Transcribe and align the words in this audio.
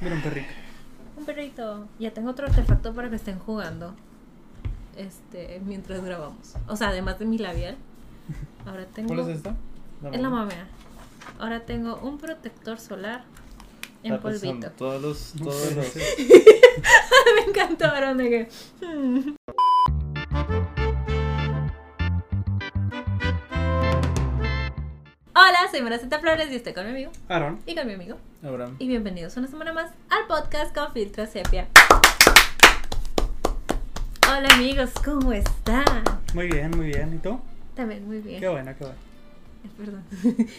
Mira 0.00 0.14
un 0.14 0.22
perrito. 0.22 0.48
Un 1.16 1.24
perrito. 1.24 1.88
Ya 1.98 2.10
tengo 2.12 2.30
otro 2.30 2.46
artefacto 2.46 2.94
para 2.94 3.08
que 3.10 3.16
estén 3.16 3.38
jugando. 3.38 3.94
Este, 4.96 5.60
mientras 5.64 6.02
grabamos. 6.04 6.54
O 6.68 6.76
sea, 6.76 6.88
además 6.88 7.18
de 7.18 7.26
mi 7.26 7.38
labial. 7.38 7.76
Ahora 8.66 8.86
tengo. 8.86 9.08
¿Cuál 9.08 9.20
es 9.20 9.36
esta? 9.36 9.54
Es 10.12 10.20
la 10.20 10.30
mamea. 10.30 10.66
Ahora 11.38 11.60
tengo 11.60 11.96
un 11.96 12.18
protector 12.18 12.78
solar 12.78 13.24
en 14.02 14.14
Ah, 14.14 14.18
pues 14.20 14.40
polvito. 14.40 14.70
Todos 14.72 15.02
los, 15.02 15.32
todos 15.42 15.74
los. 15.74 15.94
Me 17.36 17.42
encantó, 17.50 17.86
Aaron, 17.86 18.18
de 18.18 18.28
que. 18.30 18.48
hmm. 18.86 19.35
Hola, 25.48 25.58
soy 25.70 25.80
Maraceta 25.82 26.18
Flores 26.18 26.48
y 26.50 26.56
estoy 26.56 26.72
con 26.72 26.86
mi 26.86 26.90
amigo 26.90 27.12
Aaron. 27.28 27.60
y 27.66 27.76
con 27.76 27.86
mi 27.86 27.92
amigo. 27.94 28.16
Abraham. 28.42 28.74
Y 28.80 28.88
bienvenidos 28.88 29.36
una 29.36 29.46
semana 29.46 29.72
más 29.72 29.92
al 30.10 30.26
podcast 30.26 30.74
con 30.74 30.92
Filtro 30.92 31.24
Sepia. 31.26 31.68
Hola 34.28 34.48
amigos, 34.54 34.90
¿cómo 35.04 35.32
están? 35.32 35.84
Muy 36.34 36.48
bien, 36.48 36.70
muy 36.76 36.86
bien. 36.86 37.14
¿Y 37.14 37.18
tú? 37.18 37.38
También 37.76 38.04
muy 38.08 38.18
bien. 38.18 38.40
Qué 38.40 38.48
bueno, 38.48 38.72
qué 38.76 38.84
bueno. 38.86 38.98
Eh, 39.64 39.70
Perdón. 39.76 40.04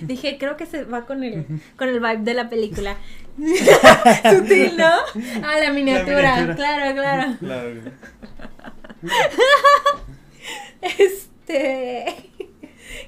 Dije, 0.08 0.38
creo 0.38 0.56
que 0.56 0.66
se 0.66 0.86
va 0.86 1.06
con 1.06 1.22
el, 1.24 1.46
con 1.76 1.90
el 1.90 2.00
vibe 2.00 2.20
de 2.20 2.34
la 2.34 2.50
película. 2.50 2.96
Sutil, 4.32 4.78
¿no? 4.78 4.90
Ah, 5.44 5.60
la 5.60 5.72
miniatura. 5.74 6.38
miniatura. 6.38 6.56
Claro, 6.56 6.96
claro. 6.96 7.36
Claro. 7.40 7.72
Este. 10.82 12.32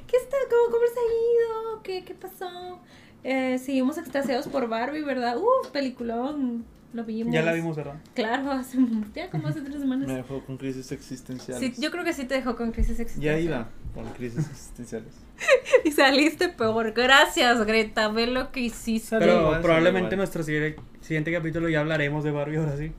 ¿Qué 0.07 0.17
está? 0.17 0.37
¿Cómo, 0.49 0.71
cómo 0.71 0.85
se 0.93 0.99
ha 0.99 1.03
ido? 1.03 1.83
¿Qué, 1.83 2.03
qué 2.05 2.13
pasó? 2.15 2.79
Eh, 3.23 3.57
seguimos 3.57 3.97
extasiados 3.97 4.47
por 4.47 4.67
Barbie, 4.69 5.01
¿verdad? 5.03 5.37
Uf, 5.37 5.69
peliculón. 5.71 6.65
Lo 6.91 7.03
vimos. 7.03 7.31
Ya 7.31 7.43
la 7.43 7.53
vimos, 7.53 7.75
¿verdad? 7.77 7.95
Claro, 8.15 8.51
hace, 8.51 8.79
ya 9.13 9.29
como 9.29 9.47
hace 9.47 9.61
tres 9.61 9.75
Me 9.75 9.81
semanas. 9.81 10.07
dejó 10.07 10.43
con 10.43 10.57
crisis 10.57 10.91
existenciales. 10.91 11.75
Sí, 11.75 11.79
yo 11.81 11.91
creo 11.91 12.03
que 12.03 12.13
sí 12.13 12.25
te 12.25 12.33
dejó 12.33 12.55
con 12.55 12.71
crisis 12.71 12.97
Ya 12.97 13.03
existencial. 13.03 13.41
iba 13.43 13.69
con 13.93 14.05
crisis 14.13 14.47
existenciales. 14.49 15.13
Y 15.85 15.91
saliste 15.91 16.49
peor. 16.49 16.91
Gracias, 16.93 17.63
Greta. 17.65 18.07
Ve 18.09 18.25
lo 18.27 18.51
que 18.51 18.61
hiciste. 18.61 19.17
Pero 19.19 19.61
probablemente 19.61 20.15
en 20.15 20.17
nuestro 20.17 20.41
siguiente, 20.43 20.81
siguiente 21.01 21.31
capítulo 21.31 21.69
ya 21.69 21.79
hablaremos 21.81 22.23
de 22.23 22.31
Barbie 22.31 22.57
ahora 22.57 22.75
sí. 22.75 22.91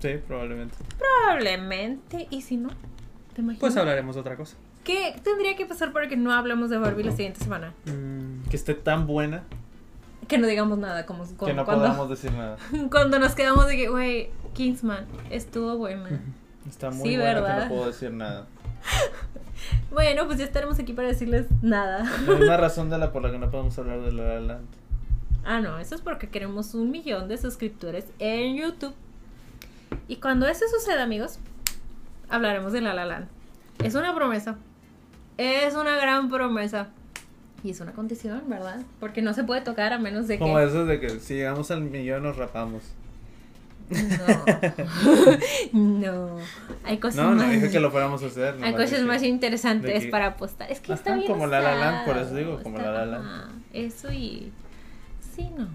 Sí, 0.00 0.08
probablemente. 0.26 0.74
Probablemente. 0.98 2.26
¿Y 2.30 2.42
si 2.42 2.56
no? 2.56 2.68
¿Te 3.34 3.40
imaginas? 3.42 3.60
Pues 3.60 3.76
hablaremos 3.76 4.16
de 4.16 4.20
otra 4.20 4.36
cosa. 4.36 4.56
¿Qué 4.88 5.14
tendría 5.22 5.54
que 5.54 5.66
pasar 5.66 5.92
para 5.92 6.08
que 6.08 6.16
no 6.16 6.32
hablemos 6.32 6.70
de 6.70 6.78
Barbie 6.78 7.04
la 7.04 7.12
siguiente 7.12 7.40
semana? 7.44 7.74
Mm, 7.84 8.48
Que 8.48 8.56
esté 8.56 8.72
tan 8.72 9.06
buena 9.06 9.42
Que 10.28 10.38
no 10.38 10.46
digamos 10.46 10.78
nada, 10.78 11.04
como, 11.04 11.24
como 11.24 11.44
que 11.44 11.52
no 11.52 11.66
cuando, 11.66 11.84
podamos 11.84 12.08
decir 12.08 12.32
nada. 12.32 12.56
cuando 12.90 13.18
nos 13.18 13.34
quedamos 13.34 13.66
de 13.66 13.76
que, 13.76 13.88
güey, 13.90 14.30
Kingsman 14.54 15.04
estuvo 15.30 15.76
buena. 15.76 16.08
Está 16.66 16.90
muy 16.90 17.06
Sí, 17.10 17.16
buena 17.16 17.34
que 17.34 17.40
¿verdad? 17.42 17.62
no 17.64 17.68
puedo 17.68 17.86
decir 17.88 18.10
nada. 18.12 18.46
Bueno, 19.90 20.24
pues 20.26 20.38
ya 20.38 20.44
estaremos 20.44 20.78
aquí 20.78 20.92
para 20.94 21.08
decirles 21.08 21.46
nada. 21.62 22.04
Hay 22.28 22.32
una 22.42 22.56
razón 22.56 22.88
de 22.90 22.96
la 22.96 23.12
por 23.12 23.22
la 23.22 23.30
que 23.30 23.38
no 23.38 23.50
podemos 23.50 23.76
hablar 23.78 24.00
de 24.00 24.12
La 24.12 24.22
La 24.34 24.40
Land. 24.40 24.66
Ah, 25.44 25.60
no, 25.60 25.78
eso 25.78 25.94
es 25.96 26.00
porque 26.00 26.28
queremos 26.30 26.74
un 26.74 26.90
millón 26.90 27.28
de 27.28 27.36
suscriptores 27.36 28.06
en 28.20 28.56
YouTube. 28.56 28.94
Y 30.06 30.16
cuando 30.16 30.46
eso 30.46 30.64
suceda, 30.68 31.02
amigos, 31.02 31.38
hablaremos 32.30 32.72
de 32.72 32.80
La 32.80 32.94
La 32.94 33.04
Land. 33.04 33.26
Es 33.82 33.94
una 33.96 34.14
promesa. 34.14 34.56
Es 35.38 35.74
una 35.74 35.96
gran 35.96 36.28
promesa. 36.28 36.88
Y 37.64 37.70
es 37.70 37.80
una 37.80 37.92
condición, 37.92 38.42
¿verdad? 38.48 38.82
Porque 39.00 39.22
no 39.22 39.32
se 39.34 39.42
puede 39.44 39.62
tocar 39.62 39.92
a 39.92 39.98
menos 39.98 40.28
de 40.28 40.34
que... 40.34 40.38
Como 40.40 40.58
eso 40.60 40.84
de 40.84 41.00
que 41.00 41.08
si 41.20 41.34
llegamos 41.34 41.70
al 41.70 41.80
millón 41.80 42.22
nos 42.24 42.36
rapamos. 42.36 42.82
No. 43.90 45.72
no. 45.72 46.36
Hay 46.84 46.98
cosas 46.98 47.16
No, 47.16 47.30
no 47.30 47.36
más... 47.42 47.50
dije 47.50 47.70
que 47.70 47.80
lo 47.80 47.90
fuéramos 47.90 48.22
a 48.22 48.26
hacer. 48.26 48.56
Hay 48.62 48.74
cosas 48.74 49.02
más 49.02 49.22
interesantes 49.22 50.04
que- 50.04 50.10
para 50.10 50.26
apostar. 50.26 50.70
Es 50.70 50.80
que 50.80 50.92
está 50.92 51.14
bien. 51.14 51.26
como 51.26 51.46
La 51.46 51.60
La 51.60 51.74
Land, 51.74 52.06
por 52.06 52.18
eso 52.18 52.34
digo, 52.34 52.60
como 52.62 52.78
está- 52.78 52.92
La 52.92 53.06
La 53.06 53.18
Land. 53.18 53.62
Eso 53.72 54.12
y. 54.12 54.52
Sí, 55.34 55.48
no. 55.56 55.68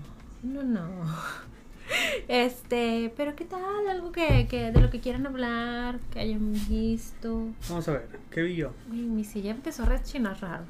No, 0.44 0.62
no. 0.63 0.88
Este, 2.28 3.12
pero 3.18 3.36
¿qué 3.36 3.46
tal? 3.46 3.88
Algo 3.90 4.12
que, 4.12 4.48
que 4.50 4.72
de 4.72 4.80
lo 4.82 4.90
que 4.90 5.00
quieran 5.00 5.28
hablar, 5.28 6.00
que 6.12 6.20
hayan 6.20 6.54
visto. 6.68 7.48
vamos 7.70 7.88
a 7.88 7.94
ver, 7.94 8.08
¿qué 8.32 8.42
vi 8.42 8.56
yo? 8.56 8.72
Uy, 8.90 8.98
mi 8.98 9.24
silla 9.24 9.52
empezó 9.52 9.84
a 9.84 9.88
rechinar 9.88 10.42
raro. 10.42 10.64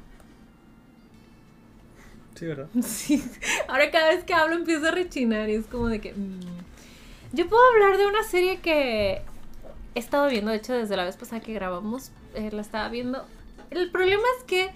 Sí, 2.34 2.46
¿verdad? 2.46 2.68
Sí. 2.82 3.24
Ahora 3.68 3.90
cada 3.90 4.08
vez 4.08 4.24
que 4.24 4.34
hablo 4.34 4.56
empiezo 4.56 4.88
a 4.88 4.90
rechinar 4.90 5.48
y 5.48 5.54
es 5.54 5.66
como 5.66 5.88
de 5.88 6.00
que. 6.00 6.12
mm. 6.12 6.40
Yo 7.32 7.48
puedo 7.48 7.62
hablar 7.72 7.98
de 7.98 8.06
una 8.06 8.22
serie 8.22 8.60
que 8.60 9.22
he 9.94 9.98
estado 9.98 10.28
viendo, 10.28 10.50
de 10.52 10.58
hecho, 10.58 10.72
desde 10.72 10.96
la 10.96 11.04
vez 11.04 11.16
pasada 11.16 11.40
que 11.40 11.52
grabamos, 11.52 12.12
eh, 12.34 12.50
la 12.52 12.60
estaba 12.60 12.88
viendo. 12.88 13.24
El 13.70 13.90
problema 13.90 14.22
es 14.38 14.44
que 14.44 14.70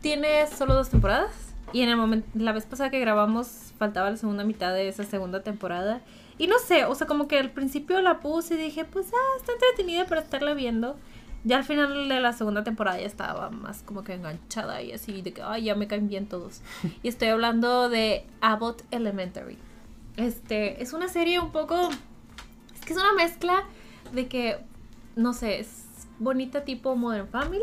tiene 0.00 0.46
solo 0.46 0.74
dos 0.74 0.88
temporadas. 0.88 1.32
Y 1.72 1.82
en 1.82 1.88
el 1.90 1.96
momento, 1.96 2.28
la 2.34 2.52
vez 2.52 2.64
pasada 2.64 2.90
que 2.90 3.00
grabamos, 3.00 3.65
faltaba 3.78 4.10
la 4.10 4.16
segunda 4.16 4.44
mitad 4.44 4.72
de 4.72 4.88
esa 4.88 5.04
segunda 5.04 5.42
temporada. 5.42 6.00
Y 6.38 6.46
no 6.48 6.58
sé, 6.58 6.84
o 6.84 6.94
sea, 6.94 7.06
como 7.06 7.28
que 7.28 7.38
al 7.38 7.50
principio 7.50 8.00
la 8.02 8.20
puse 8.20 8.54
y 8.54 8.58
dije, 8.58 8.84
pues, 8.84 9.06
ah, 9.12 9.36
está 9.38 9.52
entretenida 9.52 10.04
para 10.06 10.20
estarla 10.20 10.54
viendo. 10.54 10.96
Ya 11.44 11.58
al 11.58 11.64
final 11.64 12.08
de 12.08 12.20
la 12.20 12.32
segunda 12.32 12.64
temporada 12.64 12.98
ya 12.98 13.06
estaba 13.06 13.50
más 13.50 13.82
como 13.84 14.02
que 14.02 14.14
enganchada 14.14 14.82
y 14.82 14.92
así 14.92 15.22
de 15.22 15.32
que, 15.32 15.42
ay, 15.42 15.64
ya 15.64 15.74
me 15.76 15.86
caen 15.86 16.08
bien 16.08 16.26
todos. 16.28 16.60
Y 17.02 17.08
estoy 17.08 17.28
hablando 17.28 17.88
de 17.88 18.26
Abbott 18.40 18.82
Elementary. 18.90 19.56
Este, 20.16 20.82
es 20.82 20.92
una 20.92 21.08
serie 21.08 21.38
un 21.40 21.52
poco... 21.52 21.88
Es 22.74 22.80
que 22.84 22.92
es 22.92 22.98
una 22.98 23.12
mezcla 23.12 23.64
de 24.12 24.26
que, 24.28 24.58
no 25.14 25.32
sé, 25.32 25.60
es 25.60 25.84
bonita 26.18 26.64
tipo 26.64 26.96
Modern 26.96 27.28
Family, 27.28 27.62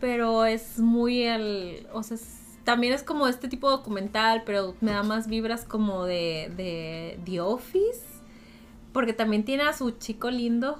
pero 0.00 0.44
es 0.44 0.78
muy 0.78 1.22
el... 1.22 1.86
O 1.92 2.02
sea, 2.02 2.16
es- 2.16 2.40
también 2.64 2.92
es 2.92 3.02
como 3.02 3.26
este 3.26 3.48
tipo 3.48 3.70
documental, 3.70 4.42
pero 4.44 4.74
me 4.80 4.92
da 4.92 5.02
más 5.02 5.26
vibras 5.26 5.64
como 5.64 6.04
de, 6.04 6.52
de 6.56 7.18
The 7.24 7.40
Office, 7.40 8.02
porque 8.92 9.12
también 9.12 9.44
tiene 9.44 9.64
a 9.64 9.72
su 9.72 9.90
chico 9.92 10.30
lindo 10.30 10.78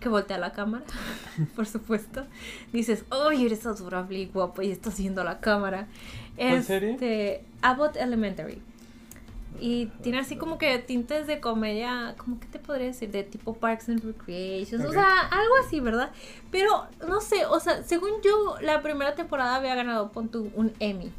que 0.00 0.08
voltea 0.08 0.38
la 0.38 0.52
cámara, 0.52 0.84
por 1.56 1.66
supuesto. 1.66 2.26
Dices, 2.72 3.04
¡ay, 3.10 3.46
eres 3.46 3.64
adorable 3.64 4.18
y 4.18 4.26
guapo! 4.26 4.62
Y 4.62 4.70
estás 4.70 4.98
viendo 4.98 5.24
la 5.24 5.40
cámara. 5.40 5.88
¿Cuál 6.36 6.62
serie? 6.62 6.92
Este, 6.92 7.44
Abbott 7.62 7.96
Elementary. 7.96 8.60
Y 9.60 9.86
tiene 10.02 10.18
así 10.18 10.36
como 10.36 10.58
que 10.58 10.78
tintes 10.78 11.26
de 11.26 11.40
comedia, 11.40 12.14
como 12.18 12.40
que 12.40 12.46
te 12.46 12.58
podría 12.58 12.88
decir, 12.88 13.10
de 13.10 13.22
tipo 13.22 13.54
Parks 13.54 13.88
and 13.88 14.02
Recreations, 14.04 14.84
o 14.84 14.88
Ok. 14.88 14.94
sea, 14.94 15.20
algo 15.30 15.54
así, 15.64 15.80
¿verdad? 15.80 16.10
Pero 16.50 16.86
no 17.06 17.20
sé, 17.20 17.46
o 17.46 17.60
sea, 17.60 17.82
según 17.84 18.10
yo, 18.22 18.56
la 18.60 18.82
primera 18.82 19.14
temporada 19.14 19.54
había 19.56 19.74
ganado, 19.74 20.10
pon 20.10 20.28
tú, 20.28 20.50
un 20.54 20.72
Emmy. 20.80 21.12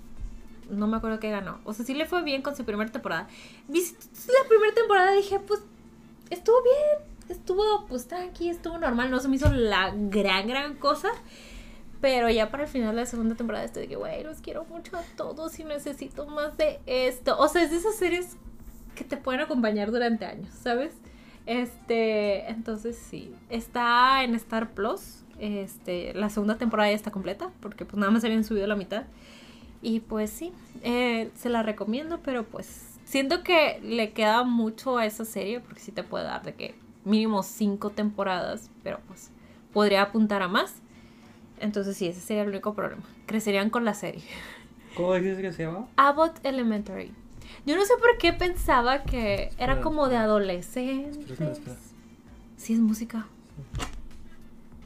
No 0.69 0.87
me 0.87 0.97
acuerdo 0.97 1.19
qué 1.19 1.29
ganó. 1.29 1.59
O 1.63 1.73
sea, 1.73 1.85
sí 1.85 1.93
le 1.93 2.05
fue 2.05 2.23
bien 2.23 2.41
con 2.41 2.55
su 2.55 2.65
primera 2.65 2.91
temporada. 2.91 3.27
La 3.69 4.47
primera 4.49 4.73
temporada 4.73 5.11
dije, 5.13 5.39
pues, 5.39 5.61
estuvo 6.29 6.55
bien. 6.63 7.15
Estuvo, 7.29 7.85
pues, 7.87 8.07
tranqui, 8.07 8.49
estuvo 8.49 8.77
normal. 8.77 9.09
No 9.11 9.19
se 9.19 9.27
me 9.27 9.35
hizo 9.35 9.51
la 9.51 9.91
gran, 9.95 10.47
gran 10.47 10.75
cosa. 10.75 11.09
Pero 12.05 12.29
ya 12.29 12.51
para 12.51 12.65
el 12.65 12.69
final 12.69 12.93
de 12.93 13.01
la 13.01 13.07
segunda 13.07 13.33
temporada 13.33 13.65
estoy 13.65 13.81
de 13.81 13.87
que, 13.87 13.95
güey, 13.95 14.23
los 14.23 14.39
quiero 14.39 14.63
mucho 14.65 14.95
a 14.95 15.01
todos 15.17 15.57
y 15.57 15.63
necesito 15.63 16.27
más 16.27 16.55
de 16.55 16.79
esto. 16.85 17.35
O 17.39 17.47
sea, 17.47 17.63
es 17.63 17.71
de 17.71 17.77
esas 17.77 17.95
series 17.95 18.37
que 18.93 19.03
te 19.03 19.17
pueden 19.17 19.41
acompañar 19.41 19.89
durante 19.89 20.23
años, 20.23 20.53
¿sabes? 20.53 20.93
Este, 21.47 22.47
entonces 22.47 22.95
sí. 22.95 23.33
Está 23.49 24.23
en 24.23 24.35
Star 24.35 24.75
Plus. 24.75 25.23
Este, 25.39 26.13
la 26.13 26.29
segunda 26.29 26.59
temporada 26.59 26.91
ya 26.91 26.95
está 26.95 27.09
completa, 27.09 27.49
porque 27.59 27.85
pues 27.85 27.97
nada 27.97 28.11
más 28.11 28.23
habían 28.23 28.43
subido 28.43 28.67
la 28.67 28.75
mitad. 28.75 29.05
Y 29.81 30.01
pues 30.01 30.29
sí, 30.29 30.53
eh, 30.83 31.31
se 31.33 31.49
la 31.49 31.63
recomiendo, 31.63 32.19
pero 32.21 32.43
pues 32.43 32.99
siento 33.03 33.41
que 33.41 33.79
le 33.81 34.13
queda 34.13 34.43
mucho 34.43 34.99
a 34.99 35.07
esa 35.07 35.25
serie, 35.25 35.59
porque 35.59 35.79
sí 35.79 35.91
te 35.91 36.03
puede 36.03 36.25
dar 36.25 36.43
de 36.43 36.53
que 36.53 36.75
mínimo 37.03 37.41
cinco 37.41 37.89
temporadas, 37.89 38.69
pero 38.83 38.99
pues 39.07 39.31
podría 39.73 40.03
apuntar 40.03 40.43
a 40.43 40.47
más. 40.47 40.83
Entonces 41.59 41.97
sí, 41.97 42.07
ese 42.07 42.19
sería 42.19 42.43
el 42.43 42.49
único 42.49 42.73
problema. 42.73 43.03
Crecerían 43.25 43.69
con 43.69 43.85
la 43.85 43.93
serie. 43.93 44.23
¿Cómo 44.95 45.13
dices 45.15 45.39
que 45.39 45.51
se 45.51 45.63
llama? 45.63 45.87
Abbott 45.97 46.39
Elementary. 46.43 47.11
Yo 47.65 47.75
no 47.75 47.85
sé 47.85 47.93
por 47.99 48.17
qué 48.17 48.33
pensaba 48.33 49.03
que 49.03 49.51
era 49.57 49.81
como 49.81 50.07
de 50.07 50.17
adolescentes. 50.17 51.39
Espera. 51.39 51.75
Sí, 52.57 52.73
es 52.73 52.79
música. 52.79 53.27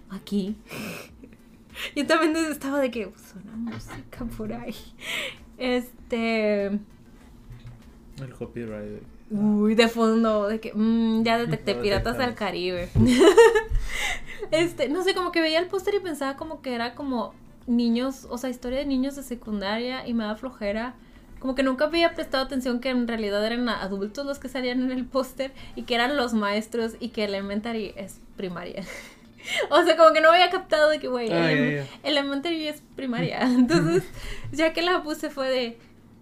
Aquí. 0.09 0.55
Yo 1.95 2.05
también 2.05 2.35
estaba 2.51 2.79
de 2.79 2.91
que 2.91 3.11
suena 3.15 3.55
música 3.55 4.25
por 4.37 4.53
ahí. 4.53 4.75
Este. 5.57 6.67
El 6.67 8.33
copyright. 8.37 9.03
Uy, 9.31 9.75
de 9.75 9.87
fondo, 9.87 10.47
de 10.47 10.59
que 10.59 10.73
mm, 10.73 11.23
ya 11.23 11.37
detecté 11.37 11.75
Piratas 11.75 12.17
del. 12.17 12.33
Caribe. 12.33 12.89
este, 14.51 14.89
no 14.89 15.03
sé, 15.03 15.13
como 15.13 15.31
que 15.31 15.41
veía 15.41 15.59
el 15.59 15.67
póster 15.67 15.95
y 15.95 15.99
pensaba 15.99 16.35
como 16.35 16.61
que 16.61 16.73
era 16.73 16.95
como 16.95 17.33
niños, 17.67 18.25
o 18.29 18.37
sea, 18.37 18.49
historia 18.49 18.79
de 18.79 18.85
niños 18.85 19.15
de 19.15 19.23
secundaria 19.23 20.07
y 20.07 20.13
me 20.13 20.23
da 20.23 20.35
flojera 20.35 20.95
como 21.39 21.55
que 21.55 21.63
nunca 21.63 21.85
había 21.85 22.13
prestado 22.15 22.43
atención 22.43 22.79
que 22.79 22.89
en 22.89 23.07
realidad 23.07 23.45
eran 23.45 23.67
adultos 23.69 24.25
los 24.25 24.39
que 24.39 24.49
salían 24.49 24.81
en 24.83 24.91
el 24.91 25.05
póster 25.05 25.51
y 25.75 25.83
que 25.83 25.95
eran 25.95 26.17
los 26.17 26.33
maestros 26.33 26.95
y 26.99 27.09
que 27.09 27.23
Elementary 27.23 27.93
es 27.95 28.19
primaria. 28.35 28.83
o 29.69 29.83
sea, 29.83 29.95
como 29.95 30.13
que 30.13 30.21
no 30.21 30.29
había 30.29 30.49
captado 30.49 30.89
de 30.89 30.99
que, 30.99 31.07
güey, 31.07 31.31
Ah, 31.31 31.51
ya. 31.51 31.85
Elementary 32.03 32.67
es 32.67 32.83
primaria. 32.95 33.41
Entonces, 33.43 34.03
ya 34.51 34.73
que 34.73 34.81
la 34.81 35.01
puse 35.01 35.29
fue 35.29 35.49
de... 35.49 35.77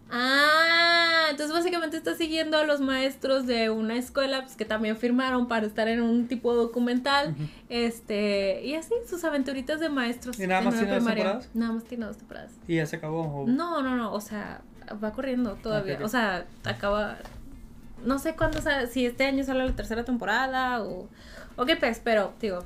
Ah, 0.09 1.27
entonces 1.30 1.54
básicamente 1.56 1.98
está 1.98 2.15
siguiendo 2.15 2.57
a 2.57 2.63
los 2.65 2.80
maestros 2.81 3.45
de 3.48 3.69
una 3.69 3.95
escuela 3.95 4.42
pues, 4.44 4.56
que 4.56 4.65
también 4.65 4.98
firmaron 4.98 5.48
para 5.48 5.65
estar 5.65 5.88
en 5.88 6.01
un 6.01 6.27
tipo 6.27 6.54
documental. 6.54 7.36
Este, 7.69 8.63
y 8.65 8.75
así, 8.75 8.94
sus 9.09 9.24
aventuritas 9.24 9.80
de 9.80 9.89
maestros. 9.89 10.39
¿Y 10.39 10.48
nada 10.48 10.62
más 10.62 10.75
tiene 10.75 10.94
dos 10.94 11.06
temporadas? 11.06 11.50
Nada 11.54 11.71
más 11.74 11.83
tiene 11.83 12.06
dos 12.06 12.18
temporadas. 12.18 12.51
Y 12.68 12.75
ya 12.75 12.86
se 12.86 12.95
acabó. 12.98 13.44
o- 13.44 13.48
No, 13.48 13.81
no, 13.81 13.95
no, 13.95 14.13
o 14.13 14.21
sea, 14.21 14.62
va 15.04 15.12
corriendo 15.12 15.56
todavía. 15.56 15.94
Ok, 15.95 16.00
ok. 16.01 16.06
O 16.06 16.10
sea, 16.10 16.45
acaba. 16.65 17.18
No 18.06 18.19
sé 18.19 18.36
cuándo 18.36 18.62
sale, 18.62 18.88
si 18.88 19.06
este 19.06 19.25
año 19.25 19.44
sale 19.44 19.65
la 19.65 19.75
tercera 19.75 20.03
temporada 20.06 20.81
o. 20.83 21.07
O 21.56 21.65
qué 21.65 21.75
pues, 21.75 22.00
pero, 22.03 22.33
digo, 22.39 22.63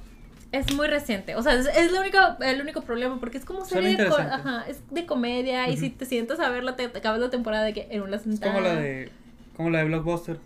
es 0.51 0.73
muy 0.73 0.87
reciente. 0.87 1.35
O 1.35 1.41
sea, 1.43 1.53
es, 1.53 1.65
es 1.67 1.91
lo 1.91 2.01
único, 2.01 2.17
el 2.41 2.61
único 2.61 2.81
problema 2.81 3.19
porque 3.19 3.37
es 3.37 3.45
como 3.45 3.63
serie 3.65 3.95
de, 3.97 4.07
ajá, 4.07 4.65
es 4.67 4.81
de 4.91 5.05
comedia 5.05 5.67
y 5.69 5.73
Ujú. 5.73 5.79
si 5.81 5.89
te 5.91 6.05
sientas 6.05 6.39
a 6.39 6.49
verla, 6.49 6.75
te, 6.75 6.87
te 6.89 6.97
acabas 6.99 7.19
la 7.21 7.29
temporada 7.29 7.63
de 7.63 7.73
que 7.73 7.87
en 7.89 8.01
una 8.01 8.17
Es 8.17 8.23
sentada. 8.23 8.51
como 8.53 8.65
la 8.65 8.75
de. 8.75 9.09
Como 9.55 9.69
la 9.69 9.79
de 9.79 9.85
Blockbuster. 9.85 10.39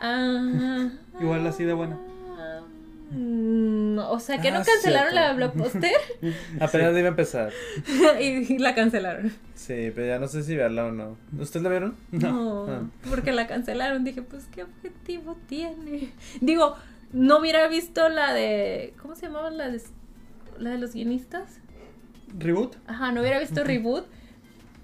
Ah, 0.00 0.88
Igual 1.20 1.46
así 1.46 1.64
de 1.64 1.72
buena. 1.72 1.98
mm, 3.10 3.98
o 3.98 4.20
sea, 4.20 4.38
que 4.40 4.50
no 4.50 4.58
Ah, 4.58 4.64
cancelaron 4.64 5.14
la 5.14 5.32
de 5.32 5.36
cierto. 5.38 5.52
Blockbuster 5.54 5.92
Apenas 6.60 6.90
iba 6.96 7.06
a 7.06 7.08
empezar. 7.08 7.52
y, 8.20 8.54
y 8.54 8.58
la 8.58 8.74
cancelaron. 8.74 9.32
Sí, 9.54 9.90
pero 9.94 10.06
ya 10.06 10.18
no 10.18 10.28
sé 10.28 10.42
si 10.42 10.54
verla 10.56 10.86
o 10.86 10.92
no. 10.92 11.16
¿Ustedes 11.38 11.62
la 11.64 11.70
vieron? 11.70 11.96
No, 12.12 12.66
Ah. 12.68 12.82
porque 13.08 13.32
la 13.32 13.46
cancelaron. 13.46 14.04
Dije, 14.04 14.22
pues, 14.22 14.46
¿qué 14.54 14.62
objetivo 14.64 15.36
tiene? 15.48 16.10
Digo, 16.40 16.76
no 17.12 17.38
hubiera 17.38 17.68
visto 17.68 18.08
la 18.08 18.32
de. 18.32 18.94
¿Cómo 19.00 19.14
se 19.14 19.26
llamaba 19.26 19.50
la 19.50 19.68
de, 19.68 19.80
la 20.58 20.70
de 20.70 20.78
los 20.78 20.92
guionistas? 20.92 21.60
¿Reboot? 22.36 22.76
Ajá, 22.86 23.12
no 23.12 23.20
hubiera 23.20 23.38
visto 23.38 23.64
Reboot. 23.64 24.06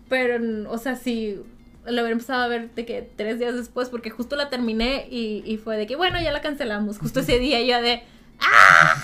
Pero, 0.09 0.71
o 0.71 0.79
sea, 0.79 0.97
sí. 0.97 1.41
La 1.85 2.00
hubiera 2.00 2.12
empezado 2.12 2.43
a 2.43 2.49
ver 2.49 2.71
de 2.75 2.87
que 2.87 3.03
tres 3.03 3.38
días 3.38 3.55
después, 3.55 3.91
porque 3.91 4.09
justo 4.09 4.37
la 4.37 4.49
terminé 4.49 5.06
y, 5.11 5.43
y 5.44 5.59
fue 5.59 5.76
de 5.76 5.87
que, 5.87 5.97
bueno, 5.97 6.19
ya 6.19 6.32
la 6.32 6.41
cancelamos. 6.41 6.99
Justo 6.99 7.21
ese 7.21 7.38
día 7.38 7.61
yo 7.62 7.82
de. 7.82 8.03
¡Ah! 8.41 8.94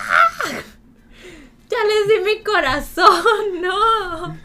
Ya 1.71 1.77
les 1.85 2.07
di 2.09 2.25
mi 2.25 2.43
corazón, 2.43 3.07
no. 3.61 4.37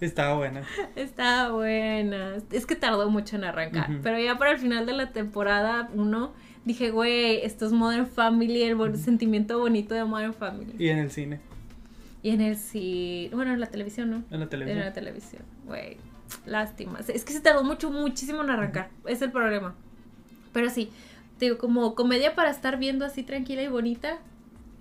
Estaba 0.00 0.34
buena. 0.34 0.62
Está 0.96 1.50
buena. 1.50 2.38
Es 2.50 2.66
que 2.66 2.74
tardó 2.74 3.08
mucho 3.08 3.36
en 3.36 3.44
arrancar. 3.44 3.88
Pero 4.02 4.18
ya 4.18 4.36
para 4.36 4.50
el 4.50 4.58
final 4.58 4.84
de 4.84 4.94
la 4.94 5.12
temporada 5.12 5.90
1 5.94 6.32
dije, 6.64 6.90
güey, 6.90 7.44
esto 7.44 7.66
es 7.66 7.72
Modern 7.72 8.06
Family, 8.06 8.62
el 8.62 8.96
sentimiento 8.98 9.58
bonito 9.58 9.94
de 9.94 10.04
Modern 10.04 10.34
Family. 10.34 10.74
Y 10.78 10.88
en 10.88 10.98
el 10.98 11.10
cine. 11.10 11.40
Y 12.22 12.30
en 12.30 12.40
el 12.40 12.56
sí. 12.56 13.28
Bueno, 13.32 13.52
en 13.52 13.60
la 13.60 13.66
televisión, 13.66 14.10
¿no? 14.10 14.16
En 14.30 14.38
la 14.38 14.44
En 14.44 14.50
televisión. 14.50 14.80
la 14.80 14.92
televisión. 14.92 15.42
Güey. 15.66 15.96
Lástima. 16.46 17.00
Es 17.06 17.24
que 17.24 17.32
se 17.32 17.40
tardó 17.40 17.64
mucho, 17.64 17.90
muchísimo 17.90 18.42
en 18.42 18.50
arrancar. 18.50 18.90
Es 19.06 19.20
el 19.22 19.30
problema. 19.32 19.74
Pero 20.52 20.70
sí. 20.70 20.90
te 21.38 21.46
Digo, 21.46 21.58
como 21.58 21.94
comedia 21.94 22.34
para 22.34 22.50
estar 22.50 22.78
viendo 22.78 23.04
así 23.04 23.22
tranquila 23.22 23.62
y 23.62 23.68
bonita. 23.68 24.18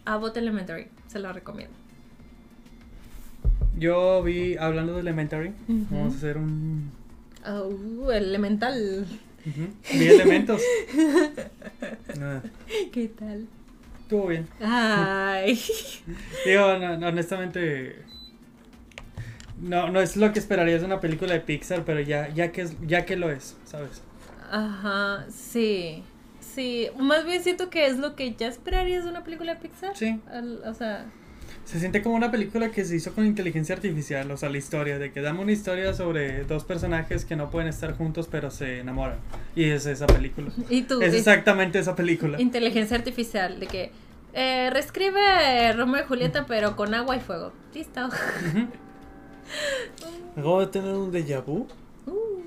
Abbott 0.05 0.37
Elementary. 0.37 0.87
Se 1.07 1.19
la 1.19 1.33
recomiendo. 1.33 1.73
Yo 3.77 4.21
vi, 4.21 4.57
hablando 4.57 4.93
de 4.93 4.99
Elementary, 4.99 5.53
vamos 5.67 6.13
a 6.13 6.17
hacer 6.17 6.37
un. 6.37 6.91
Oh, 7.45 8.11
elemental. 8.11 9.07
Ujú. 9.45 9.67
Vi 9.93 10.07
elementos. 10.07 10.61
Ah, 12.21 12.41
¿Qué 12.91 13.07
tal? 13.07 13.47
Estuvo 14.01 14.27
bien. 14.27 14.47
Ay. 14.61 15.59
Digo, 16.45 16.77
no- 16.77 16.97
no, 16.97 17.07
honestamente. 17.07 18.03
No, 19.59 19.89
no 19.89 20.01
es 20.01 20.17
lo 20.17 20.31
que 20.33 20.39
esperarías 20.39 20.81
de 20.81 20.87
una 20.87 20.99
película 20.99 21.33
de 21.33 21.39
Pixar, 21.39 21.83
pero 21.85 21.99
ya, 22.01 22.29
ya 22.29 22.51
que 22.51 22.61
es, 22.61 22.75
ya 22.85 23.05
que 23.05 23.15
lo 23.15 23.31
es, 23.31 23.55
¿sabes? 23.65 24.01
Ajá, 24.51 25.25
sí. 25.31 26.03
Sí, 26.39 26.89
más 26.99 27.25
bien 27.25 27.41
siento 27.43 27.69
que 27.69 27.85
es 27.87 27.97
lo 27.97 28.15
que 28.15 28.33
ya 28.35 28.47
esperarías 28.47 29.03
de 29.05 29.09
una 29.11 29.23
película 29.23 29.55
de 29.55 29.61
Pixar. 29.61 29.95
Sí. 29.95 30.19
Al- 30.29 30.61
o 30.65 30.73
sea, 30.73 31.05
Se 31.71 31.79
siente 31.79 32.01
como 32.01 32.15
una 32.15 32.31
película 32.31 32.69
que 32.69 32.83
se 32.83 32.97
hizo 32.97 33.13
con 33.13 33.25
inteligencia 33.25 33.73
artificial, 33.73 34.29
o 34.29 34.35
sea, 34.35 34.49
la 34.49 34.57
historia, 34.57 34.99
de 34.99 35.13
que 35.13 35.21
dame 35.21 35.39
una 35.39 35.53
historia 35.53 35.93
sobre 35.93 36.43
dos 36.43 36.65
personajes 36.65 37.23
que 37.23 37.37
no 37.37 37.49
pueden 37.49 37.69
estar 37.69 37.95
juntos 37.95 38.27
pero 38.29 38.51
se 38.51 38.79
enamoran. 38.79 39.19
Y 39.55 39.69
es 39.69 39.85
esa 39.85 40.05
película. 40.05 40.51
y 40.69 40.81
tú, 40.81 41.01
Es 41.01 41.13
exactamente 41.13 41.79
esa 41.79 41.95
película. 41.95 42.41
inteligencia 42.41 42.97
artificial, 42.97 43.61
de 43.61 43.67
que 43.67 43.91
eh, 44.33 44.69
reescribe 44.69 45.71
Romeo 45.71 46.03
y 46.03 46.07
Julieta, 46.07 46.45
pero 46.45 46.75
con 46.75 46.93
agua 46.93 47.15
y 47.15 47.21
fuego. 47.21 47.53
Listo. 47.73 48.01
¿Acabo 50.35 50.59
de 50.59 50.67
tener 50.67 50.93
un 50.93 51.09
déjà 51.09 51.41
vu? 51.41 51.67
Uh, 52.05 52.41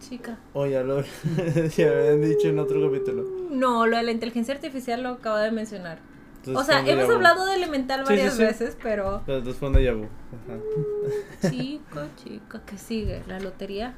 chica. 0.00 0.38
O 0.54 0.64
ya 0.64 0.82
lo 0.82 1.02
ya 1.76 1.90
habían 1.90 2.22
dicho 2.22 2.48
en 2.48 2.58
otro 2.58 2.90
capítulo. 2.90 3.26
No, 3.50 3.86
lo 3.86 3.98
de 3.98 4.02
la 4.02 4.12
inteligencia 4.12 4.54
artificial 4.54 5.02
lo 5.02 5.10
acabo 5.10 5.36
de 5.36 5.50
mencionar. 5.50 5.98
Entonces 6.44 6.62
o 6.62 6.64
sea, 6.64 6.86
hemos 6.86 7.08
hablado 7.08 7.46
de 7.46 7.54
elemental 7.54 8.00
Sí, 8.00 8.06
sí, 8.06 8.12
varias 8.12 8.34
sí. 8.34 8.42
veces, 8.42 8.76
pero 8.82 9.18
entonces 9.26 9.56
fue 9.56 9.68
un 9.68 9.74
déjà 9.74 10.08
chica, 11.50 12.08
chica, 12.22 12.62
¿qué 12.66 12.78
sigue? 12.78 13.22
¿La 13.28 13.38
lotería? 13.38 13.94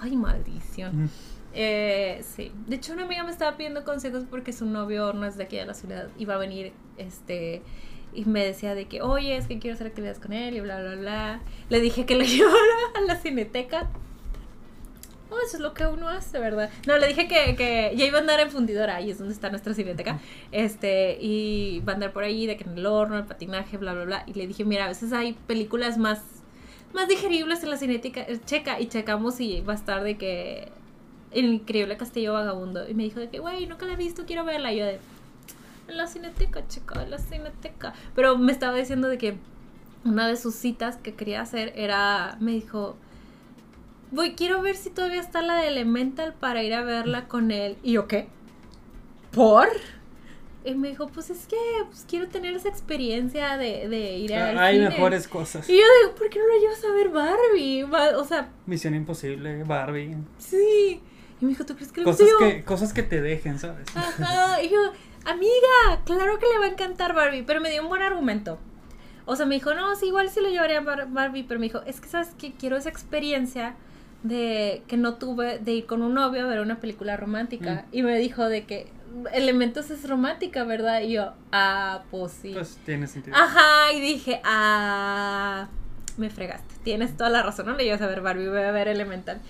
Ay, 0.00 0.16
maldición. 0.16 1.04
Ujú. 1.04 1.10
Eh, 1.52 2.22
sí. 2.22 2.52
De 2.66 2.76
hecho, 2.76 2.92
una 2.92 3.04
amiga 3.04 3.24
me 3.24 3.30
estaba 3.30 3.56
pidiendo 3.56 3.84
consejos 3.84 4.24
porque 4.28 4.52
su 4.52 4.66
novio 4.66 5.12
no 5.12 5.26
es 5.26 5.36
de 5.36 5.44
aquí 5.44 5.56
de 5.56 5.66
la 5.66 5.74
ciudad. 5.74 6.08
Iba 6.18 6.34
a 6.34 6.38
venir, 6.38 6.72
este, 6.96 7.62
y 8.14 8.24
me 8.24 8.44
decía 8.44 8.74
de 8.74 8.86
que, 8.86 9.02
oye, 9.02 9.36
es 9.36 9.46
que 9.46 9.58
quiero 9.58 9.74
hacer 9.74 9.88
actividades 9.88 10.18
con 10.18 10.32
él 10.32 10.56
y 10.56 10.60
bla, 10.60 10.80
bla, 10.80 10.94
bla. 10.96 11.40
Le 11.68 11.80
dije 11.80 12.06
que 12.06 12.14
lo 12.14 12.24
llevara 12.24 12.56
a 12.96 13.00
la 13.02 13.16
cineteca. 13.16 13.88
Oh, 15.30 15.36
eso 15.46 15.56
es 15.58 15.60
lo 15.60 15.74
que 15.74 15.86
uno 15.86 16.08
hace, 16.08 16.38
¿verdad? 16.38 16.70
No, 16.86 16.96
le 16.96 17.06
dije 17.06 17.28
que, 17.28 17.54
que 17.54 17.92
ya 17.94 18.06
iba 18.06 18.16
a 18.16 18.20
andar 18.22 18.40
en 18.40 18.50
fundidora, 18.50 18.96
ahí 18.96 19.10
es 19.10 19.18
donde 19.18 19.34
está 19.34 19.50
nuestra 19.50 19.74
cineteca. 19.74 20.18
Este, 20.52 21.18
y 21.20 21.80
va 21.80 21.92
a 21.92 21.94
andar 21.96 22.12
por 22.12 22.24
ahí, 22.24 22.46
de 22.46 22.56
que 22.56 22.64
en 22.64 22.78
el 22.78 22.86
horno, 22.86 23.18
el 23.18 23.24
patinaje, 23.24 23.76
bla, 23.76 23.92
bla, 23.92 24.04
bla. 24.04 24.24
Y 24.26 24.32
le 24.34 24.46
dije, 24.46 24.64
mira, 24.64 24.86
a 24.86 24.88
veces 24.88 25.12
hay 25.12 25.34
películas 25.46 25.98
más, 25.98 26.22
más 26.94 27.08
digeribles 27.08 27.62
en 27.62 27.70
la 27.70 27.76
cineteca. 27.76 28.22
eh, 28.22 28.40
Checa, 28.46 28.80
y 28.80 28.86
checamos 28.88 29.38
y 29.40 29.60
va 29.60 29.74
a 29.74 29.76
estar 29.76 30.02
de 30.02 30.16
que 30.16 30.68
el 31.32 31.44
increíble 31.44 31.98
castillo 31.98 32.32
vagabundo. 32.32 32.88
Y 32.88 32.94
me 32.94 33.02
dijo 33.02 33.20
de 33.20 33.28
que, 33.28 33.38
güey, 33.38 33.66
nunca 33.66 33.84
la 33.84 33.92
he 33.92 33.96
visto, 33.96 34.24
quiero 34.24 34.44
verla. 34.44 34.72
Y 34.72 34.78
yo 34.78 34.86
de, 34.86 34.98
en 35.88 35.96
la 35.98 36.06
cineteca, 36.06 36.66
chica, 36.68 37.02
en 37.02 37.10
la 37.10 37.18
cineteca. 37.18 37.92
Pero 38.14 38.38
me 38.38 38.52
estaba 38.52 38.76
diciendo 38.78 39.08
de 39.08 39.18
que 39.18 39.36
una 40.04 40.26
de 40.26 40.36
sus 40.36 40.54
citas 40.54 40.96
que 40.96 41.14
quería 41.14 41.42
hacer 41.42 41.74
era, 41.76 42.38
me 42.40 42.52
dijo, 42.52 42.96
voy, 44.10 44.34
quiero 44.34 44.60
ver 44.62 44.76
si 44.76 44.90
todavía 44.90 45.20
está 45.20 45.42
la 45.42 45.56
de 45.56 45.68
Elemental 45.68 46.34
para 46.34 46.62
ir 46.62 46.74
a 46.74 46.82
verla 46.82 47.28
con 47.28 47.50
él. 47.50 47.76
Y 47.82 47.92
yo, 47.92 48.06
¿qué? 48.08 48.28
¿Por? 49.32 49.68
Y 50.64 50.74
me 50.74 50.88
dijo, 50.88 51.08
pues 51.08 51.30
es 51.30 51.46
que 51.46 51.56
pues, 51.86 52.04
quiero 52.08 52.28
tener 52.28 52.54
esa 52.54 52.68
experiencia 52.68 53.56
de, 53.56 53.88
de 53.88 54.16
ir 54.18 54.34
al 54.34 54.58
Hay 54.58 54.76
cine". 54.76 54.90
mejores 54.90 55.28
cosas. 55.28 55.68
Y 55.68 55.72
yo 55.72 55.84
digo, 56.02 56.14
¿por 56.16 56.28
qué 56.28 56.38
no 56.38 56.46
lo 56.46 56.60
llevas 56.60 56.84
a 56.84 56.92
ver 56.92 57.08
Barbie? 57.10 57.82
Va- 57.84 58.18
O 58.18 58.24
sea, 58.24 58.50
Misión 58.66 58.94
Imposible, 58.94 59.62
Barbie. 59.64 60.16
sí. 60.38 61.00
Y 61.40 61.44
me 61.44 61.50
dijo, 61.50 61.64
¿tú 61.64 61.76
crees 61.76 61.92
que 61.92 62.02
Cosas 62.02 62.26
yo, 62.28 62.38
que, 62.38 62.64
cosas 62.64 62.92
que 62.92 63.04
te 63.04 63.22
dejen, 63.22 63.60
¿sabes? 63.60 63.86
Ajá, 63.94 64.60
y 64.60 64.70
yo, 64.70 64.76
amiga, 65.24 66.02
claro 66.04 66.36
que 66.40 66.46
le 66.52 66.58
va 66.58 66.64
a 66.64 66.68
encantar 66.70 67.14
Barbie, 67.14 67.44
pero 67.44 67.60
me 67.60 67.70
dio 67.70 67.80
un 67.82 67.88
buen 67.88 68.02
argumento. 68.02 68.58
O 69.24 69.36
sea, 69.36 69.46
me 69.46 69.54
dijo, 69.54 69.72
no, 69.74 69.94
sí, 69.94 70.06
igual 70.06 70.28
sí 70.30 70.40
lo 70.40 70.48
llevaría 70.48 70.78
a 70.78 70.80
Bar- 70.80 71.06
Barbie, 71.12 71.44
pero 71.44 71.60
me 71.60 71.66
dijo, 71.66 71.80
es 71.86 72.00
que 72.00 72.08
sabes 72.08 72.30
que 72.36 72.52
quiero 72.54 72.76
esa 72.76 72.88
experiencia 72.88 73.76
de 74.22 74.82
que 74.88 74.96
no 74.96 75.14
tuve 75.14 75.58
de 75.58 75.72
ir 75.72 75.86
con 75.86 76.02
un 76.02 76.14
novio 76.14 76.44
a 76.44 76.46
ver 76.46 76.60
una 76.60 76.80
película 76.80 77.16
romántica. 77.16 77.84
Mm. 77.90 77.96
Y 77.96 78.02
me 78.02 78.18
dijo 78.18 78.48
de 78.48 78.64
que 78.64 78.90
Elementos 79.32 79.90
es 79.90 80.08
romántica, 80.08 80.64
¿verdad? 80.64 81.00
Y 81.00 81.12
yo, 81.12 81.32
ah, 81.50 82.02
pues 82.10 82.32
sí. 82.32 82.52
Pues 82.52 82.78
tiene 82.84 83.06
sentido. 83.06 83.36
Ajá, 83.36 83.92
y 83.92 84.00
dije, 84.00 84.40
ah, 84.44 85.68
me 86.16 86.30
fregaste. 86.30 86.74
Tienes 86.84 87.16
toda 87.16 87.30
la 87.30 87.42
razón, 87.42 87.66
no 87.66 87.74
le 87.74 87.84
ibas 87.84 88.02
a 88.02 88.06
ver 88.06 88.20
Barbie, 88.20 88.48
voy 88.48 88.60
a 88.60 88.70
ver 88.70 88.88
Elemental. 88.88 89.40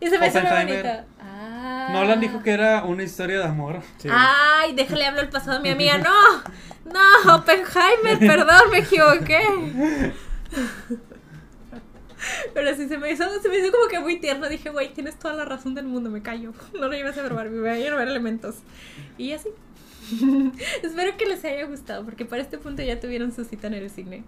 Y 0.00 0.08
se 0.08 0.18
me 0.18 0.26
hizo 0.26 0.40
muy 0.40 0.50
bonita. 0.50 1.04
Ah. 1.20 1.88
Nolan 1.92 2.20
dijo 2.20 2.42
que 2.42 2.50
era 2.50 2.84
una 2.84 3.04
historia 3.04 3.38
de 3.38 3.44
amor. 3.44 3.80
Sí. 3.98 4.08
Ay, 4.10 4.74
déjale 4.74 5.06
hablar 5.06 5.24
el 5.24 5.30
pasado 5.30 5.58
a 5.58 5.60
mi 5.60 5.70
amiga. 5.70 5.98
No, 5.98 6.12
no, 6.92 7.36
Oppenheimer, 7.36 8.18
perdón, 8.18 8.70
me 8.70 8.78
equivoqué. 8.78 10.12
Pero 12.54 12.74
sí 12.76 12.88
se 12.88 12.98
me 12.98 13.10
hizo, 13.10 13.24
se 13.40 13.48
me 13.48 13.58
hizo 13.58 13.70
como 13.72 13.88
que 13.88 14.00
muy 14.00 14.18
tierno. 14.20 14.48
Dije, 14.48 14.70
güey, 14.70 14.92
tienes 14.92 15.18
toda 15.18 15.34
la 15.34 15.44
razón 15.44 15.74
del 15.74 15.86
mundo, 15.86 16.10
me 16.10 16.22
callo. 16.22 16.52
No 16.74 16.88
lo 16.88 16.92
llevas 16.94 17.16
a 17.18 17.22
ver 17.22 17.34
Barbie, 17.34 17.60
voy 17.60 17.68
a 17.68 17.78
ir 17.78 17.88
a 17.92 17.96
ver 17.96 18.08
elementos. 18.08 18.56
Y 19.18 19.32
así. 19.32 19.48
Espero 20.82 21.16
que 21.16 21.26
les 21.26 21.44
haya 21.44 21.64
gustado, 21.66 22.04
porque 22.04 22.24
para 22.24 22.42
este 22.42 22.58
punto 22.58 22.82
ya 22.82 23.00
tuvieron 23.00 23.32
su 23.32 23.44
cita 23.44 23.66
en 23.68 23.74
el 23.74 23.90
cine. 23.90 24.22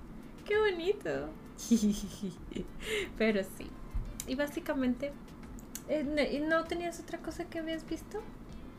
Qué 0.46 0.56
bonito. 0.58 1.28
Pero 3.18 3.42
sí. 3.58 3.66
Y 4.26 4.34
básicamente, 4.34 5.12
Eh, 5.88 6.02
ne- 6.02 6.32
¿y 6.32 6.40
¿No 6.40 6.64
tenías 6.64 6.98
otra 6.98 7.18
cosa 7.18 7.44
que 7.44 7.58
habías 7.60 7.88
visto? 7.88 8.20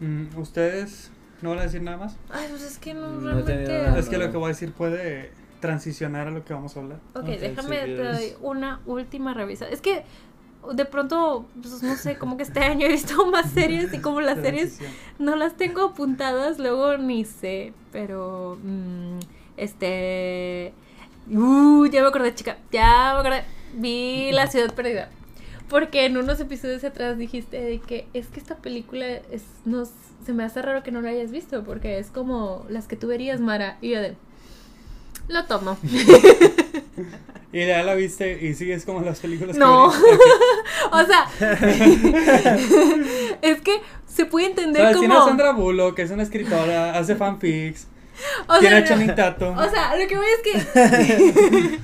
Mm, 0.01 0.38
¿Ustedes 0.38 1.09
no 1.41 1.51
van 1.51 1.59
a 1.59 1.63
decir 1.63 1.81
nada 1.81 1.97
más? 1.97 2.17
Ay, 2.29 2.47
pues 2.50 2.63
es 2.63 2.77
que 2.79 2.93
no, 2.93 3.07
No 3.13 3.41
realmente... 3.43 4.00
Es 4.00 4.09
que 4.09 4.17
lo 4.17 4.29
que 4.31 4.38
voy 4.38 4.45
a 4.45 4.50
decir 4.50 4.74
puede 4.74 5.31
transicionar 5.59 6.27
a 6.27 6.31
lo 6.31 6.43
que 6.43 6.53
vamos 6.53 6.75
a 6.75 6.79
hablar. 6.79 6.99
Ok, 7.13 7.23
Ok, 7.23 7.25
déjame, 7.25 7.79
si 7.79 7.85
te 7.85 8.03
doy 8.03 8.33
una 8.41 8.81
última 8.85 9.33
revisa. 9.33 9.67
Es 9.67 9.81
que 9.81 10.03
de 10.73 10.85
pronto, 10.85 11.45
pues 11.61 11.81
no 11.83 11.95
sé, 11.95 12.17
como 12.17 12.37
que 12.37 12.43
este 12.43 12.59
año 12.63 12.85
he 12.85 12.89
visto 12.89 13.25
más 13.27 13.51
series 13.51 13.93
y 13.93 13.99
como 13.99 14.21
las 14.21 14.39
series 14.39 14.79
no 15.19 15.35
las 15.35 15.55
tengo 15.55 15.81
apuntadas, 15.83 16.59
luego 16.59 16.97
ni 16.97 17.25
sé, 17.25 17.73
pero 17.91 18.57
mm, 18.63 19.19
este... 19.57 20.73
Uh, 21.29 21.85
ya 21.87 22.01
me 22.01 22.07
acordé, 22.07 22.33
chica, 22.33 22.57
ya 22.71 23.11
me 23.13 23.19
acordé. 23.19 23.43
Vi 23.73 24.31
La 24.31 24.47
Ciudad 24.47 24.73
Perdida. 24.73 25.09
Porque 25.69 26.05
en 26.05 26.15
unos 26.15 26.39
episodios 26.39 26.85
atrás 26.85 27.17
dijiste 27.17 27.59
de 27.59 27.79
que 27.79 28.07
es 28.13 28.27
que 28.27 28.39
esta 28.39 28.55
película 28.55 29.05
es, 29.05 29.43
no, 29.65 29.83
se 30.25 30.33
me 30.33 30.45
hace 30.45 30.61
raro 30.61 30.83
que 30.83 30.91
no 30.91 31.01
la 31.01 31.09
hayas 31.09 31.31
visto, 31.31 31.65
porque 31.65 31.99
es 31.99 32.09
como 32.09 32.65
las 32.69 32.87
que 32.87 32.95
tú 32.95 33.07
verías, 33.07 33.41
Mara. 33.41 33.77
Y 33.81 33.89
yo 33.89 34.01
de... 34.01 34.15
Lo 35.27 35.46
tomo. 35.46 35.77
Y 37.53 37.65
ya 37.65 37.81
la 37.81 37.96
viste 37.96 38.46
y 38.46 38.53
sigues 38.53 38.84
como 38.86 39.00
las 39.01 39.19
películas 39.22 39.55
No. 39.55 39.89
que. 39.89 39.98
O 40.91 41.05
sea, 41.05 41.27
es 43.41 43.62
que 43.62 43.81
se 44.05 44.25
puede 44.25 44.48
O 44.48 44.50
entender 44.50 44.81
sea, 44.84 44.91
como. 44.93 45.00
tiene 45.00 45.15
a 45.15 45.24
Sandra 45.24 45.51
Bullock, 45.53 45.96
que 45.96 46.01
es 46.03 46.12
una 46.12 46.24
escritora, 46.24 46.98
hace 46.98 47.15
fanfics. 47.15 47.88
o 48.48 48.60
tiene 48.60 48.75
sea, 48.77 48.86
a 48.86 48.88
Channing 48.88 49.15
Tatum. 49.15 49.57
O 49.57 49.69
sea, 49.69 49.96
lo 49.96 50.07
que 50.07 50.17
voy 50.17 50.25
es 50.27 50.41
que. 50.43 51.79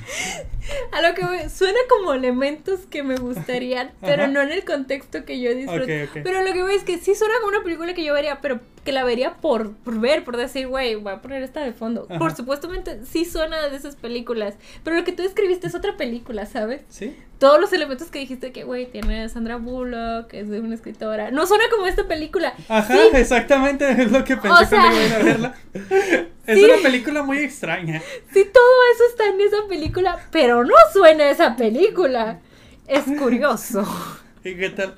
A 0.91 1.01
lo 1.01 1.13
que. 1.15 1.49
Suena 1.49 1.79
como 1.89 2.13
elementos 2.13 2.81
que 2.89 3.03
me 3.03 3.15
gustarían, 3.17 3.91
pero 4.01 4.23
Ajá. 4.23 4.31
no 4.31 4.41
en 4.41 4.51
el 4.51 4.63
contexto 4.65 5.25
que 5.25 5.39
yo 5.39 5.53
disfruto. 5.53 5.85
Pero 6.23 6.41
lo 6.43 6.53
que 6.53 6.61
voy 6.63 6.75
es 6.75 6.83
que 6.83 6.97
sí 6.97 7.15
suena 7.15 7.33
como 7.41 7.49
una 7.55 7.63
película 7.63 7.93
que 7.93 8.03
yo 8.03 8.13
vería, 8.13 8.39
pero 8.41 8.59
que 8.83 8.91
la 8.91 9.03
vería 9.05 9.35
por, 9.35 9.73
por 9.77 9.99
ver, 9.99 10.23
por 10.25 10.35
decir, 10.37 10.67
güey, 10.67 10.95
voy 10.95 11.13
a 11.13 11.21
poner 11.21 11.41
esta 11.43 11.61
de 11.61 11.71
fondo. 11.73 12.05
Ajá. 12.09 12.19
Por 12.19 12.35
supuestamente 12.35 12.99
sí 13.05 13.23
suena 13.25 13.67
de 13.69 13.75
esas 13.77 13.95
películas, 13.95 14.55
pero 14.83 14.95
lo 14.97 15.03
que 15.03 15.11
tú 15.13 15.23
escribiste 15.23 15.67
es 15.67 15.75
otra 15.75 15.95
película, 15.97 16.45
¿sabes? 16.45 16.81
¿Sí? 16.89 17.15
todos 17.39 17.59
los 17.59 17.73
elementos 17.73 18.09
que 18.09 18.19
dijiste 18.19 18.53
que, 18.53 18.63
güey, 18.63 18.85
tiene 18.85 19.23
a 19.23 19.27
Sandra 19.27 19.57
Bullock, 19.57 20.33
es 20.33 20.47
de 20.47 20.61
una 20.61 20.75
escritora. 20.75 21.29
No 21.29 21.45
suena 21.45 21.65
como 21.69 21.87
esta 21.87 22.07
película. 22.07 22.53
Ajá, 22.69 22.93
Sí. 22.95 22.99
exactamente, 23.17 23.91
es 23.91 24.13
lo 24.13 24.23
que 24.23 24.37
pensé 24.37 24.63
O 24.63 24.65
sea- 24.65 24.79
cuando 24.79 25.01
iba 25.05 25.15
a 25.17 25.23
verla. 25.23 25.55
Es 26.45 26.59
Sí. 26.59 26.65
una 26.65 26.77
película 26.81 27.23
muy 27.23 27.37
extraña. 27.39 28.01
Sí, 28.33 28.45
todo 28.53 28.73
eso 28.93 29.03
está 29.09 29.27
en 29.29 29.39
esa 29.41 29.67
película, 29.67 30.27
pero 30.31 30.63
no 30.63 30.73
suena 30.91 31.29
esa 31.29 31.55
película. 31.55 32.39
Es 32.87 33.03
curioso. 33.17 33.85
¿Y 34.43 34.55
qué 34.55 34.69
tal? 34.71 34.95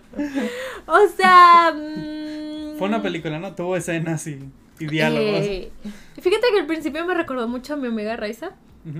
O 0.87 1.07
sea... 1.15 1.71
mm, 1.75 2.77
Fue 2.79 2.87
una 2.87 3.01
película, 3.01 3.37
¿no? 3.37 3.53
Tuvo 3.53 3.75
escenas 3.77 4.25
y, 4.25 4.39
y 4.79 4.87
diálogos. 4.87 5.41
eh, 5.45 5.71
fíjate 6.19 6.47
que 6.51 6.59
al 6.61 6.65
principio 6.65 7.05
me 7.05 7.13
recordó 7.13 7.47
mucho 7.47 7.73
a 7.75 7.77
mi 7.77 7.87
amiga 7.87 8.15
Raiza. 8.15 8.51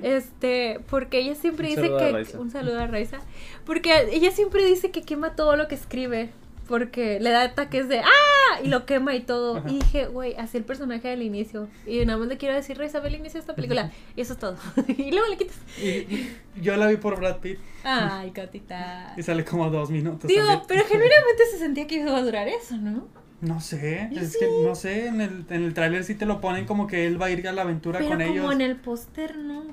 Este, 0.02 0.80
porque 0.90 1.20
ella 1.20 1.36
siempre 1.36 1.70
Un 1.70 1.76
dice 1.76 1.94
a 1.94 1.98
que. 2.24 2.38
Un 2.38 2.50
saludo 2.50 2.80
a 2.80 2.88
Raiza. 2.88 3.20
Porque 3.66 4.08
ella 4.12 4.32
siempre 4.32 4.66
dice 4.66 4.90
que 4.90 5.04
quema 5.04 5.36
todo 5.36 5.56
lo 5.58 5.68
que 5.68 5.76
escribe. 5.76 6.32
Porque 6.68 7.20
le 7.20 7.30
da 7.30 7.44
ataques 7.44 7.88
de 7.88 8.00
¡Ah! 8.00 8.60
Y 8.64 8.68
lo 8.70 8.86
quema 8.86 9.14
y 9.16 9.22
todo. 9.22 9.58
Ajá. 9.58 9.70
Y 9.70 9.76
dije, 9.80 10.08
güey, 10.08 10.36
así 10.36 10.58
el 10.58 10.64
personaje 10.64 11.08
del 11.10 11.22
inicio. 11.22 11.68
Y 11.86 12.06
nada 12.06 12.18
más 12.18 12.28
le 12.28 12.38
quiero 12.38 12.56
decir, 12.56 12.78
Raiza, 12.78 13.00
ve 13.02 13.10
el 13.10 13.16
inicio 13.16 13.34
de 13.34 13.40
esta 13.42 13.56
película. 13.56 13.92
Y 14.16 14.22
eso 14.22 14.34
es 14.34 14.40
todo. 14.40 14.58
y 14.88 15.12
luego 15.12 15.28
le 15.30 15.38
quitas. 15.38 15.58
Y, 15.80 15.88
y 15.88 16.36
yo 16.62 16.76
la 16.78 16.88
vi 16.88 16.98
por 16.98 17.20
Brad 17.20 17.38
Pitt 17.38 17.60
Ay, 17.84 18.32
gatita. 18.32 19.14
y 19.18 19.24
sale 19.24 19.44
como 19.46 19.70
dos 19.70 19.90
minutos. 19.92 20.28
Digo, 20.28 20.42
también. 20.42 20.62
pero 20.68 20.86
genuinamente 20.86 21.46
se 21.52 21.58
sentía 21.60 21.86
que 21.88 21.96
iba 21.96 22.16
a 22.18 22.22
durar 22.22 22.48
eso, 22.48 22.78
¿no? 22.78 23.08
No 23.42 23.60
sé, 23.62 24.10
Yo 24.12 24.22
es 24.22 24.32
sí. 24.32 24.40
que 24.40 24.48
no 24.66 24.74
sé, 24.74 25.08
en 25.08 25.22
el, 25.22 25.46
en 25.50 25.64
el 25.66 25.74
tráiler 25.74 26.04
sí 26.04 26.16
te 26.16 26.26
lo 26.26 26.40
ponen 26.42 26.66
como 26.66 26.88
que 26.88 27.06
él 27.06 27.22
va 27.22 27.28
a 27.28 27.30
ir 27.30 27.48
a 27.48 27.52
la 27.52 27.64
aventura 27.64 28.00
Pero 28.00 28.12
con 28.12 28.20
como 28.22 28.32
ellos. 28.32 28.52
en 28.54 28.62
el 28.62 28.76
póster, 28.78 29.38
no. 29.38 29.66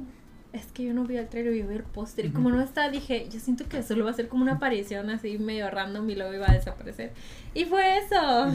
Es 0.53 0.67
que 0.67 0.85
yo 0.85 0.93
no 0.93 1.05
vi 1.05 1.17
el 1.17 1.29
trailer, 1.29 1.55
yo 1.55 1.67
vi 1.67 1.77
el 1.77 1.83
póster. 1.83 2.27
Y 2.27 2.31
como 2.31 2.51
no 2.51 2.61
está, 2.61 2.91
dije, 2.91 3.27
yo 3.31 3.41
siento 3.41 3.67
que 3.69 3.83
solo 3.83 4.05
va 4.05 4.11
a 4.11 4.15
ser 4.15 4.29
como 4.29 4.43
una 4.43 4.55
aparición 4.55 5.09
así 5.09 5.39
medio 5.39 5.71
random 5.71 6.09
y 6.11 6.15
luego 6.15 6.35
iba 6.35 6.51
a 6.51 6.53
desaparecer. 6.53 7.13
Y 7.55 7.65
fue 7.65 7.99
eso. 7.99 8.53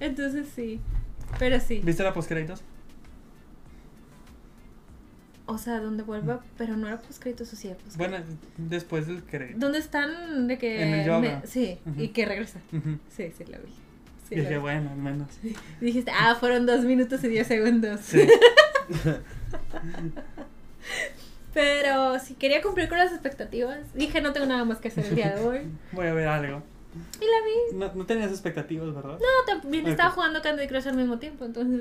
Entonces 0.00 0.46
sí. 0.54 0.80
Pero 1.38 1.60
sí. 1.60 1.80
¿Viste 1.84 2.02
la 2.02 2.14
postcréditos? 2.14 2.62
O 5.44 5.58
sea, 5.58 5.78
donde 5.78 6.02
vuelva, 6.02 6.42
pero 6.56 6.76
no 6.76 6.88
era 6.88 6.98
postcréditos 6.98 7.52
o 7.52 7.56
sí 7.56 7.68
era 7.68 7.76
postcréditos. 7.76 8.26
Bueno, 8.26 8.38
después 8.56 9.06
del 9.06 9.22
crédito. 9.22 9.58
¿Dónde 9.58 9.78
están 9.78 10.48
de 10.48 10.58
que 10.58 10.82
En 10.82 10.94
el 10.94 11.06
yoga. 11.06 11.42
sí, 11.44 11.78
y 11.98 12.08
que 12.08 12.24
regresa? 12.24 12.60
Sí, 13.14 13.30
sí 13.36 13.44
la 13.44 13.58
vi. 13.58 13.68
Sí, 14.28 14.36
la 14.36 14.40
dije, 14.40 14.54
vi. 14.54 14.60
bueno, 14.60 14.90
al 14.90 14.96
menos. 14.96 15.28
Dijiste, 15.80 16.10
ah, 16.12 16.34
fueron 16.40 16.64
dos 16.64 16.84
minutos 16.84 17.22
y 17.24 17.28
diez 17.28 17.46
segundos. 17.46 18.00
Sí. 18.00 18.26
Pero 21.56 22.18
si 22.18 22.34
quería 22.34 22.60
cumplir 22.60 22.86
con 22.86 22.98
las 22.98 23.12
expectativas, 23.12 23.78
dije, 23.94 24.20
no 24.20 24.34
tengo 24.34 24.44
nada 24.44 24.66
más 24.66 24.76
que 24.76 24.88
hacer 24.88 25.06
el 25.06 25.14
día 25.14 25.34
de 25.34 25.42
hoy. 25.42 25.60
Voy 25.92 26.06
a 26.06 26.12
ver 26.12 26.28
algo. 26.28 26.62
Y 27.18 27.24
la 27.24 27.46
vi. 27.46 27.78
No, 27.78 27.94
no 27.94 28.04
tenías 28.04 28.30
expectativas, 28.30 28.94
¿verdad? 28.94 29.18
No, 29.18 29.60
también 29.60 29.86
estaba 29.86 30.10
jugando 30.10 30.42
Candy 30.42 30.66
Crush 30.66 30.86
al 30.88 30.98
mismo 30.98 31.18
tiempo, 31.18 31.46
entonces 31.46 31.80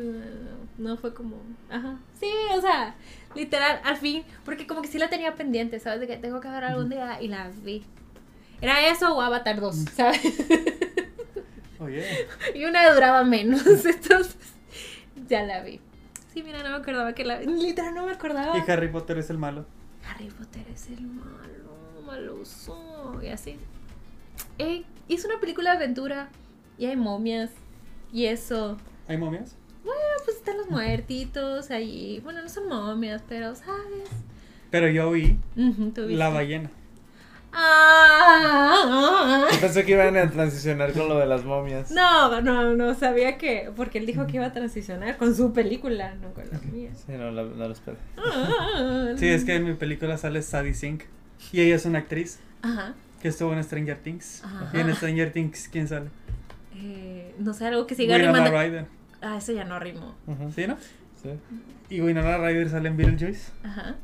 no 0.78 0.96
fue 0.96 1.14
como, 1.14 1.42
ajá. 1.70 1.98
Sí, 2.18 2.32
o 2.54 2.62
sea, 2.62 2.96
literal, 3.36 3.82
al 3.84 3.98
fin, 3.98 4.24
porque 4.46 4.66
como 4.66 4.82
que 4.82 4.88
sí 4.88 4.98
la 4.98 5.10
tenía 5.10 5.36
pendiente, 5.36 5.78
¿sabes? 5.82 6.00
De 6.00 6.08
que 6.08 6.16
tengo 6.16 6.40
que 6.40 6.48
ver 6.48 6.64
algún 6.64 6.88
día 6.88 7.22
y 7.22 7.28
la 7.28 7.52
vi. 7.62 7.84
Era 8.62 8.88
eso 8.88 9.14
o 9.14 9.22
Avatar 9.22 9.60
2, 9.60 9.76
¿sabes? 9.94 10.22
Oye, 11.80 12.06
y 12.56 12.64
una 12.64 12.94
duraba 12.94 13.26
menos, 13.26 13.66
entonces 13.86 14.38
ya 15.28 15.44
la 15.44 15.64
vi. 15.64 15.82
Sí, 16.36 16.44
mira, 16.44 16.62
no 16.64 16.70
me 16.72 16.76
acordaba 16.76 17.14
que 17.14 17.24
la 17.24 17.40
Literal, 17.40 17.96
no 17.96 18.06
me 18.06 18.12
acordaba. 18.12 18.58
y 18.58 18.70
Harry 18.70 18.90
Potter 18.90 19.18
es 19.20 19.30
el 19.30 19.38
malo. 19.38 19.66
Harry 20.06 20.28
Potter 20.28 20.66
es 20.70 20.90
el 20.90 21.00
malo, 21.00 22.04
maloso, 22.06 23.22
y 23.24 23.28
así. 23.28 23.56
Eh, 24.60 24.84
hizo 25.08 25.30
una 25.30 25.40
película 25.40 25.72
de 25.72 25.78
aventura 25.78 26.28
y 26.78 26.88
hay 26.88 26.98
momias 26.98 27.52
y 28.12 28.26
eso. 28.26 28.76
¿Hay 29.08 29.16
momias? 29.16 29.56
Bueno, 29.86 30.02
pues 30.26 30.36
están 30.36 30.58
los 30.58 30.70
muertitos 30.70 31.72
ahí. 31.72 32.20
Bueno, 32.22 32.42
no 32.42 32.50
son 32.50 32.68
momias, 32.68 33.24
pero 33.30 33.56
¿sabes? 33.56 34.10
Pero 34.72 34.90
yo 34.90 35.12
vi 35.12 35.38
la 35.96 36.28
ballena. 36.28 36.70
Ah, 37.58 39.48
Pensé 39.62 39.86
que 39.86 39.92
iban 39.94 40.16
a 40.18 40.30
transicionar 40.30 40.92
con 40.94 41.08
lo 41.10 41.18
de 41.20 41.26
las 41.26 41.44
momias. 41.46 41.92
No, 41.92 42.42
no, 42.42 42.76
no 42.76 42.94
sabía 42.96 43.38
que. 43.38 43.72
Porque 43.76 43.98
él 43.98 44.06
dijo 44.06 44.28
que 44.28 44.38
iba 44.38 44.46
a 44.46 44.54
transicionar 44.54 45.18
con 45.18 45.36
su 45.36 45.54
película, 45.54 46.14
no 46.16 46.34
con 46.34 46.44
la 46.52 46.60
mía. 46.72 46.90
Sí, 46.94 47.14
no, 47.14 47.32
la- 47.32 47.44
no 47.44 47.68
lo 47.68 47.72
esperé. 47.72 47.98
Ah, 48.18 49.14
Sí, 49.18 49.28
es 49.28 49.46
que 49.46 49.56
en 49.56 49.66
mi 49.66 49.74
película 49.74 50.18
sale 50.18 50.42
Sadie 50.42 50.74
Sink. 50.74 51.04
Y 51.52 51.62
ella 51.62 51.76
es 51.76 51.86
una 51.86 52.00
actriz 52.00 52.40
Ajá. 52.62 52.94
que 53.22 53.28
estuvo 53.28 53.54
en 53.54 53.64
Stranger 53.64 53.98
Things. 53.98 54.44
Ajá. 54.44 54.70
Y 54.74 54.80
en 54.80 54.96
Stranger 54.96 55.32
Things, 55.32 55.68
¿quién 55.70 55.88
sale? 55.88 56.08
Eh, 56.76 57.34
no 57.40 57.54
sé, 57.54 57.68
algo 57.68 57.88
que 57.88 57.96
siga 57.96 58.16
Winona 58.16 58.46
rimando. 58.46 58.62
Ryder. 58.62 58.86
Ah, 59.22 59.38
eso 59.38 59.52
ya 59.54 59.64
no 59.64 59.80
rimó. 59.80 60.16
Ujú, 60.28 60.52
¿Sí, 60.54 60.68
no? 60.68 60.78
Sí. 61.22 61.30
Y 61.90 62.02
Winona 62.02 62.38
Ryder 62.38 62.70
sale 62.70 62.90
en 62.90 62.98
Beetlejuice. 62.98 63.52
Ajá, 63.64 63.96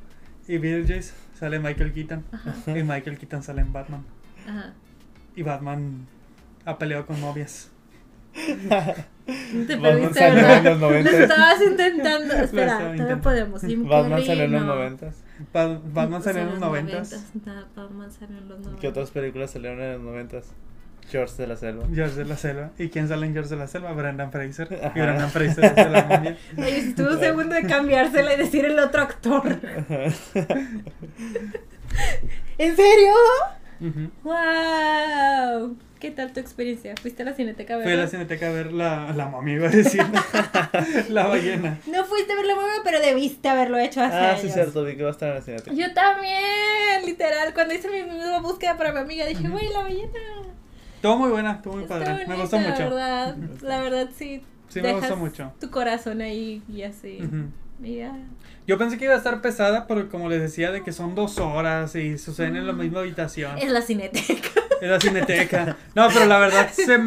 Y 0.48 0.58
Beetlejuice 0.58 1.14
sale 1.42 1.60
Michael 1.60 1.92
Keaton. 1.92 2.24
ajá, 2.32 2.54
Y 2.80 2.84
Michael 2.84 3.18
Keaton 3.18 3.44
sale 3.44 3.62
en 3.62 3.74
Batman. 3.74 4.06
ajá. 4.48 4.72
Y 5.36 5.44
Batman 5.44 6.08
ha 6.66 6.78
peleado 6.78 7.06
con 7.06 7.20
momias. 7.20 7.70
Te 8.34 9.76
Batman 9.76 9.82
perdiste, 9.82 10.20
salió 10.20 10.36
¿verdad? 10.36 10.58
en 10.58 10.64
los 10.66 10.80
Lo 10.80 10.88
90. 10.90 11.10
estabas 11.24 11.62
intentando. 11.62 12.24
estaba 12.24 12.44
Espera, 12.44 12.68
todavía 12.78 12.92
intentando. 12.92 13.24
podemos. 13.24 13.62
Jim 13.62 13.88
Batman 13.88 14.24
salió 14.26 14.44
en 14.46 14.52
los 14.54 14.62
no. 14.62 14.76
90. 14.76 15.12
Ba- 15.54 15.82
Batman 15.94 16.24
salió 16.24 16.42
en 16.44 16.50
los 16.50 16.60
noventas. 16.60 17.32
Batman 17.76 18.12
salió 18.12 18.38
en 18.38 18.48
los 18.50 18.60
noventas. 18.60 18.80
¿Qué 18.82 18.88
otras 18.88 19.12
películas 19.12 19.52
salieron 19.52 19.82
en 19.82 19.92
los 19.94 20.02
90? 20.02 20.42
George 21.10 21.34
de 21.38 21.48
la 21.48 21.56
Selva. 21.58 21.86
George 21.94 22.16
de 22.16 22.26
la 22.26 22.38
Selva. 22.38 22.72
¿Y 22.78 22.90
quién 22.90 23.08
sale 23.08 23.26
en 23.26 23.34
George 23.34 23.50
de 23.50 23.56
la 23.58 23.68
Selva? 23.68 23.92
Brendan 23.94 24.32
Fraser. 24.32 24.68
Y 24.72 24.76
Ajá. 24.76 24.90
Brendan 24.94 25.30
Fraser 25.30 25.66
es 25.66 25.76
de 25.76 25.90
la 25.90 26.04
momia. 26.04 26.38
Oye, 26.58 26.78
estuvo 26.78 27.10
un 27.10 27.20
segundo 27.20 27.56
de 27.56 27.64
cambiársela 27.64 28.34
y 28.34 28.38
decir 28.38 28.66
el 28.66 28.78
otro 28.80 29.02
actor. 29.02 29.60
¿En 32.58 32.76
serio? 32.76 33.14
Ujú. 33.82 34.12
¡Wow! 34.24 35.78
¿Qué 36.00 36.10
tal 36.12 36.34
tu 36.34 36.40
experiencia? 36.40 36.96
¿Fuiste 37.00 37.22
a 37.22 37.26
la 37.26 37.34
cineteca, 37.34 37.80
Fui 37.82 37.92
a 37.92 37.96
la 37.96 38.08
cineteca 38.08 38.48
a 38.48 38.52
ver 38.52 38.72
la, 38.72 39.12
la 39.14 39.28
momia, 39.28 39.56
iba 39.56 39.68
a 39.68 39.72
decir. 39.72 40.02
la 41.10 41.28
ballena. 41.28 41.78
No 41.86 42.06
fuiste 42.06 42.34
a 42.34 42.36
ver 42.36 42.46
la 42.46 42.56
movie, 42.56 42.68
pero 42.84 43.00
debiste 43.02 43.50
haberlo 43.50 43.78
hecho 43.78 44.02
hace 44.02 44.16
Ah, 44.16 44.36
sí, 44.36 44.44
años. 44.44 44.54
cierto, 44.54 44.84
vi 44.84 44.96
que 44.98 45.04
va 45.04 45.10
a 45.10 45.12
estar 45.12 45.30
en 45.30 45.36
la 45.36 45.42
cineteca. 45.42 45.76
Yo 45.76 45.94
también, 45.94 47.06
literal. 47.06 47.54
Cuando 47.54 47.74
hice 47.76 47.88
mi 47.90 48.02
misma 48.04 48.40
búsqueda 48.40 48.78
para 48.78 48.92
mi 48.94 49.00
amiga, 49.00 49.26
dije, 49.28 49.48
güey, 49.48 49.68
la 49.70 49.82
ballena. 49.84 50.20
Estuvo 51.02 51.18
muy 51.18 51.32
buena, 51.32 51.54
estuvo 51.54 51.74
muy 51.74 51.82
Está 51.86 51.98
padre. 51.98 52.28
me 52.28 52.36
gustó 52.36 52.58
La 52.58 52.70
mucho. 52.70 52.84
verdad, 52.84 53.36
la 53.64 53.82
verdad 53.82 54.10
sí. 54.16 54.44
Sí, 54.70 54.84
me 54.84 54.94
gustó 54.94 55.18
mucho. 55.18 55.52
Tu 55.60 55.72
corazón 55.72 56.22
ahí 56.22 56.62
y 56.72 56.84
así. 56.84 57.18
Ya. 57.80 58.16
Yo 58.68 58.78
pensé 58.78 59.00
que 59.00 59.06
iba 59.06 59.16
a 59.16 59.18
estar 59.18 59.42
pesada, 59.42 59.88
pero 59.88 60.08
como 60.10 60.30
les 60.30 60.40
decía, 60.40 60.72
de 60.72 60.84
que 60.84 60.92
son 60.92 61.16
dos 61.16 61.40
horas 61.40 61.96
y 61.96 62.20
suceden 62.20 62.56
en 62.56 62.68
la 62.68 62.74
misma 62.74 63.00
habitación. 63.00 63.58
Es 63.58 63.72
la 63.72 63.82
cineteca. 63.82 64.62
En 64.80 64.92
la 64.92 65.00
cineteca. 65.00 65.76
No, 65.96 66.08
pero 66.14 66.28
la 66.28 66.38
verdad 66.38 66.70
se, 66.72 67.00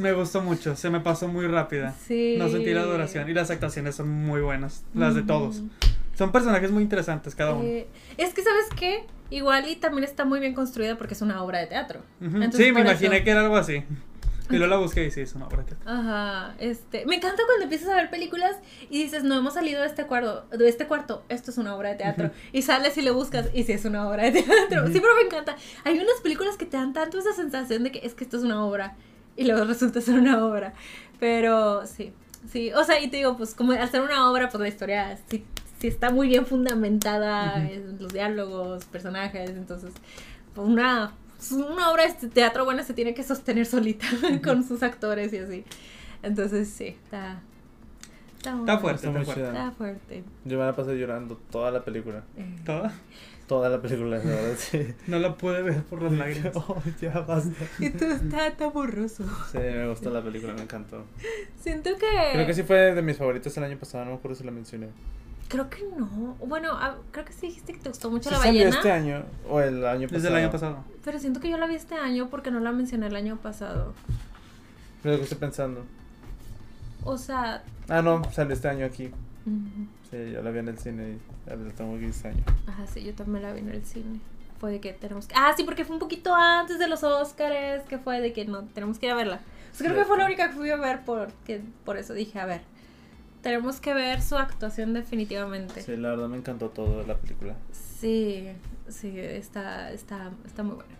me 0.00 0.12
gustó 0.14 0.40
mucho. 0.40 0.74
Se 0.74 0.88
me 0.88 1.00
pasó 1.00 1.28
muy 1.28 1.46
rápida. 1.46 1.94
Sí. 2.06 2.36
No 2.38 2.48
sentí 2.48 2.72
la 2.72 2.84
duración. 2.84 3.28
Y 3.28 3.34
las 3.34 3.50
actuaciones 3.50 3.94
son 3.94 4.08
muy 4.08 4.40
buenas. 4.40 4.84
Las 4.94 5.14
de 5.14 5.22
todos. 5.22 5.60
Mm. 5.60 5.68
Son 6.16 6.32
personajes 6.32 6.70
muy 6.70 6.82
interesantes 6.82 7.34
cada 7.34 7.52
uno. 7.52 7.64
Eh, 7.64 7.88
es 8.16 8.32
que, 8.32 8.42
¿sabes 8.42 8.66
qué? 8.78 9.04
Igual 9.34 9.68
y 9.68 9.76
también 9.76 10.04
está 10.04 10.24
muy 10.24 10.40
bien 10.40 10.54
construida 10.54 10.96
porque 10.96 11.14
es 11.14 11.22
una 11.22 11.42
obra 11.42 11.58
de 11.58 11.66
teatro. 11.66 12.00
Ujú. 12.20 12.36
Entonces, 12.36 12.66
Sí, 12.66 12.72
me 12.72 12.80
imaginé 12.82 13.16
eso- 13.16 13.24
que 13.24 13.30
era 13.30 13.40
algo 13.40 13.56
así. 13.56 13.82
Y 14.50 14.56
luego 14.58 14.66
la 14.66 14.76
busqué 14.76 15.06
y 15.06 15.10
sí, 15.10 15.22
es 15.22 15.34
una 15.34 15.46
obra 15.46 15.58
de 15.62 15.64
teatro. 15.64 15.90
Ajá, 15.90 16.54
este, 16.58 17.06
me 17.06 17.16
encanta 17.16 17.42
cuando 17.46 17.64
empiezas 17.64 17.88
a 17.88 17.94
ver 17.96 18.10
películas 18.10 18.56
y 18.90 19.02
dices, 19.02 19.24
no 19.24 19.34
hemos 19.38 19.54
salido 19.54 19.80
de 19.80 19.86
este 19.86 20.04
cuarto, 20.04 20.44
de 20.56 20.68
este 20.68 20.86
cuarto, 20.86 21.24
esto 21.30 21.50
es 21.50 21.56
una 21.56 21.74
obra 21.74 21.88
de 21.88 21.94
teatro. 21.96 22.30
Y 22.52 22.60
sales 22.60 22.96
y 22.98 23.02
le 23.02 23.10
buscas 23.10 23.48
y 23.54 23.64
sí 23.64 23.72
es 23.72 23.86
una 23.86 24.06
obra 24.06 24.24
de 24.24 24.32
teatro. 24.42 24.82
Ujú. 24.82 24.90
Siempre 24.90 25.10
me 25.18 25.22
encanta. 25.26 25.56
Hay 25.84 25.94
unas 25.98 26.20
películas 26.22 26.56
que 26.58 26.66
te 26.66 26.76
dan 26.76 26.92
tanto 26.92 27.18
esa 27.18 27.32
sensación 27.32 27.84
de 27.84 27.90
que 27.92 28.00
es 28.06 28.14
que 28.14 28.24
esto 28.24 28.36
es 28.36 28.42
una 28.44 28.62
obra 28.64 28.96
y 29.34 29.44
luego 29.46 29.64
resulta 29.64 30.00
ser 30.02 30.16
una 30.20 30.44
obra. 30.44 30.74
Pero 31.18 31.86
sí, 31.86 32.12
sí, 32.52 32.70
o 32.74 32.84
sea, 32.84 33.00
y 33.00 33.08
te 33.08 33.16
digo, 33.16 33.36
pues 33.38 33.54
como 33.54 33.72
al 33.72 33.90
ser 33.90 34.02
una 34.02 34.30
obra, 34.30 34.50
pues 34.50 34.60
la 34.60 34.68
historia 34.68 35.18
sí, 35.30 35.44
sí 35.80 35.88
está 35.88 36.10
muy 36.10 36.28
bien 36.28 36.46
fundamentada, 36.46 37.68
en 37.68 37.98
los 38.00 38.12
diálogos, 38.12 38.84
personajes, 38.86 39.50
entonces, 39.50 39.92
pues 40.54 40.66
una, 40.66 41.12
una 41.52 41.90
obra 41.90 42.06
de 42.06 42.28
teatro 42.28 42.64
buena 42.64 42.82
se 42.82 42.94
tiene 42.94 43.14
que 43.14 43.22
sostener 43.22 43.66
solita 43.66 44.06
con 44.44 44.64
sus 44.64 44.82
actores 44.82 45.32
y 45.32 45.38
así. 45.38 45.64
Entonces, 46.22 46.68
sí, 46.68 46.86
está... 47.04 47.40
Está, 48.36 48.50
Está 48.58 48.76
bueno. 48.76 48.78
fuerte, 48.78 49.06
Está 49.06 49.20
está 49.20 49.32
fuerte. 49.32 49.48
Está 49.48 49.70
fuerte. 49.72 50.24
Yo 50.44 50.58
me 50.58 50.64
la 50.64 50.76
pasé 50.76 50.98
llorando 50.98 51.40
toda 51.50 51.70
la 51.70 51.82
película. 51.82 52.24
Eh, 52.36 52.56
¿Toda? 52.66 52.92
Toda 53.46 53.70
la 53.70 53.80
película, 53.80 54.18
la 54.18 54.24
verdad, 54.24 54.54
sí. 54.58 54.86
No 55.06 55.18
la 55.18 55.34
pude 55.34 55.62
ver 55.62 55.82
por 55.84 56.02
las 56.02 56.12
lágrimas. 56.12 56.52
Oh, 56.56 56.82
ya 57.00 57.20
basta. 57.20 57.64
Y 57.78 57.88
tú 57.88 58.04
está 58.04 58.54
tan 58.54 58.70
borroso. 58.72 59.24
Sí, 59.50 59.58
me 59.58 59.88
gustó 59.88 60.10
la 60.10 60.22
película, 60.22 60.52
me 60.52 60.62
encantó. 60.62 61.04
Siento 61.58 61.90
que... 61.96 62.06
Creo 62.32 62.46
que 62.46 62.52
sí 62.52 62.62
fue 62.64 62.94
de 62.94 63.00
mis 63.00 63.16
favoritos 63.16 63.56
el 63.56 63.64
año 63.64 63.78
pasado, 63.78 64.04
no 64.04 64.10
me 64.12 64.16
acuerdo 64.18 64.36
si 64.36 64.44
la 64.44 64.50
mencioné. 64.50 64.88
Creo 65.48 65.68
que 65.70 65.84
no. 65.96 66.36
Bueno, 66.46 66.70
ah, 66.72 66.96
creo 67.10 67.24
que 67.24 67.32
sí 67.32 67.46
dijiste 67.48 67.72
que 67.74 67.78
te 67.78 67.88
gustó 67.88 68.10
mucho 68.10 68.28
¿Sí 68.28 68.34
la 68.34 68.40
salió 68.40 68.60
ballena. 68.60 68.76
este 68.76 68.92
año 68.92 69.22
o 69.48 69.60
el 69.60 69.84
año 69.86 70.08
pasado? 70.08 70.22
Desde 70.22 70.28
el 70.28 70.34
año 70.36 70.50
pasado. 70.50 70.84
Pero 71.04 71.18
siento 71.18 71.40
que 71.40 71.50
yo 71.50 71.58
la 71.58 71.66
vi 71.66 71.74
este 71.74 71.94
año 71.94 72.28
porque 72.30 72.50
no 72.50 72.60
la 72.60 72.72
mencioné 72.72 73.06
el 73.06 73.16
año 73.16 73.36
pasado. 73.36 73.94
Lo 75.02 75.16
que 75.16 75.22
estoy 75.22 75.38
pensando. 75.38 75.84
O 77.04 77.18
sea... 77.18 77.62
Ah, 77.88 78.00
no, 78.00 78.22
salió 78.32 78.54
este 78.54 78.68
año 78.68 78.86
aquí. 78.86 79.10
Sí, 80.10 80.32
yo 80.32 80.42
la 80.42 80.50
vi 80.50 80.60
en 80.60 80.68
el 80.68 80.78
cine 80.78 81.10
y 81.10 81.48
ya 81.48 81.56
la 81.56 81.70
tengo 81.72 81.96
aquí 81.96 82.06
este 82.06 82.28
año. 82.28 82.42
Ajá, 82.66 82.86
sí, 82.86 83.04
yo 83.04 83.14
también 83.14 83.42
la 83.42 83.52
vi 83.52 83.60
en 83.60 83.68
el 83.68 83.84
cine. 83.84 84.20
Fue 84.58 84.72
de 84.72 84.80
que 84.80 84.94
tenemos 84.94 85.26
que... 85.26 85.34
Ah, 85.36 85.52
sí, 85.54 85.64
porque 85.64 85.84
fue 85.84 85.94
un 85.94 86.00
poquito 86.00 86.34
antes 86.34 86.78
de 86.78 86.88
los 86.88 87.04
Oscars, 87.04 87.84
que 87.86 87.98
fue 87.98 88.22
de 88.22 88.32
que 88.32 88.46
no, 88.46 88.62
tenemos 88.62 88.98
que 88.98 89.06
ir 89.06 89.12
a 89.12 89.16
verla. 89.16 89.40
O 89.72 89.76
sea, 89.76 89.86
creo 89.86 89.98
que 89.98 90.06
fue 90.06 90.16
la 90.16 90.24
única 90.24 90.48
que 90.48 90.54
fui 90.54 90.70
a 90.70 90.76
ver 90.76 91.00
porque 91.04 91.60
por 91.84 91.98
eso 91.98 92.14
dije, 92.14 92.38
a 92.38 92.46
ver, 92.46 92.62
tenemos 93.44 93.78
que 93.78 93.92
ver 93.92 94.22
su 94.22 94.36
actuación 94.36 94.94
definitivamente. 94.94 95.82
Sí, 95.82 95.96
la 95.96 96.10
verdad 96.10 96.28
me 96.28 96.38
encantó 96.38 96.70
todo 96.70 97.00
de 97.00 97.06
la 97.06 97.16
película. 97.16 97.54
Sí, 97.72 98.48
sí, 98.88 99.12
está, 99.16 99.92
está, 99.92 100.30
está 100.46 100.62
muy 100.62 100.76
buena. 100.76 100.94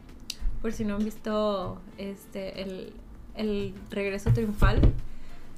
Por 0.60 0.72
si 0.72 0.84
no 0.84 0.96
han 0.96 1.04
visto 1.04 1.80
este 1.96 2.60
el, 2.62 2.92
el 3.34 3.74
regreso 3.90 4.30
triunfal 4.32 4.82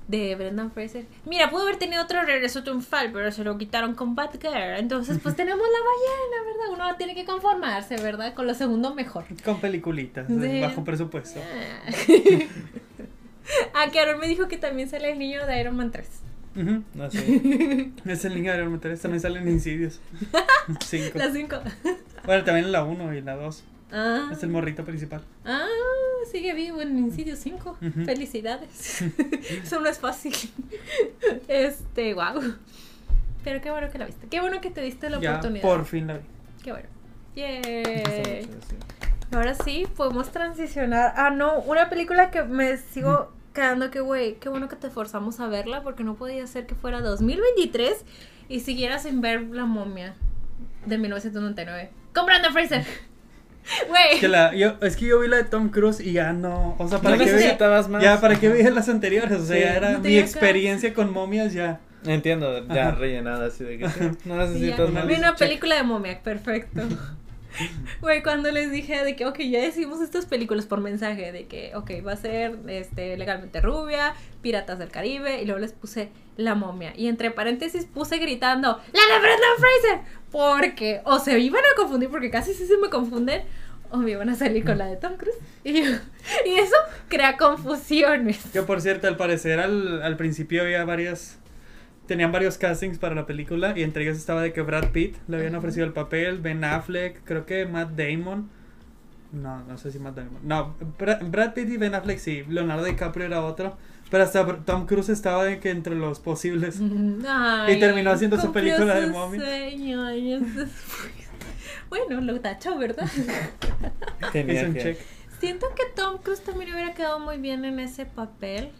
de 0.06 0.36
Brendan 0.36 0.70
Fraser. 0.70 1.06
Mira, 1.24 1.50
pudo 1.50 1.62
haber 1.62 1.76
tenido 1.76 2.04
otro 2.04 2.22
regreso 2.22 2.62
triunfal, 2.62 3.10
pero 3.12 3.32
se 3.32 3.42
lo 3.42 3.58
quitaron 3.58 3.96
con 3.96 4.14
Batgirl. 4.14 4.78
Entonces, 4.78 5.18
pues 5.20 5.34
tenemos 5.36 5.66
la 5.66 5.78
ballena, 5.78 6.44
¿verdad? 6.46 6.68
Uno 6.72 6.96
tiene 6.96 7.16
que 7.16 7.24
conformarse, 7.24 7.96
¿verdad? 7.96 8.32
Con 8.34 8.46
lo 8.46 8.54
segundo 8.54 8.94
mejor. 8.94 9.24
Con 9.44 9.60
peliculitas, 9.60 10.28
de 10.28 10.60
bajo 10.60 10.84
presupuesto. 10.84 11.40
ah, 13.74 13.90
que 13.90 13.98
Aaron 13.98 14.20
me 14.20 14.28
dijo 14.28 14.46
que 14.46 14.56
también 14.56 14.88
sale 14.88 15.10
el 15.10 15.18
niño 15.18 15.44
de 15.46 15.60
Iron 15.60 15.74
Man 15.74 15.90
3. 15.90 16.25
Ujú. 16.56 16.82
No 16.94 17.10
sé. 17.10 17.92
Es 18.06 18.24
el 18.24 18.34
niño 18.34 18.52
de 18.52 18.64
Man 18.64 18.80
3, 18.80 19.00
también 19.00 19.20
salen 19.20 19.48
Insidios. 19.48 20.00
Cinco. 20.84 21.18
Las 21.18 21.32
5. 21.32 21.56
Bueno, 22.24 22.44
también 22.44 22.72
la 22.72 22.84
1 22.84 23.14
y 23.14 23.20
la 23.22 23.36
2. 23.36 23.64
Ah. 23.92 24.30
Es 24.32 24.42
el 24.42 24.48
morrito 24.50 24.84
principal. 24.84 25.22
Ah, 25.44 25.66
sigue 26.32 26.54
vivo 26.54 26.80
en 26.80 26.98
Incidio 26.98 27.36
5. 27.36 27.78
Ujú. 27.80 28.04
Felicidades. 28.04 29.02
Eso 29.62 29.80
no 29.80 29.88
es 29.88 29.98
fácil. 29.98 30.32
Este, 31.48 32.14
wow. 32.14 32.54
Pero 33.44 33.60
qué 33.60 33.70
bueno 33.70 33.88
que 33.90 33.98
la 33.98 34.06
viste. 34.06 34.26
Qué 34.28 34.40
bueno 34.40 34.60
que 34.60 34.70
te 34.70 34.80
diste 34.80 35.08
la 35.10 35.20
Ya, 35.20 35.30
oportunidad. 35.32 35.62
por 35.62 35.84
fin 35.84 36.06
la 36.08 36.14
vi. 36.18 36.24
Qué 36.64 36.72
bueno. 36.72 36.88
Sí. 37.34 38.48
Ahora 39.32 39.54
sí, 39.54 39.86
podemos 39.96 40.30
transicionar. 40.32 41.12
Ah, 41.16 41.30
no, 41.30 41.60
una 41.60 41.88
película 41.88 42.30
que 42.30 42.42
me 42.44 42.76
sigo 42.78 43.30
quedando 43.56 43.90
que, 43.90 43.98
güey, 44.00 44.34
qué 44.36 44.48
bueno 44.48 44.68
que 44.68 44.76
te 44.76 44.90
forzamos 44.90 45.40
a 45.40 45.48
verla 45.48 45.82
porque 45.82 46.04
no 46.04 46.14
podía 46.14 46.46
ser 46.46 46.66
que 46.66 46.74
fuera 46.76 47.00
2023 47.00 48.04
y 48.48 48.60
siguieras 48.60 49.02
sin 49.02 49.20
ver 49.20 49.42
La 49.50 49.64
momia 49.64 50.14
de 50.84 50.98
1999. 50.98 51.90
Con 52.14 52.26
Brandon 52.26 52.52
Fraser. 52.52 52.84
Güey. 53.88 54.20
Es 54.82 54.96
que 54.96 55.06
yo 55.06 55.18
vi 55.18 55.26
la 55.26 55.38
de 55.38 55.44
Tom 55.44 55.70
Cruise 55.70 55.98
y 55.98 56.12
ya 56.12 56.32
no. 56.32 56.76
O 56.78 56.86
sea, 56.88 57.00
para 57.00 57.16
¿No 57.16 57.24
qué 57.24 57.30
vi. 57.30 57.36
necesitabas 57.36 57.88
más? 57.88 58.00
Ya, 58.02 58.20
¿para 58.20 58.38
qué 58.38 58.48
vi 58.48 58.62
las 58.62 58.88
anteriores? 58.88 59.40
O 59.40 59.44
sea, 59.44 59.56
Sí. 59.56 59.62
ya 59.62 59.74
era 59.74 59.92
No 59.94 59.98
mi 60.00 60.18
experiencia 60.18 60.94
con 60.94 61.12
momias 61.12 61.52
ya. 61.52 61.80
Entiendo, 62.04 62.64
ya 62.68 62.88
Ajá. 62.90 62.98
rellenada 62.98 63.46
así 63.46 63.64
de 63.64 63.78
que 63.78 63.88
sí, 63.88 64.00
no 64.24 64.36
necesitas 64.36 64.88
más. 64.90 65.06
Vi 65.08 65.14
una 65.14 65.30
Check. 65.30 65.38
película 65.38 65.74
de 65.74 65.82
momia, 65.82 66.22
perfecto. 66.22 66.82
Güey, 68.00 68.22
cuando 68.22 68.50
les 68.50 68.70
dije 68.70 69.04
de 69.04 69.16
que, 69.16 69.26
ok, 69.26 69.38
ya 69.40 69.60
decimos 69.60 70.00
estas 70.00 70.26
películas 70.26 70.66
por 70.66 70.80
mensaje, 70.80 71.32
de 71.32 71.46
que, 71.46 71.72
ok, 71.74 71.90
va 72.06 72.12
a 72.12 72.16
ser 72.16 72.56
este, 72.68 73.16
legalmente 73.16 73.60
rubia, 73.60 74.14
Piratas 74.42 74.78
del 74.78 74.90
Caribe, 74.90 75.40
y 75.40 75.44
luego 75.46 75.60
les 75.60 75.72
puse 75.72 76.10
La 76.36 76.54
momia. 76.54 76.92
Y 76.96 77.08
entre 77.08 77.30
paréntesis 77.30 77.84
puse 77.86 78.18
gritando, 78.18 78.80
¡La 78.92 79.14
de 79.14 79.20
Brendan 79.20 79.50
Fraser! 79.58 80.00
Porque 80.30 81.00
o 81.04 81.18
se 81.18 81.38
iban 81.38 81.62
a 81.62 81.76
confundir, 81.76 82.10
porque 82.10 82.30
casi 82.30 82.52
sí 82.54 82.66
se 82.66 82.76
me 82.78 82.90
confunden, 82.90 83.42
o 83.90 83.96
me 83.98 84.10
iban 84.10 84.28
a 84.28 84.34
salir 84.34 84.64
con 84.64 84.76
la 84.78 84.86
de 84.86 84.96
Tom 84.96 85.16
Cruise. 85.16 85.36
Y, 85.64 85.82
yo- 85.82 85.96
y 86.44 86.54
eso 86.58 86.76
crea 87.08 87.36
confusiones. 87.36 88.38
Que 88.52 88.62
por 88.62 88.80
cierto, 88.80 89.08
al 89.08 89.16
parecer 89.16 89.58
al, 89.58 90.00
al 90.02 90.16
principio 90.16 90.62
había 90.62 90.84
varias. 90.84 91.38
Tenían 92.06 92.30
varios 92.32 92.56
castings 92.58 92.98
para 92.98 93.14
la 93.14 93.26
película 93.26 93.72
y 93.76 93.82
entre 93.82 94.04
ellos 94.04 94.16
estaba 94.16 94.40
de 94.42 94.52
que 94.52 94.62
Brad 94.62 94.90
Pitt 94.90 95.16
le 95.28 95.36
habían 95.36 95.52
Ajá. 95.54 95.58
ofrecido 95.58 95.84
el 95.86 95.92
papel, 95.92 96.40
Ben 96.40 96.62
Affleck, 96.64 97.22
creo 97.24 97.44
que 97.46 97.66
Matt 97.66 97.90
Damon. 97.96 98.48
No, 99.32 99.64
no 99.64 99.76
sé 99.76 99.90
si 99.90 99.98
Matt 99.98 100.14
Damon. 100.16 100.38
No, 100.44 100.76
Bra- 100.98 101.18
Brad 101.28 101.52
Pitt 101.54 101.68
y 101.68 101.76
Ben 101.76 101.94
Affleck 101.94 102.18
sí, 102.18 102.44
Leonardo 102.48 102.84
DiCaprio 102.84 103.26
era 103.26 103.42
otro. 103.44 103.76
Pero 104.08 104.22
hasta 104.22 104.46
Tom 104.64 104.86
Cruise 104.86 105.08
estaba 105.08 105.42
de 105.44 105.58
que 105.58 105.70
entre 105.70 105.96
los 105.96 106.20
posibles. 106.20 106.78
Ay, 107.28 107.74
Y 107.74 107.80
terminó 107.80 108.12
haciendo 108.12 108.40
su 108.40 108.52
película 108.52 108.94
de 108.94 109.10
después. 109.10 109.42
Bueno, 111.88 112.20
lo 112.20 112.40
tachó, 112.40 112.76
¿verdad? 112.78 113.08
Tenía 114.32 114.62
Es 114.62 114.68
un 114.68 114.74
que- 114.74 114.82
check. 114.82 114.98
Siento 115.40 115.66
que 115.76 115.82
Tom 115.94 116.18
Cruise 116.22 116.40
también 116.42 116.72
hubiera 116.72 116.94
quedado 116.94 117.18
muy 117.20 117.36
bien 117.38 117.64
en 117.64 117.78
ese 117.78 118.06
papel. 118.06 118.70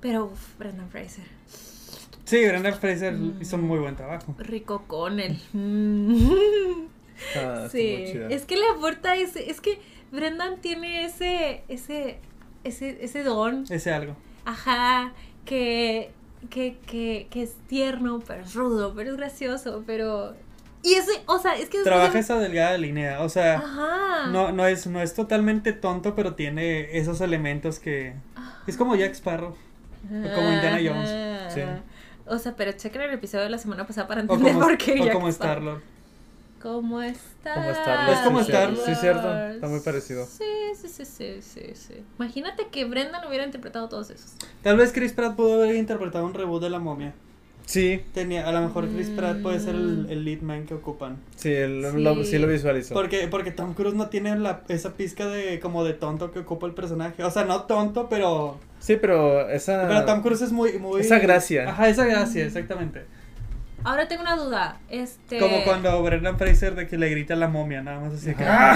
Pero, 0.00 0.26
uf, 0.26 0.56
Brendan 0.58 0.88
Fraser. 0.90 1.24
Sí, 2.28 2.44
Brendan 2.46 2.74
Fraser 2.74 3.14
Mm. 3.14 3.40
hizo 3.40 3.56
un 3.56 3.62
muy 3.62 3.78
buen 3.78 3.96
trabajo. 3.96 4.34
Rico 4.38 4.84
con 4.86 5.18
él. 5.18 5.40
Mm. 5.52 6.30
Ah, 7.36 7.64
está 7.64 7.68
sí, 7.70 8.12
es 8.30 8.44
que 8.44 8.56
la 8.56 8.78
puerta 8.78 9.16
es, 9.16 9.34
es 9.36 9.60
que 9.60 9.80
Brendan 10.12 10.60
tiene 10.60 11.04
ese, 11.04 11.64
ese, 11.68 12.18
ese, 12.64 13.02
ese 13.04 13.22
don, 13.24 13.64
Ese 13.68 13.90
algo. 13.92 14.14
ajá, 14.44 15.12
que, 15.44 16.10
que, 16.50 16.76
que, 16.86 17.26
que 17.30 17.42
es 17.42 17.54
tierno, 17.66 18.20
pero 18.26 18.42
es 18.42 18.54
rudo, 18.54 18.92
pero 18.94 19.10
es 19.10 19.16
gracioso, 19.16 19.82
pero... 19.86 20.34
Y 20.84 20.94
ese, 20.94 21.10
o 21.26 21.38
sea, 21.40 21.56
es 21.56 21.68
que... 21.68 21.82
Trabaja 21.82 22.18
esa 22.20 22.38
delgada 22.38 22.78
línea. 22.78 23.20
O 23.22 23.28
sea, 23.28 23.56
Ajá. 23.58 24.28
no, 24.30 24.52
no, 24.52 24.64
es, 24.66 24.86
no 24.86 25.02
es 25.02 25.12
totalmente 25.14 25.72
tonto, 25.72 26.14
pero 26.14 26.34
tiene 26.36 26.96
esos 26.96 27.20
elementos 27.20 27.80
que. 27.80 28.14
Es 28.68 28.76
como 28.76 28.94
Jack 28.94 29.12
Sparrow. 29.14 29.56
como 30.08 30.52
Indiana 30.52 30.78
Jones. 30.80 31.10
Ajá. 31.10 31.50
Sí. 31.50 31.60
O 32.28 32.38
sea, 32.38 32.54
pero 32.56 32.72
chequen 32.72 33.02
el 33.02 33.10
episodio 33.12 33.44
de 33.44 33.50
la 33.50 33.58
semana 33.58 33.86
pasada 33.86 34.06
para 34.08 34.20
entender 34.22 34.52
como, 34.52 34.64
por 34.66 34.78
qué 34.78 35.00
o 35.00 35.12
como. 35.12 35.28
Star-Lord. 35.28 35.80
¿Cómo 36.62 37.00
está? 37.02 37.54
Como 37.54 37.70
Star-Lord. 37.70 38.12
Es 38.14 38.20
como 38.20 38.40
Star-Lord. 38.40 38.84
Sí, 38.84 38.94
cierto. 38.96 39.38
Está 39.50 39.68
muy 39.68 39.80
parecido. 39.80 40.26
Sí, 40.26 40.44
sí, 40.80 40.88
sí, 40.88 41.04
sí, 41.04 41.36
sí, 41.40 41.60
sí. 41.74 41.94
Imagínate 42.18 42.66
que 42.68 42.84
Brendan 42.84 43.26
hubiera 43.28 43.44
interpretado 43.44 43.88
todos 43.88 44.10
esos. 44.10 44.32
Tal 44.62 44.76
vez 44.76 44.92
Chris 44.92 45.12
Pratt 45.12 45.36
pudo 45.36 45.54
haber 45.62 45.76
interpretado 45.76 46.24
un 46.26 46.34
reboot 46.34 46.60
de 46.62 46.70
la 46.70 46.78
momia. 46.80 47.14
Sí, 47.64 48.02
Tenía, 48.14 48.48
a 48.48 48.52
lo 48.52 48.62
mejor 48.62 48.88
Chris 48.88 49.10
Pratt 49.10 49.42
puede 49.42 49.60
ser 49.60 49.74
el, 49.74 50.06
Mm. 50.06 50.10
el 50.10 50.24
lead 50.24 50.40
man 50.40 50.64
que 50.66 50.72
ocupan. 50.74 51.18
sí, 51.36 51.52
el- 51.52 51.86
Sí. 51.92 52.00
Lo, 52.02 52.24
sí 52.24 52.38
lo 52.38 52.46
visualizo. 52.48 52.94
Porque, 52.94 53.28
porque 53.28 53.50
Tom 53.52 53.74
Cruise 53.74 53.94
no 53.94 54.08
tiene 54.08 54.36
la, 54.38 54.62
esa 54.68 54.94
pizca 54.94 55.26
de 55.26 55.60
como 55.60 55.84
de 55.84 55.92
tonto 55.92 56.32
que 56.32 56.38
ocupa 56.40 56.66
el 56.66 56.72
personaje. 56.72 57.22
O 57.22 57.30
sea, 57.30 57.44
no 57.44 57.64
tonto, 57.64 58.08
pero. 58.08 58.58
Sí, 58.80 58.96
pero 59.00 59.48
esa. 59.50 59.86
Pero 59.88 60.04
Tom 60.04 60.22
Cruise 60.22 60.42
es 60.42 60.52
muy, 60.52 60.78
muy. 60.78 61.00
Esa 61.00 61.18
gracia. 61.18 61.68
Ajá, 61.70 61.88
esa 61.88 62.04
gracia, 62.04 62.44
exactamente. 62.44 63.04
Ahora 63.84 64.08
tengo 64.08 64.22
una 64.22 64.34
duda. 64.34 64.80
Este. 64.90 65.38
Como 65.38 65.62
cuando 65.62 66.02
Brendan 66.02 66.36
Fraser 66.36 66.74
de 66.74 66.88
que 66.88 66.98
le 66.98 67.08
grita 67.10 67.34
a 67.34 67.36
la 67.36 67.46
momia, 67.46 67.80
nada 67.80 68.00
más 68.00 68.12
así 68.12 68.34
que. 68.34 68.42
¡Ah! 68.44 68.72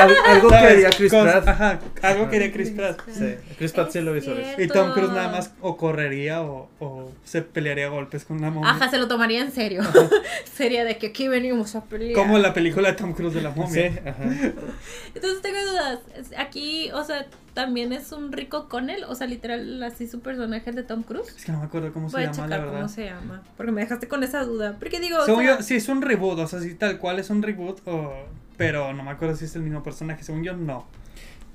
Al- 0.00 0.16
algo 0.26 0.48
¿Sabes? 0.48 0.72
haría 0.72 0.90
Chris 0.90 1.12
Pratt. 1.12 1.46
Ajá, 1.46 1.78
algo 2.00 2.30
que 2.30 2.36
haría 2.36 2.50
Chris 2.52 2.70
Pratt. 2.70 2.98
Sí, 3.12 3.34
Chris 3.58 3.72
Pratt 3.72 3.90
sí 3.90 4.00
lo 4.00 4.14
Es 4.14 4.24
visualiza. 4.24 4.56
cierto. 4.56 4.62
Y 4.62 4.68
Tom 4.68 4.92
Cruise 4.94 5.12
nada 5.12 5.28
más 5.28 5.52
o 5.60 5.76
correría 5.76 6.40
o, 6.42 6.70
o 6.78 7.12
se 7.24 7.42
pelearía 7.42 7.86
a 7.86 7.90
golpes 7.90 8.24
con 8.24 8.38
una 8.38 8.50
momia. 8.50 8.70
Ajá, 8.70 8.88
se 8.88 8.96
lo 8.96 9.06
tomaría 9.06 9.42
en 9.42 9.52
serio. 9.52 9.82
Sería 10.54 10.84
de 10.86 10.96
que 10.96 11.08
aquí 11.08 11.28
venimos 11.28 11.74
a 11.76 11.84
pelear. 11.84 12.14
Como 12.14 12.38
la 12.38 12.54
película 12.54 12.88
de 12.88 12.94
Tom 12.96 13.12
Cruise 13.12 13.34
de 13.34 13.42
la 13.42 13.52
Sí, 13.52 13.60
momia. 13.60 13.92
ajá. 14.06 14.24
Entonces 15.14 15.42
tengo 15.42 15.58
dudas. 15.70 15.98
Aquí, 16.38 16.90
o 16.92 17.04
sea, 17.04 17.26
también 17.58 17.92
es 17.92 18.12
un 18.12 18.30
rico 18.30 18.68
con 18.68 18.88
él. 18.88 19.02
O 19.08 19.16
sea, 19.16 19.26
literal, 19.26 19.82
así 19.82 20.06
su 20.06 20.20
personaje 20.20 20.70
es 20.70 20.76
de 20.76 20.84
Tom 20.84 21.02
Cruise. 21.02 21.34
Es 21.36 21.44
que 21.44 21.50
no 21.50 21.58
me 21.58 21.64
acuerdo 21.64 21.92
cómo 21.92 22.08
Voy 22.08 22.22
se 22.22 22.28
a 22.28 22.30
llama, 22.30 22.46
la 22.46 22.54
checar 22.54 22.66
cómo 22.66 22.78
verdad. 22.78 22.88
se 22.94 23.04
llama. 23.06 23.42
Porque 23.56 23.72
me 23.72 23.80
dejaste 23.80 24.06
con 24.06 24.22
esa 24.22 24.44
duda. 24.44 24.76
Porque 24.78 25.00
digo, 25.00 25.18
o 25.18 25.24
Según 25.24 25.42
sea, 25.44 25.56
yo, 25.56 25.62
sí 25.64 25.74
es 25.74 25.88
un 25.88 26.00
reboot, 26.00 26.38
o 26.38 26.46
sea, 26.46 26.60
sí 26.60 26.76
tal 26.76 26.98
cual 26.98 27.18
es 27.18 27.30
un 27.30 27.42
reboot, 27.42 27.80
o... 27.88 28.12
pero 28.56 28.92
no 28.94 29.02
me 29.02 29.10
acuerdo 29.10 29.34
si 29.34 29.46
es 29.46 29.56
el 29.56 29.62
mismo 29.62 29.82
personaje. 29.82 30.22
Según 30.22 30.44
yo, 30.44 30.56
no. 30.56 30.86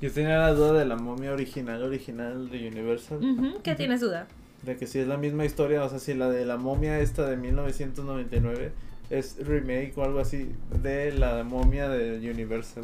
Yo 0.01 0.11
tenía 0.11 0.39
la 0.39 0.53
duda 0.53 0.77
de 0.77 0.83
la 0.83 0.97
momia 0.97 1.31
original, 1.31 1.81
original 1.81 2.49
de 2.49 2.67
Universal. 2.67 3.19
¿qué 3.63 3.73
tienes 3.75 4.01
duda? 4.01 4.27
De 4.63 4.75
que 4.75 4.87
si 4.87 4.99
es 4.99 5.07
la 5.07 5.15
misma 5.15 5.45
historia, 5.45 5.85
o 5.85 5.89
sea, 5.89 5.99
si 5.99 6.13
la 6.15 6.29
de 6.29 6.43
la 6.43 6.57
momia 6.57 6.99
esta 6.99 7.25
de 7.25 7.37
1999 7.37 8.73
es 9.09 9.37
remake 9.39 9.93
o 9.95 10.03
algo 10.03 10.19
así 10.19 10.49
de 10.81 11.13
la 11.13 11.45
momia 11.45 11.87
de 11.87 12.29
Universal. 12.29 12.83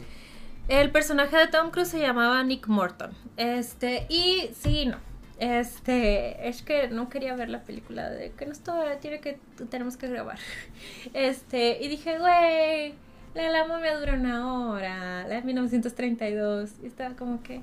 El 0.69 0.91
personaje 0.91 1.35
de 1.35 1.47
Tom 1.47 1.71
Cruise 1.71 1.89
se 1.89 1.99
llamaba 1.99 2.43
Nick 2.43 2.67
Morton. 2.67 3.11
Este, 3.37 4.05
y 4.07 4.51
sí, 4.53 4.85
no. 4.85 4.97
Este, 5.39 6.47
es 6.47 6.61
que 6.61 6.89
no 6.89 7.09
quería 7.09 7.35
ver 7.35 7.49
la 7.49 7.63
película 7.63 8.07
de 8.09 8.31
que 8.33 8.45
no 8.45 8.51
está, 8.51 8.99
tiene 8.99 9.19
que, 9.19 9.39
tenemos 9.71 9.97
que 9.97 10.07
grabar. 10.07 10.37
Este, 11.13 11.83
y 11.83 11.87
dije, 11.87 12.19
güey, 12.19 12.93
la 13.33 13.43
de 13.43 13.49
la 13.49 13.65
momia 13.65 13.97
dura 13.97 14.13
una 14.13 14.69
hora, 14.69 15.23
la 15.23 15.35
de 15.35 15.41
1932. 15.41 16.69
Y 16.83 16.85
estaba 16.85 17.15
como 17.15 17.41
que. 17.41 17.61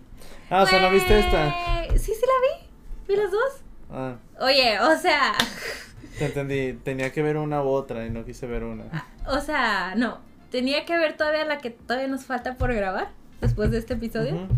Ah, 0.50 0.62
o 0.62 0.66
sea, 0.66 0.80
¿no 0.80 0.90
viste 0.90 1.16
esta? 1.16 1.54
Sí, 1.96 2.12
sí 2.12 2.22
la 2.22 2.58
vi. 2.58 2.66
Vi 3.06 3.16
las 3.16 3.30
dos. 3.30 3.62
Ah, 3.88 4.16
Oye, 4.40 4.80
o 4.80 4.98
sea, 4.98 5.32
te 6.18 6.24
entendí. 6.24 6.72
Tenía 6.82 7.12
que 7.12 7.22
ver 7.22 7.36
una 7.36 7.62
u 7.62 7.68
otra 7.68 8.04
y 8.04 8.10
no 8.10 8.24
quise 8.24 8.48
ver 8.48 8.64
una. 8.64 8.84
o 9.28 9.38
sea, 9.38 9.94
no. 9.94 10.18
Tenía 10.50 10.84
que 10.84 10.96
ver 10.96 11.16
todavía 11.16 11.44
la 11.44 11.58
que 11.58 11.70
todavía 11.70 12.08
nos 12.08 12.24
falta 12.24 12.54
por 12.54 12.72
grabar 12.72 13.08
después 13.40 13.70
de 13.70 13.78
este 13.78 13.94
episodio. 13.94 14.48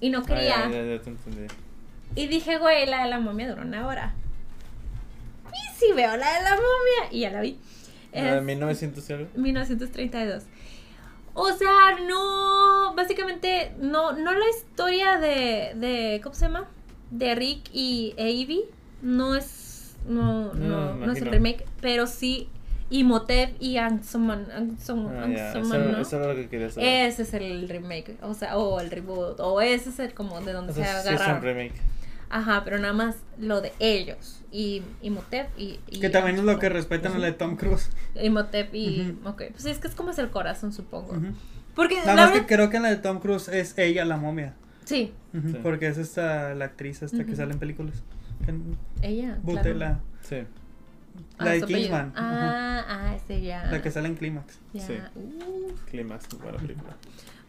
Y 0.00 0.10
no 0.10 0.22
quería. 0.24 0.66
ya, 0.66 0.70
ya, 0.70 0.82
ya 0.84 1.00
te 1.02 1.10
entendí. 1.10 1.46
Y 2.16 2.26
dije, 2.26 2.58
güey, 2.58 2.86
la 2.86 3.04
de 3.04 3.10
la 3.10 3.18
momia 3.20 3.48
duró 3.48 3.62
una 3.62 3.86
hora. 3.86 4.14
Y 5.52 5.78
sí 5.78 5.86
veo 5.94 6.16
la 6.16 6.32
de 6.34 6.42
la 6.42 6.50
momia. 6.50 7.10
Y 7.12 7.20
ya 7.20 7.30
la 7.30 7.40
vi. 7.40 7.58
¿La 8.12 8.32
de 8.34 8.38
Es 8.38 8.44
1900 8.44 9.10
y 9.10 9.12
algo? 9.12 9.28
1932. 9.36 10.44
O 11.34 11.52
sea, 11.52 11.98
no. 12.06 12.94
Básicamente, 12.94 13.74
no, 13.78 14.12
no 14.12 14.32
la 14.32 14.44
historia 14.56 15.18
de, 15.18 15.72
de. 15.76 16.20
¿Cómo 16.22 16.34
se 16.34 16.46
llama? 16.46 16.68
De 17.10 17.34
Rick 17.34 17.70
y 17.72 18.14
Avi. 18.18 18.64
No 19.02 19.34
es. 19.36 19.96
No, 20.06 20.52
No, 20.54 20.90
no, 20.90 20.94
me 20.94 21.06
no 21.06 21.12
es 21.12 21.18
el 21.22 21.28
imagino. 21.28 21.30
remake. 21.30 21.64
Pero 21.80 22.06
sí. 22.06 22.48
Imhotep 22.98 23.56
y 23.60 23.76
Anxoman. 23.78 24.46
Anxom- 24.46 25.08
Ah, 25.10 25.26
eso, 25.28 25.58
Anxoman, 25.58 25.92
¿no? 25.92 25.98
eso 25.98 26.16
era 26.16 26.28
lo 26.28 26.34
que 26.36 26.48
quería 26.48 26.70
saber. 26.70 27.06
Ese 27.08 27.22
es 27.22 27.34
el 27.34 27.68
remake. 27.68 28.16
O 28.22 28.34
sea, 28.34 28.56
o 28.56 28.80
el 28.80 28.90
reboot. 28.90 29.40
O 29.40 29.60
ese 29.60 29.90
es 29.90 29.98
el 29.98 30.14
como 30.14 30.40
de 30.40 30.52
donde 30.52 30.72
O 30.72 30.74
sea, 30.76 31.00
se 31.02 31.08
sí 31.08 31.14
es 31.14 31.20
un 31.28 31.42
remake. 31.42 31.74
Ajá, 32.30 32.62
pero 32.64 32.78
nada 32.78 32.92
más 32.94 33.16
lo 33.38 33.60
de 33.60 33.72
ellos. 33.80 34.40
Y 34.52 34.82
Imhotep 35.02 35.48
y, 35.56 35.80
y. 35.88 36.00
Que 36.00 36.08
también 36.10 36.36
es 36.36 36.44
lo 36.44 36.58
que 36.58 36.68
respetan 36.68 37.12
a 37.14 37.18
la 37.18 37.26
de 37.26 37.32
Tom 37.32 37.56
Cruise. 37.56 37.90
Imhotep 38.20 38.74
y. 38.74 39.16
Ujú. 39.20 39.28
Ok, 39.30 39.42
pues 39.52 39.64
es 39.66 39.78
que 39.78 39.88
es 39.88 39.94
como 39.94 40.10
es 40.10 40.18
el 40.18 40.30
corazón, 40.30 40.72
supongo. 40.72 41.12
Ujú. 41.12 41.32
Porque 41.74 41.96
Nada 41.96 42.14
la 42.14 42.22
más 42.26 42.32
que 42.32 42.46
creo 42.46 42.70
que 42.70 42.76
en 42.76 42.84
la 42.84 42.90
de 42.90 42.96
Tom 42.96 43.18
Cruise 43.18 43.48
es 43.48 43.76
ella 43.78 44.04
la 44.04 44.16
momia. 44.16 44.54
Sí, 44.84 45.12
Sí. 45.32 45.56
Porque 45.62 45.88
es 45.88 45.98
esta, 45.98 46.54
la 46.54 46.66
actriz 46.66 47.02
esta 47.02 47.24
que 47.24 47.34
sale 47.34 47.52
en 47.54 47.58
películas. 47.58 48.02
Ella. 49.02 49.38
Butela. 49.42 50.00
Sí. 50.22 50.36
Ah, 51.38 51.44
La 51.44 51.50
de. 51.52 51.62
Kingsman. 51.62 52.12
Ah, 52.16 52.84
ah, 52.88 53.16
es 53.16 53.28
ella. 53.28 53.64
La 53.70 53.82
que 53.82 53.90
sale 53.90 54.08
en 54.08 54.14
Clímax. 54.14 54.58
Ya. 54.72 54.86
Sí. 54.86 54.94
Uh, 55.14 55.72
Clímax, 55.90 56.28
buena 56.38 56.58
película. 56.58 56.96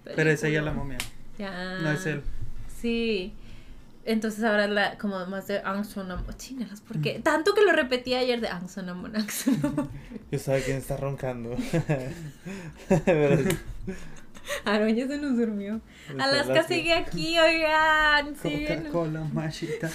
Pero 0.03 0.29
es 0.29 0.43
ella 0.43 0.61
la 0.61 0.71
momia. 0.71 0.97
Ya. 1.37 1.79
No 1.79 1.91
es 1.91 2.05
él. 2.05 2.21
Sí. 2.79 3.33
Entonces 4.05 4.43
ahora 4.43 4.67
la, 4.67 4.97
como 4.97 5.25
más 5.25 5.47
de 5.47 5.59
Anxonamon. 5.59 6.37
Chingalas, 6.37 6.81
porque 6.81 7.19
tanto 7.23 7.55
que 7.55 7.61
lo 7.63 7.71
repetí 7.71 8.13
ayer 8.13 8.39
de 8.39 8.47
Anxonamon, 8.49 9.15
Anxonamon. 9.15 9.89
Yo 10.31 10.39
sabe 10.39 10.61
quién 10.61 10.77
está 10.77 10.95
roncando. 10.97 11.55
Pero 13.05 13.49
Aaron 14.65 14.95
ya 14.95 15.07
se 15.07 15.17
nos 15.17 15.37
durmió. 15.37 15.81
Alaska 16.19 16.63
sigue 16.63 16.93
aquí, 16.93 17.37
oigan. 17.39 18.35
Coca-Cola, 18.35 19.21
machita. 19.33 19.89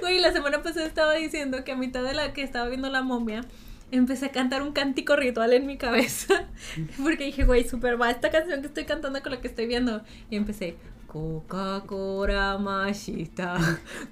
Güey, 0.00 0.18
la 0.20 0.32
semana 0.32 0.62
pasada 0.62 0.86
estaba 0.86 1.14
diciendo 1.14 1.64
que 1.64 1.72
a 1.72 1.76
mitad 1.76 2.02
de 2.02 2.14
la 2.14 2.32
que 2.32 2.42
estaba 2.42 2.68
viendo 2.68 2.88
la 2.90 3.02
momia, 3.02 3.42
empecé 3.90 4.26
a 4.26 4.30
cantar 4.30 4.62
un 4.62 4.72
cántico 4.72 5.16
ritual 5.16 5.52
en 5.52 5.66
mi 5.66 5.76
cabeza. 5.76 6.44
Porque 7.02 7.24
dije, 7.24 7.44
güey, 7.44 7.68
super 7.68 8.00
va 8.00 8.10
esta 8.10 8.30
canción 8.30 8.60
que 8.60 8.68
estoy 8.68 8.84
cantando 8.84 9.20
con 9.22 9.32
la 9.32 9.40
que 9.40 9.48
estoy 9.48 9.66
viendo. 9.66 10.02
Y 10.30 10.36
empecé, 10.36 10.76
Coca-Cola 11.08 12.56
machita. 12.58 13.56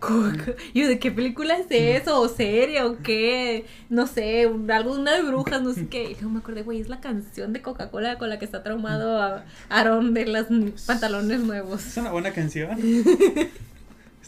Coca. 0.00 0.54
Y 0.72 0.80
yo, 0.82 0.88
¿de 0.88 0.98
qué 0.98 1.12
película 1.12 1.56
es 1.56 1.66
eso? 1.70 2.20
¿O 2.20 2.28
serie? 2.28 2.82
¿O 2.82 2.98
qué? 2.98 3.66
No 3.88 4.08
sé, 4.08 4.48
un- 4.48 4.68
algo 4.68 4.94
una 4.94 5.14
de 5.14 5.22
brujas, 5.22 5.62
no 5.62 5.72
sé 5.72 5.86
qué. 5.86 6.02
Y 6.10 6.14
luego 6.14 6.30
me 6.30 6.38
acordé, 6.40 6.62
güey, 6.64 6.80
es 6.80 6.88
la 6.88 7.00
canción 7.00 7.52
de 7.52 7.62
Coca-Cola 7.62 8.18
con 8.18 8.28
la 8.30 8.40
que 8.40 8.44
está 8.44 8.64
traumado 8.64 9.22
a 9.22 9.44
Aaron 9.68 10.12
de 10.12 10.26
los 10.26 10.46
pantalones 10.86 11.38
nuevos. 11.40 11.86
Es 11.86 11.96
una 11.98 12.10
buena 12.10 12.32
canción. 12.32 12.70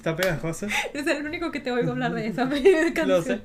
Está 0.01 0.17
pegajosa. 0.17 0.67
Es 0.95 1.07
el 1.07 1.27
único 1.27 1.51
que 1.53 1.61
te 1.61 1.71
oigo 1.71 1.91
hablar 1.93 2.15
de 2.15 2.27
esa 2.27 2.49
canción. 2.95 3.09
Lo 3.09 3.21
sé. 3.23 3.41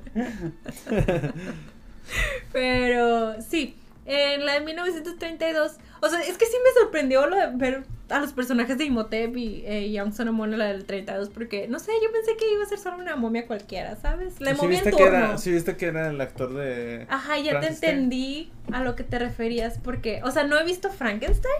Pero 2.50 3.42
sí, 3.42 3.76
en 4.06 4.46
la 4.46 4.54
de 4.54 4.60
1932, 4.60 5.72
o 6.00 6.08
sea, 6.08 6.20
es 6.22 6.38
que 6.38 6.46
sí 6.46 6.56
me 6.64 6.80
sorprendió 6.80 7.26
lo 7.26 7.36
de 7.36 7.48
ver 7.56 7.84
a 8.08 8.20
los 8.20 8.32
personajes 8.32 8.78
de 8.78 8.84
Imhotep 8.84 9.36
y, 9.36 9.64
eh, 9.66 9.86
y 9.88 9.98
Aung 9.98 10.14
San 10.14 10.28
Suu 10.28 10.44
Kyi, 10.44 10.56
la 10.56 10.66
del 10.66 10.86
32, 10.86 11.28
porque 11.28 11.68
no 11.68 11.78
sé, 11.78 11.92
yo 12.02 12.10
pensé 12.10 12.36
que 12.38 12.50
iba 12.50 12.62
a 12.62 12.66
ser 12.66 12.78
solo 12.78 12.96
una 12.98 13.16
momia 13.16 13.46
cualquiera, 13.46 13.96
¿sabes? 13.96 14.40
Le 14.40 14.54
¿Sí 14.54 14.56
movía 14.56 14.82
viste 14.82 14.90
en 14.90 14.96
que 14.96 15.02
turno. 15.02 15.18
era, 15.18 15.38
¿Sí 15.38 15.52
viste 15.52 15.76
que 15.76 15.86
era 15.86 16.08
el 16.08 16.18
actor 16.22 16.54
de. 16.54 17.04
Ajá, 17.10 17.38
ya 17.38 17.60
te 17.60 17.66
entendí 17.66 18.50
a 18.72 18.82
lo 18.82 18.96
que 18.96 19.02
te 19.04 19.18
referías, 19.18 19.78
porque, 19.82 20.20
o 20.24 20.30
sea, 20.30 20.44
no 20.44 20.58
he 20.58 20.64
visto 20.64 20.88
Frankenstein. 20.90 21.52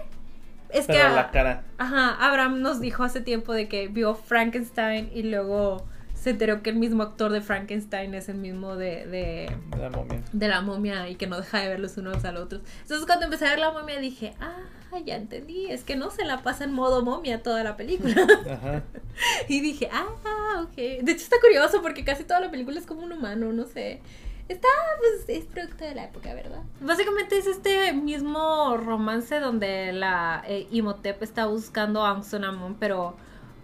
Es 0.69 0.85
que, 0.87 0.93
Pero 0.93 1.07
a- 1.09 1.13
la 1.15 1.31
cara. 1.31 1.63
ajá, 1.77 2.15
Abraham 2.19 2.61
nos 2.61 2.79
dijo 2.79 3.03
hace 3.03 3.21
tiempo 3.21 3.53
de 3.53 3.67
que 3.67 3.87
vio 3.87 4.15
Frankenstein 4.15 5.09
y 5.13 5.23
luego 5.23 5.85
se 6.13 6.31
enteró 6.31 6.63
que 6.63 6.71
el 6.71 6.75
mismo 6.77 7.03
actor 7.03 7.31
de 7.31 7.41
Frankenstein 7.41 8.13
es 8.15 8.27
el 8.27 8.35
mismo 8.37 8.75
de, 8.75 9.05
de, 9.05 9.55
de 9.75 9.77
La 9.79 9.89
momia. 9.89 10.21
de 10.33 10.47
la 10.47 10.61
momia 10.61 11.09
y 11.09 11.15
que 11.15 11.27
no 11.27 11.37
deja 11.37 11.59
de 11.59 11.69
ver 11.69 11.79
los 11.79 11.95
unos 11.97 12.25
a 12.25 12.31
los 12.31 12.43
otros. 12.45 12.61
Entonces 12.81 13.05
cuando 13.05 13.25
empecé 13.25 13.45
a 13.45 13.51
ver 13.51 13.59
la 13.59 13.71
momia 13.71 13.99
dije, 13.99 14.33
ah, 14.41 14.57
ya 15.05 15.15
entendí, 15.15 15.67
es 15.69 15.83
que 15.83 15.95
no 15.95 16.09
se 16.09 16.25
la 16.25 16.41
pasa 16.41 16.63
en 16.63 16.73
modo 16.73 17.03
momia 17.05 17.43
toda 17.43 17.63
la 17.63 17.77
película. 17.77 18.15
Ajá. 18.51 18.81
y 19.47 19.59
dije, 19.61 19.89
ah, 19.93 20.63
ok. 20.63 20.75
De 20.75 21.11
hecho 21.11 21.23
está 21.23 21.35
curioso 21.39 21.81
porque 21.83 22.03
casi 22.03 22.23
toda 22.23 22.39
la 22.39 22.49
película 22.49 22.79
es 22.79 22.87
como 22.87 23.03
un 23.03 23.11
humano, 23.11 23.53
no 23.53 23.65
sé. 23.65 24.01
Está, 24.49 24.67
pues, 24.99 25.37
es 25.39 25.45
producto 25.45 25.83
de 25.83 25.95
la 25.95 26.05
época, 26.05 26.33
¿verdad? 26.33 26.61
Básicamente 26.79 27.37
es 27.37 27.47
este 27.47 27.91
mismo 27.93 28.77
romance 28.77 29.39
donde 29.39 29.91
la 29.91 30.43
eh, 30.47 30.67
Imhotep 30.71 31.21
está 31.21 31.47
buscando 31.47 32.05
a 32.05 32.09
Aung 32.11 32.23
San 32.23 32.43
Amon, 32.45 32.75
pero 32.79 33.15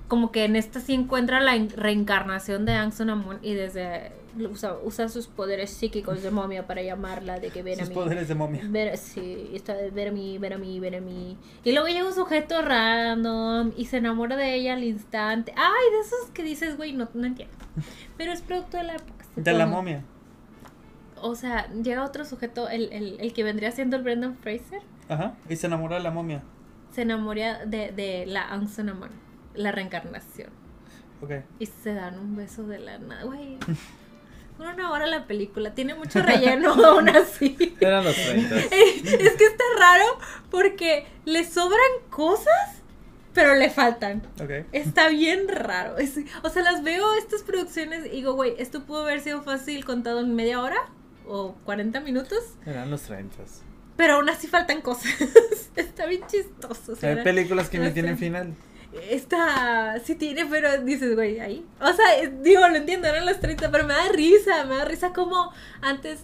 como 0.09 0.31
que 0.31 0.43
en 0.43 0.55
esta 0.57 0.79
sí 0.81 0.93
encuentra 0.93 1.39
la 1.39 1.55
en- 1.55 1.69
reencarnación 1.69 2.65
de 2.65 2.73
Aung 2.75 2.91
San 2.91 3.09
Amon 3.09 3.39
y 3.41 3.53
desde 3.53 4.11
usa, 4.51 4.75
usa 4.83 5.07
sus 5.09 5.27
poderes 5.27 5.69
psíquicos 5.69 6.21
de 6.21 6.31
momia 6.31 6.67
para 6.67 6.81
llamarla 6.81 7.39
de 7.39 7.49
que 7.49 7.63
ven 7.63 7.75
a 7.79 7.83
Sus 7.85 7.89
mí. 7.89 7.95
poderes 7.95 8.27
de 8.27 8.35
momia. 8.35 8.61
Ver, 8.65 8.97
sí, 8.97 9.51
está 9.53 9.75
de 9.75 9.89
ver 9.89 10.09
a 10.09 10.11
mí, 10.11 10.37
ver 10.37 10.53
a 10.53 10.57
mí, 10.57 10.79
ver 10.81 10.95
a 10.97 11.01
mí. 11.01 11.37
Y 11.63 11.71
luego 11.71 11.87
llega 11.87 12.05
un 12.05 12.13
sujeto 12.13 12.61
random 12.61 13.71
y 13.77 13.85
se 13.85 13.97
enamora 13.97 14.35
de 14.35 14.53
ella 14.55 14.73
al 14.73 14.83
instante. 14.83 15.53
Ay, 15.55 15.91
de 15.93 15.99
esos 16.01 16.29
que 16.33 16.43
dices, 16.43 16.75
güey, 16.77 16.93
no, 16.93 17.07
no 17.13 17.25
entiendo. 17.25 17.55
Pero 18.17 18.33
es 18.33 18.41
producto 18.41 18.77
de 18.77 18.83
la 18.83 18.95
época. 18.95 19.25
De 19.35 19.53
la 19.53 19.65
momia. 19.65 20.03
O 21.23 21.35
sea, 21.35 21.67
llega 21.71 22.03
otro 22.03 22.25
sujeto, 22.25 22.69
el, 22.69 22.91
el, 22.93 23.17
el 23.19 23.33
que 23.33 23.43
vendría 23.43 23.71
siendo 23.71 23.95
el 23.97 24.03
Brendan 24.03 24.35
Fraser, 24.37 24.81
Ajá. 25.09 25.33
Y 25.49 25.55
se 25.55 25.67
enamora 25.67 25.97
de 25.97 26.03
la 26.03 26.11
momia. 26.11 26.43
se 26.91 27.01
enamora 27.03 27.65
de, 27.65 27.91
de 27.91 28.25
la 28.25 28.41
Aung 28.49 28.67
San 28.69 28.87
Kyi, 28.87 29.07
la 29.61 29.71
reencarnación. 29.71 30.49
Ok. 31.21 31.31
Y 31.59 31.65
se 31.65 31.93
dan 31.93 32.19
un 32.19 32.35
beso 32.35 32.63
de 32.67 32.79
la 32.79 32.97
nada, 32.99 33.23
güey. 33.23 33.57
Una 34.59 34.91
hora 34.91 35.07
la 35.07 35.25
película, 35.25 35.73
tiene 35.73 35.95
mucho 35.95 36.21
relleno 36.21 36.73
aún 36.85 37.09
así. 37.09 37.75
Eran 37.79 38.03
los 38.03 38.15
30. 38.15 38.55
es 38.59 39.33
que 39.35 39.45
está 39.45 39.63
raro 39.79 40.05
porque 40.51 41.05
le 41.25 41.43
sobran 41.43 41.79
cosas, 42.09 42.81
pero 43.33 43.55
le 43.55 43.69
faltan. 43.71 44.21
Ok. 44.41 44.67
Está 44.71 45.09
bien 45.09 45.47
raro. 45.47 45.97
Es- 45.97 46.19
o 46.43 46.49
sea, 46.49 46.61
las 46.63 46.83
veo 46.83 47.13
estas 47.15 47.41
producciones 47.43 48.05
y 48.05 48.09
digo, 48.09 48.33
güey, 48.33 48.53
esto 48.59 48.83
pudo 48.83 49.01
haber 49.03 49.21
sido 49.21 49.41
fácil 49.41 49.83
contado 49.85 50.19
en 50.19 50.35
media 50.35 50.61
hora 50.61 50.77
o 51.27 51.53
40 51.65 51.99
minutos, 52.01 52.39
Eran 52.65 52.89
los 52.91 53.01
30. 53.03 53.37
pero 53.97 54.15
aún 54.15 54.29
así 54.29 54.47
faltan 54.47 54.81
cosas. 54.81 55.11
Está 55.75 56.05
bien 56.05 56.21
chistoso. 56.27 56.93
o 56.93 56.95
sea, 56.95 57.09
Hay 57.11 57.23
películas 57.23 57.69
que 57.69 57.79
no 57.79 57.91
tienen 57.91 58.17
final. 58.17 58.53
Esta 59.09 59.99
sí 60.03 60.15
tiene, 60.15 60.45
pero 60.45 60.81
dices, 60.83 61.15
güey, 61.15 61.39
ahí. 61.39 61.65
O 61.81 61.91
sea, 61.93 62.19
eh, 62.21 62.31
digo, 62.41 62.67
lo 62.67 62.75
entiendo, 62.75 63.07
eran 63.07 63.25
los 63.25 63.39
30, 63.39 63.71
pero 63.71 63.85
me 63.85 63.93
da 63.93 64.09
risa, 64.09 64.65
me 64.65 64.77
da 64.77 64.85
risa 64.85 65.13
como 65.13 65.51
antes 65.81 66.23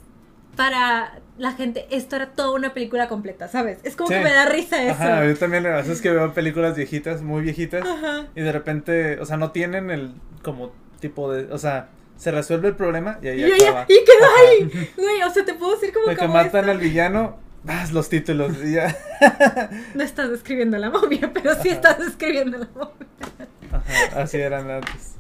para 0.55 1.19
la 1.37 1.53
gente 1.53 1.87
esto 1.89 2.17
era 2.17 2.31
toda 2.31 2.51
una 2.51 2.73
película 2.73 3.07
completa, 3.07 3.47
¿sabes? 3.47 3.79
Es 3.83 3.95
como 3.95 4.09
Sí. 4.09 4.15
que 4.15 4.19
me 4.21 4.31
da 4.33 4.45
risa 4.45 4.81
eso. 4.83 4.91
Ajá, 4.91 5.25
yo 5.25 5.35
también 5.37 5.65
a 5.65 5.77
veces 5.77 6.01
que 6.01 6.11
veo 6.11 6.33
películas 6.33 6.75
viejitas, 6.75 7.21
muy 7.21 7.41
viejitas, 7.41 7.85
Ajá. 7.87 8.27
y 8.35 8.41
de 8.41 8.51
repente, 8.51 9.19
o 9.19 9.25
sea, 9.25 9.37
no 9.37 9.51
tienen 9.51 9.89
el 9.89 10.13
como 10.43 10.73
tipo 10.99 11.31
de, 11.31 11.51
o 11.53 11.57
sea, 11.57 11.89
se 12.19 12.29
resuelve 12.31 12.67
el 12.67 12.75
problema 12.75 13.17
y 13.23 13.29
ahí 13.29 13.39
Y, 13.41 13.51
acaba. 13.63 13.87
ya- 13.87 13.95
y 13.95 14.05
quedó 14.05 14.27
ahí. 14.77 14.89
Güey, 14.95 15.23
o 15.23 15.29
sea, 15.33 15.43
te 15.45 15.53
puedo 15.55 15.73
decir 15.73 15.91
como 15.93 16.05
De 16.07 16.15
que 16.15 16.19
cómo 16.21 16.33
matan 16.35 16.59
está- 16.61 16.71
al 16.71 16.77
villano, 16.77 17.39
vas 17.63 17.91
los 17.93 18.09
títulos 18.09 18.53
y 18.63 18.73
ya. 18.73 18.95
No 19.95 20.03
estás 20.03 20.29
describiendo 20.29 20.77
la 20.77 20.89
momia, 20.91 21.31
pero 21.33 21.53
sí 21.55 21.69
Ajá. 21.69 21.75
estás 21.75 21.99
describiendo 21.99 22.59
la 22.59 22.67
momia. 22.75 23.07
Ajá, 23.71 24.21
así 24.21 24.37
eran 24.37 24.69
antes. 24.69 25.15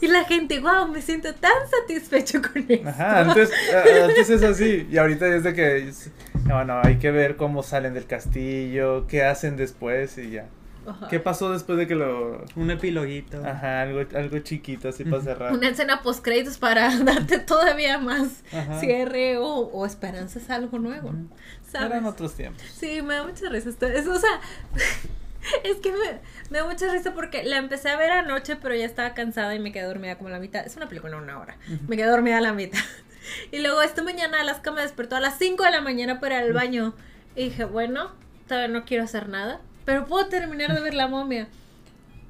Y 0.00 0.08
la 0.08 0.24
gente, 0.24 0.58
wow, 0.60 0.88
me 0.88 1.00
siento 1.02 1.32
tan 1.34 1.52
satisfecho 1.80 2.40
con 2.42 2.64
eso. 2.68 2.88
Ajá, 2.88 3.20
antes, 3.20 3.50
antes 4.02 4.28
es 4.30 4.42
así. 4.42 4.88
Y 4.90 4.98
ahorita 4.98 5.26
es 5.34 5.44
de 5.44 5.54
que. 5.54 5.88
es- 5.88 6.10
Bueno, 6.44 6.80
hay 6.82 6.96
que 6.98 7.10
ver 7.12 7.36
cómo 7.36 7.62
salen 7.62 7.94
del 7.94 8.06
castillo, 8.06 9.06
qué 9.06 9.22
hacen 9.24 9.56
después 9.56 10.18
y 10.18 10.30
ya. 10.30 10.46
¿Qué 11.08 11.20
pasó 11.20 11.52
después 11.52 11.78
de 11.78 11.86
que 11.86 11.94
lo. 11.94 12.44
Un 12.56 12.70
epiloguito. 12.70 13.44
Ajá, 13.44 13.82
algo, 13.82 14.00
algo 14.14 14.38
chiquito 14.40 14.88
así 14.88 15.04
para 15.04 15.22
cerrar. 15.22 15.52
Una 15.52 15.68
escena 15.68 16.02
post 16.02 16.24
créditos 16.24 16.58
para 16.58 16.94
darte 17.04 17.38
todavía 17.38 17.98
más 17.98 18.42
Ajá. 18.52 18.80
cierre 18.80 19.38
o, 19.38 19.46
o 19.46 19.86
esperanzas 19.86 20.48
a 20.50 20.56
algo 20.56 20.78
nuevo. 20.78 21.12
¿Sabes? 21.70 21.90
Eran 21.90 22.06
otros 22.06 22.34
tiempos. 22.34 22.62
Sí, 22.62 23.02
me 23.02 23.14
da 23.14 23.24
mucha 23.24 23.48
risa 23.48 23.68
esto. 23.68 23.86
Es, 23.86 24.06
o 24.06 24.18
sea, 24.18 24.40
es 25.64 25.76
que 25.78 25.92
me, 25.92 26.20
me 26.50 26.58
da 26.58 26.66
mucha 26.66 26.92
risa 26.92 27.14
porque 27.14 27.44
la 27.44 27.56
empecé 27.56 27.90
a 27.90 27.96
ver 27.96 28.10
anoche, 28.10 28.56
pero 28.56 28.74
ya 28.74 28.84
estaba 28.84 29.14
cansada 29.14 29.54
y 29.54 29.60
me 29.60 29.72
quedé 29.72 29.84
dormida 29.84 30.16
como 30.18 30.30
la 30.30 30.38
mitad. 30.38 30.64
Es 30.66 30.76
una 30.76 30.88
película 30.88 31.16
de 31.16 31.22
una 31.22 31.38
hora. 31.38 31.56
Me 31.88 31.96
quedé 31.96 32.08
dormida 32.08 32.38
a 32.38 32.40
la 32.40 32.52
mitad. 32.52 32.78
Y 33.52 33.58
luego 33.58 33.82
esta 33.82 34.02
mañana 34.02 34.40
Alaska 34.40 34.72
me 34.72 34.80
despertó 34.80 35.14
a 35.14 35.20
las 35.20 35.36
5 35.36 35.62
de 35.62 35.70
la 35.70 35.82
mañana 35.82 36.20
para 36.20 36.38
ir 36.38 36.44
al 36.44 36.52
baño. 36.54 36.94
Y 37.36 37.44
dije, 37.44 37.64
bueno, 37.64 38.12
todavía 38.48 38.68
no 38.68 38.86
quiero 38.86 39.04
hacer 39.04 39.28
nada, 39.28 39.60
pero 39.84 40.06
puedo 40.06 40.26
terminar 40.26 40.74
de 40.74 40.80
ver 40.80 40.94
la 40.94 41.08
momia. 41.08 41.48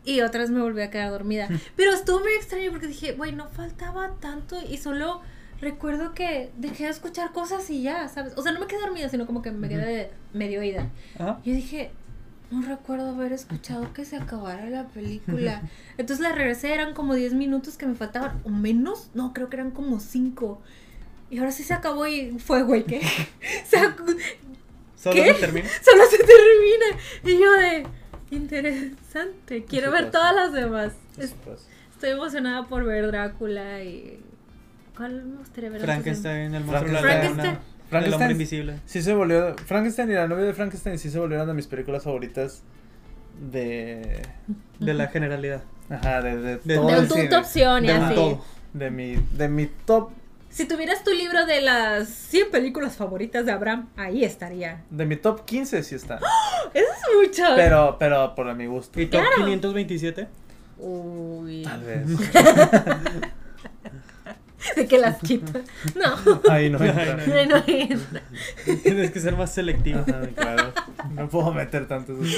Y 0.05 0.23
otra 0.23 0.41
vez 0.41 0.51
me 0.51 0.61
volví 0.61 0.81
a 0.81 0.91
quedar 0.91 1.11
dormida. 1.11 1.49
Pero 1.77 1.93
estuvo 1.93 2.21
muy 2.21 2.33
extraño 2.33 2.71
porque 2.71 2.87
dije, 2.87 3.13
güey, 3.13 3.33
no 3.33 3.49
faltaba 3.49 4.13
tanto 4.21 4.57
y 4.67 4.79
solo 4.79 5.21
recuerdo 5.61 6.15
que 6.15 6.51
dejé 6.57 6.85
de 6.85 6.91
escuchar 6.91 7.33
cosas 7.33 7.69
y 7.69 7.83
ya, 7.83 8.09
¿sabes? 8.09 8.33
O 8.37 8.43
sea, 8.43 8.53
no 8.53 8.61
me 8.61 8.67
quedé 8.67 8.81
dormida, 8.81 9.09
sino 9.09 9.27
como 9.27 9.43
que 9.43 9.51
me 9.51 9.69
quedé 9.69 10.11
medio 10.33 10.61
oída. 10.61 10.89
Ajá. 11.19 11.41
Yo 11.45 11.53
dije, 11.53 11.91
no 12.51 12.63
recuerdo 12.63 13.11
haber 13.11 13.33
escuchado 13.33 13.93
que 13.93 14.05
se 14.05 14.17
acabara 14.17 14.69
la 14.71 14.89
película. 14.89 15.63
Entonces 15.99 16.23
la 16.23 16.33
regresé, 16.33 16.73
eran 16.73 16.95
como 16.95 17.15
10 17.15 17.35
minutos 17.35 17.77
que 17.77 17.87
me 17.87 17.95
faltaban, 17.95 18.41
o 18.45 18.49
menos, 18.49 19.11
no, 19.15 19.33
creo 19.33 19.49
que 19.49 19.57
eran 19.57 19.71
como 19.71 20.01
5. 20.01 20.61
Y 21.31 21.39
ahora 21.39 21.53
sí 21.53 21.63
se 21.63 21.75
acabó 21.75 22.07
y 22.07 22.39
fue, 22.39 22.63
güey, 22.63 22.85
que 22.85 23.01
Solo 25.03 25.15
¿Qué? 25.23 25.35
se 25.35 25.41
termina. 25.41 25.69
solo 25.83 26.03
se 26.11 26.19
termina. 26.19 27.01
Y 27.25 27.41
yo 27.43 27.53
de, 27.53 27.87
interesante, 28.37 29.65
quiero 29.65 29.87
Eso 29.87 29.95
ver 29.95 30.05
pasa. 30.07 30.13
todas 30.13 30.35
las 30.37 30.53
demás. 30.53 30.93
Es-. 31.19 31.35
Estoy 31.93 32.11
emocionada 32.11 32.67
por 32.67 32.85
ver 32.85 33.07
Drácula 33.09 33.83
y... 33.83 34.21
¿Cuál 34.97 35.25
me 35.25 35.37
gustaría 35.39 35.71
ver? 35.71 35.81
de- 35.81 35.87
Frankenstein, 35.87 36.55
el 36.55 36.65
monstruo 36.65 36.87
de 36.89 36.93
la 36.93 37.01
Frankenstein. 37.01 37.37
laguna. 37.37 37.51
El 37.61 37.89
Frankenstein. 37.91 38.15
hombre 38.23 38.33
invisible. 38.33 38.81
Sí 38.87 39.03
se 39.03 39.15
volvió. 39.15 39.57
Frankenstein 39.67 40.11
y 40.11 40.15
la 40.15 40.29
novia 40.29 40.45
de 40.45 40.53
Frankenstein 40.55 40.99
sí 40.99 41.11
se 41.11 41.19
volvieron 41.19 41.47
de 41.47 41.55
mis 41.55 41.67
películas 41.67 42.05
favoritas 42.05 42.63
de. 43.51 44.23
De 44.79 44.95
la 44.95 45.09
generalidad. 45.09 45.63
Ajá, 45.89 46.21
de, 46.23 46.37
de, 46.37 46.57
De- 46.59 46.75
todo 46.77 46.87
De 46.89 46.97
el 46.99 47.09
tu, 47.31 47.37
opción 47.37 47.85
y 47.85 47.89
De 47.89 47.93
así. 47.95 48.15
todo. 48.15 48.45
De 48.75 48.91
mi, 48.91 49.17
de 49.37 49.49
mi 49.49 49.67
top. 49.87 50.11
Si 50.51 50.67
tuvieras 50.67 51.05
tu 51.05 51.13
libro 51.13 51.47
de 51.47 51.61
las 51.61 52.09
100 52.09 52.51
películas 52.51 52.97
favoritas 52.97 53.47
de 53.47 53.53
Abraham, 53.53 53.89
ahí 53.97 54.25
estaría. 54.25 54.83
De 54.91 55.07
mi 55.07 55.17
top 55.17 55.45
15 55.45 55.83
sí 55.85 55.95
está. 55.95 56.17
Eso 56.75 56.87
es 56.93 57.29
mucho. 57.29 57.45
Pero, 57.57 57.97
pero 57.99 58.35
por 58.35 58.53
mi 58.55 58.67
gusto. 58.67 59.01
¿Y 59.01 59.07
top 59.07 59.21
Claro. 59.21 59.37
527? 59.47 60.29
Uy. 60.79 61.63
Tal 61.63 61.83
vez. 61.83 62.05
De 64.77 64.87
que 64.87 64.99
las 64.99 65.19
quito. 65.21 65.59
No. 65.95 66.41
Ahí 66.51 66.69
no 66.69 66.79
entra. 66.85 67.17
no. 67.17 67.23
Ay, 67.33 67.47
no 67.47 67.57
entra. 67.67 68.23
Tienes 68.83 69.11
que 69.11 69.21
ser 69.21 69.37
más 69.37 69.53
selectivo. 69.55 70.01
Ajá, 70.01 70.21
claro. 70.35 70.73
No 71.13 71.29
puedo 71.29 71.53
meter 71.55 71.87
tantos. 71.89 72.19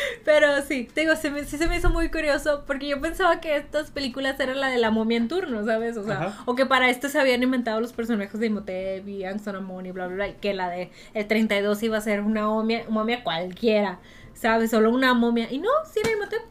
Pero 0.24 0.62
sí, 0.62 0.88
te 0.92 1.02
digo, 1.02 1.16
se 1.16 1.30
me- 1.30 1.44
sí 1.44 1.56
se 1.58 1.66
me 1.68 1.76
hizo 1.76 1.90
muy 1.90 2.10
curioso 2.10 2.64
porque 2.66 2.88
yo 2.88 3.00
pensaba 3.00 3.40
que 3.40 3.56
estas 3.56 3.90
películas 3.90 4.38
eran 4.40 4.60
la 4.60 4.68
de 4.68 4.78
la 4.78 4.90
momia 4.90 5.16
en 5.16 5.28
turno, 5.28 5.64
¿sabes? 5.64 5.96
O 5.96 6.04
sea, 6.04 6.20
Ajá. 6.28 6.42
o 6.46 6.54
que 6.54 6.66
para 6.66 6.90
esto 6.90 7.08
se 7.08 7.18
habían 7.18 7.42
inventado 7.42 7.80
los 7.80 7.92
personajes 7.92 8.38
de 8.38 8.46
Imhotep 8.46 9.06
y 9.08 9.24
Angst 9.24 9.48
Amon 9.48 9.86
y 9.86 9.92
bla, 9.92 10.06
bla, 10.06 10.16
bla, 10.16 10.28
y 10.28 10.34
que 10.34 10.54
la 10.54 10.68
de 10.70 10.90
el 11.14 11.26
32 11.26 11.82
iba 11.82 11.96
a 11.96 12.00
ser 12.00 12.20
una 12.20 12.46
momia, 12.46 12.84
momia 12.88 13.22
cualquiera, 13.24 13.98
¿sabes? 14.34 14.70
Solo 14.70 14.90
una 14.90 15.14
momia. 15.14 15.50
Y 15.50 15.58
no, 15.58 15.70
sí 15.92 16.00
era 16.00 16.12
Imhotep. 16.12 16.42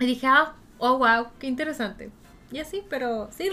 Y 0.00 0.06
dije, 0.06 0.26
ah, 0.26 0.54
oh, 0.78 0.98
wow, 0.98 1.28
qué 1.38 1.46
interesante. 1.46 2.10
Y 2.52 2.58
así, 2.58 2.82
pero 2.88 3.28
sí, 3.30 3.48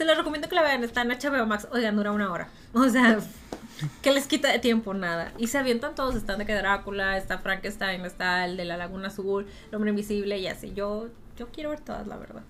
se 0.00 0.06
les 0.06 0.16
recomiendo 0.16 0.48
que 0.48 0.54
la 0.54 0.62
vean. 0.62 0.82
Está 0.82 1.02
en 1.02 1.08
HBO 1.10 1.44
Max. 1.44 1.68
Oigan, 1.72 1.94
dura 1.94 2.10
una 2.10 2.32
hora. 2.32 2.48
O 2.72 2.88
sea, 2.88 3.18
¿qué 4.02 4.10
les 4.12 4.26
quita 4.26 4.50
de 4.50 4.58
tiempo? 4.58 4.94
Nada. 4.94 5.30
Y 5.36 5.48
se 5.48 5.58
avientan 5.58 5.94
todos. 5.94 6.14
Están 6.14 6.38
de 6.38 6.46
que 6.46 6.54
Drácula, 6.54 7.18
está 7.18 7.36
Frankenstein, 7.36 8.06
está 8.06 8.46
el 8.46 8.56
de 8.56 8.64
la 8.64 8.78
Laguna 8.78 9.08
Azul, 9.08 9.46
el 9.68 9.74
Hombre 9.74 9.90
Invisible 9.90 10.38
y 10.38 10.46
así. 10.46 10.72
Yo, 10.72 11.08
yo 11.36 11.48
quiero 11.48 11.68
ver 11.68 11.80
todas, 11.80 12.06
la 12.06 12.16
verdad. 12.16 12.40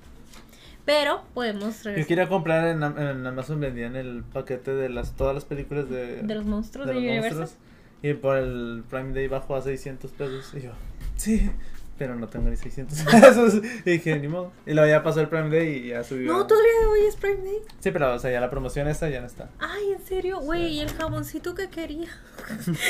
Pero 0.84 1.24
podemos 1.34 1.78
Yo 1.78 1.86
regresar 1.86 2.06
quería 2.06 2.28
comprar 2.28 2.68
en, 2.68 2.84
en 2.84 3.26
Amazon 3.26 3.58
vendían 3.58 3.96
el 3.96 4.22
paquete 4.22 4.72
de 4.72 4.88
las 4.88 5.16
todas 5.16 5.34
las 5.34 5.44
películas 5.44 5.90
de, 5.90 6.22
de 6.22 6.34
los 6.36 6.44
monstruos 6.44 6.86
de 6.86 6.94
de, 6.94 7.00
los 7.00 7.10
Universal. 7.10 7.38
monstruos. 7.40 7.66
Y 8.02 8.14
por 8.14 8.36
el 8.36 8.84
Prime 8.88 9.12
Day 9.12 9.26
bajó 9.26 9.56
a 9.56 9.62
600 9.62 10.08
pesos. 10.12 10.54
Y 10.54 10.60
yo, 10.60 10.70
sí, 11.16 11.50
pero 12.00 12.16
no 12.16 12.28
tengo 12.28 12.48
ni 12.48 12.56
600 12.56 12.98
pesos. 13.10 13.54
Y 13.84 13.90
dije, 13.90 14.18
ni 14.18 14.26
modo. 14.26 14.52
Y 14.64 14.72
luego 14.72 14.88
ya 14.88 15.02
pasó 15.02 15.20
el 15.20 15.28
Prime 15.28 15.50
Day 15.50 15.68
y 15.68 15.88
ya 15.88 16.02
subió. 16.02 16.32
No, 16.32 16.46
todavía 16.46 16.88
hoy 16.88 17.00
es 17.00 17.14
Prime 17.14 17.42
Day. 17.42 17.58
Sí, 17.78 17.90
pero 17.90 18.14
o 18.14 18.18
sea, 18.18 18.30
ya 18.30 18.40
la 18.40 18.48
promoción 18.48 18.88
esta 18.88 19.10
ya 19.10 19.20
no 19.20 19.26
está. 19.26 19.50
Ay, 19.58 19.92
en 19.92 20.06
serio, 20.06 20.40
güey, 20.40 20.78
y 20.78 20.80
el 20.80 20.90
jaboncito 20.90 21.54
que 21.54 21.68
quería. 21.68 22.08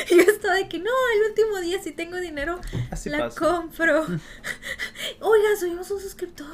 Y 0.09 0.16
yo 0.16 0.23
estaba 0.23 0.55
de 0.55 0.68
que 0.68 0.79
no, 0.79 0.92
el 1.16 1.29
último 1.29 1.59
día 1.59 1.83
si 1.83 1.90
tengo 1.90 2.18
dinero 2.18 2.61
Así 2.92 3.11
la 3.11 3.31
compro. 3.31 4.03
Oiga, 5.20 5.49
subimos 5.59 5.90
un 5.90 5.99
suscriptor. 5.99 6.46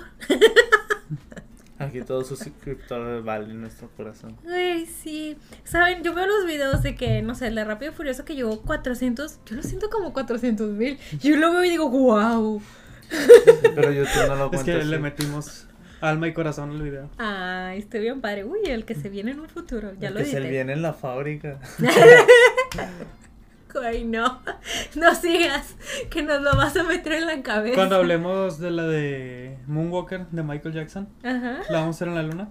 Aquí 1.79 2.01
todo 2.03 2.25
suscriptor 2.25 3.23
vale 3.23 3.53
nuestro 3.53 3.89
corazón. 3.97 4.37
Güey, 4.45 4.87
sí. 4.87 5.37
Saben, 5.65 6.03
yo 6.03 6.15
veo 6.15 6.27
los 6.27 6.47
videos 6.47 6.83
de 6.83 6.95
que, 6.95 7.21
no 7.23 7.35
sé, 7.35 7.49
el 7.49 7.55
de 7.55 7.65
Rápido 7.65 7.93
y 7.93 7.95
Furioso 7.95 8.25
que 8.25 8.35
llegó 8.35 8.63
400. 8.63 9.41
Yo 9.45 9.57
lo 9.57 9.63
siento 9.63 9.91
como 9.91 10.13
400 10.13 10.71
mil. 10.71 10.99
Yo 11.21 11.37
lo 11.37 11.53
veo 11.53 11.65
y 11.65 11.71
digo, 11.71 11.91
wow. 11.91 12.63
Pero 13.75 13.93
YouTube 13.93 14.27
no 14.29 14.37
lo 14.37 14.45
Es 14.47 14.51
cuenta. 14.51 14.65
que 14.65 14.85
le 14.85 14.99
metimos 14.99 15.67
alma 16.01 16.29
y 16.29 16.33
corazón 16.33 16.71
al 16.71 16.83
video. 16.83 17.11
Ay, 17.19 17.79
estoy 17.81 18.01
bien 18.01 18.21
padre. 18.21 18.45
Uy, 18.45 18.61
el 18.65 18.85
que 18.85 18.95
se 18.95 19.09
viene 19.11 19.33
en 19.33 19.41
un 19.41 19.49
futuro. 19.49 19.93
Ya 20.01 20.09
El 20.09 20.15
lo 20.15 20.21
que 20.21 20.27
se 20.27 20.39
edité. 20.39 20.51
viene 20.51 20.73
en 20.73 20.83
la 20.83 20.93
fábrica. 20.95 21.59
Ay, 23.83 24.05
no. 24.05 24.41
No 24.95 25.15
sigas. 25.15 25.75
Que 26.11 26.23
nos 26.23 26.41
lo 26.43 26.57
vas 26.57 26.77
a 26.77 26.83
meter 26.85 27.13
en 27.15 27.27
la 27.27 27.43
cabeza. 27.43 27.75
Cuando 27.75 27.97
hablemos 27.97 28.59
de 28.59 28.71
la 28.71 28.85
de 28.85 29.59
Moonwalker 29.67 30.27
de 30.29 30.43
Michael 30.43 30.75
Jackson, 30.75 31.09
Ajá. 31.23 31.59
la 31.69 31.81
vamos 31.81 31.97
a 31.97 31.97
hacer 31.97 32.09
en 32.09 32.15
la 32.15 32.23
luna. 32.23 32.49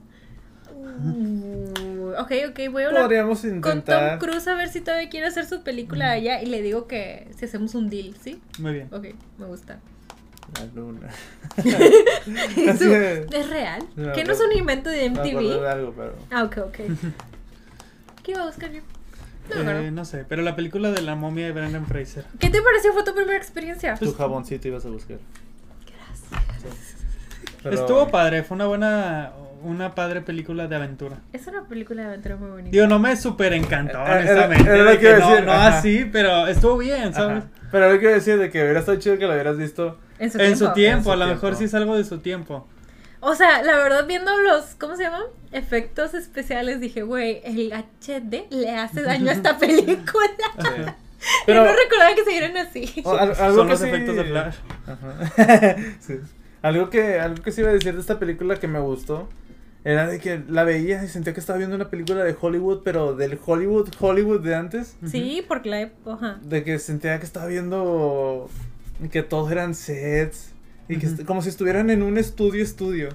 Uh, 0.75 2.13
ok, 2.19 2.31
ok, 2.49 2.59
voy 2.71 2.83
a 2.83 2.87
hablar 2.87 3.03
Podríamos 3.03 3.41
con 3.41 3.49
Tom 3.61 3.77
intentar. 3.77 4.19
Cruise 4.19 4.47
a 4.47 4.55
ver 4.55 4.69
si 4.69 4.81
todavía 4.81 5.09
quiere 5.09 5.27
hacer 5.27 5.45
su 5.45 5.63
película 5.63 6.11
allá 6.11 6.41
y 6.41 6.45
le 6.45 6.61
digo 6.61 6.87
que 6.87 7.27
si 7.37 7.45
hacemos 7.45 7.75
un 7.75 7.89
deal, 7.89 8.15
¿sí? 8.21 8.41
Muy 8.59 8.73
bien. 8.73 8.87
Ok, 8.91 9.07
me 9.37 9.45
gusta. 9.45 9.79
La 10.59 10.65
luna. 10.75 11.09
Eso 11.57 12.95
es. 12.95 13.31
¿Es 13.31 13.49
real? 13.49 13.83
No, 13.95 14.13
¿Que 14.13 14.23
no 14.23 14.33
es 14.33 14.39
un 14.39 14.51
invento 14.51 14.89
de 14.89 15.07
acordé 15.07 15.31
de 15.31 15.35
MTV? 15.39 15.67
algo, 15.67 15.93
pero. 15.97 16.15
Ah, 16.31 16.43
ok, 16.43 16.57
ok. 16.67 16.77
¿Qué 18.23 18.31
iba 18.31 18.43
a 18.43 18.45
buscar 18.47 18.71
yo? 18.71 18.81
No, 19.53 19.71
Eh, 19.71 19.91
no 19.91 20.05
sé, 20.05 20.25
pero 20.27 20.41
la 20.41 20.55
película 20.55 20.91
de 20.91 21.01
la 21.01 21.15
momia 21.15 21.45
de 21.45 21.51
Brendan 21.51 21.85
Fraser. 21.85 22.25
¿Qué 22.39 22.49
te 22.49 22.61
pareció? 22.61 22.93
¿Fue 22.93 23.03
tu 23.03 23.13
primera 23.13 23.37
experiencia? 23.37 23.93
Tu 23.95 24.11
jaboncito 24.13 24.67
ibas 24.67 24.85
a 24.85 24.89
buscar. 24.89 25.17
Gracias. 25.89 26.95
Pero- 27.63 27.75
Estuvo 27.75 28.07
padre, 28.09 28.43
fue 28.43 28.55
una 28.55 28.65
buena, 28.67 29.31
una 29.63 29.95
padre 29.95 30.21
película 30.21 30.67
de 30.67 30.75
aventura. 30.75 31.17
Es 31.33 31.47
una 31.47 31.63
película 31.67 32.01
de 32.03 32.07
aventura 32.09 32.35
muy 32.37 32.49
bonita. 32.49 32.69
Digo, 32.71 32.87
no 32.87 32.99
me 32.99 33.15
super 33.15 33.53
encantó, 33.53 33.99
Eh, 33.99 34.03
era- 34.05 34.13
honestamente. 34.19 34.69
era 34.69 34.83
lo 34.83 34.89
de 34.91 34.99
que 34.99 35.05
iba 35.09 35.15
a 35.15 35.39
no, 35.39 35.45
no 35.45 35.51
así, 35.53 36.09
pero 36.11 36.47
estuvo 36.47 36.77
bien, 36.77 37.13
¿sabes? 37.13 37.43
Ajá. 37.43 37.47
Pero 37.71 37.91
lo 37.93 37.99
que 37.99 38.07
decir 38.07 38.37
de 38.37 38.49
que 38.49 38.61
hubiera 38.63 38.79
estado 38.79 38.97
chido 38.99 39.17
que 39.17 39.25
lo 39.25 39.33
hubieras 39.33 39.57
visto. 39.57 39.99
en 40.17 40.31
su 40.31 40.37
En 40.39 40.45
tiempo. 40.45 40.65
su 40.65 40.73
tiempo, 40.73 41.13
En 41.13 41.21
a 41.21 41.25
lo 41.25 41.31
mejor 41.33 41.55
sí 41.55 41.65
es 41.65 41.73
algo 41.73 41.97
de 41.97 42.03
su 42.05 42.19
tiempo. 42.19 42.67
O 43.27 43.33
sea, 43.33 43.63
la 43.63 43.75
verdad, 43.77 44.05
viendo 44.07 44.37
los, 44.37 44.75
¿cómo 44.75 44.95
se 44.95 45.03
llaman? 45.03 45.23
Efectos 45.51 46.13
especiales, 46.13 46.79
dije, 46.79 47.01
güey, 47.01 47.41
el 47.43 47.73
HD 47.73 48.45
le 48.51 48.69
hace 48.71 49.01
daño 49.01 49.29
a 49.29 49.33
esta 49.33 49.57
película. 49.59 50.27
Sí. 50.59 50.67
Pero 51.47 51.63
Pero 51.63 51.65
no 51.65 51.71
recordaba 51.75 52.13
que 52.13 52.23
se 52.23 52.29
vieran 52.29 52.55
así. 52.57 53.01
o- 53.03 53.13
al- 53.15 53.33
algo 53.35 53.55
Son 53.57 53.65
que 53.67 53.71
los 53.73 53.79
sí- 53.81 53.87
efectos 53.87 54.15
de 54.15 54.23
Flash. 54.25 54.55
Ajá. 54.85 55.75
Sí. 55.99 56.19
Algo 56.61 56.89
que, 56.91 57.19
algo 57.19 57.41
que 57.43 57.51
sí 57.51 57.61
iba 57.61 57.69
a 57.71 57.73
decir 57.73 57.93
de 57.95 57.99
esta 58.01 58.19
película 58.19 58.57
que 58.57 58.67
me 58.67 58.79
gustó 58.79 59.27
era 59.83 60.07
de 60.07 60.19
que 60.19 60.43
la 60.49 60.63
veía 60.63 61.03
y 61.03 61.07
sentía 61.07 61.33
que 61.33 61.39
estaba 61.39 61.57
viendo 61.57 61.75
una 61.75 61.89
película 61.89 62.23
de 62.23 62.35
Hollywood, 62.39 62.81
pero 62.83 63.15
del 63.15 63.39
Hollywood, 63.43 63.89
Hollywood 63.99 64.41
de 64.41 64.55
antes. 64.55 64.95
Sí, 65.07 65.43
porque 65.47 65.69
la 65.69 65.89
ajá. 66.11 66.39
De 66.43 66.63
que 66.63 66.79
sentía 66.79 67.19
que 67.19 67.25
estaba 67.25 67.45
viendo 67.47 68.49
que 69.11 69.21
todos 69.23 69.51
eran 69.51 69.75
sets 69.75 70.51
y 70.87 70.97
que 70.97 71.07
Ujú. 71.07 71.15
est- 71.15 71.25
como 71.25 71.41
si 71.41 71.49
estuvieran 71.49 71.89
en 71.89 72.03
un 72.03 72.17
estudio 72.17 72.63
estudio 72.63 73.09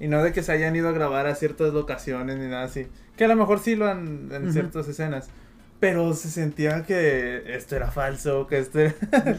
y 0.00 0.08
no 0.08 0.22
de 0.22 0.32
que 0.32 0.42
se 0.42 0.52
hayan 0.52 0.74
ido 0.76 0.88
a 0.88 0.92
grabar 0.92 1.26
a 1.26 1.34
ciertas 1.34 1.72
locaciones 1.72 2.38
ni 2.38 2.46
nada 2.48 2.64
así. 2.64 2.86
Que 3.16 3.24
a 3.24 3.28
lo 3.28 3.36
mejor 3.36 3.60
sí 3.60 3.76
lo 3.76 3.86
han 3.88 4.28
en 4.32 4.42
Ujú. 4.44 4.52
ciertas 4.52 4.88
escenas, 4.88 5.28
pero 5.80 6.14
se 6.14 6.28
sentía 6.30 6.82
que 6.84 7.42
esto 7.54 7.76
era 7.76 7.90
falso, 7.90 8.46
que 8.46 8.58
esto 8.58 8.80
era... 8.80 8.94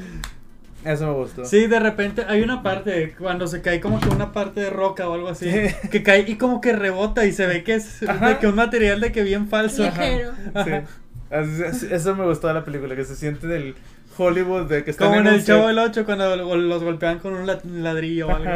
Eso 0.85 1.07
me 1.07 1.13
gustó. 1.13 1.45
Sí, 1.45 1.65
de 1.65 1.79
repente 1.79 2.25
hay 2.27 2.43
una 2.43 2.61
parte 2.61 3.15
cuando 3.17 3.47
se 3.47 3.61
cae 3.63 3.81
como 3.81 3.99
que 3.99 4.07
una 4.09 4.31
parte 4.31 4.59
de 4.61 4.69
roca 4.69 5.09
o 5.09 5.15
algo 5.15 5.29
así 5.29 5.49
Sí. 5.51 5.89
que 5.89 6.03
cae 6.03 6.25
y 6.27 6.35
como 6.37 6.61
que 6.61 6.73
rebota 6.73 7.25
y 7.25 7.31
se 7.33 7.47
ve 7.47 7.63
que 7.63 7.73
es 7.73 8.03
Ajá. 8.07 8.29
de 8.29 8.37
que 8.37 8.45
un 8.45 8.53
material 8.55 9.01
de 9.01 9.11
que 9.11 9.23
bien 9.23 9.47
falso. 9.47 9.83
Ligero. 9.83 10.31
Sí. 10.63 10.71
Eso 11.89 12.15
me 12.15 12.25
gustó 12.25 12.47
de 12.49 12.53
la 12.53 12.63
película, 12.63 12.95
que 12.95 13.03
se 13.03 13.15
siente 13.15 13.47
del 13.47 13.73
Hollywood 14.17 14.67
de 14.69 14.83
que 14.83 14.91
están 14.91 15.07
Como 15.09 15.19
en 15.21 15.27
el 15.27 15.43
Chavo 15.45 15.61
set 15.61 15.67
del 15.69 15.79
8 15.79 16.05
cuando 16.05 16.35
lo- 16.35 16.55
los 16.55 16.83
golpean 16.83 17.19
con 17.19 17.33
un 17.33 17.45
la- 17.47 17.59
ladrillo 17.63 18.27
o 18.27 18.31
algo. 18.35 18.51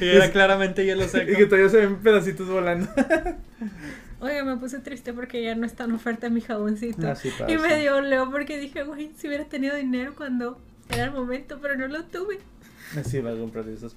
Y 0.00 0.08
era 0.08 0.30
claramente 0.30 0.84
hielo 0.84 1.06
seco. 1.08 1.30
y 1.32 1.36
que 1.36 1.46
todavía 1.46 1.68
se 1.70 1.78
ven 1.78 1.96
pedacitos 1.96 2.48
volando. 2.48 2.88
Oiga, 4.20 4.42
me 4.44 4.56
puse 4.56 4.78
triste 4.78 5.12
porque 5.12 5.42
ya 5.42 5.54
no 5.54 5.66
está 5.66 5.84
en 5.84 5.92
oferta 5.92 6.30
mi 6.30 6.40
jaboncito. 6.40 7.06
Así 7.08 7.30
pasa. 7.30 7.50
y 7.50 7.58
me 7.58 7.78
dio 7.78 8.00
leo 8.00 8.30
porque 8.30 8.58
dije, 8.58 8.82
güey, 8.84 9.10
si 9.16 9.28
hubiera 9.28 9.44
tenido 9.44 9.76
dinero 9.76 10.14
cuando 10.16 10.58
era 10.88 11.04
el 11.04 11.10
momento, 11.12 11.58
pero 11.60 11.76
no 11.76 11.86
lo 11.88 12.04
tuve. 12.04 12.38
Sí, 13.04 13.20
va 13.20 13.32
a 13.32 13.36
comprar 13.36 13.68
esos 13.68 13.94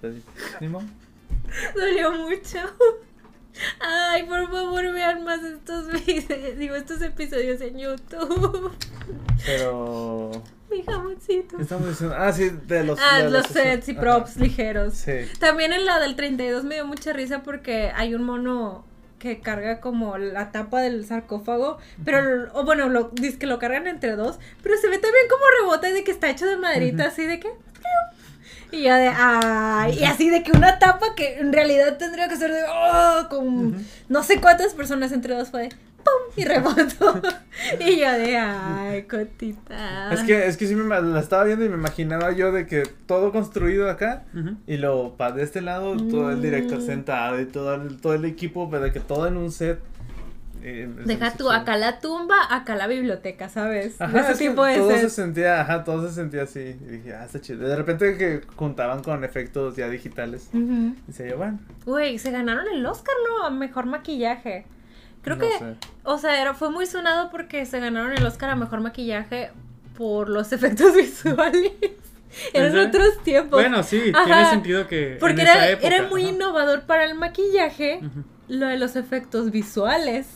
modo. 0.70 0.84
Dolió 1.76 2.12
mucho. 2.12 2.60
Ay, 3.80 4.24
por 4.26 4.52
favor, 4.52 4.84
vean 4.94 5.24
más 5.24 5.42
estos 5.44 5.88
videos, 6.06 6.58
digo, 6.60 6.76
estos 6.76 7.02
episodios 7.02 7.60
en 7.62 7.78
YouTube. 7.80 8.72
Pero. 9.46 10.32
Mi 10.72 10.84
jamoncito. 10.84 11.58
¿Qué 11.58 11.64
estamos 11.64 11.90
diciendo? 11.90 12.16
Ah, 12.18 12.32
sí, 12.32 12.50
de 12.50 12.84
los. 12.84 13.00
Ah, 13.02 13.24
de 13.24 13.30
los 13.30 13.46
sets 13.48 13.88
y 13.90 13.92
Ajá. 13.92 14.02
props 14.02 14.38
ligeros. 14.38 14.94
Sí. 14.96 15.12
También 15.40 15.74
en 15.74 15.86
la 15.86 16.00
del 16.00 16.16
32 16.16 16.64
me 16.64 16.76
dio 16.76 16.86
mucha 16.86 17.14
risa 17.14 17.44
porque 17.44 17.92
hay 17.96 18.16
un 18.16 18.24
mono 18.24 18.86
que 19.20 19.40
carga 19.40 19.80
como 19.80 20.18
la 20.18 20.52
tapa 20.52 20.82
del 20.82 21.06
sarcófago, 21.06 21.80
pero, 22.06 22.52
o 22.54 22.64
bueno, 22.66 22.88
lo, 22.88 23.10
dice 23.14 23.40
que 23.40 23.48
lo 23.48 23.58
cargan 23.58 23.88
entre 23.88 24.16
dos, 24.16 24.38
pero 24.62 24.78
se 24.78 24.90
ve 24.90 25.00
también 25.00 25.26
como 25.28 25.44
rebota 25.62 25.90
y 25.90 25.94
de 25.94 26.04
que 26.04 26.12
está 26.12 26.30
hecho 26.30 26.46
de 26.46 26.58
maderita, 26.58 27.06
así 27.06 27.26
de 27.26 27.40
que... 27.40 27.50
Y 28.72 28.84
ya 28.84 28.98
de, 28.98 29.08
ay, 29.08 29.98
y 29.98 30.04
así 30.04 30.30
de 30.30 30.44
que 30.44 30.52
una 30.52 30.78
tapa 30.78 31.16
que 31.16 31.40
en 31.40 31.54
realidad 31.54 31.98
tendría 31.98 32.28
que 32.28 32.36
ser 32.36 32.52
de, 32.52 32.62
oh, 32.70 33.28
con 33.30 33.84
no 34.10 34.24
sé 34.24 34.42
cuántas 34.42 34.74
personas 34.74 35.12
entre 35.14 35.34
dos 35.34 35.50
fue 35.50 35.64
de, 35.64 35.70
pum, 36.08 36.34
y 36.36 36.46
rebotó. 36.46 37.22
y 37.80 38.00
yo 38.00 38.12
de, 38.12 38.38
ay, 38.38 39.04
cotita. 39.04 40.14
Es 40.14 40.22
que, 40.24 40.48
es 40.48 40.58
que 40.58 40.68
sí 40.68 40.76
me 40.76 41.02
la 41.02 41.20
estaba 41.20 41.44
viendo 41.44 41.66
y 41.66 41.70
me 41.70 41.76
imaginaba 41.76 42.32
yo 42.32 42.52
de 42.52 42.66
que 42.68 42.84
todo 43.06 43.32
construido 43.32 43.90
acá 43.90 44.24
y 44.66 44.78
luego 44.78 45.16
para 45.18 45.36
de 45.36 45.44
este 45.44 45.62
lado 45.62 45.96
todo 45.98 46.32
el 46.32 46.42
director 46.42 46.80
Mm. 46.80 46.86
sentado 46.86 47.40
y 47.42 47.46
todo 47.46 47.76
el, 47.76 47.98
todo 48.02 48.14
el 48.14 48.26
equipo, 48.26 48.70
pero 48.70 48.84
de 48.84 48.92
que 48.92 49.00
todo 49.00 49.28
en 49.28 49.38
un 49.38 49.52
set. 49.52 49.80
eh, 50.64 50.90
Deja 51.06 51.32
tú, 51.34 51.50
acá 51.52 51.78
la 51.78 52.00
tumba, 52.00 52.36
acá 52.50 52.76
la 52.76 52.88
biblioteca, 52.88 53.48
¿sabes? 53.48 54.00
Ajá, 54.02 54.20
ese 54.22 54.32
es 54.34 54.38
tipo 54.40 54.66
de 54.66 54.76
todo 54.76 54.90
se 54.92 55.10
sentía, 55.10 55.62
ajá, 55.62 55.84
todo 55.84 56.08
se 56.08 56.14
sentía 56.16 56.44
así. 56.44 56.60
Y 56.60 56.86
dije, 56.98 57.14
ah, 57.16 57.26
está 57.26 57.40
chido. 57.40 57.68
De 57.68 57.76
repente 57.76 58.18
que 58.18 58.42
juntaban 58.56 59.02
con 59.04 59.24
efectos 59.24 59.76
ya 59.76 59.88
digitales. 59.88 60.50
Ujú. 60.54 60.96
Y 61.08 61.12
se 61.14 61.34
bueno, 61.36 61.60
Güey, 61.86 62.18
se 62.20 62.32
ganaron 62.32 62.66
el 62.74 62.86
Oscar, 62.86 63.16
¿no? 63.28 63.46
A 63.46 63.50
mejor 63.50 63.86
maquillaje. 63.86 64.66
Creo 65.28 65.38
no 65.38 65.42
que, 65.42 65.58
sé. 65.58 65.76
o 66.04 66.18
sea, 66.18 66.42
era, 66.42 66.54
fue 66.54 66.70
muy 66.70 66.86
sonado 66.86 67.30
porque 67.30 67.66
se 67.66 67.80
ganaron 67.80 68.14
el 68.14 68.26
Oscar 68.26 68.52
a 68.52 68.56
mejor 68.56 68.80
maquillaje 68.80 69.52
por 69.98 70.30
los 70.30 70.52
efectos 70.54 70.96
visuales. 70.96 71.74
Eran 72.54 72.78
otros 72.78 73.22
tiempos. 73.24 73.60
Bueno, 73.60 73.84
sí, 73.84 74.12
tiene 74.26 74.50
sentido 74.50 74.88
que. 74.88 75.18
porque 75.20 75.42
en 75.42 75.48
era, 75.48 75.54
esa 75.54 75.70
época, 75.72 75.88
era 75.88 76.08
muy 76.08 76.24
ajá. 76.24 76.32
innovador 76.32 76.82
para 76.84 77.04
el 77.06 77.16
maquillaje, 77.16 78.02
lo 78.48 78.68
de 78.68 78.78
los 78.78 78.96
efectos 78.96 79.52
visuales. 79.52 80.28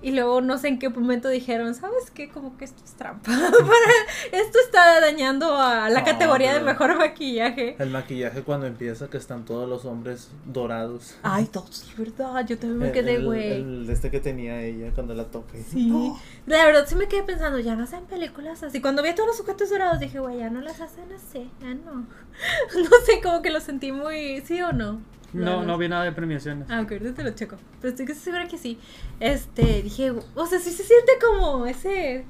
Y 0.00 0.12
luego 0.12 0.40
no 0.40 0.58
sé 0.58 0.68
en 0.68 0.78
qué 0.78 0.88
momento 0.88 1.28
dijeron, 1.28 1.74
¿sabes 1.74 2.10
qué? 2.12 2.28
Como 2.28 2.56
que 2.56 2.64
esto 2.64 2.82
es 2.84 2.92
trampa. 2.94 3.32
Esto 4.32 4.58
está 4.64 5.00
dañando 5.00 5.56
a 5.60 5.88
la 5.90 6.00
No, 6.00 6.04
categoría 6.06 6.54
de 6.54 6.60
mejor 6.60 6.96
maquillaje. 6.96 7.74
El 7.80 7.90
maquillaje 7.90 8.42
cuando 8.42 8.66
empieza 8.66 9.08
que 9.08 9.16
están 9.16 9.44
todos 9.44 9.68
los 9.68 9.84
hombres 9.84 10.30
dorados. 10.44 11.16
Ay, 11.22 11.46
todos, 11.46 11.92
verdad. 11.98 12.46
Yo 12.46 12.58
también 12.58 12.78
me 12.78 12.86
El- 12.88 12.92
quedé, 12.92 13.14
el- 13.16 13.24
güey. 13.24 13.52
El, 13.54 13.90
este 13.90 14.10
que 14.10 14.20
tenía 14.20 14.62
ella 14.62 14.92
cuando 14.94 15.14
la 15.14 15.24
toqué. 15.24 15.62
Sí. 15.62 16.12
La 16.46 16.64
verdad 16.64 16.84
sí 16.86 16.94
me 16.94 17.08
quedé 17.08 17.24
pensando, 17.24 17.58
ya 17.58 17.74
no 17.74 17.82
hacen 17.84 18.04
películas 18.04 18.62
así. 18.62 18.80
Cuando 18.80 19.02
vi 19.02 19.08
a 19.08 19.14
todos 19.16 19.26
los 19.28 19.36
sujetos 19.36 19.68
dorados 19.70 19.98
dije, 19.98 20.20
güey, 20.20 20.38
ya 20.38 20.48
no 20.50 20.60
las 20.60 20.80
hacen 20.80 21.10
así, 21.12 21.50
ya 21.60 21.74
no. 21.74 22.06
No 22.74 22.90
sé, 23.04 23.20
como 23.20 23.42
que 23.42 23.50
lo 23.50 23.60
sentí 23.60 23.90
muy, 23.90 24.42
¿sí 24.42 24.62
o 24.62 24.72
no? 24.72 25.00
No, 25.32 25.62
no 25.62 25.76
vi 25.78 25.88
nada 25.88 26.04
de 26.04 26.12
premiaciones. 26.12 26.68
Ah, 26.70 26.80
ok, 26.82 26.92
ahorita 26.92 27.14
te 27.14 27.22
lo 27.24 27.30
checo. 27.30 27.56
Pero 27.80 27.90
estoy 27.90 28.06
casi 28.06 28.20
segura 28.20 28.48
que 28.48 28.56
sí. 28.58 28.78
Este, 29.20 29.82
dije, 29.82 30.12
o 30.34 30.46
sea, 30.46 30.58
sí 30.58 30.70
se 30.70 30.84
siente 30.84 31.12
como 31.20 31.66
ese... 31.66 32.24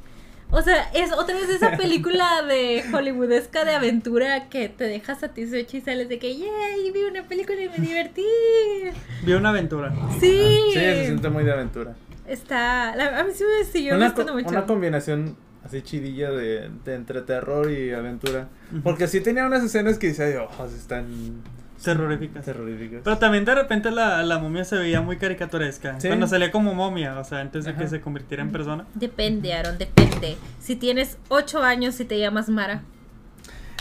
O 0.51 0.63
sea, 0.63 0.91
es 0.95 1.13
otra 1.13 1.35
vez 1.37 1.49
esa 1.51 1.73
película 1.77 2.43
de 2.43 2.83
hollywoodesca 2.93 3.65
de 3.67 3.75
aventura 3.75 4.49
que 4.49 4.69
te 4.71 4.85
deja 4.85 5.15
satisfecho 5.15 5.77
y 5.77 5.81
sales 5.83 6.09
de 6.09 6.19
que, 6.19 6.35
yay, 6.37 6.91
vi 6.91 7.03
una 7.05 7.29
película 7.29 7.61
y 7.63 7.69
me 7.69 7.77
divertí. 7.87 8.25
Vi 9.25 9.33
una 9.35 9.51
aventura. 9.51 9.93
Sí. 10.19 10.41
Sí, 10.69 10.73
se 10.73 11.05
siente 11.05 11.29
muy 11.29 11.45
de 11.45 11.53
aventura. 11.53 11.95
Está, 12.27 12.97
la- 12.97 13.21
a 13.21 13.25
mí 13.25 13.31
sí 13.35 13.45
me 13.45 13.65
siguió 13.65 13.95
Una, 13.95 14.07
gustando 14.07 14.33
co- 14.33 14.39
mucho. 14.39 14.51
una 14.51 14.67
combinación 14.67 15.37
así 15.65 15.83
chidilla 15.83 16.31
de, 16.31 16.71
de 16.85 16.95
entre 16.95 17.21
terror 17.23 17.71
y 17.71 17.93
aventura. 17.93 18.49
Porque 18.83 19.07
sí 19.07 19.21
tenía 19.21 19.47
unas 19.47 19.63
escenas 19.63 19.99
que 19.99 20.09
decía 20.09 20.31
yo, 20.31 20.49
oh, 20.59 20.67
sí 20.69 20.77
están 20.77 21.43
Terroríficas. 21.83 22.45
terroríficas. 22.45 23.01
Pero 23.05 23.19
también 23.19 23.45
de 23.45 23.55
repente 23.55 23.91
la, 23.91 24.23
la 24.23 24.39
momia 24.39 24.65
se 24.65 24.77
veía 24.77 25.01
muy 25.01 25.17
caricaturesca. 25.17 26.01
Sí. 26.01 26.09
Cuando 26.09 26.27
salía 26.27 26.51
como 26.51 26.75
momia, 26.75 27.19
o 27.19 27.25
sea, 27.25 27.41
antes 27.41 27.65
de 27.65 27.75
que 27.75 27.87
se 27.89 28.01
convirtiera 28.01 28.43
en 28.43 28.51
persona. 28.51 28.85
Depende, 28.95 29.53
Aaron, 29.55 29.79
depende. 29.79 30.37
Si 30.61 30.77
tienes 30.77 31.19
8 31.29 31.63
años 31.63 31.99
y 32.01 32.05
te 32.05 32.19
llamas 32.19 32.49
Mara. 32.49 32.83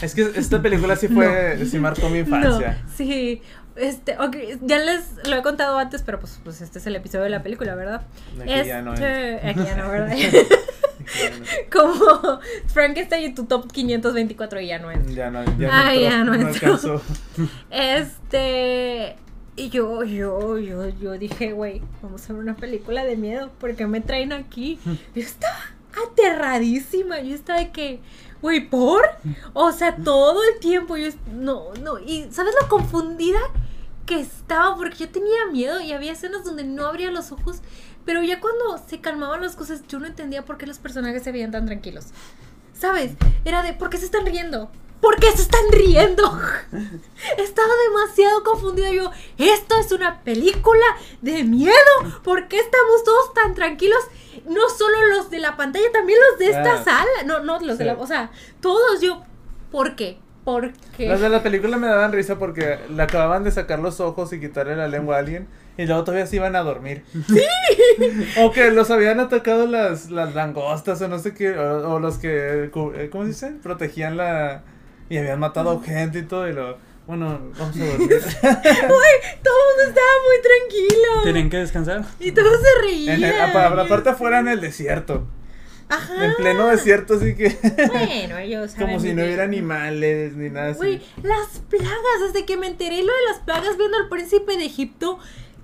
Es 0.02 0.14
que 0.14 0.22
esta 0.36 0.62
película 0.62 0.96
sí 0.96 1.08
fue, 1.08 1.66
sí 1.66 1.80
marcó 1.80 2.08
mi 2.10 2.20
infancia. 2.26 2.84
No, 2.84 2.90
sí. 2.96 3.42
Este, 3.80 4.18
ok, 4.18 4.36
ya 4.62 4.78
les 4.80 5.28
lo 5.28 5.36
he 5.38 5.42
contado 5.44 5.78
antes, 5.78 6.02
pero 6.04 6.20
pues, 6.20 6.40
pues 6.44 6.62
este 6.62 6.80
es 6.80 6.88
el 6.88 6.96
episodio 6.96 7.24
de 7.26 7.30
la 7.30 7.44
película, 7.44 7.76
¿verdad? 7.76 8.02
Aquí 8.42 8.68
ya 8.68 8.82
no 8.82 8.94
es. 8.94 9.00
Este, 9.00 9.48
Aquí 9.50 9.64
ya 9.64 9.76
no, 9.76 9.90
¿verdad? 9.90 10.16
Como 11.72 12.40
Frankenstein 12.68 13.32
y 13.32 13.34
tu 13.34 13.46
top 13.46 13.72
524 13.72 14.62
y 14.62 14.68
ya 14.68 14.80
no 14.80 14.92
es. 14.92 15.16
Ya 15.16 15.30
no, 15.30 15.44
ya 15.58 15.70
Ah, 15.72 15.94
no, 15.94 16.00
ya 16.02 16.24
no 16.24 16.36
no 16.36 16.48
alcanzó. 16.48 17.02
Este. 17.70 19.16
Y 19.56 19.70
yo, 19.70 20.04
yo, 20.04 20.60
yo, 20.60 20.90
yo 20.90 21.14
dije, 21.14 21.52
güey, 21.52 21.82
vamos 22.04 22.30
a 22.30 22.34
ver 22.34 22.42
una 22.44 22.56
película 22.56 23.04
de 23.06 23.16
miedo, 23.16 23.50
porque 23.60 23.88
me 23.88 24.02
traen 24.02 24.32
aquí. 24.32 24.80
Yo 25.16 25.22
estaba 25.22 25.58
aterradísima. 26.12 27.22
Yo 27.22 27.34
estaba 27.34 27.60
de 27.60 27.72
que, 27.72 28.00
güey, 28.42 28.70
¿por? 28.70 29.04
O 29.54 29.72
sea, 29.72 29.96
todo 29.96 30.42
el 30.44 30.60
tiempo 30.60 30.98
yo, 30.98 31.10
no, 31.32 31.74
no. 31.82 32.00
Y 32.00 32.28
¿sabes 32.32 32.54
lo 32.62 32.68
confundida 32.68 33.40
que 34.06 34.20
estaba? 34.20 34.76
Porque 34.76 34.98
yo 34.98 35.10
tenía 35.10 35.46
miedo 35.52 35.80
y 35.80 35.94
había 35.94 36.14
escenas 36.14 36.44
donde 36.44 36.64
no 36.64 36.86
abría 36.86 37.12
los 37.12 37.32
ojos. 37.32 37.62
Pero 38.06 38.24
ya 38.24 38.40
cuando 38.40 38.78
se 38.88 39.02
calmaban 39.02 39.42
las 39.42 39.56
cosas, 39.56 39.82
yo 39.88 40.00
no 40.00 40.06
entendía 40.06 40.46
por 40.46 40.58
qué 40.58 40.66
los 40.66 40.80
personajes 40.80 41.24
se 41.24 41.32
veían 41.32 41.52
tan 41.52 41.66
tranquilos. 41.66 42.06
¿Sabes? 42.74 43.14
Era 43.44 43.64
de, 43.64 43.74
¿por 43.74 43.90
qué 43.90 43.98
se 43.98 44.06
están 44.06 44.26
riendo? 44.26 44.70
¿Por 45.02 45.20
qué 45.20 45.32
se 45.32 45.44
están 45.44 45.62
riendo? 45.72 46.24
Estaba 47.38 47.74
demasiado 47.90 48.44
confundida 48.44 48.92
yo. 48.92 49.12
Esto 49.38 49.76
es 49.80 49.92
una 49.92 50.22
película 50.24 50.86
de 51.22 51.44
miedo. 51.44 51.74
¿Por 52.24 52.48
qué 52.48 52.60
estamos 52.60 53.04
todos 53.04 53.34
tan 53.34 53.54
tranquilos? 53.54 54.00
No 54.46 54.62
solo 54.78 54.98
los 55.16 55.30
de 55.30 55.40
la 55.40 55.56
pantalla, 55.58 55.92
también 55.92 56.20
los 56.32 56.40
de 56.40 56.48
esta 56.48 56.74
Ah. 56.76 56.84
sala. 56.84 57.24
No, 57.26 57.40
no, 57.44 57.60
los 57.60 57.78
de 57.78 57.86
la... 57.86 57.94
O 57.94 58.08
sea, 58.08 58.30
todos 58.62 59.02
yo... 59.02 59.24
¿Por 59.72 59.96
qué? 59.96 60.20
¿Por 60.44 60.72
qué? 60.96 61.08
Las 61.10 61.20
de 61.20 61.28
la 61.30 61.44
película 61.44 61.76
me 61.78 61.88
daban 61.88 62.14
risa 62.14 62.40
porque 62.40 62.80
le 62.90 63.04
acababan 63.04 63.44
de 63.44 63.52
sacar 63.52 63.80
los 63.80 64.00
ojos 64.00 64.32
y 64.32 64.40
quitarle 64.40 64.76
la 64.78 64.88
lengua 64.88 65.18
a 65.18 65.20
alguien 65.20 65.48
y 65.78 65.86
luego 65.86 66.06
todavía 66.06 66.26
se 66.26 66.38
iban 66.38 66.56
a 66.56 66.62
dormir. 66.62 67.04
¡Sí! 67.28 67.44
o 68.42 68.52
que 68.52 68.72
los 68.72 68.90
habían 68.90 69.20
atacado 69.20 69.68
las, 69.68 70.10
las 70.10 70.34
langostas 70.36 71.02
o 71.02 71.08
no 71.10 71.20
sé 71.20 71.34
qué, 71.34 71.58
o, 71.58 71.96
o 71.96 72.00
los 72.00 72.18
que, 72.18 72.66
eh, 72.66 73.10
¿cómo 73.12 73.24
se 73.24 73.28
dice? 73.30 73.52
Protegían 73.62 74.16
la... 74.18 74.64
y 75.10 75.18
habían 75.18 75.40
matado 75.40 75.82
gente 75.82 76.20
y 76.20 76.24
todo 76.24 76.48
y 76.48 76.54
lo... 76.54 76.78
Bueno, 77.08 77.40
vamos 77.58 77.76
a 77.78 77.86
dormir. 77.86 78.10
Todo 78.42 78.52
el 78.52 78.60
mundo 78.92 79.84
estaba 79.88 80.14
muy 80.28 80.42
tranquilo. 80.44 81.24
Tienen 81.24 81.50
que 81.50 81.58
descansar. 81.58 82.06
Y 82.20 82.32
todos 82.34 82.60
se 82.62 82.82
reían. 82.82 83.16
en 83.24 83.30
el, 83.30 83.42
apa- 83.42 83.68
aparte 83.82 84.10
afuera 84.10 84.40
en 84.40 84.50
el 84.50 84.60
desierto. 84.62 85.26
Ajá. 85.90 86.26
En 86.26 86.36
pleno 86.36 86.68
desierto, 86.68 87.14
así 87.16 87.34
que. 87.36 87.48
Bueno, 87.88 88.38
ellos 88.40 88.76
como 88.78 89.00
si 89.00 89.14
no 89.14 89.24
hubiera 89.24 89.44
animales 89.44 90.34
ni 90.34 90.50
nada 90.50 90.72
así. 90.72 90.78
Güey, 90.80 91.02
las 91.24 91.60
plagas, 91.70 91.94
desde 92.34 92.46
que 92.46 92.58
me 92.58 92.68
enteré 92.68 92.98
lo 93.04 93.14
de 93.14 93.24
las 93.32 93.40
plagas 93.40 93.78
viendo 93.78 93.96
al 93.98 94.10
príncipe 94.10 94.58
de 94.58 94.66
Egipto, 94.66 95.18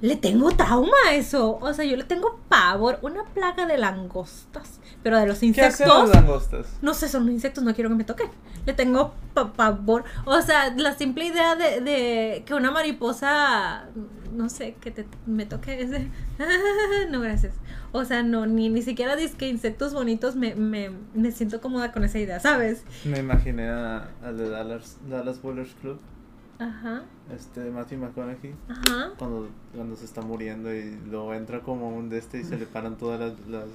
le 0.04 0.18
tengo 0.18 0.52
trauma 0.52 0.92
a 1.08 1.16
eso. 1.16 1.58
O 1.62 1.74
sea, 1.74 1.86
yo 1.86 1.96
le 1.96 2.04
tengo 2.04 2.38
pavor. 2.50 3.00
Una 3.02 3.24
plaga 3.24 3.66
de 3.66 3.78
langostas. 3.78 4.80
Pero 5.02 5.18
de 5.18 5.26
los 5.26 5.40
¿Qué 5.40 5.50
hacen 5.50 5.66
insectos. 5.68 6.10
las 6.10 6.16
langostas? 6.16 6.68
No 6.82 6.94
sé, 6.94 7.08
son 7.10 7.30
insectos, 7.32 7.64
no 7.64 7.74
quiero 7.74 7.90
que 7.90 7.96
me 7.96 8.04
toquen. 8.04 8.30
Le 8.66 8.74
tengo 8.74 9.14
pa- 9.34 9.54
pavor. 9.54 10.04
O 10.26 10.42
sea, 10.42 10.74
la 10.76 10.94
simple 10.98 11.26
idea 11.26 11.56
de, 11.56 11.82
de 11.82 12.44
que 12.46 12.54
una 12.54 12.70
mariposa, 12.72 13.86
no 14.34 14.50
sé, 14.50 14.76
que 14.82 14.92
te, 14.92 15.06
me 15.26 15.46
toque 15.46 15.82
es 15.82 15.90
de, 15.92 16.10
no, 17.10 17.20
gracias. 17.22 17.54
O 17.92 18.06
sea, 18.06 18.24
no, 18.24 18.46
ni, 18.46 18.70
ni 18.70 18.82
siquiera 18.82 19.16
dice 19.16 19.36
que 19.38 19.48
insectos 19.48 19.94
bonitos 19.94 20.36
me, 20.36 20.56
me, 20.56 20.92
me 21.14 21.32
siento 21.32 21.62
cómoda 21.62 21.92
con 21.92 22.04
esa 22.04 22.20
idea, 22.20 22.40
¿sabes? 22.40 22.84
Me 23.06 23.20
imaginé 23.20 23.70
a- 23.70 24.10
al 24.24 24.38
de 24.38 24.50
Dallas, 24.50 24.98
Dallas 25.10 25.42
Bowlers 25.42 25.74
Club, 25.82 26.00
Ajá, 26.60 27.04
este 27.36 27.70
Matthew 27.72 28.00
McConaughey, 28.00 28.56
ajá. 28.70 29.12
cuando, 29.18 29.50
cuando 29.76 29.96
se 29.96 30.06
está 30.06 30.22
muriendo 30.22 30.74
y 30.74 30.98
luego 31.10 31.34
entra 31.34 31.62
como 31.62 31.90
un 31.90 32.10
de 32.10 32.20
este 32.20 32.40
y 32.40 32.44
se 32.44 32.58
le 32.58 32.66
paran 32.66 32.98
todas 32.98 33.20
las. 33.20 33.48
las 33.48 33.70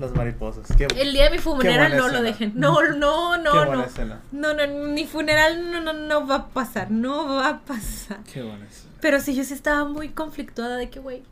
las 0.00 0.14
mariposas. 0.14 0.68
Qué, 0.76 0.86
El 0.96 1.12
día 1.12 1.24
de 1.24 1.30
mi 1.30 1.38
funeral 1.38 1.96
no 1.96 2.08
lo 2.08 2.22
dejen. 2.22 2.52
No, 2.54 2.80
no, 2.92 3.32
qué 3.32 3.42
no, 3.42 3.54
buena 3.54 3.74
no. 3.74 3.84
escena. 3.84 4.20
No, 4.30 4.54
no, 4.54 4.66
mi 4.92 5.06
funeral 5.06 5.72
no, 5.72 5.80
no, 5.80 5.92
no 5.92 6.24
va 6.24 6.36
a 6.36 6.48
pasar, 6.50 6.92
no 6.92 7.34
va 7.34 7.48
a 7.48 7.60
pasar. 7.62 8.18
Qué 8.32 8.42
buena 8.42 8.64
escena. 8.64 8.92
Pero 9.00 9.20
sí, 9.20 9.34
yo 9.34 9.42
sí 9.42 9.54
estaba 9.54 9.84
muy 9.84 10.10
conflictuada 10.10 10.76
de 10.76 10.88
que, 10.88 11.00
güey, 11.00 11.22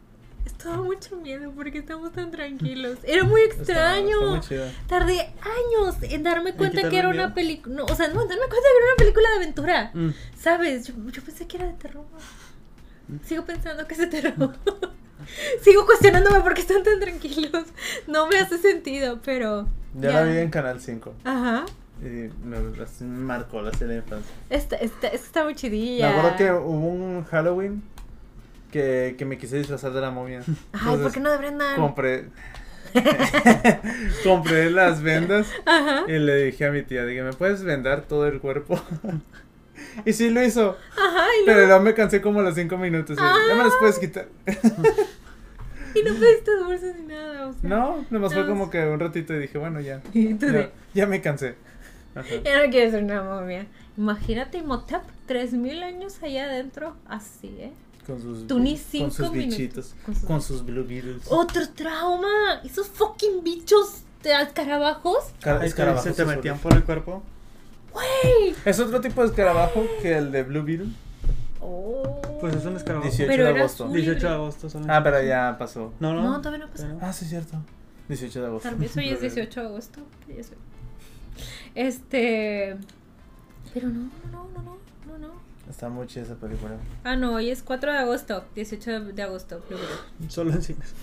estaba 0.46 0.76
mucho 0.78 1.16
miedo 1.16 1.52
porque 1.54 1.78
estamos 1.78 2.12
tan 2.12 2.30
tranquilos. 2.30 2.98
Era 3.02 3.24
muy 3.24 3.42
extraño. 3.42 4.20
muy. 4.20 4.40
Tardé 4.86 5.20
años 5.20 5.96
en 6.02 6.22
darme 6.22 6.54
cuenta 6.54 6.88
que 6.88 6.98
era 6.98 7.08
una 7.08 7.34
película. 7.34 7.76
No, 7.76 7.84
o 7.84 7.94
sea, 7.94 8.08
no, 8.08 8.20
darme 8.26 8.46
cuenta 8.46 8.56
que 8.56 8.76
era 8.76 8.86
una 8.86 8.96
película 8.96 9.28
de 9.30 9.36
aventura. 9.36 9.90
Mm. 9.92 10.10
¿Sabes? 10.38 10.86
Yo, 10.86 10.94
yo 11.10 11.22
pensé 11.22 11.46
que 11.46 11.56
era 11.56 11.66
de 11.66 11.74
terror. 11.74 12.04
Sigo 13.24 13.44
pensando 13.44 13.86
que 13.86 13.94
es 13.94 14.00
de 14.00 14.06
terror. 14.06 14.54
Sigo 15.62 15.86
cuestionándome 15.86 16.40
por 16.40 16.54
qué 16.54 16.60
están 16.60 16.82
tan 16.82 17.00
tranquilos. 17.00 17.64
No 18.06 18.28
me 18.28 18.38
hace 18.38 18.58
sentido, 18.58 19.20
pero. 19.24 19.66
Ya 19.94 20.12
la 20.12 20.24
vi 20.24 20.38
en 20.38 20.50
Canal 20.50 20.78
5 20.78 21.14
Ajá. 21.24 21.64
y 22.02 22.30
me, 22.44 22.58
marcó 23.00 23.62
la 23.62 23.72
serie 23.72 23.94
de 23.94 24.00
infancia. 24.00 24.34
Está, 24.50 24.76
está, 24.76 25.08
está 25.08 25.44
muy 25.44 25.54
chidilla. 25.54 26.10
Me 26.10 26.18
acuerdo 26.18 26.36
que 26.36 26.52
hubo 26.52 26.86
un 26.86 27.24
Halloween 27.24 27.82
que, 28.76 29.14
que 29.16 29.24
me 29.24 29.38
quise 29.38 29.56
disfrazar 29.58 29.92
de 29.92 30.00
la 30.00 30.10
momia. 30.10 30.40
Ay, 30.72 30.80
¿por 30.80 30.80
Entonces, 30.94 31.12
qué 31.14 31.20
no 31.20 31.30
de 31.30 31.38
Brendan? 31.38 31.76
Compré. 31.76 32.24
compré 34.24 34.70
las 34.70 35.02
vendas 35.02 35.46
Ajá. 35.64 36.04
y 36.08 36.18
le 36.18 36.44
dije 36.46 36.66
a 36.66 36.70
mi 36.72 36.82
tía, 36.82 37.04
dije, 37.04 37.22
¿me 37.22 37.32
puedes 37.32 37.62
vendar 37.62 38.02
todo 38.02 38.26
el 38.26 38.40
cuerpo? 38.40 38.80
y 40.04 40.12
sí 40.12 40.30
lo 40.30 40.42
hizo. 40.42 40.76
Ajá, 40.96 41.26
y 41.42 41.44
Pero 41.46 41.58
luego- 41.58 41.68
luego 41.68 41.84
me 41.84 41.94
cansé 41.94 42.20
como 42.20 42.40
a 42.40 42.42
los 42.42 42.54
cinco 42.54 42.76
minutos. 42.78 43.16
y, 43.18 43.20
Ya 43.48 43.54
me 43.54 43.64
las 43.64 43.74
puedes 43.78 43.98
quitar. 43.98 44.28
Y 45.94 46.02
no 46.02 46.14
pediste 46.14 46.50
bolsas 46.62 46.94
ni 47.00 47.06
nada, 47.06 47.46
o 47.48 47.52
sea. 47.54 47.68
no, 47.70 48.04
nomás 48.10 48.32
fue 48.34 48.42
No. 48.42 48.48
como 48.48 48.70
que 48.70 48.84
un 48.86 49.00
ratito 49.00 49.32
y 49.34 49.38
dije, 49.38 49.56
bueno, 49.58 49.80
ya. 49.80 50.02
Ya, 50.12 50.70
ya 50.94 51.06
me 51.06 51.20
cansé. 51.22 51.54
Ajá. 52.14 52.28
ya 52.44 52.64
no 52.64 52.70
quiero 52.70 52.90
ser 52.90 53.02
una 53.04 53.22
momia. 53.22 53.66
Imagínate 53.98 54.58
Imhotep, 54.58 55.02
3000 55.26 55.82
años 55.82 56.22
allá 56.22 56.44
adentro, 56.44 56.96
así, 57.06 57.48
¿eh? 57.58 57.72
Con 58.06 58.20
sus, 58.22 58.46
Tú 58.46 58.58
ni 58.60 58.72
con 58.76 58.84
cinco 58.90 59.10
sus 59.10 59.30
minutos. 59.32 59.58
bichitos. 59.58 59.94
Con 60.04 60.14
sus- 60.14 60.24
Con 60.24 60.42
sus 60.42 60.64
blue 60.64 60.84
beetles. 60.84 61.22
Otro 61.28 61.68
trauma. 61.70 62.60
Esos 62.64 62.86
fucking 62.88 63.42
bichos 63.42 64.02
de 64.22 64.32
escarabajos. 64.42 65.24
Car- 65.40 65.64
escarabajos 65.64 66.04
se 66.04 66.12
te 66.12 66.24
metían 66.24 66.58
por 66.58 66.72
el 66.74 66.84
cuerpo. 66.84 67.22
¡Wey! 67.94 68.54
Es 68.64 68.78
otro 68.78 69.00
tipo 69.00 69.22
de 69.22 69.28
escarabajo 69.28 69.84
que 70.02 70.16
el 70.18 70.30
de 70.30 70.42
Blue 70.42 70.62
Beetle. 70.62 70.88
Oh. 71.60 72.20
Pues 72.40 72.54
es 72.54 72.64
un 72.64 72.76
escarabajo. 72.76 73.08
18 73.08 73.26
Pero 73.28 73.44
de 73.44 73.50
era 73.50 73.60
agosto. 73.60 73.84
azul. 73.84 73.96
18 73.96 74.26
de 74.28 74.32
agosto. 74.34 74.70
son 74.70 74.90
Ah, 74.90 75.02
pero 75.02 75.22
ya 75.22 75.56
pasó. 75.58 75.92
No, 75.98 76.12
no. 76.14 76.22
No, 76.22 76.38
todavía 76.40 76.66
no 76.66 76.70
pasó. 76.70 76.84
Pero- 76.86 76.98
Ah, 77.00 77.12
sí, 77.12 77.24
es 77.24 77.30
cierto. 77.30 77.56
18 78.08 78.40
de 78.40 78.46
agosto. 78.46 78.68
Tal 78.68 78.78
vez 78.78 78.96
hoy 78.96 79.08
es 79.08 79.20
18 79.22 79.60
de 79.62 79.66
agosto. 79.66 80.00
Este. 81.74 82.76
Pero 83.74 83.88
no, 83.88 84.10
no, 84.32 84.48
no, 84.54 84.62
no. 84.62 84.76
Está 85.68 85.88
muy 85.88 86.06
chida 86.06 86.22
esa 86.22 86.36
película. 86.36 86.76
Ah, 87.04 87.16
no, 87.16 87.34
hoy 87.34 87.50
es 87.50 87.62
4 87.62 87.92
de 87.92 87.98
agosto. 87.98 88.44
18 88.54 89.00
de 89.12 89.22
agosto. 89.22 89.60
Beetle. 89.68 89.86
Solo 90.28 90.52
en 90.52 90.62
cines. 90.62 90.94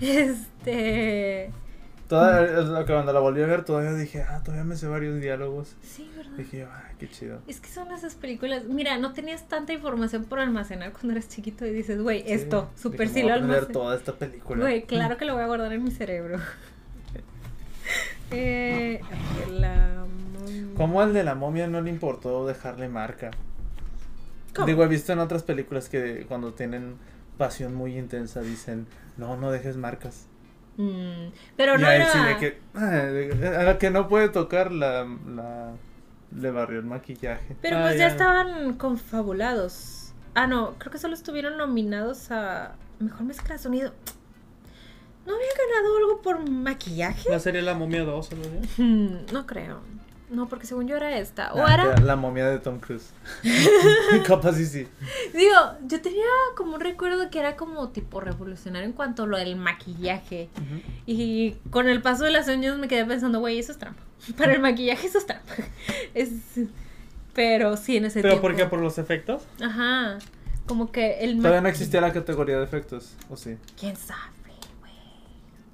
Este. 0.00 1.50
Toda, 2.08 2.84
que 2.84 2.92
cuando 2.92 3.14
la 3.14 3.20
volví 3.20 3.42
a 3.42 3.46
ver, 3.46 3.64
todavía 3.64 3.94
dije, 3.94 4.22
ah, 4.28 4.42
todavía 4.44 4.62
me 4.64 4.76
sé 4.76 4.86
varios 4.86 5.18
diálogos. 5.22 5.74
Sí, 5.82 6.10
¿verdad? 6.14 6.32
Dije 6.36 6.58
yo, 6.58 6.66
ah, 6.70 6.84
qué 6.98 7.08
chido. 7.08 7.40
Es 7.48 7.60
que 7.60 7.68
son 7.70 7.90
esas 7.92 8.14
películas. 8.14 8.64
Mira, 8.66 8.98
no 8.98 9.14
tenías 9.14 9.48
tanta 9.48 9.72
información 9.72 10.24
por 10.24 10.38
almacenar 10.38 10.92
cuando 10.92 11.12
eras 11.12 11.28
chiquito 11.30 11.64
y 11.64 11.70
dices, 11.70 12.02
güey, 12.02 12.20
Sí, 12.24 12.32
esto, 12.32 12.68
me 12.76 12.80
sí 12.82 12.88
voy 12.90 13.22
lo 13.22 13.28
a 13.30 13.32
aprender 13.36 13.40
almaceno. 13.56 13.72
toda 13.72 13.96
esta 13.96 14.12
película. 14.12 14.60
Güey, 14.60 14.82
claro 14.84 15.16
que 15.16 15.24
lo 15.24 15.32
voy 15.32 15.44
a 15.44 15.46
guardar 15.46 15.72
en 15.72 15.82
mi 15.82 15.90
cerebro. 15.90 16.38
eh, 18.30 19.00
la. 19.50 20.04
mom- 20.04 20.74
¿Cómo 20.76 21.00
al 21.00 21.14
de 21.14 21.24
la 21.24 21.34
momia 21.34 21.66
no 21.68 21.80
le 21.80 21.88
importó 21.90 22.46
dejarle 22.46 22.88
marca? 22.88 23.30
¿Cómo? 24.54 24.66
Digo, 24.66 24.84
he 24.84 24.88
visto 24.88 25.12
en 25.12 25.18
otras 25.18 25.42
películas 25.42 25.88
que 25.88 26.24
cuando 26.28 26.52
tienen 26.54 26.96
pasión 27.38 27.74
muy 27.74 27.98
intensa 27.98 28.40
dicen, 28.40 28.86
no, 29.16 29.36
no 29.36 29.50
dejes 29.50 29.76
marcas. 29.76 30.26
Mm, 30.76 31.28
pero 31.56 31.76
y 31.76 31.82
no 31.82 31.88
era. 31.90 32.38
que, 32.38 32.58
ah, 32.74 33.60
a 33.60 33.62
la 33.64 33.78
que 33.78 33.90
no 33.90 34.08
puede 34.08 34.28
tocar 34.28 34.72
la, 34.72 35.04
la 35.28 35.72
le 36.36 36.50
barrió 36.50 36.80
el 36.80 36.84
maquillaje. 36.86 37.56
Pero 37.62 37.78
Ah, 37.78 37.82
pues 37.82 37.94
ya 37.94 38.06
ya. 38.06 38.06
estaban 38.08 38.74
confabulados. 38.74 40.12
Ah, 40.34 40.46
no, 40.48 40.74
creo 40.78 40.90
que 40.90 40.98
solo 40.98 41.14
estuvieron 41.14 41.56
nominados 41.56 42.30
a 42.32 42.74
Mejor 42.98 43.22
Mezcla 43.24 43.54
de 43.54 43.58
Sonido. 43.62 43.92
¿No 45.26 45.34
había 45.34 45.46
ganado 45.56 45.96
algo 45.96 46.22
por 46.22 46.50
maquillaje? 46.50 47.30
La 47.30 47.38
serie 47.38 47.62
La 47.62 47.74
Momia 47.74 48.04
2 48.04 48.30
o. 48.32 48.36
Hmm, 48.82 49.26
no 49.32 49.46
creo. 49.46 49.80
No, 50.30 50.48
porque 50.48 50.66
según 50.66 50.88
yo 50.88 50.96
era 50.96 51.18
esta. 51.18 51.52
O 51.52 51.64
Ah, 51.64 51.74
era. 51.74 51.96
La 52.00 52.16
momia 52.16 52.46
de 52.48 52.58
Tom 52.58 52.80
Cruise. 52.80 53.10
Capaz 54.26 54.54
sí, 54.54 54.64
sí. 54.66 54.88
Digo, 55.34 55.54
yo 55.86 56.00
tenía 56.00 56.24
como 56.56 56.74
un 56.74 56.80
recuerdo 56.80 57.30
que 57.30 57.38
era 57.38 57.56
como 57.56 57.90
tipo 57.90 58.20
revolucionario 58.20 58.86
en 58.86 58.94
cuanto 58.94 59.24
a 59.24 59.26
lo 59.26 59.36
del 59.36 59.56
maquillaje. 59.56 60.48
Y 61.06 61.52
con 61.70 61.88
el 61.88 62.00
paso 62.02 62.24
de 62.24 62.30
los 62.32 62.48
años 62.48 62.78
me 62.78 62.88
quedé 62.88 63.04
pensando, 63.04 63.38
güey, 63.40 63.58
eso 63.58 63.72
es 63.72 63.78
trampa. 63.78 64.02
Para 64.38 64.54
el 64.54 64.60
maquillaje 64.60 65.06
eso 65.06 65.18
es 65.18 65.26
trampa. 65.26 65.52
Es... 66.14 66.30
Pero 67.34 67.76
sí, 67.76 67.96
en 67.96 68.04
ese 68.06 68.22
¿Pero 68.22 68.34
tiempo. 68.34 68.48
por 68.48 68.56
qué? 68.56 68.64
¿Por 68.66 68.78
los 68.80 68.96
efectos? 68.98 69.42
Ajá. 69.60 70.18
Como 70.66 70.90
que 70.92 71.18
el 71.18 71.36
Todavía 71.38 71.60
no 71.60 71.68
existía 71.68 72.00
la 72.00 72.12
categoría 72.12 72.56
de 72.58 72.64
efectos, 72.64 73.14
¿o 73.28 73.36
sí? 73.36 73.56
¿Quién 73.78 73.96
sabe, 73.96 74.20
güey? 74.80 74.92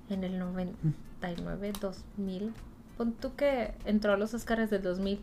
En 0.09 0.25
el 0.25 0.39
99, 0.39 1.73
2000. 1.81 2.53
Pon 3.01 3.15
tú 3.15 3.35
que 3.35 3.73
entró 3.87 4.13
a 4.13 4.19
los 4.19 4.35
Oscars 4.35 4.69
del 4.69 4.83
2000. 4.83 5.23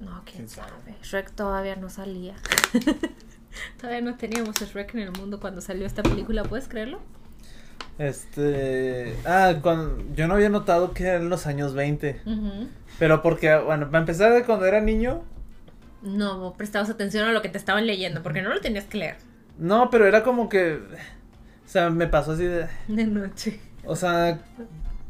No, 0.00 0.20
quién, 0.26 0.36
¿Quién 0.36 0.48
sabe? 0.50 0.68
sabe? 0.68 0.96
Shrek 1.02 1.30
todavía 1.30 1.76
no 1.76 1.88
salía. 1.88 2.34
todavía 3.80 4.02
no 4.02 4.14
teníamos 4.14 4.60
a 4.60 4.66
Shrek 4.66 4.94
en 4.96 5.00
el 5.00 5.12
mundo 5.12 5.40
cuando 5.40 5.62
salió 5.62 5.86
esta 5.86 6.02
película, 6.02 6.42
¿puedes 6.42 6.68
creerlo? 6.68 7.00
Este. 7.96 9.16
Ah, 9.24 9.54
cuando, 9.62 10.04
yo 10.14 10.28
no 10.28 10.34
había 10.34 10.50
notado 10.50 10.92
que 10.92 11.04
eran 11.04 11.30
los 11.30 11.46
años 11.46 11.72
20. 11.72 12.20
Ujú. 12.26 12.68
Pero 12.98 13.22
porque, 13.22 13.56
bueno, 13.56 13.86
para 13.86 14.00
empezar, 14.00 14.34
de 14.34 14.44
cuando 14.44 14.66
era 14.66 14.82
niño. 14.82 15.22
No 16.02 16.52
prestabas 16.52 16.90
atención 16.90 17.26
a 17.26 17.32
lo 17.32 17.40
que 17.40 17.48
te 17.48 17.56
estaban 17.56 17.86
leyendo, 17.86 18.22
porque 18.22 18.42
no 18.42 18.50
lo 18.52 18.60
tenías 18.60 18.84
que 18.84 18.98
leer 18.98 19.16
No, 19.56 19.88
pero 19.88 20.06
era 20.06 20.22
como 20.22 20.50
que. 20.50 20.74
O 20.74 21.66
sea, 21.68 21.88
me 21.88 22.08
pasó 22.08 22.32
así 22.32 22.44
de. 22.44 22.68
de 22.88 23.06
noche. 23.06 23.58
O 23.86 23.96
sea, 23.96 24.38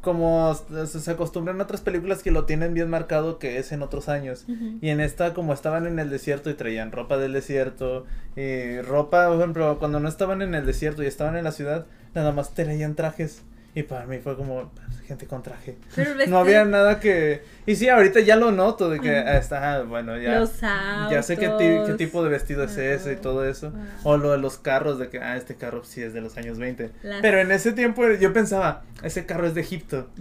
como 0.05 0.55
se 0.55 1.11
acostumbran 1.11 1.61
otras 1.61 1.81
películas 1.81 2.23
que 2.23 2.31
lo 2.31 2.45
tienen 2.45 2.75
bien 2.75 2.89
marcado 2.91 3.39
que 3.39 3.59
es 3.59 3.73
en 3.73 3.83
otros 3.83 4.09
años. 4.09 4.45
Y 4.81 4.91
en 4.91 5.01
esta, 5.01 5.35
como 5.35 5.53
estaban 5.53 5.87
en 5.87 5.99
el 5.99 6.11
desierto 6.11 6.51
y 6.51 6.55
traían 6.55 6.93
ropa 6.93 7.17
del 7.17 7.33
desierto, 7.33 8.05
y 8.37 8.81
ropa, 8.83 9.27
por 9.29 9.39
ejemplo, 9.39 9.79
cuando 9.79 9.99
no 9.99 10.09
estaban 10.09 10.43
en 10.43 10.55
el 10.55 10.67
desierto 10.67 11.03
y 11.03 11.07
estaban 11.07 11.37
en 11.37 11.45
la 11.45 11.53
ciudad, 11.53 11.87
nada 12.15 12.31
más 12.31 12.55
traían 12.55 12.95
trajes. 12.95 13.43
Y 13.77 13.83
para 13.83 14.07
mí 14.07 14.19
fue 14.19 14.37
como 14.37 14.71
gente 15.07 15.27
con 15.27 15.43
traje. 15.43 15.77
No 16.29 16.39
había 16.39 16.65
nada 16.65 17.01
que... 17.01 17.43
Y 17.67 17.77
sí, 17.77 17.89
ahorita 17.89 18.21
ya 18.21 18.37
lo 18.37 18.53
noto, 18.53 18.89
de 18.89 19.01
que 19.01 19.19
Ajá. 19.19 19.31
ah, 19.31 19.37
está, 19.37 19.83
bueno, 19.83 20.17
ya... 20.19 20.39
Los 20.39 20.61
Ya 20.61 21.23
sé 21.23 21.37
qué, 21.37 21.95
tipo 21.99 22.23
de 22.23 22.31
vestido 22.31 22.65
es 22.65 22.77
ese 22.77 23.15
y 23.15 23.17
todo 23.17 23.45
eso. 23.47 23.73
O 24.05 24.17
lo 24.17 24.31
de 24.33 24.39
los 24.39 24.59
carros, 24.59 24.99
de 24.99 25.09
que, 25.09 25.19
ah, 25.19 25.37
este 25.37 25.57
carro 25.57 25.83
sí 25.85 26.03
es 26.03 26.13
de 26.15 26.21
los 26.21 26.37
años 26.37 26.59
20. 26.59 26.91
Las- 27.03 27.21
Pero 27.21 27.41
en 27.41 27.51
ese 27.53 27.73
tiempo 27.73 28.09
yo 28.13 28.33
pensaba, 28.33 28.83
ese 29.03 29.27
carro 29.27 29.47
es 29.47 29.55
de 29.55 29.61
Egipto. 29.63 30.09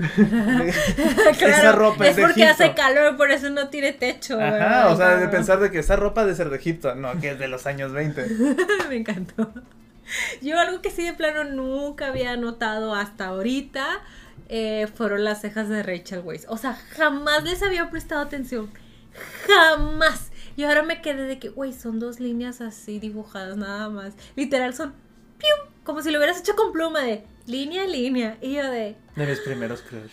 Claro, 1.37 1.57
esa 1.57 1.71
ropa 1.73 2.07
es 2.07 2.15
de 2.15 2.21
porque 2.21 2.43
hace 2.45 2.73
calor, 2.73 3.17
por 3.17 3.31
eso 3.31 3.49
no 3.49 3.69
tiene 3.69 3.93
techo. 3.93 4.35
Ajá, 4.39 4.51
¿verdad? 4.51 4.93
o 4.93 4.97
sea, 4.97 5.15
de 5.17 5.27
pensar 5.27 5.59
de 5.59 5.71
que 5.71 5.79
esa 5.79 5.95
ropa 5.95 6.21
debe 6.23 6.35
ser 6.35 6.49
de 6.49 6.57
Egipto, 6.57 6.95
no, 6.95 7.19
que 7.19 7.31
es 7.31 7.39
de 7.39 7.47
los 7.47 7.65
años 7.65 7.91
20. 7.91 8.25
Me 8.89 8.95
encantó. 8.95 9.51
Yo 10.41 10.59
algo 10.59 10.81
que 10.81 10.91
sí 10.91 11.03
de 11.03 11.13
plano 11.13 11.43
nunca 11.43 12.07
había 12.07 12.35
notado 12.37 12.93
hasta 12.95 13.27
ahorita 13.27 13.87
eh, 14.49 14.87
fueron 14.93 15.23
las 15.23 15.41
cejas 15.41 15.69
de 15.69 15.83
Rachel 15.83 16.21
Weisz. 16.23 16.45
O 16.49 16.57
sea, 16.57 16.73
jamás 16.73 17.43
les 17.43 17.61
había 17.63 17.89
prestado 17.89 18.21
atención. 18.21 18.69
Jamás. 19.47 20.31
Y 20.55 20.63
ahora 20.63 20.83
me 20.83 21.01
quedé 21.01 21.23
de 21.23 21.39
que, 21.39 21.49
güey, 21.49 21.73
son 21.73 21.99
dos 21.99 22.19
líneas 22.19 22.61
así 22.61 22.99
dibujadas 22.99 23.57
nada 23.57 23.89
más. 23.89 24.13
Literal 24.35 24.73
son, 24.73 24.93
¡pium! 25.39 25.71
Como 25.83 26.01
si 26.01 26.11
lo 26.11 26.17
hubieras 26.19 26.39
hecho 26.39 26.55
con 26.55 26.71
pluma 26.71 27.01
de 27.01 27.23
línea 27.47 27.83
a 27.83 27.87
línea. 27.87 28.37
Y 28.41 28.53
yo 28.53 28.69
de, 28.69 28.95
De 29.15 29.25
mis 29.25 29.39
primeros 29.39 29.81
crush. 29.81 30.11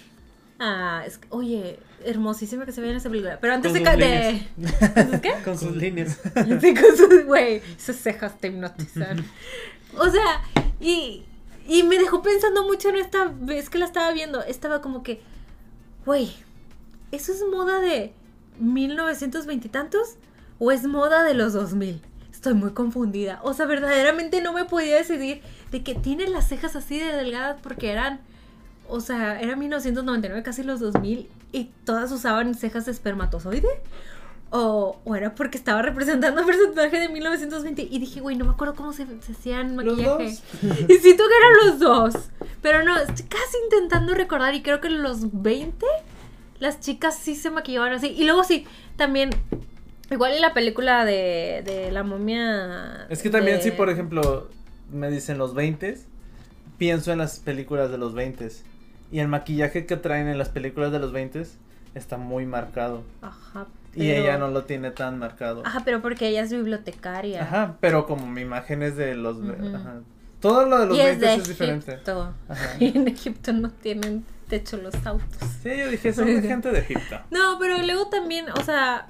ah, 0.59 1.03
es 1.07 1.18
que, 1.18 1.26
oye, 1.30 1.78
hermosísima 2.05 2.64
que 2.64 2.72
se 2.72 2.80
ve 2.80 2.91
en 2.91 2.97
esa 2.97 3.11
película. 3.11 3.38
Pero 3.41 3.53
antes 3.55 3.72
Con 3.72 3.82
de... 3.82 3.91
sus 3.91 3.99
de 3.99 5.01
¿Entonces 5.01 5.20
qué? 5.20 5.32
Con 5.45 5.59
sus 5.59 5.76
líneas. 5.76 6.18
Sí, 6.61 6.74
con 6.74 6.97
sus, 6.97 7.24
güey, 7.26 7.61
esas 7.76 7.97
cejas 7.97 8.38
te 8.38 8.49
hipnotizan. 8.49 9.24
O 9.99 10.09
sea, 10.11 10.43
y, 10.80 11.24
y 11.66 11.82
me 11.82 11.99
dejó 11.99 12.22
pensando 12.22 12.64
mucho 12.64 12.88
en 12.88 12.97
esta 12.97 13.32
vez 13.34 13.70
que 13.70 13.78
la 13.78 13.84
estaba 13.84 14.12
viendo. 14.12 14.43
Estaba 14.43 14.80
como 14.80 15.03
que, 15.03 15.20
güey, 16.05 16.32
¿eso 17.12 17.32
es 17.32 17.45
moda 17.51 17.80
de 17.80 18.12
1920 18.59 19.66
y 19.66 19.70
tantos? 19.70 20.16
¿O 20.59 20.72
es 20.72 20.86
moda 20.86 21.24
de 21.24 21.34
los 21.34 21.53
2000? 21.53 22.03
Estoy 22.32 22.55
muy 22.55 22.70
confundida. 22.70 23.41
O 23.43 23.53
sea, 23.53 23.66
verdaderamente 23.66 24.41
no 24.41 24.53
me 24.53 24.64
podía 24.64 24.97
decidir 24.97 25.43
de 25.70 25.82
que 25.82 25.95
tiene 25.95 26.26
las 26.26 26.49
cejas 26.49 26.76
así 26.76 26.99
de 26.99 27.12
delgadas 27.12 27.59
porque 27.62 27.91
eran, 27.91 28.20
o 28.88 29.01
sea, 29.01 29.41
era 29.41 29.57
1999, 29.57 30.43
casi 30.43 30.62
los 30.62 30.80
2000, 30.80 31.28
y 31.53 31.64
todas 31.84 32.11
usaban 32.12 32.55
cejas 32.55 32.86
de 32.86 32.93
espermatozoide. 32.93 33.68
O, 34.53 34.98
o 35.05 35.14
era 35.14 35.34
porque 35.36 35.57
estaba 35.57 35.80
representando 35.80 36.40
un 36.40 36.46
personaje 36.46 36.98
de 36.98 37.09
1920 37.09 37.86
y 37.88 37.98
dije, 38.01 38.20
güey, 38.20 38.36
no 38.36 38.44
me 38.44 38.51
acuerdo 38.51 38.74
cómo 38.74 38.92
se, 38.92 39.07
se 39.20 39.32
hacían 39.32 39.76
maquillaje. 39.76 40.24
Y 40.88 40.94
siento 40.98 41.22
que 41.28 41.36
eran 41.36 41.66
los 41.66 41.78
dos. 41.78 42.14
Pero 42.61 42.82
no, 42.82 42.96
estoy 42.98 43.26
casi 43.26 43.57
intentando 43.64 44.12
recordar 44.14 44.55
y 44.55 44.62
creo 44.62 44.80
que 44.80 44.88
en 44.88 45.03
los 45.05 45.40
20 45.42 45.86
las 46.59 46.80
chicas 46.80 47.16
sí 47.16 47.36
se 47.36 47.51
maquillaban 47.51 47.92
así. 47.92 48.09
Y 48.09 48.24
luego 48.24 48.42
sí, 48.42 48.66
también, 48.96 49.30
igual 50.11 50.32
en 50.32 50.40
la 50.40 50.53
película 50.53 51.05
de, 51.05 51.62
de 51.64 51.92
la 51.92 52.03
momia... 52.03 53.07
Es 53.09 53.22
que 53.22 53.30
también 53.30 53.59
de- 53.59 53.62
si, 53.62 53.70
por 53.70 53.88
ejemplo, 53.88 54.48
me 54.92 55.11
dicen 55.11 55.38
los 55.38 55.55
20 55.55 55.96
pienso 56.76 57.12
en 57.12 57.18
las 57.18 57.38
películas 57.38 57.90
de 57.90 57.98
los 57.98 58.14
20 58.14 58.48
Y 59.12 59.20
el 59.20 59.28
maquillaje 59.28 59.86
que 59.86 59.96
traen 59.96 60.26
en 60.28 60.38
las 60.38 60.48
películas 60.48 60.90
de 60.90 60.98
los 60.98 61.12
20 61.12 61.46
está 61.94 62.16
muy 62.16 62.46
marcado. 62.46 63.05
Ajá. 63.22 63.66
Y 63.95 64.11
ella 64.11 64.38
no 64.38 64.49
lo 64.49 64.64
tiene 64.64 64.91
tan 64.91 65.18
marcado. 65.18 65.62
Ajá, 65.66 65.82
pero 65.84 66.01
porque 66.01 66.28
ella 66.28 66.43
es 66.43 66.53
bibliotecaria. 66.53 67.43
Ajá, 67.43 67.76
pero 67.80 68.07
como 68.07 68.26
mi 68.26 68.43
imagen 68.43 68.82
es 68.82 68.97
de 68.97 69.14
los... 69.14 69.36
Ajá. 69.74 70.01
Todo 70.41 70.64
lo 70.66 70.78
de 70.78 70.86
los 70.86 70.97
y 70.97 71.01
es 71.01 71.07
20 71.20 71.26
de 71.26 71.34
es 71.34 71.49
diferente. 71.49 71.93
Egipto. 71.93 72.34
Ajá. 72.49 72.70
Y 72.80 72.97
en 72.97 73.09
Egipto 73.09 73.53
no 73.53 73.70
tienen 73.70 74.24
techo 74.49 74.76
los 74.78 74.95
autos. 75.07 75.49
Sí, 75.62 75.70
yo 75.76 75.88
dije, 75.88 76.12
son 76.12 76.26
de 76.26 76.43
gente 76.49 76.70
de 76.72 76.78
Egipto. 76.80 77.20
No, 77.30 77.59
pero 77.61 77.78
luego 77.78 78.09
también, 78.09 78.47
o 78.51 78.62
sea, 78.62 79.09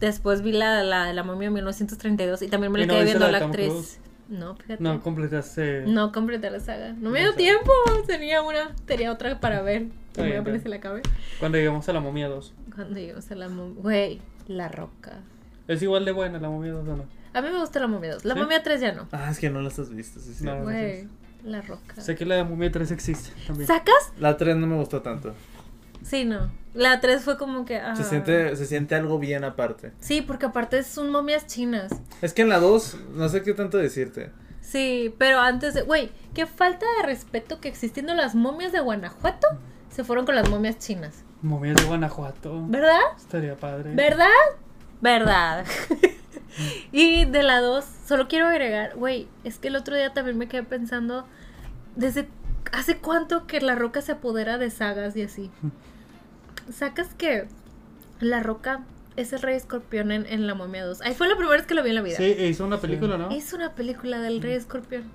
después 0.00 0.42
vi 0.42 0.52
la, 0.52 0.82
la 0.82 1.06
de 1.06 1.14
la 1.14 1.22
momia 1.22 1.48
de 1.48 1.54
1932 1.54 2.42
y 2.42 2.48
también 2.48 2.72
me 2.72 2.80
¿Y 2.80 2.82
la 2.82 2.86
no 2.86 2.94
quedé 2.94 3.04
viendo 3.04 3.26
la 3.30 3.38
la 3.38 3.46
actriz. 3.46 4.00
No, 4.28 4.56
fíjate. 4.56 4.82
No, 4.82 5.00
completaste. 5.02 5.84
No 5.86 6.10
completé 6.10 6.50
la 6.50 6.58
saga. 6.60 6.94
No 6.94 7.10
me 7.10 7.18
No 7.20 7.24
dio 7.24 7.30
sé. 7.32 7.36
tiempo. 7.38 7.70
Tenía 8.06 8.42
una, 8.42 8.74
tenía 8.86 9.12
otra 9.12 9.38
para 9.40 9.60
ver. 9.62 9.88
Que 10.14 10.40
me 10.40 10.58
se 10.58 10.68
la 10.68 10.76
acabé. 10.76 11.02
Cuando 11.38 11.58
llegamos 11.58 11.88
a 11.88 11.92
la 11.92 12.00
momia 12.00 12.28
2. 12.28 12.52
Cuando 12.74 12.98
llegamos 12.98 13.30
a 13.30 13.34
la 13.34 13.48
momia. 13.48 13.82
Güey, 13.82 14.20
la 14.48 14.68
roca. 14.68 15.20
Es 15.68 15.82
igual 15.82 16.04
de 16.04 16.12
buena 16.12 16.38
la 16.38 16.48
momia 16.50 16.72
2 16.72 16.88
o 16.88 16.96
no. 16.96 17.04
A 17.34 17.40
mí 17.40 17.48
me 17.50 17.58
gusta 17.58 17.80
la 17.80 17.86
momia 17.86 18.14
2. 18.14 18.24
La 18.24 18.34
¿Sí? 18.34 18.40
momia 18.40 18.62
3 18.62 18.80
ya 18.80 18.92
no. 18.92 19.08
Ah, 19.12 19.28
es 19.30 19.38
que 19.38 19.48
no 19.50 19.60
las 19.62 19.78
has 19.78 19.90
visto, 19.90 20.20
sí, 20.20 20.34
sí. 20.34 20.44
No. 20.44 20.62
Güey, 20.62 21.08
la 21.44 21.62
roca. 21.62 22.00
Sé 22.00 22.14
que 22.14 22.24
la 22.26 22.36
de 22.36 22.44
momia 22.44 22.70
3 22.70 22.90
existe 22.90 23.30
también. 23.46 23.66
¿Sacas? 23.66 24.12
La 24.18 24.36
3 24.36 24.56
no 24.56 24.66
me 24.66 24.76
gustó 24.76 25.02
tanto. 25.02 25.34
Sí, 26.02 26.24
no. 26.24 26.50
La 26.74 27.00
3 27.00 27.22
fue 27.22 27.38
como 27.38 27.64
que. 27.64 27.76
ah. 27.78 27.94
Se 27.94 28.04
siente, 28.04 28.56
se 28.56 28.66
siente 28.66 28.94
algo 28.94 29.18
bien 29.18 29.44
aparte. 29.44 29.92
Sí, 30.00 30.20
porque 30.22 30.46
aparte 30.46 30.82
son 30.82 31.10
momias 31.10 31.46
chinas. 31.46 31.92
Es 32.22 32.32
que 32.32 32.42
en 32.42 32.48
la 32.48 32.58
2, 32.58 32.96
no 33.14 33.28
sé 33.28 33.42
qué 33.42 33.54
tanto 33.54 33.78
decirte. 33.78 34.30
Sí, 34.60 35.14
pero 35.18 35.38
antes 35.38 35.74
de. 35.74 35.82
Güey, 35.82 36.10
qué 36.34 36.46
falta 36.46 36.86
de 36.98 37.06
respeto 37.06 37.60
que 37.60 37.68
existiendo 37.68 38.14
las 38.14 38.34
momias 38.34 38.72
de 38.72 38.80
Guanajuato 38.80 39.46
se 39.90 40.04
fueron 40.04 40.24
con 40.26 40.34
las 40.34 40.48
momias 40.48 40.78
chinas. 40.78 41.24
Momias 41.42 41.76
de 41.76 41.84
Guanajuato. 41.84 42.64
¿Verdad? 42.68 43.00
Estaría 43.16 43.56
padre. 43.56 43.94
¿Verdad? 43.94 44.26
¿Verdad? 45.00 45.66
y 46.92 47.24
de 47.24 47.42
la 47.42 47.60
2, 47.60 47.84
solo 48.06 48.28
quiero 48.28 48.46
agregar, 48.46 48.94
güey, 48.96 49.28
es 49.44 49.58
que 49.58 49.68
el 49.68 49.76
otro 49.76 49.96
día 49.96 50.12
también 50.12 50.38
me 50.38 50.48
quedé 50.48 50.62
pensando, 50.62 51.26
¿desde 51.96 52.28
hace 52.72 52.96
cuánto 52.98 53.46
que 53.46 53.60
la 53.60 53.74
roca 53.74 54.00
se 54.00 54.12
apodera 54.12 54.58
de 54.58 54.70
sagas 54.70 55.16
y 55.16 55.22
así? 55.22 55.50
Sacas 56.72 57.14
que 57.14 57.48
la 58.20 58.40
roca 58.40 58.84
es 59.16 59.32
el 59.32 59.42
rey 59.42 59.56
escorpión 59.56 60.12
en, 60.12 60.26
en 60.26 60.46
la 60.46 60.54
momia 60.54 60.84
2. 60.84 61.00
Ahí 61.02 61.14
fue 61.14 61.28
la 61.28 61.34
primera 61.34 61.56
vez 61.56 61.66
que 61.66 61.74
lo 61.74 61.82
vi 61.82 61.90
en 61.90 61.96
la 61.96 62.02
vida. 62.02 62.16
Sí, 62.16 62.24
hizo 62.24 62.64
una 62.64 62.80
película, 62.80 63.18
¿no? 63.18 63.30
Es 63.30 63.52
una 63.52 63.74
película 63.74 64.20
del 64.20 64.40
rey 64.40 64.54
escorpión. 64.54 65.10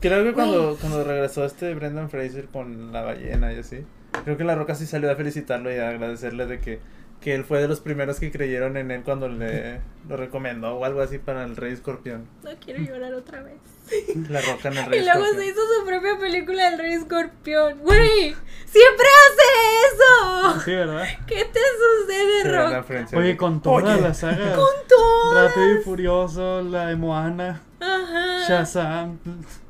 Creo 0.00 0.24
que 0.24 0.32
cuando, 0.32 0.76
cuando 0.80 1.02
regresó 1.04 1.44
este 1.44 1.74
Brendan 1.74 2.10
Fraser 2.10 2.46
con 2.46 2.92
la 2.92 3.02
ballena 3.02 3.52
y 3.52 3.58
así, 3.58 3.84
creo 4.24 4.36
que 4.36 4.44
La 4.44 4.54
Roca 4.54 4.74
sí 4.74 4.86
salió 4.86 5.10
a 5.10 5.16
felicitarlo 5.16 5.72
y 5.72 5.76
a 5.76 5.88
agradecerle 5.88 6.46
de 6.46 6.60
que, 6.60 6.80
que 7.20 7.34
él 7.34 7.44
fue 7.44 7.60
de 7.60 7.68
los 7.68 7.80
primeros 7.80 8.20
que 8.20 8.30
creyeron 8.30 8.76
en 8.76 8.90
él 8.90 9.02
cuando 9.02 9.28
le 9.28 9.80
lo 10.08 10.16
recomendó 10.16 10.76
o 10.76 10.84
algo 10.84 11.00
así 11.00 11.18
para 11.18 11.44
el 11.44 11.56
Rey 11.56 11.72
Escorpión. 11.72 12.26
No 12.42 12.50
quiero 12.58 12.82
llorar 12.82 13.14
otra 13.14 13.42
vez. 13.42 13.58
La 14.28 14.40
Roca 14.40 14.68
en 14.68 14.76
el 14.78 14.86
Rey 14.86 15.00
Y 15.00 15.04
luego 15.04 15.24
se 15.34 15.46
hizo 15.46 15.60
su 15.78 15.86
propia 15.86 16.18
película 16.18 16.70
del 16.70 16.78
rey 16.78 16.92
escorpión. 16.94 17.78
Güey, 17.78 18.34
siempre 18.66 19.06
hace 19.26 20.54
eso. 20.54 20.60
Sí, 20.64 20.70
¿verdad? 20.72 21.04
¿Qué 21.26 21.44
te 21.44 21.60
sucede, 21.60 22.42
Sí, 22.42 22.48
Rock? 22.48 23.16
Oye, 23.16 23.36
con 23.36 23.62
todas 23.62 23.94
Oye, 23.94 24.00
las 24.02 24.18
sagas. 24.18 24.38
Con 24.56 24.88
todas. 24.88 25.48
Rápido 25.50 25.78
y 25.78 25.82
Furioso, 25.82 26.62
la 26.62 26.86
de 26.86 26.96
Moana, 26.96 27.62
Ajá. 27.80 28.48
Shazam, 28.48 29.18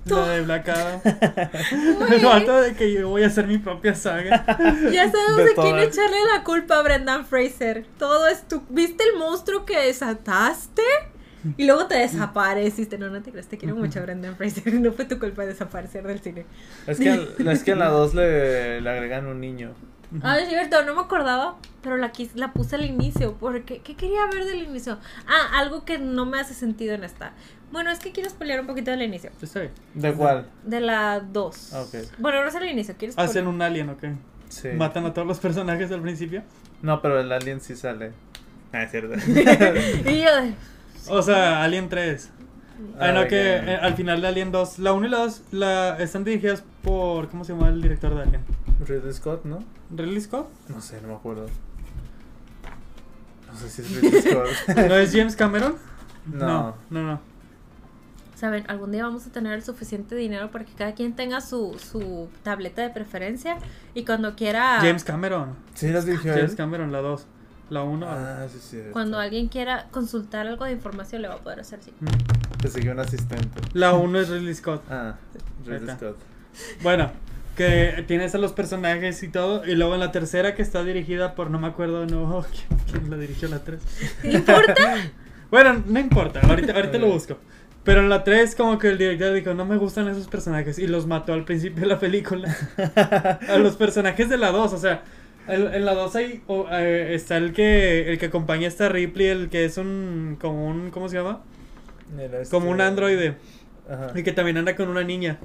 la 0.05 0.29
de 0.29 0.41
Black 0.43 0.69
Adam. 0.69 1.01
Güey, 1.99 2.63
de 2.63 2.75
que 2.77 2.93
yo 2.93 3.09
voy 3.09 3.23
a 3.25 3.27
hacer 3.27 3.47
mi 3.47 3.59
propia 3.59 3.95
saga. 3.95 4.45
Ya 4.93 5.11
sabemos 5.11 5.37
De 5.37 5.45
de, 5.45 5.55
quién 5.55 5.71
todas. 5.71 5.87
echarle 5.87 6.17
la 6.35 6.45
culpa 6.45 6.79
a 6.79 6.83
Brendan 6.83 7.27
Fraser. 7.27 7.87
Todo 7.99 8.27
es 8.29 8.47
tu. 8.47 8.63
¿Viste 8.69 9.05
el 9.05 9.19
monstruo 9.19 9.65
que 9.65 9.79
desataste? 9.79 10.83
Y 11.57 11.67
luego 11.67 11.87
te 11.87 11.97
desapareciste. 11.97 12.99
No, 12.99 13.09
no 13.11 13.23
te 13.23 13.31
crees, 13.31 13.47
te 13.49 13.59
quiero 13.59 13.75
mucho, 13.77 14.01
Brendan 14.03 14.37
Fraser. 14.37 14.73
No 14.81 14.93
fue 14.93 15.05
tu 15.05 15.19
culpa 15.19 15.45
desaparecer 15.47 16.07
del 16.07 16.21
cine. 16.21 16.47
Es 16.87 16.99
que, 16.99 17.29
es 17.51 17.63
que 17.65 17.73
en 17.73 17.79
la 17.79 17.89
2 17.89 18.15
le, 18.15 18.81
le 18.81 18.91
agregan 18.91 19.27
un 19.27 19.41
niño. 19.41 19.73
Ah, 20.23 20.39
es 20.39 20.49
cierto, 20.49 20.85
no 20.85 20.95
me 20.95 21.01
acordaba, 21.01 21.57
pero 21.83 21.97
la, 21.97 22.13
quis- 22.13 22.35
la 22.35 22.53
puse 22.53 22.77
al 22.77 22.85
inicio, 22.85 23.35
porque 23.41 23.81
¿qué 23.81 23.97
quería 23.97 24.25
ver 24.33 24.45
del 24.45 24.63
inicio? 24.63 24.99
Ah, 25.27 25.59
algo 25.59 25.85
que 25.85 25.99
no 25.99 26.27
me 26.27 26.39
hace 26.39 26.55
sentido 26.55 26.95
en 26.95 27.03
esta. 27.03 27.33
Bueno, 27.73 27.91
es 27.91 27.99
que 27.99 28.13
quiero 28.13 28.31
spoilear 28.31 28.61
un 28.61 28.69
poquito 28.69 28.93
del 28.93 29.03
inicio, 29.03 29.31
Está 29.43 29.61
bien. 29.61 29.73
¿De 29.95 30.13
cuál? 30.15 30.47
de 30.65 30.81
la 30.81 31.19
2. 31.21 31.73
Ah, 31.75 31.83
ok. 31.83 31.95
Bueno, 32.19 32.41
no 32.43 32.49
es 32.49 32.55
el 32.55 32.69
inicio, 32.69 32.95
¿quieres 32.97 33.19
Hacen 33.19 33.49
un 33.49 33.61
alien, 33.61 33.91
¿ok? 33.91 34.05
Sí. 34.49 34.69
Matan 34.69 35.07
a 35.07 35.13
todos 35.13 35.27
los 35.27 35.41
personajes 35.41 35.91
al 35.91 36.01
principio. 36.03 36.45
No, 36.83 37.03
pero 37.03 37.19
el 37.21 37.33
alien 37.33 37.61
sí 37.61 37.75
sale. 37.75 38.13
Ah, 38.73 38.85
es 38.85 38.93
cierto. 38.93 39.15
y 39.29 40.23
yo 40.23 40.37
de... 40.37 40.55
O 41.09 41.23
sea, 41.23 41.63
Alien 41.63 41.89
3. 41.89 42.31
Ah, 42.99 43.13
no, 43.13 43.21
Ay, 43.21 43.29
que 43.29 43.57
eh, 43.57 43.77
al 43.77 43.95
final 43.95 44.21
de 44.21 44.29
Alien 44.29 44.53
2, 44.53 44.79
la 44.81 44.93
1 44.93 45.07
y 45.07 45.11
la 45.11 45.19
2 45.19 45.43
la, 45.53 45.97
están 45.99 46.25
dirigidas 46.25 46.63
por. 46.83 47.29
¿Cómo 47.29 47.45
se 47.45 47.55
llama 47.55 47.69
el 47.69 47.81
director 47.81 48.15
de 48.15 48.23
Alien? 48.23 48.41
Ridley 48.87 49.13
Scott, 49.13 49.45
¿no? 49.45 49.61
¿Ridley 49.91 50.21
Scott? 50.21 50.49
No 50.69 50.81
sé, 50.81 51.01
no 51.01 51.09
me 51.09 51.15
acuerdo. 51.15 51.47
No 53.51 53.59
sé 53.59 53.71
si 53.71 53.83
es 53.83 54.03
Ridley 54.03 54.23
Scott. 54.67 54.77
¿No 54.77 54.95
es 54.97 55.13
James 55.13 55.37
Cameron? 55.37 55.77
No. 56.27 56.47
No, 56.47 56.75
no, 56.91 57.03
no. 57.03 57.21
Saben, 58.35 58.65
algún 58.69 58.93
día 58.93 59.05
vamos 59.05 59.27
a 59.27 59.33
tener 59.33 59.55
el 59.55 59.63
suficiente 59.63 60.15
dinero 60.15 60.51
para 60.51 60.67
que 60.67 60.73
cada 60.75 60.93
quien 60.93 61.17
tenga 61.17 61.41
su, 61.41 61.79
su 61.79 62.29
tableta 62.43 62.83
de 62.83 62.91
preferencia 62.91 63.57
y 63.95 64.05
cuando 64.05 64.37
quiera... 64.37 64.77
James 64.83 65.05
Cameron. 65.05 65.55
¿Sí 65.73 65.89
las 65.89 66.05
dirigió 66.05 66.35
James 66.35 66.51
él? 66.51 66.57
Cameron, 66.57 66.93
la 66.93 67.01
2. 67.01 67.27
La 67.69 67.83
1. 67.83 68.07
Ah, 68.09 68.47
sí, 68.51 68.59
sí. 68.61 68.79
Cuando 68.93 69.19
alguien 69.19 69.49
quiera 69.49 69.89
consultar 69.91 70.47
algo 70.47 70.65
de 70.65 70.73
información 70.73 71.23
le 71.23 71.29
va 71.29 71.35
a 71.35 71.39
poder 71.39 71.61
hacer 71.61 71.81
así. 71.81 71.93
Te 72.61 72.69
siguió 72.69 72.93
un 72.93 73.01
asistente. 73.01 73.61
La 73.73 73.95
1 73.95 74.21
es 74.21 74.29
Ridley 74.29 74.55
Scott. 74.55 74.85
Ah, 74.89 75.17
Ridley. 75.65 75.97
Scott. 75.97 76.17
Bueno, 76.83 77.11
Que 77.57 78.05
tienes 78.07 78.35
a 78.35 78.39
los 78.39 78.53
personajes 78.53 79.23
y 79.23 79.29
todo. 79.29 79.65
Y 79.67 79.75
luego 79.75 79.95
en 79.95 80.01
la 80.01 80.13
tercera 80.13 80.55
que 80.55 80.63
está 80.63 80.85
dirigida 80.85 81.35
por, 81.35 81.51
no 81.51 81.59
me 81.59 81.67
acuerdo, 81.67 82.07
no, 82.07 82.45
¿quién, 82.51 82.81
quién 82.91 83.11
la 83.11 83.17
dirigió 83.17 83.49
la 83.49 83.61
3? 83.65 83.81
¿No 84.25 84.31
importa? 84.31 84.75
Bueno, 85.49 85.81
no 85.87 86.01
importa, 86.01 86.41
ahorita, 86.41 86.73
ahorita 86.73 86.99
lo 86.99 87.07
busco. 87.07 87.39
Pero 87.85 88.01
en 88.01 88.09
la 88.09 88.25
3 88.25 88.57
como 88.57 88.79
que 88.79 88.89
el 88.89 88.99
director 88.99 89.33
dijo, 89.33 89.55
no 89.55 89.65
me 89.65 89.77
gustan 89.77 90.09
esos 90.09 90.27
personajes 90.27 90.77
y 90.77 90.89
los 90.89 91.07
mató 91.07 91.33
al 91.33 91.45
principio 91.45 91.83
de 91.83 91.87
la 91.87 92.01
película. 92.01 92.55
a 93.49 93.57
los 93.59 93.77
personajes 93.77 94.29
de 94.29 94.39
la 94.39 94.51
2, 94.51 94.73
o 94.73 94.79
sea, 94.79 95.05
el- 95.49 95.75
en 95.75 95.85
la 95.85 95.95
2 95.95 96.17
hay, 96.17 96.43
o, 96.47 96.67
eh, 96.71 97.15
está 97.15 97.37
el 97.37 97.53
que, 97.53 98.11
el 98.11 98.19
que 98.19 98.27
acompaña 98.27 98.65
a 98.67 98.69
esta 98.69 98.89
Ripley, 98.89 99.27
el 99.29 99.49
que 99.49 99.65
es 99.65 99.79
un, 99.79 100.37
como 100.41 100.67
un, 100.67 100.91
¿cómo 100.91 101.09
se 101.09 101.17
llama? 101.17 101.43
Este- 102.19 102.51
Como 102.51 102.71
un 102.71 102.81
androide. 102.81 103.37
Ajá. 103.89 104.13
Y 104.15 104.23
que 104.23 104.33
también 104.33 104.57
anda 104.59 104.75
con 104.77 104.89
una 104.89 105.03
niña. 105.05 105.39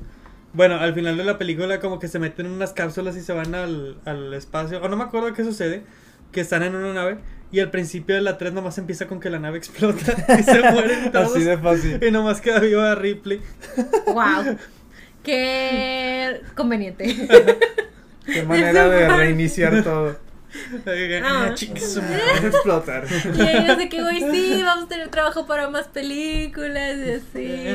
Bueno, 0.53 0.75
al 0.79 0.93
final 0.93 1.15
de 1.17 1.23
la 1.23 1.37
película 1.37 1.79
como 1.79 1.97
que 1.99 2.07
se 2.07 2.19
meten 2.19 2.45
en 2.47 2.51
unas 2.53 2.73
cápsulas 2.73 3.15
y 3.15 3.21
se 3.21 3.31
van 3.33 3.55
al, 3.55 3.97
al 4.05 4.33
espacio. 4.33 4.81
O 4.81 4.89
no 4.89 4.97
me 4.97 5.03
acuerdo 5.03 5.33
qué 5.33 5.43
sucede. 5.43 5.83
Que 6.31 6.41
están 6.41 6.63
en 6.63 6.75
una 6.75 6.93
nave. 6.93 7.17
Y 7.51 7.59
al 7.59 7.69
principio 7.71 8.15
de 8.15 8.21
la 8.21 8.37
3 8.37 8.53
nomás 8.53 8.77
empieza 8.77 9.07
con 9.07 9.19
que 9.19 9.29
la 9.29 9.39
nave 9.39 9.57
explota 9.59 10.13
y 10.39 10.43
se 10.43 10.61
mueren 10.71 11.11
todos. 11.11 11.35
Así 11.35 11.43
de 11.43 11.57
fácil. 11.57 12.03
Y 12.03 12.11
nomás 12.11 12.41
queda 12.41 12.59
viva 12.59 12.95
Ripley. 12.95 13.41
wow. 14.07 14.57
Qué 15.23 16.41
conveniente. 16.55 17.27
Qué 18.25 18.43
manera 18.47 18.87
de 18.89 19.07
reiniciar 19.09 19.83
todo. 19.83 20.17
Ah. 20.85 20.91
Ah, 21.23 21.43
a 21.45 22.45
explotar. 22.45 23.05
Y 23.37 23.41
ellos 23.41 23.77
de 23.77 23.87
que, 23.87 24.01
güey, 24.01 24.19
sí, 24.31 24.61
vamos 24.63 24.83
a 24.85 24.87
tener 24.89 25.07
trabajo 25.07 25.47
para 25.47 25.69
más 25.69 25.87
películas 25.87 26.97
y 26.97 27.11
así. 27.11 27.65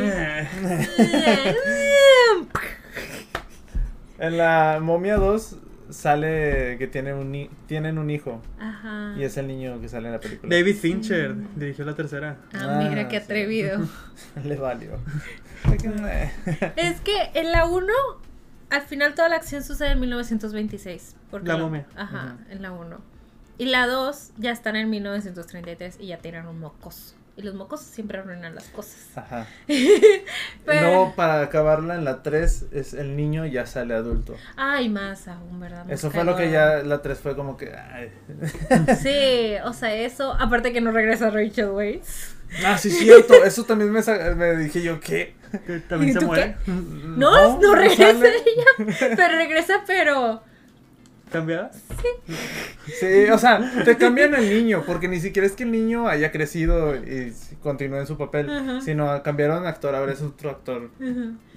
En 4.18 4.38
la 4.38 4.78
momia 4.82 5.16
2 5.16 5.56
sale 5.90 6.76
que 6.78 6.86
tiene 6.86 7.14
un 7.14 7.30
ni- 7.30 7.50
tienen 7.66 7.98
un 7.98 8.10
hijo. 8.10 8.42
Ajá. 8.58 9.14
Y 9.16 9.22
es 9.24 9.36
el 9.36 9.46
niño 9.46 9.80
que 9.80 9.88
sale 9.88 10.08
en 10.08 10.12
la 10.14 10.20
película. 10.20 10.54
David 10.54 10.76
Fincher 10.76 11.34
dirigió 11.54 11.84
la 11.84 11.94
tercera. 11.94 12.36
Ah, 12.54 12.80
mira 12.88 13.02
Ah, 13.02 13.08
qué 13.08 13.18
sí. 13.18 13.24
atrevido. 13.24 13.86
Le 14.44 14.56
valió. 14.56 14.98
Es 16.76 17.00
que 17.00 17.30
en 17.34 17.52
la 17.52 17.66
1, 17.66 17.86
al 18.70 18.82
final 18.82 19.14
toda 19.14 19.28
la 19.28 19.36
acción 19.36 19.62
sucede 19.62 19.92
en 19.92 20.00
1926. 20.00 21.16
Porque 21.30 21.48
La 21.48 21.56
momia. 21.56 21.86
Ajá, 21.96 22.36
en 22.50 22.62
la 22.62 22.72
1. 22.72 23.00
Y 23.58 23.66
la 23.66 23.86
2 23.86 24.32
ya 24.36 24.50
están 24.50 24.76
en 24.76 24.90
1933 24.90 25.96
y 26.00 26.08
ya 26.08 26.18
tienen 26.18 26.46
un 26.46 26.58
mocoso. 26.60 27.14
Y 27.38 27.42
los 27.42 27.54
mocosos 27.54 27.86
siempre 27.86 28.18
arruinan 28.18 28.54
las 28.54 28.64
cosas. 28.68 29.08
Ajá. 29.14 29.46
Pero- 30.64 30.90
No, 30.90 31.14
para 31.14 31.42
acabarla 31.42 31.94
en 31.94 32.04
la 32.04 32.22
3 32.22 32.66
es 32.72 32.94
el 32.94 33.14
niño 33.16 33.44
ya 33.46 33.66
sale 33.66 33.94
adulto. 33.94 34.36
Ay, 34.56 34.88
más 34.88 35.28
aún, 35.28 35.60
¿verdad? 35.60 35.84
Más 35.84 35.92
Eso 35.92 36.10
fue 36.10 36.24
lo 36.24 36.34
que 36.36 36.50
ya 36.50 36.76
la 36.82 37.02
3 37.02 37.18
fue 37.18 37.36
como 37.36 37.56
que 37.58 37.74
ay. 37.74 38.10
Sí, 39.02 39.54
o 39.64 39.72
sea, 39.74 39.94
eso. 39.94 40.32
Aparte 40.32 40.72
que 40.72 40.80
no 40.80 40.92
regresa 40.92 41.28
Rachel 41.30 41.70
Weisz. 41.70 42.35
Ah, 42.64 42.78
sí 42.78 42.90
cierto, 42.90 43.44
eso 43.44 43.64
también 43.64 43.92
me, 43.92 44.56
dije 44.56 44.82
yo, 44.82 45.00
¿qué? 45.00 45.34
Que 45.66 45.80
también 45.80 46.10
¿Y 46.10 46.18
se 46.18 46.24
muere. 46.24 46.56
No, 46.66 47.60
no, 47.60 47.74
regresa 47.74 48.12
sale. 48.12 48.28
ella. 48.28 48.94
Pero 49.16 49.36
regresa, 49.36 49.84
pero. 49.86 50.42
¿Cambiada? 51.30 51.72
Sí, 52.86 53.28
o 53.32 53.38
sea, 53.38 53.84
te 53.84 53.96
cambian 53.96 54.34
el 54.34 54.48
niño, 54.48 54.84
porque 54.86 55.08
ni 55.08 55.20
siquiera 55.20 55.46
es 55.46 55.54
que 55.54 55.64
el 55.64 55.72
niño 55.72 56.08
haya 56.08 56.30
crecido 56.30 56.94
y 56.94 57.32
continúe 57.62 57.98
en 57.98 58.06
su 58.06 58.16
papel, 58.16 58.48
Ajá. 58.48 58.80
sino 58.80 59.22
cambiaron 59.22 59.64
de 59.64 59.68
actor, 59.68 59.94
ahora 59.94 60.12
es 60.12 60.22
otro 60.22 60.50
actor 60.50 60.90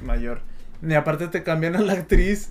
mayor. 0.04 0.42
Y 0.82 0.94
aparte 0.94 1.28
te 1.28 1.44
cambian 1.44 1.76
a 1.76 1.82
la 1.82 1.94
actriz. 1.94 2.50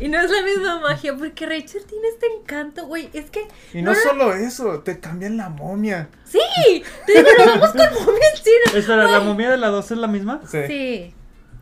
Y, 0.00 0.08
no 0.08 0.18
es 0.20 0.30
la 0.30 0.42
misma 0.42 0.80
magia, 0.80 1.14
porque 1.16 1.46
Rachel 1.46 1.84
tiene 1.86 2.08
este 2.08 2.26
encanto, 2.40 2.86
güey. 2.86 3.10
Es 3.12 3.30
que. 3.30 3.46
y 3.72 3.82
no 3.82 3.92
no- 3.92 3.98
solo 3.98 4.34
eso, 4.34 4.80
te 4.80 4.98
cambian 4.98 5.36
la 5.36 5.48
momia. 5.50 6.08
¡Sí! 6.24 6.82
Te 7.06 7.12
digo, 7.12 7.28
nos 7.38 7.46
vamos 7.46 7.70
con 7.70 8.04
momia 8.06 8.28
al 8.32 8.38
cine. 8.38 8.56
Espera, 8.80 9.04
¿la 9.10 9.20
momia 9.20 9.50
de 9.50 9.56
la 9.58 9.68
2 9.68 9.90
es 9.90 9.98
la 9.98 10.06
misma? 10.08 10.40
Sí. 10.50 10.58
Sí. 10.66 11.14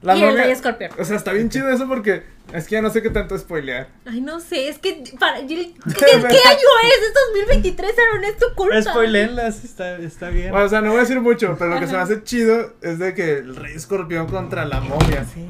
La 0.02 0.16
y 0.16 0.22
el 0.22 0.28
momia- 0.30 0.42
rey 0.44 0.52
escorpión. 0.52 0.92
O 0.98 1.04
sea, 1.04 1.16
está 1.16 1.32
bien 1.32 1.50
chido 1.50 1.68
eso 1.70 1.88
porque 1.88 2.22
es 2.52 2.66
que 2.68 2.74
ya 2.76 2.82
no 2.82 2.90
sé 2.90 3.02
qué 3.02 3.10
tanto 3.10 3.36
spoilear. 3.36 3.88
Ay, 4.06 4.20
no 4.20 4.38
sé, 4.38 4.68
es 4.68 4.78
que. 4.78 5.02
Para, 5.18 5.38
¿qué, 5.46 5.46
qué 5.46 6.12
año 6.12 6.68
es? 6.84 7.08
¿Es 7.08 7.14
2023? 7.34 7.90
Aaron, 7.98 8.22
es 8.24 8.36
tu 8.36 8.46
culpa. 8.54 8.80
Spoilenlas, 8.80 9.64
está, 9.64 9.96
está 9.98 10.28
bien. 10.30 10.54
O 10.54 10.68
sea, 10.68 10.80
no 10.80 10.90
voy 10.90 10.98
a 10.98 11.00
decir 11.00 11.20
mucho, 11.20 11.56
pero 11.58 11.74
lo 11.74 11.80
que 11.80 11.88
se 11.88 11.94
me 11.94 11.98
hace 11.98 12.22
chido 12.22 12.74
es 12.82 13.00
de 13.00 13.14
que 13.14 13.38
el 13.38 13.56
rey 13.56 13.74
escorpión 13.74 14.28
contra 14.28 14.64
la 14.64 14.80
momia. 14.80 15.24
Sí. 15.24 15.44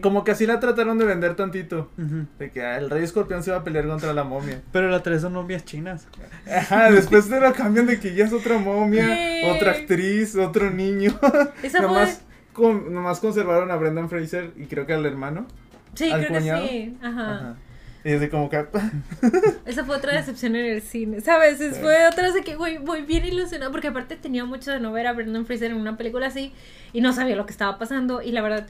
Como 0.00 0.24
que 0.24 0.30
así 0.32 0.46
la 0.46 0.60
trataron 0.60 0.98
de 0.98 1.04
vender 1.04 1.34
tantito. 1.36 1.90
De 2.38 2.50
que 2.50 2.62
ah, 2.62 2.78
el 2.78 2.90
rey 2.90 3.04
escorpión 3.04 3.42
se 3.42 3.50
va 3.50 3.58
a 3.58 3.64
pelear 3.64 3.86
contra 3.86 4.12
la 4.12 4.24
momia. 4.24 4.62
Pero 4.72 4.88
la 4.88 5.02
3 5.02 5.20
son 5.22 5.32
momias 5.34 5.64
chinas. 5.64 6.06
Ajá, 6.50 6.90
después 6.90 7.28
te 7.28 7.40
lo 7.40 7.52
cambian 7.54 7.86
de 7.86 7.98
que 8.00 8.14
ya 8.14 8.24
es 8.24 8.32
otra 8.32 8.58
momia, 8.58 9.06
otra 9.54 9.72
actriz, 9.72 10.34
otro 10.36 10.70
niño. 10.70 11.12
Esa 11.62 11.78
fue. 11.78 11.86
nomás, 11.86 12.22
con- 12.52 12.92
nomás 12.92 13.20
conservaron 13.20 13.70
a 13.70 13.76
Brendan 13.76 14.08
Fraser 14.08 14.52
y 14.56 14.66
creo 14.66 14.86
que 14.86 14.92
al 14.94 15.04
hermano. 15.06 15.46
Sí, 15.94 16.10
al 16.10 16.26
creo 16.26 16.38
cuñado. 16.40 16.62
que 16.62 16.68
sí. 16.68 16.98
Ajá. 17.02 17.34
Ajá. 17.34 17.56
Y 18.04 18.12
es 18.12 18.20
de 18.20 18.30
como 18.30 18.48
que. 18.48 18.64
Esa 19.66 19.84
fue 19.84 19.96
otra 19.96 20.12
decepción 20.12 20.54
en 20.56 20.66
el 20.66 20.82
cine, 20.82 21.20
¿sabes? 21.20 21.60
Es- 21.60 21.76
Sí. 21.76 21.82
Fue 21.82 22.06
otra 22.06 22.30
de 22.32 22.42
que, 22.42 22.54
güey, 22.54 22.78
voy 22.78 23.02
bien 23.02 23.24
ilusionado, 23.24 23.70
porque 23.72 23.88
aparte 23.88 24.16
tenía 24.16 24.44
mucho 24.44 24.70
de 24.70 24.78
no 24.80 24.92
ver 24.92 25.06
a 25.08 25.12
Brendan 25.12 25.46
Fraser 25.46 25.72
en 25.72 25.76
una 25.76 25.96
película 25.96 26.28
así 26.28 26.52
y 26.92 27.00
no 27.00 27.12
sabía 27.12 27.34
lo 27.36 27.44
que 27.44 27.52
estaba 27.52 27.76
pasando 27.78 28.22
y 28.22 28.30
la 28.32 28.40
verdad, 28.40 28.66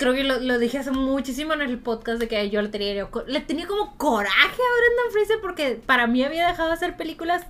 creo 0.00 0.14
que 0.14 0.24
lo, 0.24 0.40
lo 0.40 0.58
dije 0.58 0.78
hace 0.78 0.90
muchísimo 0.90 1.52
en 1.52 1.60
el 1.60 1.78
podcast 1.78 2.18
de 2.18 2.26
que 2.26 2.48
yo 2.48 2.62
le 2.62 2.70
tenía, 2.70 3.06
le 3.26 3.40
tenía 3.40 3.66
como 3.66 3.96
coraje 3.98 4.32
a 4.40 4.48
Brendan 4.48 5.12
Fraser 5.12 5.36
porque 5.42 5.78
para 5.84 6.06
mí 6.06 6.24
había 6.24 6.48
dejado 6.48 6.70
de 6.70 6.74
hacer 6.74 6.96
películas 6.96 7.42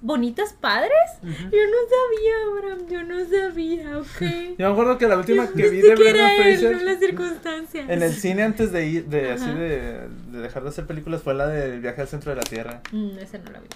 bonitas, 0.00 0.54
padres. 0.54 0.90
Yo 1.22 1.28
no 1.30 1.78
sabía, 1.92 2.34
Abraham, 2.48 2.86
yo 2.88 3.02
no 3.04 3.22
sabía, 3.28 3.98
ok. 3.98 4.56
Yo 4.58 4.66
me 4.66 4.72
acuerdo 4.72 4.96
que 4.96 5.06
la 5.06 5.18
última 5.18 5.46
que 5.48 5.68
vi 5.68 5.82
de 5.82 5.94
Brendan 5.94 6.30
él, 6.30 6.56
Fraser. 6.58 6.76
no 6.76 6.82
las 6.84 6.98
circunstancias. 6.98 7.90
En 7.90 8.02
el 8.02 8.14
cine 8.14 8.44
antes 8.44 8.72
de 8.72 8.86
ir, 8.86 9.04
de 9.04 9.32
así 9.32 9.50
de, 9.50 10.08
de 10.32 10.38
dejar 10.40 10.62
de 10.62 10.70
hacer 10.70 10.86
películas 10.86 11.22
fue 11.22 11.34
la 11.34 11.48
del 11.48 11.80
viaje 11.80 12.00
al 12.00 12.08
centro 12.08 12.30
de 12.30 12.36
la 12.36 12.42
Tierra. 12.42 12.80
Mm, 12.92 13.18
ese 13.18 13.38
no 13.40 13.50
lo 13.50 13.60
vi. 13.60 13.68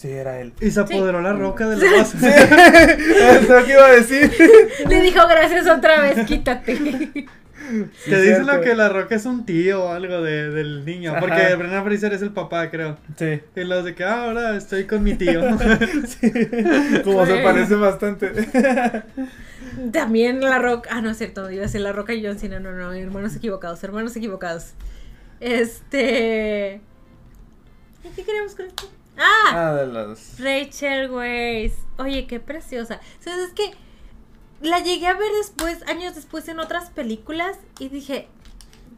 Sí, 0.00 0.08
era 0.08 0.40
él. 0.40 0.54
Y 0.62 0.70
se 0.70 0.80
apoderó 0.80 1.20
la 1.20 1.34
roca 1.34 1.68
de 1.68 1.76
la 1.76 1.98
base. 1.98 2.16
Es 3.36 3.46
lo 3.46 3.64
que 3.66 3.72
iba 3.72 3.84
a 3.84 3.92
decir. 3.92 4.32
Le 4.88 5.00
dijo 5.02 5.20
gracias 5.28 5.68
otra 5.68 6.00
vez, 6.00 6.26
quítate. 6.26 7.26
Sí, 7.68 8.10
Te 8.10 8.22
dicen 8.22 8.46
lo 8.46 8.60
que 8.60 8.74
la 8.74 8.88
roca 8.88 9.14
es 9.14 9.26
un 9.26 9.44
tío 9.44 9.84
o 9.84 9.88
algo 9.90 10.22
de, 10.22 10.50
del 10.50 10.84
niño. 10.84 11.12
Ajá. 11.12 11.20
Porque 11.20 11.54
Brendan 11.54 11.84
Fraser 11.84 12.12
es 12.14 12.22
el 12.22 12.32
papá, 12.32 12.70
creo. 12.70 12.96
Sí. 13.16 13.40
Y 13.54 13.64
los 13.64 13.84
de 13.84 13.94
que 13.94 14.04
ah, 14.04 14.24
ahora 14.24 14.56
estoy 14.56 14.86
con 14.86 15.02
mi 15.02 15.14
tío. 15.14 15.42
sí. 16.06 16.32
Como 17.04 17.26
se 17.26 17.36
parece 17.42 17.74
bastante. 17.74 18.32
También 19.92 20.40
la 20.40 20.58
roca. 20.58 20.90
Ah, 20.92 21.00
no 21.00 21.10
es 21.10 21.18
cierto, 21.18 21.50
iba 21.50 21.62
a 21.62 21.66
decir 21.66 21.80
la 21.82 21.92
roca 21.92 22.14
y 22.14 22.24
John 22.24 22.38
Cena. 22.38 22.60
No, 22.60 22.72
no, 22.72 22.92
hermanos 22.92 23.36
equivocados, 23.36 23.82
hermanos 23.84 24.16
equivocados. 24.16 24.72
Este. 25.40 26.80
¿Y 28.04 28.08
qué 28.16 28.24
queremos 28.24 28.54
con 28.54 28.66
esto? 28.66 28.90
Ah, 29.16 29.50
Ah, 29.52 29.74
de 29.74 29.86
los. 29.86 30.38
Rachel 30.38 31.10
Weisz. 31.10 31.74
Oye, 31.98 32.26
qué 32.26 32.40
preciosa. 32.40 33.00
¿Sabes? 33.20 33.48
Es 33.48 33.52
que 33.52 33.74
la 34.60 34.80
llegué 34.80 35.06
a 35.06 35.14
ver 35.14 35.30
después, 35.38 35.82
años 35.88 36.14
después, 36.14 36.48
en 36.48 36.60
otras 36.60 36.90
películas 36.90 37.58
y 37.78 37.88
dije, 37.88 38.28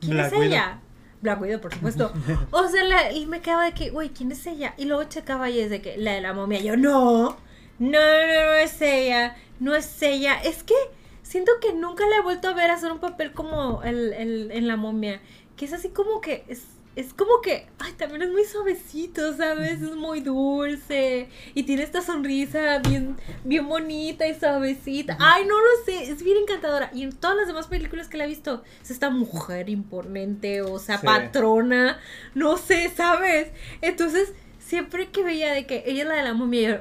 ¿quién 0.01 0.13
Black 0.13 0.27
es 0.27 0.33
Widow. 0.33 0.45
ella? 0.45 0.81
Black 1.21 1.41
Widow, 1.41 1.61
por 1.61 1.73
supuesto. 1.75 2.13
O 2.51 2.69
sea, 2.69 2.83
la- 2.85 3.13
y 3.13 3.27
me 3.27 3.41
quedaba 3.41 3.65
de 3.65 3.73
que, 3.73 3.91
güey, 3.91 4.09
¿quién 4.11 4.33
es 4.33 4.45
ella? 4.47 4.75
Y 4.77 4.87
luego 4.87 5.05
checaba 5.05 5.49
y 5.51 5.61
es 5.61 5.71
de 5.71 5.81
que 5.81 5.97
la 5.97 6.13
de 6.15 6.21
la 6.21 6.33
momia. 6.33 6.61
Yo, 6.61 6.77
no, 6.77 7.37
no, 7.79 7.91
no, 7.91 7.99
no 7.99 8.53
es 8.55 8.81
ella, 8.83 9.37
no 9.61 9.75
es 9.75 10.03
ella. 10.03 10.35
Es 10.43 10.63
que 10.65 10.75
siento 11.23 11.53
que 11.61 11.73
nunca 11.75 12.05
la 12.09 12.17
he 12.17 12.21
vuelto 12.23 12.49
a 12.49 12.55
ver 12.55 12.71
hacer 12.73 12.91
un 12.91 12.99
papel 12.99 13.33
como 13.33 13.83
el, 13.85 14.13
el- 14.15 14.51
en 14.51 14.67
la 14.67 14.77
momia. 14.77 15.21
Que 15.57 15.67
es 15.67 15.73
así 15.73 15.91
como 15.91 16.21
que, 16.21 16.45
es, 16.49 16.63
es 16.95 17.15
como 17.15 17.41
que, 17.43 17.67
ay, 17.79 17.93
también 17.93 18.23
es 18.23 18.31
muy 18.31 18.45
suavecito, 18.45 19.35
¿sabes? 19.37 19.81
Es 19.81 19.97
muy 19.97 20.21
dulce. 20.21 21.29
Y 21.55 21.63
tiene 21.63 21.83
esta 21.85 22.03
sonrisa 22.03 22.79
bien, 22.81 23.17
bien 23.45 23.67
bonita 23.67 24.27
y 24.27 24.35
suavecita. 24.39 25.17
Ay, 25.19 25.45
no 25.47 25.59
lo 25.59 25.85
sé, 25.87 26.11
es 26.11 26.23
bien 26.23 26.37
encantadora. 26.39 26.91
Y 26.93 27.03
en 27.03 27.13
todas 27.13 27.37
las 27.37 27.47
demás 27.47 27.67
películas 27.67 28.09
que 28.09 28.19
la 28.19 28.25
he 28.25 28.29
visto, 28.29 28.63
es 28.83 28.91
esta 28.91 29.09
mujer 29.09 29.71
imponente, 29.71 30.61
o 30.63 30.79
sea, 30.79 30.99
Sí. 30.99 31.07
patrona, 31.07 31.99
no 32.35 32.59
sé, 32.59 32.91
¿sabes? 32.95 33.51
Entonces, 33.81 34.33
siempre 34.59 35.09
que 35.09 35.23
veía 35.23 35.53
de 35.55 35.67
que 35.67 35.85
ella 35.87 36.03
es 36.03 36.09
la 36.09 36.15
de 36.17 36.23
la 36.25 36.35
momia, 36.35 36.71
yo, 36.71 36.79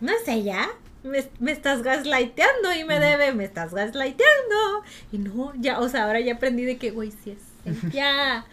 no 0.00 0.12
es 0.12 0.28
ella. 0.28 0.68
Me, 1.02 1.24
me 1.40 1.52
estás 1.52 1.82
gaslighteando 1.82 2.72
y 2.74 2.84
me 2.84 3.00
debe, 3.00 3.32
me 3.32 3.44
estás 3.44 3.72
gaslighteando. 3.74 4.84
Y 5.10 5.18
no, 5.18 5.52
ya, 5.56 5.80
o 5.80 5.88
sea, 5.88 6.04
ahora 6.04 6.20
ya 6.20 6.34
aprendí 6.34 6.64
de 6.64 6.76
que, 6.76 6.90
güey, 6.92 7.10
sí 7.24 7.30
es 7.32 7.42
ella. 7.94 8.44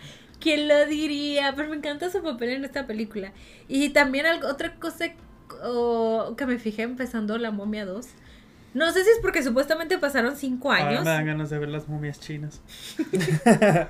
¿Quién 0.46 0.68
lo 0.68 0.86
diría? 0.86 1.54
Pero 1.56 1.70
me 1.70 1.76
encanta 1.76 2.12
su 2.12 2.22
papel 2.22 2.50
en 2.50 2.66
esta 2.66 2.86
película. 2.86 3.32
Y 3.68 3.90
también 3.90 4.28
algo, 4.28 4.48
otra 4.48 4.76
cosa 4.76 5.06
oh, 5.64 6.36
que 6.38 6.46
me 6.46 6.60
fijé 6.60 6.84
empezando 6.84 7.40
La 7.40 7.50
Momia 7.50 7.84
2. 7.84 8.06
No 8.76 8.92
sé 8.92 9.04
si 9.04 9.10
es 9.10 9.18
porque 9.24 9.42
supuestamente 9.42 9.98
pasaron 9.98 10.36
cinco 10.36 10.72
Ahora 10.72 10.88
años. 10.88 11.04
me 11.04 11.10
dan 11.10 11.26
ganas 11.26 11.50
de 11.50 11.58
ver 11.58 11.70
las 11.70 11.88
momias 11.88 12.20
chinas. 12.20 12.62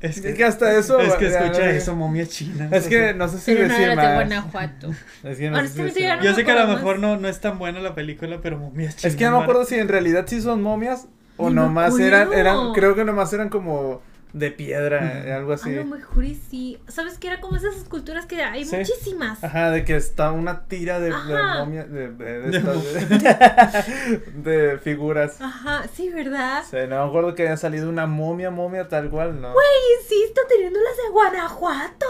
Es 0.00 0.20
que 0.20 0.44
hasta 0.44 0.72
eso. 0.78 1.00
Es 1.00 1.14
que 1.14 1.28
no, 1.28 1.44
eso, 1.64 1.96
momia 1.96 2.26
china. 2.26 2.68
Es 2.70 2.86
que 2.86 3.12
no 3.12 3.28
sé 3.28 3.38
si 3.38 3.52
Pero 3.52 3.66
no 3.66 3.74
decir 3.74 3.88
de 3.88 3.96
más. 3.96 4.14
Guanajuato. 4.14 4.90
Es 5.24 5.38
que 5.38 5.50
no 5.50 5.60
sé 5.60 5.68
si 5.68 5.82
decir 5.82 6.02
ya 6.02 6.16
más. 6.16 6.24
no 6.24 6.30
Yo 6.30 6.34
sé 6.36 6.44
que 6.44 6.50
a 6.52 6.64
lo 6.64 6.74
mejor 6.74 6.98
no, 6.98 7.16
no 7.18 7.28
es 7.28 7.40
tan 7.40 7.58
buena 7.58 7.80
la 7.80 7.94
película, 7.94 8.40
pero 8.40 8.58
momias 8.58 8.96
chinas. 8.96 9.12
Es 9.12 9.18
que 9.18 9.24
no 9.26 9.38
me 9.38 9.42
acuerdo 9.42 9.64
si 9.64 9.74
en 9.74 9.88
realidad 9.88 10.24
sí 10.28 10.40
son 10.40 10.62
momias 10.62 11.08
o 11.36 11.50
nomás 11.50 11.98
eran, 11.98 12.32
eran, 12.32 12.72
creo 12.72 12.94
que 12.94 13.04
nomás 13.04 13.32
eran 13.32 13.48
como 13.48 14.00
de 14.38 14.50
piedra, 14.50 15.24
algo 15.36 15.52
A 15.52 15.54
así. 15.56 15.74
lo 15.74 15.84
mejor 15.84 16.24
y 16.24 16.34
sí. 16.34 16.78
¿Sabes 16.88 17.18
qué? 17.18 17.28
Era 17.28 17.40
como 17.40 17.56
esas 17.56 17.76
esculturas 17.76 18.26
que 18.26 18.42
hay 18.42 18.64
Sí. 18.64 18.76
muchísimas. 18.76 19.42
Ajá, 19.42 19.70
de 19.70 19.84
que 19.84 19.96
está 19.96 20.32
una 20.32 20.64
tira 20.66 21.00
de, 21.00 21.10
de 21.10 21.42
momia, 21.58 21.84
de, 21.84 22.08
de, 22.12 22.40
de 22.40 22.50
De 22.50 22.58
estas- 22.58 23.86
de- 23.86 24.18
de 24.70 24.78
figuras. 24.78 25.40
Ajá, 25.40 25.84
sí, 25.94 26.08
¿verdad? 26.10 26.62
Sea, 26.64 26.86
no 26.86 27.02
me 27.04 27.08
acuerdo 27.08 27.34
que 27.34 27.42
haya 27.42 27.56
salido 27.56 27.88
una 27.88 28.06
momia, 28.06 28.50
momia 28.50 28.88
tal 28.88 29.10
cual, 29.10 29.40
¿no? 29.40 29.52
Y 29.52 30.02
insisto, 30.02 30.40
teniendo 30.48 30.78
las 30.80 30.96
de 30.96 31.10
Guanajuato. 31.12 32.06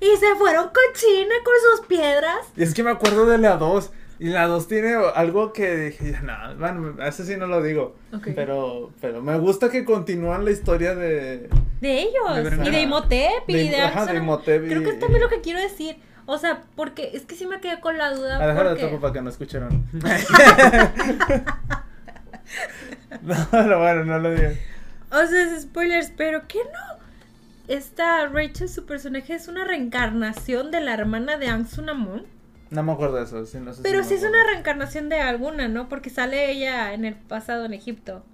Y 0.00 0.16
se 0.16 0.34
fueron 0.36 0.64
con 0.64 0.82
China 0.94 1.32
con 1.44 1.54
sus 1.78 1.86
piedras. 1.86 2.38
Y 2.56 2.64
es 2.64 2.74
que 2.74 2.82
me 2.82 2.90
acuerdo 2.90 3.24
de 3.26 3.38
la 3.38 3.56
2. 3.56 3.90
Y 4.22 4.28
la 4.28 4.46
2 4.46 4.68
tiene 4.68 4.94
algo 5.16 5.52
que 5.52 5.74
dije, 5.76 6.14
no, 6.22 6.32
bueno, 6.56 6.94
ese 7.04 7.26
sí 7.26 7.36
no 7.36 7.48
lo 7.48 7.60
digo. 7.60 7.96
Pero, 8.36 8.92
pero 9.00 9.20
me 9.20 9.36
gusta 9.36 9.68
que 9.68 9.84
continúan 9.84 10.44
la 10.44 10.52
historia 10.52 10.94
de... 10.94 11.48
De 11.80 12.02
ellos. 12.02 12.36
De 12.36 12.68
y 12.68 12.70
de 12.70 12.82
Imhotep. 12.82 13.42
Y 13.48 13.52
de- 13.54 13.64
de, 13.70 13.80
ajá, 13.80 14.02
de 14.04 14.12
Axonam. 14.12 14.22
Imhotep 14.22 14.64
y- 14.64 14.68
Creo 14.68 14.82
que 14.84 14.90
es 14.90 15.00
también 15.00 15.22
lo 15.22 15.28
que 15.28 15.40
quiero 15.40 15.58
decir. 15.60 15.96
O 16.26 16.38
sea, 16.38 16.62
porque 16.76 17.10
es 17.14 17.22
que 17.22 17.34
sí 17.34 17.46
me 17.46 17.60
quedé 17.60 17.80
con 17.80 17.98
la 17.98 18.14
duda. 18.14 18.36
A 18.40 18.46
dejar 18.46 18.72
de 18.72 18.80
topo 18.80 19.00
para 19.00 19.12
que 19.12 19.22
no 19.22 19.30
escucharon. 19.30 19.84
no, 23.22 23.34
pero 23.50 23.80
bueno, 23.80 24.04
no 24.04 24.20
lo 24.20 24.32
digan. 24.32 24.56
O 25.10 25.26
sea, 25.26 25.42
es 25.52 25.62
spoilers, 25.62 26.12
pero 26.16 26.42
¿qué 26.46 26.60
no? 26.72 27.02
Esta 27.66 28.28
Rachel, 28.28 28.68
su 28.68 28.86
personaje 28.86 29.34
es 29.34 29.48
una 29.48 29.64
reencarnación 29.64 30.70
de 30.70 30.80
la 30.80 30.94
hermana 30.94 31.38
de 31.38 31.48
Ansunamon. 31.48 32.24
No 32.72 32.82
me 32.82 32.92
acuerdo 32.92 33.16
de 33.16 33.24
eso. 33.24 33.44
Sí, 33.44 33.58
no 33.60 33.72
sé 33.72 33.76
si 33.78 33.82
Pero 33.82 33.98
me 33.98 34.04
sí 34.04 34.14
es 34.14 34.22
una 34.22 34.42
reencarnación 34.50 35.10
de 35.10 35.20
alguna, 35.20 35.68
¿no? 35.68 35.88
Porque 35.90 36.08
sale 36.08 36.50
ella 36.50 36.94
en 36.94 37.04
el 37.04 37.14
pasado 37.14 37.66
en 37.66 37.74
Egipto. 37.74 38.24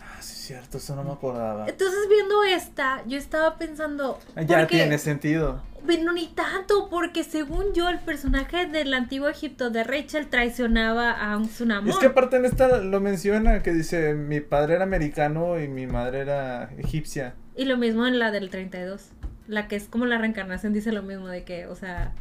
Ah, 0.00 0.16
sí, 0.20 0.32
es 0.32 0.46
cierto, 0.46 0.78
eso 0.78 0.96
no 0.96 1.04
me 1.04 1.12
acordaba. 1.12 1.66
Entonces, 1.68 2.00
viendo 2.08 2.42
esta, 2.42 3.04
yo 3.06 3.16
estaba 3.18 3.56
pensando. 3.56 4.18
Ya 4.48 4.58
porque- 4.58 4.76
tiene 4.76 4.98
sentido. 4.98 5.62
Pero 5.86 6.12
ni 6.12 6.26
tanto, 6.28 6.88
porque 6.90 7.22
según 7.24 7.72
yo, 7.74 7.88
el 7.90 7.98
personaje 8.00 8.66
del 8.66 8.92
antiguo 8.94 9.28
Egipto 9.28 9.68
de 9.70 9.84
Rachel 9.84 10.28
traicionaba 10.28 11.10
a 11.12 11.34
Ansunamon. 11.34 11.86
Y 11.88 11.90
es 11.90 11.98
que 11.98 12.06
aparte 12.06 12.36
en 12.36 12.46
esta 12.46 12.78
lo 12.78 13.00
menciona, 13.00 13.62
que 13.62 13.72
dice, 13.72 14.14
mi 14.14 14.40
padre 14.40 14.74
era 14.76 14.84
americano 14.84 15.60
y 15.60 15.68
mi 15.68 15.86
madre 15.86 16.20
era 16.20 16.70
egipcia. 16.78 17.34
Y 17.54 17.66
lo 17.66 17.76
mismo 17.76 18.06
en 18.06 18.18
la 18.18 18.30
del 18.30 18.48
32. 18.50 19.10
La 19.46 19.68
que 19.68 19.76
es 19.76 19.86
como 19.88 20.06
la 20.06 20.16
reencarnación 20.16 20.72
dice 20.72 20.90
lo 20.90 21.02
mismo 21.02 21.28
de 21.28 21.44
que, 21.44 21.66
o 21.66 21.76
sea, 21.76 22.14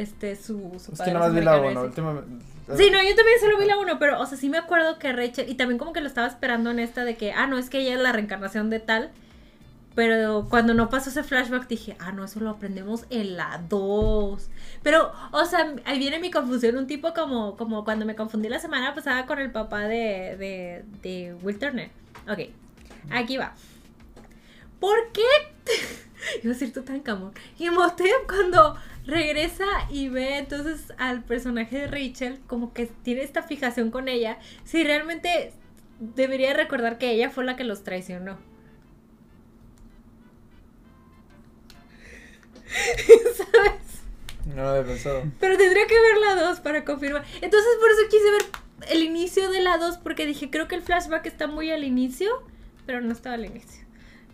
este 0.00 0.36
su, 0.36 0.72
su 0.84 0.92
Es 0.92 1.00
que 1.00 1.12
nada 1.12 1.26
más 1.26 1.34
vi 1.34 1.40
la 1.42 1.54
americano 1.54 1.58
uno. 1.58 1.68
y 1.70 1.76
así. 1.76 1.86
últimamente- 1.88 2.44
Sí, 2.76 2.90
no, 2.90 2.98
yo 3.02 3.14
también 3.16 3.40
solo 3.40 3.58
vi 3.58 3.64
la 3.64 3.78
1, 3.78 3.98
pero, 3.98 4.20
o 4.20 4.26
sea, 4.26 4.36
sí 4.36 4.50
me 4.50 4.58
acuerdo 4.58 4.98
que 4.98 5.10
Rachel, 5.12 5.48
y 5.48 5.54
también 5.54 5.78
como 5.78 5.94
que 5.94 6.02
lo 6.02 6.06
estaba 6.06 6.26
esperando 6.26 6.70
en 6.70 6.78
esta 6.78 7.04
de 7.04 7.16
que, 7.16 7.32
ah, 7.32 7.46
no, 7.46 7.56
es 7.56 7.70
que 7.70 7.78
ella 7.80 7.94
es 7.94 8.00
la 8.00 8.12
reencarnación 8.12 8.68
de 8.68 8.78
tal, 8.78 9.10
pero 9.94 10.46
cuando 10.50 10.74
no 10.74 10.90
pasó 10.90 11.08
ese 11.10 11.22
flashback 11.24 11.66
dije, 11.66 11.96
ah, 11.98 12.12
no, 12.12 12.24
eso 12.24 12.40
lo 12.40 12.50
aprendemos 12.50 13.04
en 13.10 13.36
la 13.38 13.62
2. 13.70 14.50
Pero, 14.82 15.10
o 15.32 15.44
sea, 15.46 15.74
ahí 15.86 15.98
viene 15.98 16.20
mi 16.20 16.30
confusión, 16.30 16.76
un 16.76 16.86
tipo 16.86 17.14
como, 17.14 17.56
como 17.56 17.84
cuando 17.84 18.04
me 18.04 18.14
confundí 18.14 18.48
la 18.50 18.60
semana 18.60 18.94
pasada 18.94 19.24
con 19.26 19.38
el 19.38 19.50
papá 19.50 19.80
de, 19.88 20.36
de, 20.36 20.84
de 21.02 21.34
Will 21.42 21.58
Turner. 21.58 21.88
Ok, 22.30 22.50
aquí 23.10 23.38
va. 23.38 23.54
¿Por 24.78 25.10
qué? 25.12 25.22
Iba 26.42 26.50
a 26.50 26.54
decir 26.54 26.72
Tutankamón. 26.72 27.32
Y 27.58 27.70
Motep 27.70 28.26
cuando 28.28 28.76
regresa 29.08 29.64
y 29.90 30.08
ve 30.10 30.36
entonces 30.36 30.92
al 30.98 31.24
personaje 31.24 31.78
de 31.78 31.86
Rachel, 31.88 32.38
como 32.46 32.72
que 32.74 32.86
tiene 32.86 33.22
esta 33.22 33.42
fijación 33.42 33.90
con 33.90 34.06
ella, 34.06 34.38
si 34.64 34.84
realmente 34.84 35.52
debería 35.98 36.52
recordar 36.52 36.98
que 36.98 37.10
ella 37.10 37.30
fue 37.30 37.44
la 37.44 37.56
que 37.56 37.64
los 37.64 37.82
traicionó. 37.82 38.38
¿Sabes? 42.68 44.02
No 44.54 44.62
lo 44.62 44.68
había 44.68 44.84
pensado. 44.84 45.22
Pero 45.40 45.56
tendría 45.56 45.86
que 45.86 45.94
ver 45.94 46.18
la 46.18 46.42
2 46.42 46.60
para 46.60 46.84
confirmar. 46.84 47.24
Entonces 47.40 47.70
por 47.80 47.90
eso 47.90 48.02
quise 48.10 48.30
ver 48.30 48.42
el 48.90 49.02
inicio 49.02 49.50
de 49.50 49.62
la 49.62 49.78
2 49.78 49.98
porque 49.98 50.26
dije, 50.26 50.50
creo 50.50 50.68
que 50.68 50.74
el 50.74 50.82
flashback 50.82 51.24
está 51.24 51.46
muy 51.46 51.70
al 51.70 51.82
inicio, 51.82 52.42
pero 52.84 53.00
no 53.00 53.12
estaba 53.12 53.36
al 53.36 53.46
inicio. 53.46 53.87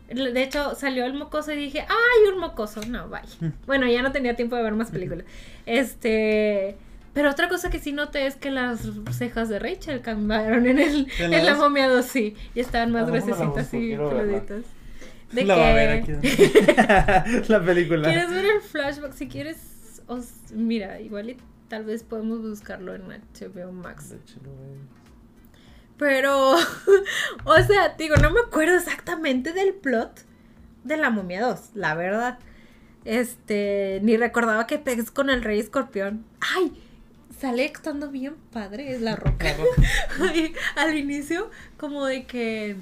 De 0.09 0.43
hecho, 0.43 0.75
salió 0.75 1.07
el 1.07 1.15
mocoso 1.15 1.53
y 1.53 1.57
dije, 1.57 1.81
¡ay, 1.81 2.33
un 2.33 2.39
mocoso! 2.41 2.83
No, 2.87 3.09
vaya. 3.09 3.29
Bueno, 3.67 3.87
ya 3.89 4.03
no 4.03 4.13
tenía 4.13 4.37
tiempo 4.37 4.55
de 4.57 4.63
ver 4.63 4.75
más 4.75 4.91
películas. 4.91 5.25
Este... 5.67 6.77
Pero 7.15 7.31
otra 7.31 7.49
cosa 7.49 7.71
que 7.71 7.79
sí 7.79 7.93
noté 7.93 8.27
es 8.27 8.35
que 8.35 8.51
las 8.51 8.81
cejas 9.13 9.49
de 9.49 9.61
Rachel 9.61 10.01
cambiaron 10.01 10.67
en 10.67 10.81
el 10.81 11.07
¿En 11.21 11.47
la 11.47 11.55
momia 11.55 11.89
2, 11.89 12.05
sí. 12.05 12.35
Y 12.57 12.61
estaban 12.61 12.91
más 12.91 13.05
Ah, 13.05 13.07
¿cómo 13.07 13.17
la 13.19 13.23
gruesecitas 13.25 13.75
y 13.75 13.97
peluditas. 13.97 14.65
De 15.31 15.45
La 15.45 15.57
va 15.57 15.71
a 15.71 15.75
ver 15.75 16.03
que... 16.05 16.13
aquí. 16.17 17.43
la 17.49 17.65
película. 17.65 18.09
¿Quieres 18.09 18.31
ver 18.31 18.45
el 18.47 18.61
flashback? 18.61 19.13
Si 19.13 19.29
quieres, 19.29 20.03
os- 20.09 20.53
mira, 20.53 21.01
igual 21.01 21.31
y 21.31 21.37
tal 21.69 21.85
vez 21.85 22.03
podemos 22.03 22.43
buscarlo 22.43 22.95
en 22.95 23.03
HBO 23.03 23.71
Max. 23.73 24.15
Pero, 25.99 26.55
o 27.45 27.62
sea, 27.66 27.95
digo, 27.97 28.16
no 28.16 28.30
me 28.30 28.40
acuerdo 28.40 28.76
exactamente 28.76 29.53
del 29.53 29.74
plot 29.74 30.24
de 30.82 30.97
la 30.97 31.11
momia 31.11 31.40
2, 31.42 31.70
la 31.74 31.95
verdad. 31.95 32.38
Este, 33.05 34.01
ni 34.03 34.16
recordaba 34.16 34.66
que 34.66 34.78
pegs 34.78 35.11
con 35.11 35.30
el 35.30 35.42
rey 35.42 35.61
escorpión. 35.61 36.24
¡Ay! 36.57 36.72
Sale 37.38 37.66
actuando 37.66 38.11
bien 38.11 38.36
padre, 38.53 38.92
es 38.92 39.01
la 39.01 39.16
roca. 39.16 39.45
La 39.45 39.55
roca. 39.55 39.82
Ay, 40.32 40.55
al 40.76 40.97
inicio, 40.97 41.51
como 41.76 42.07
de 42.07 42.24
que 42.24 42.76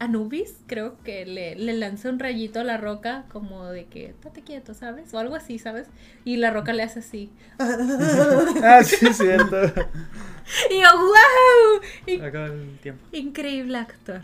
Anubis, 0.00 0.54
creo 0.66 0.96
que 1.02 1.26
le, 1.26 1.56
le 1.56 1.72
lanza 1.72 2.08
un 2.08 2.18
rayito 2.18 2.60
a 2.60 2.64
la 2.64 2.76
roca, 2.76 3.24
como 3.32 3.66
de 3.66 3.86
que, 3.86 4.06
estate 4.06 4.42
quieto, 4.42 4.74
¿sabes? 4.74 5.12
O 5.12 5.18
algo 5.18 5.34
así, 5.34 5.58
¿sabes? 5.58 5.88
Y 6.24 6.36
la 6.36 6.50
roca 6.50 6.72
le 6.72 6.82
hace 6.84 7.00
así. 7.00 7.30
Ah, 8.62 8.82
sí, 8.84 9.06
es 9.06 9.16
cierto. 9.16 9.56
Y 10.70 10.80
yo, 10.80 10.88
¡wow! 10.96 12.24
Acaba 12.26 12.46
el 12.46 12.78
tiempo. 12.80 13.04
increíble 13.12 13.76
actor. 13.76 14.22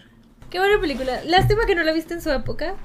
Qué 0.51 0.59
buena 0.59 0.81
película. 0.81 1.23
Lástima 1.25 1.67
que 1.67 1.75
no 1.75 1.83
la 1.83 1.93
viste 1.93 2.15
en 2.15 2.23
su 2.23 2.31
época. 2.31 2.77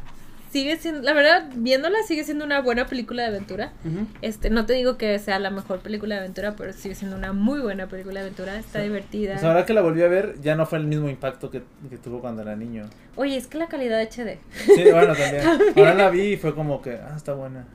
Sigue 0.51 0.77
siendo, 0.77 1.01
la 1.03 1.13
verdad, 1.13 1.49
viéndola 1.55 1.97
sigue 2.07 2.23
siendo 2.23 2.43
una 2.43 2.59
buena 2.61 2.87
película 2.87 3.21
de 3.23 3.27
aventura. 3.29 3.71
Ujú. 3.85 4.07
Este, 4.21 4.49
no 4.49 4.65
te 4.65 4.73
digo 4.73 4.97
que 4.97 5.19
sea 5.19 5.37
la 5.37 5.51
mejor 5.51 5.79
película 5.79 6.15
de 6.15 6.21
aventura, 6.21 6.55
pero 6.55 6.73
sigue 6.73 6.95
siendo 6.95 7.15
una 7.17 7.33
muy 7.33 7.59
buena 7.59 7.87
película 7.87 8.15
de 8.21 8.27
aventura. 8.27 8.57
Está 8.57 8.79
divertida. 8.81 9.33
Pues 9.33 9.43
ahora 9.43 9.65
que 9.65 9.73
la 9.73 9.81
volví 9.81 10.01
a 10.01 10.07
ver, 10.07 10.41
ya 10.41 10.55
no 10.55 10.65
fue 10.65 10.79
el 10.79 10.85
mismo 10.85 11.07
impacto 11.09 11.51
que, 11.51 11.61
que 11.89 11.97
tuvo 11.97 12.19
cuando 12.19 12.41
era 12.41 12.55
niño. 12.55 12.89
Oye, 13.15 13.37
es 13.37 13.45
que 13.47 13.57
la 13.59 13.67
calidad 13.67 14.01
HD. 14.01 14.39
Sí, 14.51 14.83
bueno, 14.91 15.13
también. 15.15 15.43
Ahora 15.77 15.93
la 15.93 16.09
vi 16.09 16.33
y 16.33 16.37
fue 16.37 16.55
como 16.55 16.81
que, 16.81 16.93
ah, 16.93 17.13
está 17.15 17.33
buena. 17.33 17.65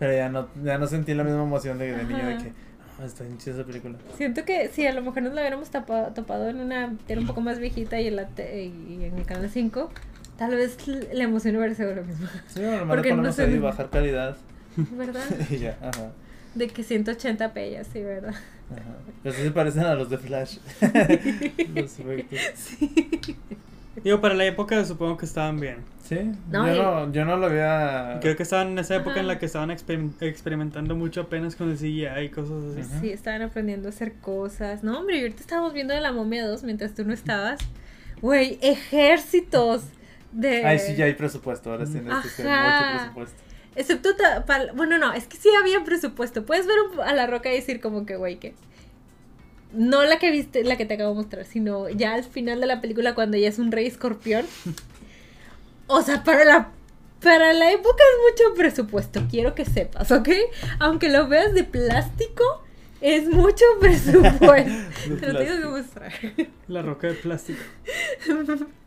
Pero 0.00 0.12
ya 0.12 0.28
no, 0.28 0.48
ya 0.64 0.78
no 0.78 0.86
sentí 0.86 1.14
la 1.14 1.22
misma 1.24 1.42
emoción 1.44 1.78
de, 1.78 1.92
de 1.96 2.04
niño 2.04 2.26
de 2.26 2.38
que, 2.38 2.52
ah, 3.00 3.04
está 3.04 3.22
bien 3.22 3.38
chida 3.38 3.54
esa 3.54 3.64
película. 3.64 3.98
Siento 4.16 4.44
que 4.44 4.68
si 4.68 4.86
a 4.86 4.92
lo 4.92 5.02
mejor 5.02 5.22
nos 5.22 5.34
la 5.34 5.42
hubiéramos 5.42 5.70
tapa- 5.70 6.12
topado 6.14 6.48
en 6.48 6.58
una 6.58 6.92
tele 7.06 7.20
un 7.20 7.26
poco 7.26 7.40
más 7.42 7.58
viejita 7.60 8.00
y 8.00 8.08
en, 8.08 8.16
la 8.16 8.26
te- 8.26 8.64
y 8.64 9.04
en 9.04 9.18
el 9.18 9.26
canal 9.26 9.48
5, 9.50 9.90
tal 10.40 10.54
vez 10.56 10.76
la 11.12 11.22
emoción 11.24 11.54
hubiera 11.56 11.74
sido 11.74 11.94
lo 11.94 12.02
mismo. 12.02 12.26
Sí, 12.48 12.60
bueno, 12.62 12.88
Porque 12.88 13.12
no 13.14 13.30
sé- 13.30 13.42
ahí 13.44 13.58
bajar 13.58 13.90
calidad 13.90 14.36
¿Verdad? 14.76 15.22
y 15.50 15.58
ya, 15.58 15.76
ajá. 15.82 16.12
De 16.54 16.66
que 16.68 16.82
180 16.82 17.52
pellas, 17.52 17.86
sí, 17.92 18.02
¿verdad? 18.02 18.30
Ajá. 18.70 18.82
Pero 19.22 19.34
sí 19.36 19.42
se 19.42 19.50
parecen 19.50 19.84
a 19.84 19.94
los 19.94 20.08
de 20.08 20.16
Flash. 20.18 20.56
los 21.74 21.98
efectos. 21.98 22.70
Digo, 24.02 24.20
para 24.22 24.34
la 24.34 24.46
época 24.46 24.82
supongo 24.86 25.18
que 25.18 25.26
estaban 25.26 25.60
bien. 25.60 25.76
Sí, 26.08 26.16
No, 26.50 26.66
yo, 26.66 26.74
y- 26.74 26.78
no, 26.78 27.12
yo 27.12 27.24
no 27.26 27.36
lo 27.36 27.46
había. 27.46 28.18
Creo 28.22 28.34
que 28.36 28.44
estaban 28.44 28.68
en 28.68 28.78
esa 28.78 28.96
época 28.96 29.10
Ajá. 29.12 29.20
en 29.20 29.26
la 29.26 29.38
que 29.38 29.44
estaban 29.46 29.70
experim- 29.70 30.12
experimentando 30.20 30.96
mucho 30.96 31.20
apenas 31.20 31.54
con 31.54 31.70
el 31.70 31.76
CGI 31.76 32.06
y 32.24 32.28
cosas 32.30 32.64
así. 32.72 32.80
Ajá. 32.80 33.00
Sí, 33.00 33.10
estaban 33.10 33.42
aprendiendo 33.42 33.88
a 33.88 33.90
hacer 33.90 34.14
cosas. 34.14 34.82
No, 34.82 34.98
hombre, 35.00 35.18
y 35.18 35.20
ahorita 35.20 35.40
estábamos 35.40 35.74
viendo 35.74 35.92
de 35.92 36.00
la 36.00 36.12
momia 36.12 36.46
2 36.46 36.62
mientras 36.64 36.94
tú 36.94 37.04
no 37.04 37.12
estabas. 37.12 37.58
Güey, 38.22 38.58
ejércitos 38.62 39.82
de... 40.32 40.64
Ay, 40.64 40.78
sí, 40.78 40.94
ya 40.94 41.06
hay 41.06 41.14
presupuesto. 41.14 41.70
Ahora 41.70 41.84
hacer 41.84 42.02
Ajá. 42.08 42.22
mucho 42.22 42.98
presupuesto. 42.98 43.42
Excepto, 43.76 44.10
bueno, 44.74 44.98
no, 44.98 45.12
es 45.12 45.26
que 45.26 45.36
sí 45.36 45.48
había 45.58 45.84
presupuesto. 45.84 46.44
Puedes 46.44 46.66
ver 46.66 46.76
a 47.04 47.12
la 47.14 47.26
roca 47.26 47.52
y 47.52 47.56
decir 47.56 47.80
como 47.80 48.06
que, 48.06 48.16
güey, 48.16 48.38
que... 48.38 48.54
No 49.72 50.04
la 50.04 50.18
que 50.18 50.32
viste, 50.32 50.64
la 50.64 50.76
que 50.76 50.84
te 50.84 50.94
acabo 50.94 51.10
de 51.10 51.16
mostrar, 51.16 51.44
sino 51.44 51.88
ya 51.88 52.14
al 52.14 52.24
final 52.24 52.60
de 52.60 52.66
la 52.66 52.80
película 52.80 53.14
cuando 53.14 53.36
ya 53.36 53.48
es 53.48 53.58
un 53.58 53.72
rey 53.72 53.86
escorpión. 53.86 54.46
O 55.92 56.02
sea, 56.02 56.22
para 56.22 56.44
la... 56.44 56.70
Para 57.20 57.52
la 57.52 57.72
época 57.72 57.96
es 57.98 58.32
mucho 58.32 58.54
presupuesto, 58.54 59.26
quiero 59.28 59.56
que 59.56 59.64
sepas, 59.64 60.10
¿ok? 60.12 60.28
Aunque 60.78 61.08
lo 61.08 61.26
veas 61.26 61.52
de 61.52 61.64
plástico, 61.64 62.44
es 63.00 63.28
mucho 63.28 63.64
presupuesto. 63.80 64.72
Te 65.20 65.32
lo 65.32 65.38
tengo 65.38 65.60
que 65.60 65.66
mostrar. 65.66 66.12
La 66.68 66.82
roca 66.82 67.08
de 67.08 67.14
plástico. 67.14 67.60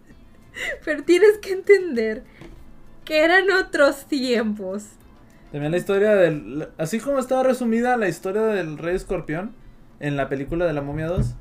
Pero 0.85 1.03
tienes 1.03 1.37
que 1.39 1.53
entender 1.53 2.23
que 3.05 3.23
eran 3.23 3.49
otros 3.51 4.05
tiempos. 4.05 4.85
También 5.51 5.71
la 5.71 5.77
historia 5.77 6.15
del. 6.15 6.69
Así 6.77 6.99
como 6.99 7.19
estaba 7.19 7.43
resumida 7.43 7.95
la 7.97 8.07
historia 8.07 8.41
del 8.41 8.77
Rey 8.77 8.95
Escorpión 8.95 9.53
en 9.99 10.17
la 10.17 10.27
película 10.29 10.65
de 10.65 10.73
la 10.73 10.81
Momia 10.81 11.07
2, 11.07 11.35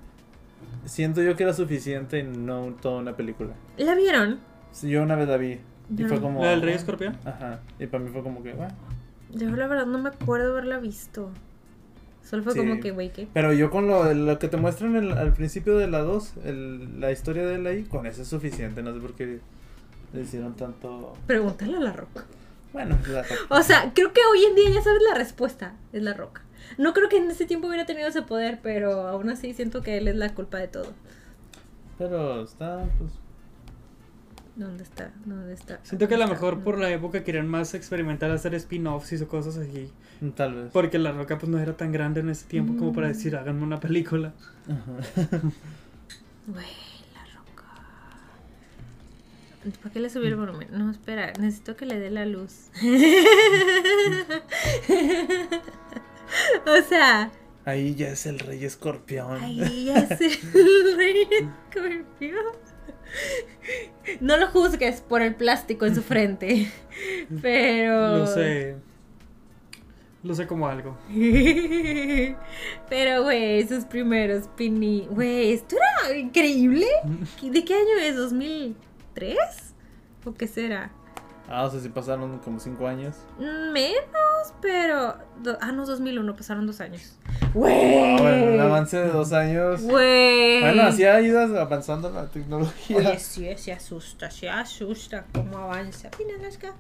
siento 0.85 1.23
yo 1.23 1.35
que 1.37 1.45
era 1.45 1.55
suficiente 1.55 2.19
y 2.19 2.23
no 2.25 2.75
toda 2.81 2.99
una 3.01 3.17
película. 3.17 3.55
¿La 3.79 3.95
vieron? 3.95 4.41
Sí, 4.71 4.91
Yo 4.91 5.03
una 5.03 5.17
vez 5.17 5.29
la 5.29 5.37
vi 5.37 5.53
y 5.91 5.97
Yo 5.97 6.09
fue 6.09 6.17
no. 6.19 6.23
como. 6.23 6.43
¿La 6.43 6.51
del 6.51 6.63
Rey 6.63 6.75
Escorpión? 6.75 7.17
Ajá. 7.25 7.61
Y 7.79 7.87
para 7.87 8.05
mí 8.05 8.11
fue 8.11 8.23
como 8.23 8.43
que, 8.43 8.53
bueno. 8.53 8.75
Yo 9.31 9.49
la 9.51 9.67
verdad 9.67 9.87
no 9.87 9.99
me 9.99 10.11
acuerdo 10.11 10.53
haberla 10.53 10.79
visto. 10.79 11.31
Solo 12.23 12.43
fue 12.45 12.53
Sí. 12.53 12.59
como 12.61 12.81
que, 12.81 12.91
güey, 12.93 13.13
¿qué? 13.13 13.29
Pero 13.33 13.53
yo 13.53 13.71
con 13.71 13.87
lo, 13.89 14.13
lo 14.15 14.39
que 14.39 14.49
te 14.49 14.57
muestran 14.57 14.97
el- 14.97 15.13
al 15.13 15.33
principio 15.35 15.77
de 15.77 15.89
la 15.89 15.99
2, 16.01 16.35
el- 16.45 17.01
la 17.01 17.11
historia 17.13 17.45
de 17.47 17.57
él 17.57 17.67
ahí, 17.67 17.83
con 17.85 18.07
eso 18.07 18.23
es 18.23 18.29
suficiente. 18.29 18.83
No 18.83 18.95
sé 18.95 19.01
por 19.01 19.15
qué 19.15 19.41
le 20.15 20.21
hicieron 20.23 20.55
tanto. 20.55 21.15
Pregúntale 21.27 21.77
a 21.77 21.81
la 21.81 21.93
roca. 21.93 22.25
Bueno, 22.73 22.97
la- 23.09 23.25
O 23.51 23.63
sea, 23.63 23.93
creo 23.95 24.13
que 24.13 24.21
hoy 24.31 24.45
en 24.45 24.55
día 24.55 24.71
ya 24.71 24.83
sabes 24.83 25.03
la 25.09 25.15
respuesta. 25.15 25.75
Es 25.93 26.03
la 26.03 26.15
roca. 26.15 26.43
No 26.79 26.95
creo 26.95 27.09
que 27.11 27.19
en 27.19 27.31
ese 27.31 27.45
tiempo 27.45 27.67
hubiera 27.67 27.85
tenido 27.87 28.09
ese 28.09 28.23
poder, 28.23 28.61
pero 28.63 29.09
aún 29.09 29.29
así 29.29 29.53
siento 29.53 29.83
que 29.83 29.99
él 29.99 30.09
es 30.09 30.17
la 30.17 30.33
culpa 30.35 30.59
de 30.59 30.69
todo. 30.69 30.87
pero 31.99 32.43
está, 32.43 32.85
pues. 32.99 33.11
¿Dónde 34.55 34.83
está? 34.85 35.11
¿Dónde 35.25 35.55
está? 35.55 35.81
Siento 35.83 36.09
que 36.09 36.15
a 36.15 36.19
lo 36.19 36.25
¿Dónde 36.25 36.35
mejor 36.35 36.61
por 36.63 36.79
la 36.79 36.91
época 36.91 37.25
querían 37.25 37.49
más 37.49 37.73
experimentar 37.75 38.31
hacer 38.31 38.55
spin-offs 38.55 39.13
y 39.13 39.25
cosas 39.25 39.57
así. 39.57 39.91
Tal 40.37 40.55
vez. 40.55 40.71
Porque 40.73 40.99
La 40.99 41.13
Roca 41.13 41.39
pues 41.39 41.51
no 41.51 41.59
era 41.59 41.77
tan 41.77 41.91
grande 41.91 42.21
en 42.21 42.29
ese 42.29 42.47
tiempo 42.47 42.77
como 42.77 42.93
para 42.93 43.09
Mm. 43.09 43.13
decir, 43.13 43.35
háganme 43.37 43.63
una 43.63 43.81
película. 43.81 44.35
Ajá. 44.69 45.41
Güey, 46.47 46.67
la 47.15 47.25
roca. 47.35 47.65
¿Para 49.83 49.93
qué 49.93 50.01
le 50.01 50.11
subí 50.11 50.27
el 50.27 50.37
volumen? 50.37 50.69
No, 50.71 50.91
espera, 50.91 51.33
necesito 51.41 51.75
que 51.77 51.87
le 51.87 51.99
dé 51.99 52.11
la 52.11 52.27
luz. 52.27 52.67
o 56.67 56.83
sea, 56.89 57.31
Ahí 57.65 57.95
ya 57.95 58.09
es 58.09 58.27
el 58.27 58.41
Rey 58.41 58.65
Escorpión. 58.65 59.41
ahí 59.43 59.85
ya 59.87 59.99
es 59.99 60.21
el 60.21 60.97
rey 60.97 61.27
escorpión. 61.31 62.45
No 64.21 64.37
lo 64.37 64.49
juzgues 64.49 65.01
por 65.01 65.23
el 65.23 65.35
plástico 65.35 65.87
en 65.87 65.95
su 65.95 66.03
frente. 66.03 66.71
Pero. 67.43 68.19
Lo 68.19 68.27
sé. 68.27 68.77
Lo 70.23 70.35
sé 70.35 70.47
como 70.47 70.69
algo. 70.69 70.97
Pero, 72.89 73.23
güey, 73.25 73.67
sus 73.67 73.85
primeros 73.85 74.49
pini. 74.57 75.09
Güey, 75.11 75.53
esto 75.53 75.77
era 75.77 76.17
increíble. 76.17 76.87
¿De 77.43 77.65
qué 77.65 77.75
año 77.75 77.99
es? 78.01 78.17
¿2003? 78.17 78.75
¿O 80.25 80.33
qué 80.33 80.47
será? 80.47 80.93
Ah, 81.55 81.65
o 81.65 81.71
sea, 81.71 81.81
sí 81.81 81.91
pasaron 81.91 82.39
como 82.39 82.59
5 82.59 82.87
años. 82.89 83.15
Menos, 83.39 84.55
pero. 84.63 85.19
Ah, 85.61 85.71
no, 85.71 85.85
2001, 85.85 86.35
pasaron 86.35 86.67
dos 86.67 86.81
años. 86.81 87.19
¡Güey! 87.53 88.17
Wow, 88.17 88.27
en 88.27 88.49
un 88.55 88.61
avance 88.61 88.97
de 88.97 89.09
dos 89.11 89.35
años. 89.35 89.83
¡Güey! 89.83 90.63
Bueno, 90.63 90.85
así 90.85 91.05
ha 91.05 91.21
ido 91.21 91.39
avanzando 91.61 92.11
la 92.11 92.31
tecnología. 92.31 92.97
Oye, 92.97 93.19
sí, 93.19 93.47
se 93.59 93.71
asusta, 93.71 94.31
se 94.31 94.49
asusta 94.49 95.27
cómo 95.35 95.59
avanza. 95.59 96.09
Mira, 96.19 96.39
Alaska. 96.41 96.73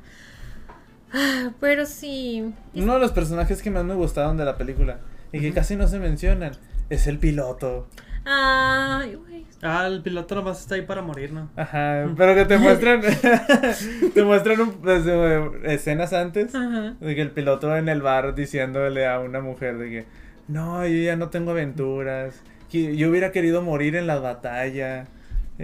Ah, 1.12 1.50
Pero 1.60 1.84
sí. 1.84 2.54
Uno 2.74 2.94
de 2.94 3.00
los 3.00 3.12
personajes 3.12 3.60
que 3.60 3.70
más 3.70 3.84
me 3.84 3.92
gustaron 3.94 4.38
de 4.38 4.46
la 4.46 4.56
película 4.56 5.00
y 5.32 5.40
que 5.40 5.52
casi 5.52 5.76
no 5.76 5.86
se 5.86 5.98
mencionan 5.98 6.52
es 6.88 7.06
el 7.06 7.18
piloto. 7.18 7.88
Ay, 8.24 9.14
güey. 9.16 9.44
Ah, 9.62 9.86
el 9.86 10.02
piloto 10.02 10.34
nomás 10.34 10.60
está 10.60 10.74
ahí 10.74 10.82
para 10.82 11.02
morir, 11.02 11.32
¿no? 11.32 11.48
Ajá, 11.56 12.06
pero 12.16 12.34
que 12.34 12.44
te 12.46 12.58
muestran 12.58 13.00
te 14.14 14.22
muestran 14.24 14.60
un- 14.60 14.82
desde 14.82 15.74
escenas 15.74 16.12
antes 16.12 16.54
Ajá. 16.54 16.94
de 17.00 17.14
que 17.14 17.22
el 17.22 17.30
piloto 17.30 17.76
en 17.76 17.88
el 17.88 18.02
bar 18.02 18.34
diciéndole 18.34 19.06
a 19.06 19.20
una 19.20 19.40
mujer 19.40 19.78
de 19.78 19.90
que 19.90 20.04
no, 20.48 20.86
yo 20.86 20.96
ya 21.02 21.16
no 21.16 21.28
tengo 21.30 21.52
aventuras, 21.52 22.42
que 22.70 22.96
yo 22.96 23.08
hubiera 23.10 23.30
querido 23.32 23.62
morir 23.62 23.94
en 23.96 24.06
la 24.08 24.18
batalla. 24.18 25.06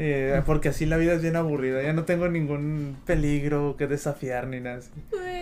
Eh, 0.01 0.43
porque 0.47 0.69
así 0.69 0.87
la 0.87 0.97
vida 0.97 1.15
es 1.15 1.23
bien 1.23 1.35
aburrida, 1.35 1.83
ya 1.83 1.93
no 1.93 2.05
tengo 2.05 2.29
ningún 2.29 2.97
peligro 3.05 3.77
que 3.77 3.89
desafiar 3.89 4.47
ni 4.47 4.61
nada. 4.61 4.79
así. 4.79 4.91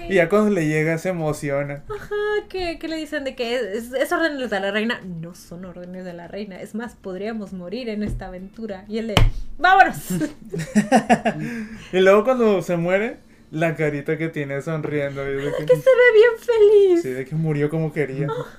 Y 0.09 0.15
ya 0.15 0.31
cuando 0.31 0.49
le 0.51 0.67
llega 0.67 0.97
se 0.97 1.11
emociona. 1.11 1.85
Ajá, 1.95 2.15
¿qué, 2.49 2.79
qué 2.79 2.89
le 2.89 2.97
dicen 2.97 3.25
de 3.25 3.35
que 3.35 3.57
es, 3.57 3.93
es 3.93 4.13
órdenes 4.13 4.49
de 4.49 4.61
la 4.61 4.71
reina? 4.71 5.03
No 5.21 5.35
son 5.35 5.67
órdenes 5.67 6.07
de 6.07 6.15
la 6.15 6.27
reina. 6.27 6.59
Es 6.59 6.75
más, 6.75 6.95
podríamos 6.95 7.53
morir 7.53 7.91
en 7.91 8.03
esta 8.03 8.29
aventura. 8.29 8.87
Y 8.89 8.97
él 8.97 9.09
de, 9.09 9.15
¡vámonos! 9.59 10.09
Y 11.93 12.01
luego 12.01 12.25
cuando 12.25 12.63
se 12.63 12.77
muere, 12.77 13.19
la 13.51 13.75
carita 13.77 14.19
que 14.19 14.29
tiene 14.29 14.61
sonriendo. 14.63 15.23
y 15.29 15.35
de 15.37 15.53
que- 15.59 15.67
que 15.67 15.77
se 15.77 15.91
ve 15.91 16.13
bien 16.15 16.33
feliz. 16.39 17.03
sí, 17.03 17.11
de 17.11 17.25
que 17.25 17.35
murió 17.35 17.71
como 17.71 17.93
quería. 17.93 18.27
Ajá. 18.27 18.57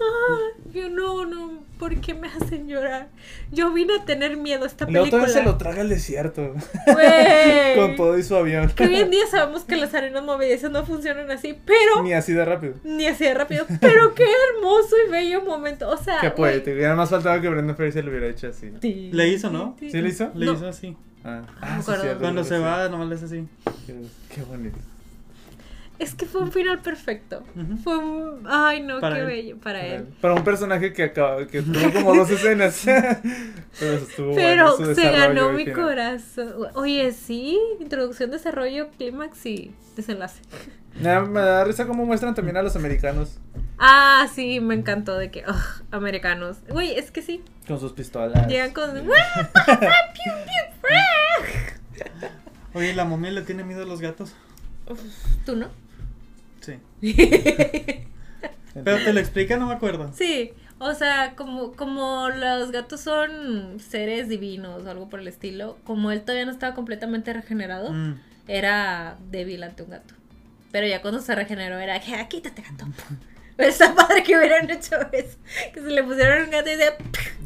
Yo 0.73 0.89
no, 0.89 1.25
no, 1.25 1.63
¿por 1.79 1.95
qué 2.01 2.13
me 2.13 2.27
hacen 2.27 2.67
llorar? 2.67 3.07
Yo 3.51 3.71
vine 3.73 3.95
a 3.95 4.05
tener 4.05 4.37
miedo 4.37 4.63
a 4.63 4.67
esta 4.67 4.85
Y 4.87 4.91
luego 4.91 5.05
película. 5.05 5.23
todavía 5.25 5.43
se 5.43 5.49
lo 5.49 5.57
traga 5.57 5.81
el 5.81 5.89
desierto. 5.89 6.53
Güey. 6.85 7.75
Con 7.75 7.95
todo 7.95 8.17
y 8.17 8.23
su 8.23 8.35
avión. 8.35 8.69
Que 8.69 8.85
hoy 8.85 8.95
en 8.97 9.09
día 9.11 9.25
sabemos 9.27 9.63
que 9.63 9.75
las 9.77 9.93
arenas 9.93 10.23
movedizas 10.23 10.71
no 10.71 10.85
funcionan 10.85 11.29
así, 11.31 11.57
pero 11.65 12.03
Ni 12.03 12.13
así 12.13 12.33
de 12.33 12.45
rápido. 12.45 12.75
ni 12.83 13.07
así 13.07 13.23
de 13.25 13.33
rápido. 13.33 13.65
Pero 13.81 14.13
qué 14.13 14.25
hermoso 14.55 14.95
y 15.07 15.11
bello 15.11 15.41
momento. 15.41 15.89
O 15.89 15.97
sea, 15.97 16.19
Qué 16.21 16.31
poético. 16.31 16.77
Y 16.77 16.81
nada 16.81 16.95
más 16.95 17.09
faltaba 17.09 17.39
que 17.41 17.49
Brenda 17.49 17.73
Fraser 17.75 18.03
lo 18.05 18.11
hubiera 18.11 18.27
hecho 18.27 18.47
así. 18.49 18.71
Le 18.81 19.27
hizo, 19.29 19.49
¿no? 19.49 19.75
¿Sí 19.79 19.89
le 20.01 20.09
hizo? 20.09 20.31
Le 20.35 20.45
No. 20.45 20.53
hizo 20.53 20.67
así. 20.67 20.95
Ah, 21.27 21.41
ah 21.59 21.81
sí, 21.81 21.91
cierto, 21.99 22.19
Cuando 22.21 22.43
se 22.45 22.57
va, 22.57 22.87
nomás 22.87 23.09
le 23.09 23.15
hace 23.15 23.25
así. 23.25 23.47
Qué, 23.85 24.41
bonito. 24.43 24.77
Es 25.99 26.13
que 26.15 26.25
fue 26.25 26.41
un 26.41 26.51
final 26.53 26.79
perfecto. 26.79 27.43
Fue 27.83 27.97
un... 27.97 28.43
Ay, 28.47 28.81
no, 28.81 29.01
Para 29.01 29.15
qué 29.15 29.21
él. 29.21 29.27
bello 29.27 29.57
para 29.57 29.85
él. 29.85 30.07
Para 30.21 30.35
un 30.35 30.43
personaje 30.43 30.93
que 30.93 31.03
acaba, 31.03 31.45
que 31.47 31.61
tuvo 31.63 31.91
como 31.91 32.15
dos 32.15 32.29
escenas. 32.29 32.81
Pero 33.79 33.93
estuvo 33.93 34.35
Pero 34.35 34.77
bueno 34.77 34.93
su 34.93 34.95
se 34.95 35.11
ganó 35.11 35.51
mi 35.51 35.65
final. 35.65 35.81
corazón. 35.81 36.53
Oye, 36.75 37.11
sí, 37.11 37.59
introducción, 37.81 38.31
desarrollo, 38.31 38.87
clímax 38.97 39.45
y 39.47 39.73
desenlace. 39.95 40.41
Me 41.01 41.09
da, 41.09 41.21
me 41.21 41.39
da 41.39 41.63
risa 41.63 41.85
cómo 41.85 42.05
muestran 42.05 42.33
también 42.35 42.57
a 42.57 42.61
los 42.63 42.75
americanos 42.75 43.39
Ah, 43.79 44.27
sí, 44.33 44.59
me 44.59 44.73
encantó 44.73 45.15
de 45.17 45.29
que, 45.29 45.43
ugh, 45.47 45.83
americanos. 45.91 46.57
Güey, 46.69 46.97
es 46.97 47.11
que 47.11 47.21
sí, 47.21 47.43
con 47.67 47.79
sus 47.79 47.93
pistolas. 47.93 48.47
llegan 48.47 48.71
con... 48.73 48.89
Oye, 52.73 52.93
¿la 52.93 53.05
momia 53.05 53.31
le 53.31 53.41
tiene 53.41 53.63
miedo 53.63 53.83
a 53.83 53.85
los 53.85 54.01
gatos? 54.01 54.33
Uf, 54.89 54.99
¿Tú 55.45 55.55
no? 55.55 55.67
Sí. 56.61 56.79
Pero 58.73 58.97
te 59.03 59.13
lo 59.13 59.19
explica, 59.19 59.57
no 59.57 59.67
me 59.67 59.73
acuerdo. 59.73 60.11
Sí, 60.13 60.51
o 60.79 60.93
sea, 60.93 61.33
como, 61.35 61.71
como 61.73 62.29
los 62.29 62.71
gatos 62.71 63.01
son 63.01 63.79
seres 63.79 64.29
divinos 64.29 64.83
o 64.85 64.89
algo 64.89 65.09
por 65.09 65.19
el 65.19 65.27
estilo, 65.27 65.77
como 65.83 66.11
él 66.11 66.21
todavía 66.21 66.45
no 66.45 66.51
estaba 66.51 66.75
completamente 66.75 67.33
regenerado, 67.33 67.91
Mm. 67.91 68.19
era 68.47 69.17
débil 69.31 69.63
ante 69.63 69.83
un 69.83 69.89
gato. 69.89 70.13
Pero 70.71 70.87
ya 70.87 71.01
cuando 71.01 71.21
se 71.21 71.33
regeneró 71.35 71.77
era, 71.79 71.99
que 71.99 72.13
"Ah, 72.15 72.27
quítate 72.27 72.61
gato. 72.61 72.85
Pero 73.57 73.69
está 73.69 73.95
padre 73.95 74.21
que 74.21 74.37
hubieran 74.37 74.69
hecho 74.69 74.95
eso. 75.11 75.37
Que 75.73 75.81
se 75.81 75.87
le 75.89 76.03
pusieron 76.03 76.43
un 76.43 76.51
gato 76.51 76.69
y 76.69 76.75
de... 76.75 76.93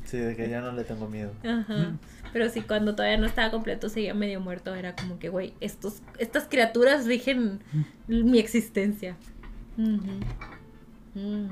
Sí, 0.06 0.18
de 0.18 0.36
que 0.36 0.50
ya 0.50 0.60
no 0.60 0.74
le 0.74 0.84
tengo 0.84 1.08
miedo. 1.08 1.32
Ajá. 1.42 1.94
Pero 2.34 2.50
sí, 2.50 2.62
cuando 2.62 2.96
todavía 2.96 3.18
no 3.18 3.26
estaba 3.28 3.50
completo, 3.50 3.88
seguía 3.88 4.14
medio 4.14 4.42
muerto. 4.42 4.76
Era 4.76 4.94
como 4.94 5.20
que, 5.20 5.30
güey, 5.30 5.54
estos, 5.62 6.02
estas 6.18 6.46
criaturas 6.50 7.06
rigen 7.06 7.62
mi 8.08 8.40
existencia. 8.40 9.16
Ujú. 9.78 10.20
Mm. 11.14 11.50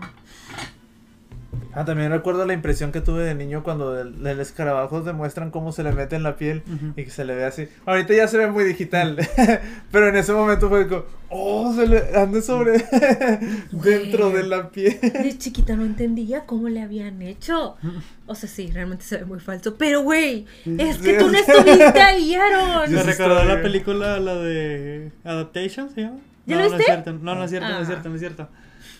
Ah, 1.74 1.86
también 1.86 2.12
recuerdo 2.12 2.45
la 2.45 2.54
impresión 2.54 2.91
que 2.91 3.02
tuve 3.02 3.24
de 3.24 3.34
niño 3.36 3.64
cuando 3.64 3.93
del, 3.93 4.22
del 4.24 4.39
escarabajo 4.39 5.02
demuestran 5.02 5.50
cómo 5.52 5.72
se 5.72 5.84
le 5.84 5.91
mete 5.91 6.16
en 6.16 6.24
la 6.24 6.36
piel 6.36 6.64
Ujú. 6.68 6.93
y 6.95 7.04
que 7.06 7.10
se 7.10 7.26
le 7.26 7.36
ve 7.36 7.45
así. 7.45 7.68
Ahorita 7.86 8.14
ya 8.14 8.28
se 8.28 8.38
ve 8.38 8.47
muy 8.47 8.64
digital, 8.64 9.18
pero 9.91 10.10
en 10.10 10.16
ese 10.16 10.34
momento 10.34 10.68
fue 10.70 10.88
como, 10.88 11.04
oh, 11.30 11.74
se 11.76 11.88
le 11.88 12.16
anda 12.18 12.41
sobre 12.41 12.84
dentro 13.72 14.30
de 14.32 14.43
la 14.43 14.70
piel. 14.70 15.00
De 15.02 15.36
chiquita 15.38 15.76
no 15.76 15.86
entendía 15.86 16.45
cómo 16.45 16.70
le 16.70 16.82
habían 16.82 17.22
hecho. 17.22 17.78
O 18.26 18.36
sea, 18.36 18.50
sí, 18.50 18.70
realmente 18.72 19.04
se 19.04 19.18
ve 19.18 19.26
muy 19.26 19.39
falso. 19.39 19.76
Pero, 19.76 20.02
güey, 20.02 20.45
es 20.78 20.97
que 20.97 21.14
tú 21.14 21.30
no 21.30 21.38
estuviste 21.38 22.00
ahí, 22.02 22.36
Aaron. 22.36 22.91
Me 22.93 23.04
recordó 23.04 23.43
la 23.43 23.62
película, 23.62 24.20
la 24.20 24.36
de 24.36 25.12
Adaptation, 25.24 25.89
¿se 25.89 26.02
llama? 26.02 26.18
¿Ya 26.45 26.56
no, 26.58 26.64
lo 26.64 26.70
no 26.70 26.76
es 26.76 26.78
viste? 26.80 26.93
cierto, 26.93 27.14
no, 27.14 27.36
no 27.36 27.43
es 27.43 27.50
cierto, 27.52 27.70
no 27.70 27.76
es 27.78 27.84
Ah. 27.84 27.86
cierto, 27.86 28.10
no 28.10 28.16
es 28.16 28.22
cierto. 28.22 28.50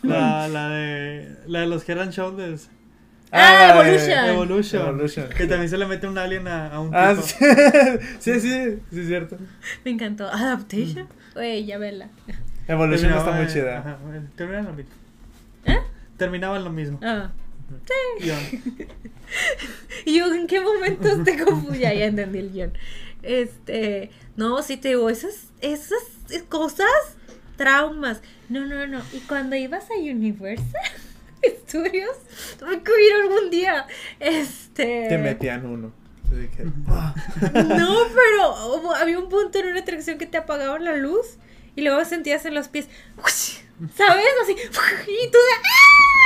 La, 0.04 0.48
la 0.48 0.70
de 0.70 1.36
la 1.48 1.60
de 1.62 1.68
los 1.68 1.88
Head 1.88 2.00
and 2.00 2.12
Shoulders, 2.12 2.70
Ah, 3.32 3.74
de- 3.76 3.90
Evolution. 3.90 4.26
Evolution, 4.26 4.82
Evolution. 4.88 5.30
que 5.30 5.46
también 5.46 5.70
se 5.70 5.78
le 5.78 5.86
mete 5.86 6.08
un 6.08 6.18
alien 6.18 6.48
a, 6.48 6.68
a 6.74 6.80
un 6.80 6.96
Ah, 6.96 7.10
tipo. 7.14 7.22
sí, 7.28 7.36
sí, 8.20 8.40
sí, 8.40 8.80
sí, 8.92 9.00
es 9.02 9.08
cierto. 9.08 9.38
Me 9.86 9.92
encantó. 9.92 10.28
Adaptation. 10.28 11.08
Güey, 11.36 11.66
ya 11.66 11.78
vela. 11.78 12.10
Evolution 12.68 13.14
está 13.14 13.32
muy 13.32 13.48
chida. 13.48 13.80
ajá, 13.80 13.98
terminaban 14.36 14.66
lo 14.68 14.74
mismo. 14.74 14.92
¿Eh? 15.66 15.80
Terminaban 16.18 16.64
lo 16.64 16.70
mismo. 16.72 17.00
Ah. 17.04 17.30
Guión. 18.20 18.40
Y 20.06 20.16
yo, 20.18 20.34
¿en 20.34 20.48
qué 20.48 20.60
momentos 20.60 21.24
te 21.24 21.44
confundí? 21.44 21.80
Ya, 21.80 21.94
ya 21.94 22.06
entendí 22.06 22.40
el 22.40 22.52
guion. 22.52 22.74
Este, 23.22 24.10
no, 24.38 24.62
sí 24.64 24.78
te 24.78 24.90
digo, 24.90 25.10
esas, 25.10 25.52
esas 25.62 26.02
cosas, 26.48 26.88
traumas. 27.60 28.22
No, 28.48 28.66
no, 28.66 28.88
no. 28.88 29.02
Y 29.14 29.20
cuando 29.20 29.56
ibas 29.56 29.86
a 29.92 30.00
Universal 30.00 30.66
Studios, 31.68 32.16
tuve 32.58 32.82
que 32.82 32.92
ir 33.06 33.14
algún 33.22 33.50
día. 33.52 33.86
Este. 34.20 35.06
Te 35.10 35.18
metían 35.20 35.66
uno. 35.66 35.92
Ah. 36.88 37.14
No, 37.54 37.98
pero 38.14 38.76
hubo- 38.76 38.96
había 38.96 39.18
un 39.20 39.30
punto 39.30 39.60
en 39.60 39.68
una 39.68 39.80
atracción 39.82 40.18
que 40.18 40.26
te 40.28 40.38
apagaban 40.38 40.84
la 40.86 40.96
luz 40.96 41.26
y 41.76 41.82
luego 41.82 42.04
sentías 42.06 42.46
en 42.46 42.54
los 42.54 42.68
pies, 42.68 42.88
¿sabes? 43.96 44.26
Así, 44.44 44.52
y 45.08 45.32
tú 45.32 45.38
de 45.38 45.54
¡ah! 45.58 46.19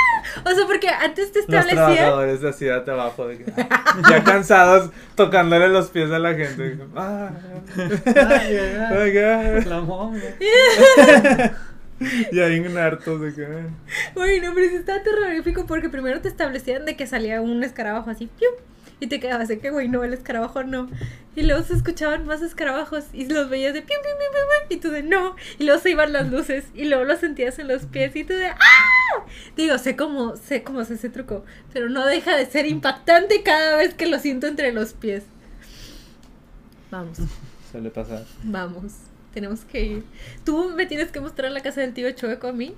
O 0.44 0.50
sea, 0.50 0.66
porque 0.66 0.88
antes 0.88 1.32
te 1.32 1.40
Los 1.40 1.48
establecían. 1.48 1.76
trabajadores 1.94 2.40
de 2.40 2.52
ciudad 2.52 2.84
de 2.84 2.92
abajo, 2.92 3.26
de 3.28 3.38
que, 3.38 3.52
ah, 3.70 4.02
ya 4.10 4.24
cansados, 4.24 4.90
tocándole 5.14 5.68
los 5.68 5.88
pies 5.90 6.10
a 6.10 6.18
la 6.18 6.34
gente. 6.34 6.78
Ah, 6.96 7.30
Ay, 7.76 8.56
ay, 8.56 8.58
ay. 8.58 8.96
ay, 8.98 9.18
ay. 9.18 9.64
La 9.64 9.80
momia. 9.80 10.34
Y 12.32 12.40
ahí 12.40 12.56
en 12.56 12.76
hartos 12.76 13.20
de 13.20 13.32
que. 13.34 13.44
ah. 13.44 13.68
Uy, 14.16 14.40
no, 14.40 14.52
pero 14.54 14.68
sí 14.68 14.76
estaba 14.76 15.02
terrorífico 15.02 15.64
porque 15.66 15.88
primero 15.88 16.20
te 16.20 16.28
establecían 16.28 16.84
de 16.84 16.96
que 16.96 17.06
salía 17.06 17.40
un 17.40 17.62
escarabajo 17.62 18.10
así, 18.10 18.28
¡pium! 18.38 18.54
Y 19.04 19.06
te 19.06 19.20
quedabas 19.20 19.48
de 19.48 19.58
que, 19.58 19.70
güey, 19.70 19.88
no, 19.88 20.02
el 20.02 20.14
escarabajo 20.14 20.64
no. 20.64 20.88
Y 21.36 21.42
luego 21.42 21.62
se 21.62 21.74
escuchaban 21.74 22.26
más 22.26 22.40
escarabajos 22.42 23.04
y 23.12 23.26
los 23.26 23.50
veías 23.50 23.74
de 23.74 23.82
pium, 23.82 24.00
pium, 24.02 24.16
pium, 24.18 24.32
pium, 24.32 24.78
y 24.78 24.80
tú 24.80 24.90
de 24.90 25.02
no. 25.02 25.36
Y 25.58 25.64
luego 25.64 25.80
se 25.80 25.90
iban 25.90 26.12
las 26.12 26.30
luces 26.30 26.64
y 26.74 26.84
luego 26.86 27.04
los 27.04 27.20
sentías 27.20 27.58
en 27.58 27.68
los 27.68 27.84
pies 27.86 28.16
y 28.16 28.24
tú 28.24 28.32
de 28.32 28.46
¡ah! 28.46 29.24
Digo, 29.56 29.76
sé 29.78 29.94
cómo, 29.94 30.36
sé 30.36 30.62
cómo 30.62 30.80
es 30.80 30.90
ese 30.90 31.10
truco, 31.10 31.44
pero 31.72 31.88
no 31.90 32.06
deja 32.06 32.34
de 32.36 32.46
ser 32.46 32.66
impactante 32.66 33.42
cada 33.42 33.76
vez 33.76 33.94
que 33.94 34.06
lo 34.06 34.18
siento 34.18 34.46
entre 34.46 34.72
los 34.72 34.94
pies. 34.94 35.24
Vamos. 36.90 37.18
Suele 37.70 37.90
pasar. 37.90 38.24
Vamos, 38.42 38.92
tenemos 39.34 39.64
que 39.64 39.84
ir. 39.84 40.04
Tú 40.44 40.72
me 40.74 40.86
tienes 40.86 41.10
que 41.10 41.20
mostrar 41.20 41.52
la 41.52 41.60
casa 41.60 41.82
del 41.82 41.92
tío 41.92 42.10
Chueco 42.12 42.48
a 42.48 42.52
mí. 42.52 42.74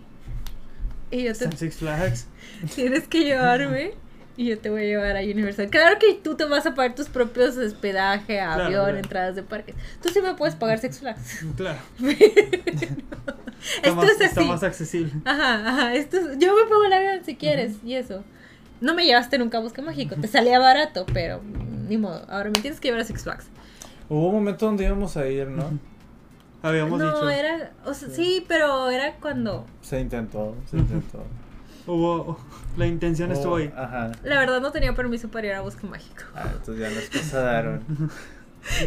Y 1.10 1.22
yo 1.22 1.34
te 1.34 1.56
Six 1.56 1.76
Flags. 1.76 2.26
tienes 2.74 3.06
que 3.06 3.20
llevarme. 3.20 3.94
Y 4.36 4.46
yo 4.46 4.58
te 4.58 4.68
voy 4.68 4.82
a 4.82 4.84
llevar 4.84 5.16
a 5.16 5.20
Universal. 5.20 5.70
Claro 5.70 5.98
que 5.98 6.14
tú 6.14 6.36
te 6.36 6.44
vas 6.44 6.66
a 6.66 6.74
pagar 6.74 6.94
tus 6.94 7.08
propios 7.08 7.56
hospedaje, 7.56 8.40
avión, 8.40 8.68
claro. 8.70 8.98
entradas 8.98 9.34
de 9.34 9.42
parques. 9.42 9.74
Tú 10.02 10.10
sí 10.10 10.20
me 10.20 10.34
puedes 10.34 10.54
pagar 10.54 10.78
Six 10.78 10.98
Flags. 10.98 11.46
Claro. 11.56 11.78
Esto 13.82 13.94
más, 13.94 14.10
es 14.10 14.20
está 14.20 14.42
más 14.42 14.62
accesible. 14.62 15.12
Ajá, 15.24 15.68
ajá. 15.68 15.94
Esto 15.94 16.18
es- 16.18 16.38
Yo 16.38 16.54
me 16.54 16.64
pago 16.68 16.84
el 16.84 16.92
avión 16.92 17.24
si 17.24 17.36
quieres. 17.36 17.76
Y 17.82 17.94
eso. 17.94 18.24
No 18.80 18.94
me 18.94 19.06
llevaste 19.06 19.38
nunca 19.38 19.58
a 19.58 19.60
Bosque 19.62 19.80
Mágico. 19.80 20.16
Te 20.16 20.28
salía 20.28 20.58
barato, 20.58 21.06
pero 21.12 21.40
mm, 21.42 21.88
ni 21.88 21.96
modo. 21.96 22.22
Ahora 22.28 22.50
me 22.50 22.60
tienes 22.60 22.78
que 22.78 22.88
llevar 22.88 23.00
a 23.00 23.04
Six 23.04 23.22
Flags. 23.22 23.46
Hubo 24.08 24.28
un 24.28 24.34
momento 24.34 24.66
donde 24.66 24.84
íbamos 24.84 25.16
a 25.16 25.26
ir, 25.26 25.48
¿no? 25.48 25.78
Habíamos 26.62 26.98
no, 26.98 27.12
dicho. 27.12 27.30
era. 27.30 27.72
O 27.84 27.94
sea, 27.94 28.10
sí, 28.10 28.44
pero 28.46 28.90
era 28.90 29.14
cuando. 29.14 29.66
Se 29.80 29.98
intentó, 29.98 30.54
se 30.70 30.76
intentó. 30.76 31.24
Hubo. 31.86 32.38
La 32.76 32.86
intención 32.86 33.30
estuvo 33.32 33.52
Hubo- 33.54 33.58
ahí. 33.58 33.72
Ajá. 33.76 34.12
La 34.24 34.38
verdad 34.38 34.60
no 34.60 34.72
tenía 34.72 34.94
permiso 34.94 35.28
para 35.28 35.46
ir 35.46 35.52
a 35.54 35.60
Bosque 35.60 35.86
Mágico. 35.86 36.22
Ah, 36.34 36.50
entonces 36.52 36.78
ya 36.78 36.90
nos 36.94 37.04
pasaron. 37.08 37.82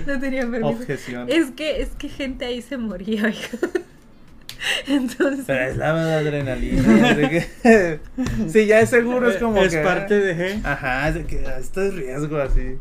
No 0.06 0.20
tenía 0.20 0.42
permiso. 0.42 0.68
Objeción. 0.68 1.30
Es 1.30 1.52
que, 1.52 1.82
es 1.82 1.92
que 1.92 2.10
gente 2.10 2.44
ahí 2.44 2.62
se 2.62 2.78
moría, 2.78 3.24
oiga. 3.24 3.40
Entonces, 4.88 5.46
Pero 5.48 5.64
es 5.72 5.78
la 5.78 6.18
adrenalina. 6.18 7.14
de 7.14 7.30
que- 7.64 8.00
sí, 8.50 8.66
ya 8.66 8.82
es 8.82 8.90
seguro, 8.90 9.30
es 9.32 9.38
como 9.38 9.62
es 9.64 9.74
que. 9.74 9.80
parte 9.82 10.20
de. 10.20 10.60
Ajá, 10.66 11.08
es 11.08 11.16
de 11.16 11.26
que 11.26 11.46
ah, 11.48 11.58
esto 11.60 11.82
es 11.82 11.94
riesgo 11.96 12.38
así. 12.40 12.78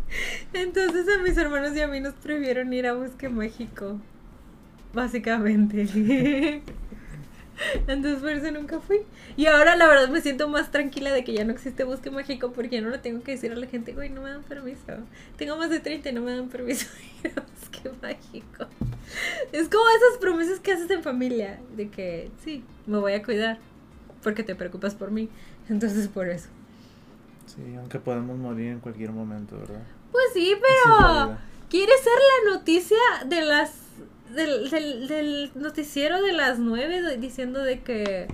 entonces 0.53 1.07
a 1.16 1.23
mis 1.23 1.37
hermanos 1.37 1.77
y 1.77 1.81
a 1.83 1.87
mí 1.87 2.01
nos 2.01 2.14
prohibieron 2.14 2.73
ir 2.73 2.89
a 2.89 2.95
Bosque 2.95 3.29
Mágico. 3.29 4.01
Básicamente. 4.93 6.62
Entonces 7.87 8.21
por 8.21 8.31
eso 8.31 8.51
nunca 8.51 8.81
fui. 8.81 9.01
Y 9.37 9.47
ahora 9.47 9.77
la 9.77 9.87
verdad 9.87 10.09
me 10.09 10.21
siento 10.21 10.49
más 10.49 10.71
tranquila 10.71 11.13
de 11.13 11.25
que 11.25 11.33
ya 11.33 11.45
no 11.45 11.53
existe 11.53 11.85
Bosque 11.85 12.11
Mágico 12.11 12.53
porque 12.53 12.77
ya 12.77 12.83
no 12.83 12.91
le 12.91 12.99
tengo 12.99 13.23
que 13.23 13.33
decir 13.33 13.53
a 13.53 13.57
la 13.57 13.67
gente, 13.67 13.93
güey, 13.93 14.11
no 14.11 14.23
me 14.23 14.31
dan 14.31 14.43
permiso. 14.43 14.83
Tengo 15.37 15.57
más 15.57 15.71
de 15.71 15.81
30 15.81 16.11
y 16.11 16.13
no 16.13 16.23
me 16.23 16.35
dan 16.35 16.49
permiso 16.49 16.87
de 17.23 17.29
ir 17.29 17.39
a 17.39 17.43
Bosque 17.43 17.91
Mágico. 18.03 18.67
Es 19.53 19.69
como 19.69 19.85
esas 19.89 20.19
promesas 20.21 20.61
que 20.61 20.73
haces 20.73 20.91
en 20.91 21.03
familia, 21.03 21.59
de 21.77 21.89
que 21.89 22.31
sí, 22.45 22.65
me 22.87 22.99
voy 22.99 23.13
a 23.13 23.23
cuidar 23.23 23.59
porque 24.23 24.43
te 24.43 24.55
preocupas 24.55 24.95
por 24.95 25.11
mí. 25.11 25.29
Entonces 25.69 26.09
por 26.09 26.29
eso. 26.29 26.49
Sí, 27.47 27.75
aunque 27.77 27.99
podemos 27.99 28.37
morir 28.39 28.73
en 28.73 28.81
cualquier 28.81 29.11
momento, 29.11 29.59
¿verdad? 29.59 29.83
Pues 30.13 30.25
sí, 30.35 30.55
pero 30.61 30.97
vida. 30.97 31.45
quiere 31.69 31.93
ser 31.99 32.13
la 32.13 32.53
noticia 32.53 32.99
de 33.27 33.43
las 33.43 33.88
del, 34.35 34.70
del, 34.70 35.09
del 35.09 35.51
noticiero 35.55 36.22
de 36.22 36.33
las 36.33 36.59
nueve 36.59 37.03
de- 37.03 37.16
diciendo 37.18 37.62
de 37.62 37.81
que 37.81 38.26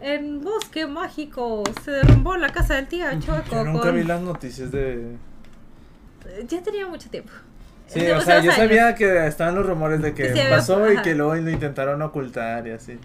en 0.00 0.40
Bosque 0.42 0.86
Mágico 0.86 1.64
se 1.84 1.90
derrumbó 1.90 2.36
la 2.36 2.48
casa 2.50 2.74
del 2.76 2.86
tío 2.88 3.06
Chueco. 3.20 3.50
Yo 3.50 3.64
nunca 3.64 3.86
con- 3.86 3.94
vi 3.96 4.04
las 4.04 4.20
noticias 4.20 4.70
de. 4.70 5.16
Ya 6.48 6.62
tenía 6.62 6.86
mucho 6.86 7.08
tiempo. 7.10 7.30
Sí, 7.86 8.00
o 8.10 8.20
sea, 8.20 8.36
yo 8.36 8.50
años. 8.50 8.54
sabía 8.56 8.94
que 8.94 9.26
estaban 9.26 9.54
los 9.54 9.64
rumores 9.64 10.02
de 10.02 10.12
que 10.12 10.24
Que 10.24 10.32
se 10.34 10.42
había- 10.42 10.56
pasó 10.56 10.92
y 10.92 10.98
que 10.98 11.14
luego 11.14 11.34
lo 11.36 11.50
intentaron 11.50 12.02
ocultar 12.02 12.66
y 12.66 12.72
así. 12.72 12.98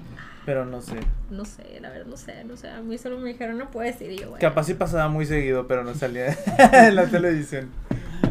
Pero 0.46 0.66
no 0.66 0.82
sé. 0.82 0.96
No 1.30 1.46
sé, 1.46 1.80
la 1.80 1.90
verdad, 1.90 2.06
no 2.06 2.18
sé, 2.18 2.44
no 2.44 2.58
sé. 2.58 2.68
A 2.70 2.82
mí 2.82 2.98
solo 2.98 3.18
me 3.18 3.30
dijeron, 3.30 3.58
no 3.58 3.72
puedes 3.72 4.02
ir. 4.02 4.12
Y 4.12 4.18
yo, 4.18 4.32
bueno. 4.32 4.42
Capaz 4.42 4.66
sí 4.66 4.74
pasaba 4.74 5.08
muy 5.08 5.26
seguido, 5.26 5.68
pero 5.68 5.86
no 5.86 5.94
salía 5.96 6.38
en 6.74 6.96
la 6.98 7.06
televisión. 7.06 7.70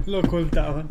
Lo 0.05 0.19
ocultaban. 0.21 0.87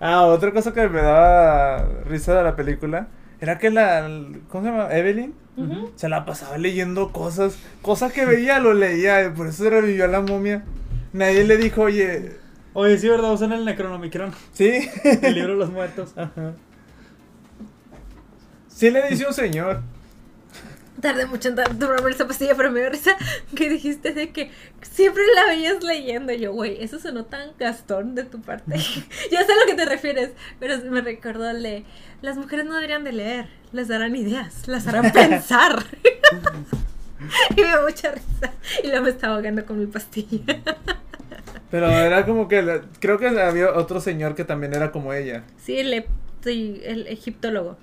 Ah, 0.00 0.24
otra 0.26 0.52
cosa 0.52 0.72
que 0.72 0.88
me 0.88 1.00
daba 1.00 1.86
risa 2.04 2.34
de 2.34 2.42
la 2.42 2.56
película 2.56 3.08
era 3.40 3.58
que 3.58 3.70
la. 3.70 4.08
¿Cómo 4.48 4.64
se 4.64 4.70
llama? 4.70 4.94
Evelyn. 4.94 5.34
Se 5.94 6.08
la 6.08 6.26
pasaba 6.26 6.58
leyendo 6.58 7.12
cosas. 7.12 7.56
Cosas 7.82 8.12
que 8.12 8.26
veía, 8.26 8.58
lo 8.58 8.74
leía. 8.74 9.24
y 9.24 9.30
Por 9.30 9.46
eso 9.46 9.64
se 9.64 9.70
revivió 9.70 10.04
a 10.04 10.08
la 10.08 10.20
momia. 10.20 10.64
Nadie 11.12 11.44
le 11.44 11.56
dijo, 11.56 11.82
oye. 11.82 12.36
Oye, 12.74 12.98
sí, 12.98 13.08
¿verdad? 13.08 13.32
Usan 13.32 13.52
el 13.52 13.64
Necronomicron. 13.64 14.32
¿Sí? 14.52 14.88
El 15.22 15.34
libro 15.34 15.52
de 15.54 15.58
los 15.58 15.70
muertos. 15.70 16.12
Ajá. 16.16 16.52
Sí 18.68 18.90
le 18.90 19.08
dice 19.08 19.26
un 19.26 19.32
señor. 19.32 19.80
Tardé 21.00 21.26
mucho 21.26 21.48
en 21.50 21.56
tomarme 21.78 22.10
esa 22.10 22.26
pastilla, 22.26 22.54
pero 22.56 22.70
me 22.70 22.80
dio 22.80 22.90
risa 22.90 23.16
que 23.54 23.68
dijiste 23.68 24.12
de 24.12 24.30
que 24.30 24.50
siempre 24.82 25.22
la 25.34 25.46
veías 25.46 25.82
leyendo. 25.82 26.32
Y 26.32 26.38
yo, 26.40 26.52
güey, 26.52 26.82
eso 26.82 26.98
sonó 26.98 27.24
tan 27.26 27.50
gastón 27.58 28.14
de 28.14 28.24
tu 28.24 28.40
parte. 28.40 28.76
ya 29.30 29.44
sé 29.44 29.52
a 29.52 29.56
lo 29.56 29.66
que 29.66 29.74
te 29.74 29.84
refieres, 29.84 30.30
pero 30.58 30.78
me 30.90 31.00
recordó 31.02 31.50
el 31.50 31.62
de 31.62 31.84
las 32.22 32.36
mujeres 32.36 32.64
no 32.64 32.74
deberían 32.74 33.04
de 33.04 33.12
leer, 33.12 33.48
les 33.72 33.88
darán 33.88 34.16
ideas, 34.16 34.66
las 34.68 34.86
harán 34.86 35.12
pensar. 35.12 35.84
y 37.56 37.60
me 37.60 37.66
dio 37.68 37.82
mucha 37.82 38.12
risa. 38.12 38.52
Y 38.82 38.86
luego 38.88 39.04
me 39.04 39.10
estaba 39.10 39.34
ahogando 39.36 39.64
con 39.66 39.78
mi 39.78 39.86
pastilla. 39.86 40.56
Pero 41.70 41.88
era 41.90 42.24
como 42.24 42.48
que. 42.48 42.62
la- 42.62 42.80
creo 43.00 43.18
que 43.18 43.26
había 43.28 43.72
otro 43.72 44.00
señor 44.00 44.34
que 44.34 44.44
también 44.44 44.74
era 44.74 44.92
como 44.92 45.12
ella. 45.12 45.44
sí, 45.58 45.78
el, 45.78 45.92
el 46.84 47.06
egiptólogo. 47.08 47.76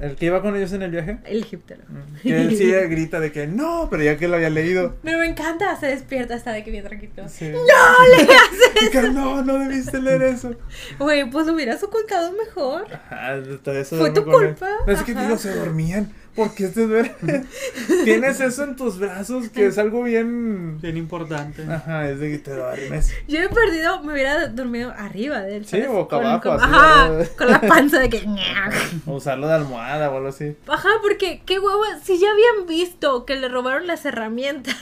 El 0.00 0.16
que 0.16 0.26
iba 0.26 0.42
con 0.42 0.56
ellos 0.56 0.72
en 0.72 0.82
el 0.82 0.90
viaje. 0.90 1.18
El 1.24 1.42
egiptólogo. 1.42 1.86
Que 2.22 2.40
él 2.40 2.56
sí 2.56 2.70
grita 2.90 3.20
de 3.20 3.30
que 3.30 3.46
no, 3.46 3.88
pero 3.90 4.02
ya 4.02 4.16
que 4.16 4.26
lo 4.28 4.36
había 4.36 4.50
leído. 4.50 4.96
Pero 5.02 5.18
me 5.18 5.26
encanta, 5.26 5.78
se 5.78 5.86
despierta 5.86 6.34
hasta 6.34 6.52
de 6.52 6.64
que 6.64 6.70
bien 6.70 6.84
tranquilo. 6.84 7.28
Sí. 7.28 7.50
¡No 7.50 7.60
le 7.60 8.22
haces! 8.22 8.72
Que, 8.90 9.00
no, 9.02 9.42
no 9.42 9.58
debiste 9.60 10.00
leer 10.00 10.22
eso. 10.22 10.56
Güey, 10.98 11.30
pues 11.30 11.46
lo 11.46 11.54
hubieras 11.54 11.82
ocultado 11.84 12.32
mejor. 12.32 12.86
Ajá, 12.92 13.40
todo 13.62 13.76
eso 13.76 13.96
Fue 13.96 14.10
tu 14.10 14.24
culpa, 14.24 14.68
No, 14.84 14.92
es 14.92 15.02
que 15.02 15.14
digo, 15.14 15.38
se 15.38 15.54
dormían. 15.54 16.12
¿Por 16.34 16.54
qué 16.54 16.68
te 16.68 16.86
duermes? 16.86 17.46
Tienes 18.04 18.40
eso 18.40 18.64
en 18.64 18.74
tus 18.74 18.98
brazos 18.98 19.50
que 19.50 19.66
es 19.66 19.76
algo 19.76 20.02
bien. 20.04 20.80
Bien 20.80 20.96
importante. 20.96 21.62
Ajá, 21.70 22.08
es 22.08 22.20
de 22.20 22.30
que 22.30 22.38
te 22.38 22.54
duermes. 22.54 23.12
Yo 23.28 23.38
he 23.40 23.48
perdido, 23.50 24.02
me 24.02 24.14
hubiera 24.14 24.48
dormido 24.48 24.92
arriba 24.96 25.42
de 25.42 25.56
él. 25.56 25.66
Sí, 25.66 25.82
boca 25.82 26.16
Con- 26.16 26.26
abajo, 26.26 26.42
con- 26.42 26.52
así, 26.60 26.64
ajá, 26.74 27.08
¿verdad? 27.10 27.30
con 27.36 27.50
la 27.50 27.60
panza 27.60 27.98
de 28.00 28.08
que. 28.08 28.22
O 29.06 29.14
usarlo 29.16 29.46
de 29.48 29.54
almohada 29.54 30.10
o 30.10 30.16
algo 30.16 30.28
así. 30.28 30.56
Ajá, 30.68 30.88
porque 31.02 31.42
qué 31.44 31.58
huevo, 31.58 31.82
si 32.02 32.18
ya 32.18 32.30
habían 32.30 32.66
visto 32.66 33.26
que 33.26 33.36
le 33.36 33.48
robaron 33.48 33.86
las 33.86 34.04
herramientas 34.06 34.76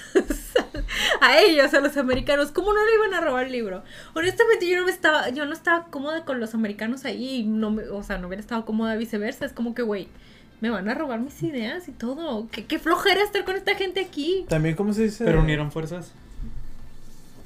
a 1.20 1.38
ellos, 1.40 1.72
a 1.74 1.80
los 1.80 1.96
americanos, 1.96 2.53
¿cómo 2.53 2.72
no 2.72 2.84
le 2.84 2.94
iban 2.94 3.14
a 3.14 3.20
robar 3.20 3.46
el 3.46 3.53
libro? 3.53 3.82
Honestamente, 4.14 4.68
yo 4.68 4.78
no 4.78 4.84
me 4.86 4.92
estaba, 4.92 5.28
yo 5.30 5.46
no 5.46 5.53
estaba 5.53 5.86
cómoda 5.86 6.24
con 6.24 6.38
los 6.40 6.55
americanos 6.55 7.05
ahí, 7.05 7.40
y 7.40 7.42
no 7.44 7.70
me, 7.70 7.88
o 7.88 8.03
sea, 8.03 8.18
no 8.18 8.28
hubiera 8.28 8.40
estado 8.40 8.64
cómoda 8.64 8.94
viceversa, 8.96 9.44
es 9.44 9.53
como 9.53 9.74
que, 9.74 9.82
güey, 9.82 10.09
me 10.61 10.71
van 10.71 10.89
a 10.89 10.95
robar 10.95 11.21
mis 11.21 11.43
ideas 11.43 11.89
y 11.89 11.93
todo. 11.93 12.49
Qué, 12.51 12.67
qué 12.67 12.79
flojera 12.79 13.23
estar 13.23 13.45
con 13.45 13.57
esta 13.57 13.75
gente 13.75 14.01
aquí. 14.01 14.45
También, 14.49 14.75
¿cómo 14.75 14.93
se 14.93 15.05
dice? 15.05 15.25
Pero 15.25 15.41
unieron 15.41 15.71
fuerzas. 15.73 16.13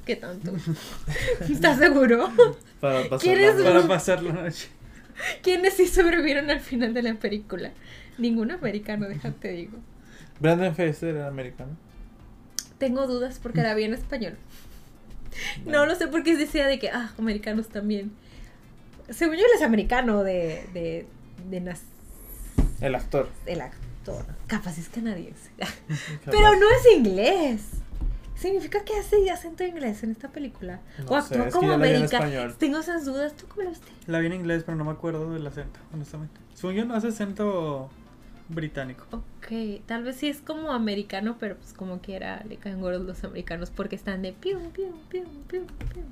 ¿Qué 0.05 0.15
tanto? 0.15 0.51
¿Estás 1.49 1.79
seguro? 1.79 2.29
Para 2.79 3.01
pasar 3.09 3.19
¿Quieres 3.19 3.55
la- 3.57 3.63
Para 3.63 3.87
pasar 3.87 4.21
la 4.23 4.33
noche. 4.33 4.67
¿Quiénes 5.41 5.73
sí 5.75 5.87
sobrevivieron 5.87 6.49
al 6.49 6.59
final 6.59 6.93
de 6.93 7.01
la 7.01 7.13
película? 7.15 7.71
Ningún 8.17 8.51
americano, 8.51 9.07
déjate 9.07 9.49
digo. 9.51 9.77
Brandon 10.39 10.75
Fraser 10.75 11.15
era 11.15 11.27
americano. 11.27 11.71
tengo 12.77 13.07
dudas 13.07 13.39
porque 13.41 13.61
la 13.61 13.73
vi 13.73 13.83
en 13.85 13.93
español. 13.93 14.35
No 15.65 15.85
lo 15.85 15.95
sé 15.95 16.07
porque 16.07 16.37
decía 16.37 16.65
de 16.65 16.79
que, 16.79 16.89
ah, 16.91 17.11
americanos 17.17 17.67
también. 17.67 18.11
Según 19.09 19.35
yo, 19.35 19.41
él 19.41 19.51
es 19.55 19.61
americano 19.63 20.23
de. 20.23 20.65
de. 20.73 21.05
de 21.49 21.59
El 22.81 22.95
actor. 22.95 23.29
el 23.45 23.61
actor. 23.61 24.25
Capaz 24.47 24.77
es 24.77 24.89
canadiense. 24.89 25.49
Pero 26.25 26.55
no 26.55 26.65
es 26.69 26.97
inglés. 26.97 27.61
¿Significa 28.35 28.83
que 28.83 28.93
hace 28.97 29.29
acento 29.31 29.63
inglés 29.63 30.03
en 30.03 30.11
esta 30.11 30.27
película? 30.29 30.81
No 30.99 31.11
o 31.11 31.15
actúa 31.15 31.49
como 31.49 31.71
americano. 31.71 32.53
Tengo 32.57 32.79
esas 32.79 33.05
dudas. 33.05 33.33
¿Tú 33.35 33.47
cómo 33.47 33.63
lo 33.63 33.69
viste? 33.69 33.87
La 34.07 34.19
vi 34.19 34.27
en 34.27 34.33
inglés, 34.33 34.63
pero 34.65 34.77
no 34.77 34.83
me 34.83 34.91
acuerdo 34.91 35.31
del 35.33 35.47
acento, 35.47 35.79
honestamente. 35.93 36.39
Según 36.53 36.75
yo, 36.75 36.85
no 36.85 36.95
hace 36.95 37.07
acento 37.07 37.89
británico. 38.49 39.05
Ok, 39.11 39.81
tal 39.85 40.03
vez 40.03 40.17
sí 40.17 40.27
es 40.27 40.41
como 40.41 40.71
americano, 40.71 41.37
pero 41.39 41.55
pues 41.55 41.73
como 41.73 41.99
quiera 41.99 42.43
le 42.47 42.57
caen 42.57 42.81
gordos 42.81 43.05
los 43.05 43.23
americanos 43.23 43.71
porque 43.71 43.95
están 43.95 44.21
de 44.21 44.33
pium, 44.33 44.71
pium, 44.71 44.93
pium, 45.09 45.29
pium, 45.47 45.65
pium. 45.91 46.05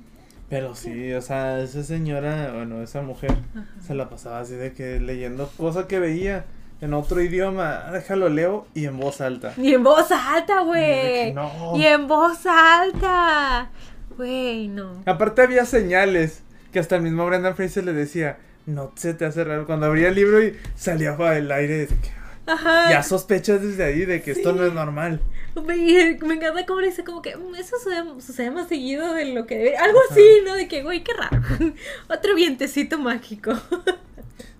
Pero 0.48 0.74
sí, 0.74 1.12
o 1.14 1.22
sea, 1.22 1.60
esa 1.60 1.82
señora, 1.82 2.52
bueno, 2.54 2.82
esa 2.82 3.02
mujer 3.02 3.32
Ajá. 3.54 3.64
se 3.86 3.94
la 3.94 4.08
pasaba 4.08 4.40
así 4.40 4.54
de 4.54 4.72
que 4.72 5.00
leyendo 5.00 5.50
cosas 5.56 5.86
que 5.86 5.98
veía 5.98 6.44
en 6.80 6.92
otro 6.94 7.20
idioma. 7.22 7.82
Ah, 7.86 7.92
Déjalo 7.92 8.28
leo 8.28 8.66
y 8.74 8.84
en 8.84 8.98
voz 8.98 9.20
alta. 9.20 9.54
Y 9.56 9.72
en 9.74 9.82
voz 9.82 10.10
alta, 10.12 10.60
güey. 10.60 11.32
no. 11.32 11.72
Y 11.76 11.84
en 11.86 12.06
voz 12.06 12.44
alta. 12.46 13.70
Güey, 14.16 14.68
no. 14.68 15.02
Aparte 15.06 15.42
había 15.42 15.64
señales 15.64 16.42
que 16.72 16.78
hasta 16.78 16.96
el 16.96 17.02
mismo 17.02 17.24
Brendan 17.26 17.56
Fraser 17.56 17.84
le 17.84 17.92
decía, 17.92 18.38
no 18.66 18.92
se 18.96 19.14
te 19.14 19.24
hace 19.24 19.44
raro. 19.44 19.66
Cuando 19.66 19.86
abría 19.86 20.08
el 20.08 20.14
libro 20.14 20.42
y 20.42 20.56
salía 20.76 21.16
para 21.16 21.38
el 21.38 21.50
aire, 21.50 21.78
de 21.78 21.86
que 21.88 22.10
Ajá. 22.46 22.90
ya 22.90 23.02
sospechas 23.02 23.62
desde 23.62 23.84
ahí 23.84 24.04
de 24.04 24.20
que 24.22 24.32
esto 24.32 24.52
no 24.52 24.64
es 24.66 24.72
normal. 24.72 25.20
Me, 25.56 25.76
me 26.20 26.34
encanta 26.34 26.66
cómo 26.66 26.80
le 26.80 26.88
dice 26.88 27.04
como 27.04 27.22
que 27.22 27.36
"Mm, 27.36 27.54
eso 27.54 27.76
sucede, 27.78 28.02
sucede 28.20 28.50
más 28.50 28.68
seguido 28.68 29.14
de 29.14 29.26
lo 29.26 29.46
que 29.46 29.56
debe. 29.56 29.76
Algo 29.76 29.98
así, 30.10 30.22
¿no? 30.44 30.54
De 30.54 30.68
que, 30.68 30.82
güey, 30.82 31.02
qué 31.04 31.12
raro. 31.14 31.40
Otro 32.08 32.34
vientecito 32.34 32.98
mágico. 32.98 33.52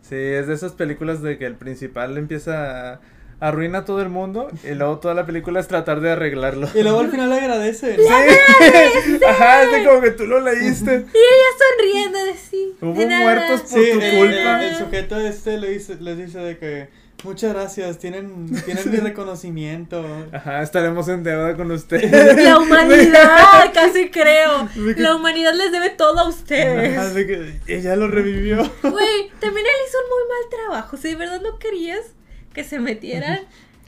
Sí, 0.02 0.16
es 0.16 0.46
de 0.46 0.52
esas 0.54 0.72
películas 0.72 1.22
de 1.22 1.38
que 1.38 1.46
el 1.46 1.54
principal 1.54 2.18
empieza 2.18 2.92
a 2.92 3.00
arruina 3.40 3.78
a 3.78 3.84
todo 3.86 4.02
el 4.02 4.10
mundo 4.10 4.48
y 4.62 4.74
luego 4.74 4.98
toda 4.98 5.14
la 5.14 5.24
película 5.24 5.60
es 5.60 5.66
tratar 5.66 6.00
de 6.02 6.10
arreglarlo. 6.12 6.68
Y 6.74 6.82
luego 6.82 7.00
al 7.00 7.10
final 7.10 7.30
le 7.30 7.36
agradece. 7.36 7.96
Sí. 7.96 9.18
Ajá, 9.26 9.62
es 9.64 9.72
de 9.72 9.84
como 9.84 10.00
que 10.02 10.10
tú 10.10 10.26
lo 10.26 10.40
leíste. 10.40 10.92
Y 10.92 11.16
ella 11.16 11.50
sonriendo 11.58 12.24
de 12.24 12.34
sí. 12.34 12.76
Hubo 12.82 12.94
de 12.94 13.06
muertos 13.06 13.62
por 13.62 13.68
Sí, 13.70 13.90
tu 13.92 14.00
el, 14.00 14.16
culpa. 14.18 14.62
el- 14.62 14.68
el 14.72 14.76
sujeto 14.76 15.18
este 15.20 15.56
le 15.58 15.70
dice, 15.70 15.96
les 15.96 16.18
dice 16.18 16.38
de 16.38 16.58
que 16.58 16.88
muchas 17.24 17.52
gracias, 17.54 17.98
tienen, 17.98 18.46
tienen 18.64 18.90
mi 18.90 18.96
reconocimiento. 18.98 20.04
Ajá, 20.32 20.62
estaremos 20.62 21.08
en 21.08 21.22
deuda 21.22 21.56
con 21.56 21.70
usted. 21.72 22.02
La 22.36 22.58
humanidad, 22.58 23.72
casi 23.72 24.10
creo. 24.10 24.68
La 24.96 25.16
humanidad 25.16 25.54
les 25.54 25.72
debe 25.72 25.90
todo 25.90 26.18
a 26.18 26.22
Ajá, 26.22 26.28
ustedes. 26.30 27.14
de 27.14 27.26
que 27.26 27.60
ella 27.66 27.96
lo 27.96 28.08
revivió. 28.08 28.56
Güey, 28.82 29.30
también 29.40 29.66
él 29.66 29.86
hizo 29.88 29.98
un 29.98 30.10
muy 30.10 30.28
mal 30.28 30.50
trabajo. 30.68 30.96
Si 30.96 31.08
de 31.08 31.16
verdad 31.16 31.40
no 31.40 31.58
querías 31.58 32.00
que 32.52 32.62
se 32.64 32.78
metieran, 32.78 33.40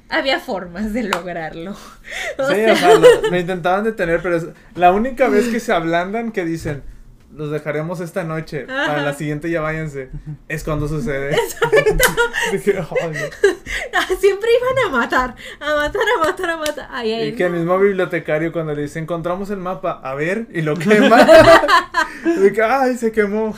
había 0.08 0.40
formas 0.40 0.92
de 0.92 1.04
lograrlo. 1.04 1.76
O 2.38 2.48
Sí, 2.48 2.54
sea, 2.54 2.72
o 2.72 2.76
sea, 2.76 2.94
lo, 2.94 3.30
lo 3.30 3.38
intentaban 3.38 3.84
detener, 3.84 4.20
pero 4.22 4.36
es 4.36 4.46
la 4.74 4.92
única 4.92 5.28
vez 5.28 5.46
que 5.48 5.60
se 5.60 5.72
ablandan 5.72 6.32
que 6.32 6.44
dicen, 6.44 6.82
los 7.36 7.50
dejaremos 7.50 8.00
esta 8.00 8.24
noche, 8.24 8.64
para 8.64 9.02
la 9.02 9.12
siguiente 9.12 9.50
ya 9.50 9.60
váyanse, 9.60 10.08
es 10.48 10.64
cuando 10.64 10.88
sucede. 10.88 11.36
Dije, 12.52 12.78
"Ay, 12.78 13.12
no". 13.12 14.16
siempre 14.20 14.48
iban 14.58 14.86
a 14.86 14.96
matar, 14.98 15.34
a 15.60 15.74
matar, 15.74 16.02
a 16.16 16.24
matar, 16.24 16.50
a 16.50 16.56
matar. 16.56 16.88
Ay, 16.90 17.12
ay, 17.12 17.28
Y 17.28 17.32
que 17.34 17.44
el 17.44 17.52
mismo 17.52 17.78
bibliotecario 17.78 18.52
cuando 18.52 18.74
le 18.74 18.82
dice, 18.82 18.98
encontramos 18.98 19.50
el 19.50 19.58
mapa, 19.58 20.00
a 20.02 20.14
ver, 20.14 20.46
y 20.52 20.62
lo 20.62 20.76
quema. 20.76 21.26
Dije, 22.24 22.62
ay, 22.62 22.96
se 22.96 23.12
quemó. 23.12 23.54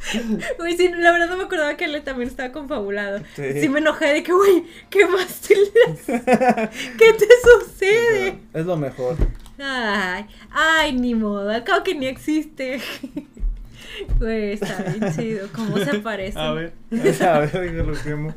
Güey, 0.58 0.76
sí, 0.76 0.88
la 0.88 1.12
verdad 1.12 1.28
no 1.28 1.36
me 1.36 1.44
acordaba 1.44 1.76
que 1.76 1.84
él 1.84 2.02
también 2.02 2.28
estaba 2.28 2.52
confabulado. 2.52 3.18
Sí. 3.36 3.60
Sí, 3.60 3.68
me 3.68 3.80
enojé 3.80 4.14
de 4.14 4.22
que, 4.22 4.32
güey, 4.32 4.64
¿qué 4.88 5.06
más 5.06 5.40
te 5.40 5.54
¿Qué 6.06 7.12
te 7.12 7.26
sucede? 7.42 8.38
Es 8.52 8.66
lo 8.66 8.76
mejor. 8.76 9.16
Ay, 9.58 10.26
ay, 10.50 10.92
ni 10.94 11.14
modo, 11.14 11.50
al 11.50 11.64
cabo 11.64 11.82
que 11.84 11.94
ni 11.94 12.06
existe. 12.06 12.80
Güey, 14.18 14.52
está 14.52 14.82
bien 14.82 15.12
chido, 15.14 15.48
cómo 15.54 15.76
se 15.76 15.98
parece. 15.98 16.38
A 16.38 16.52
ver. 16.52 16.72
A 16.90 17.38
ver, 17.40 17.50
que 17.50 17.82
lo 17.82 17.92
quemo. 17.92 18.34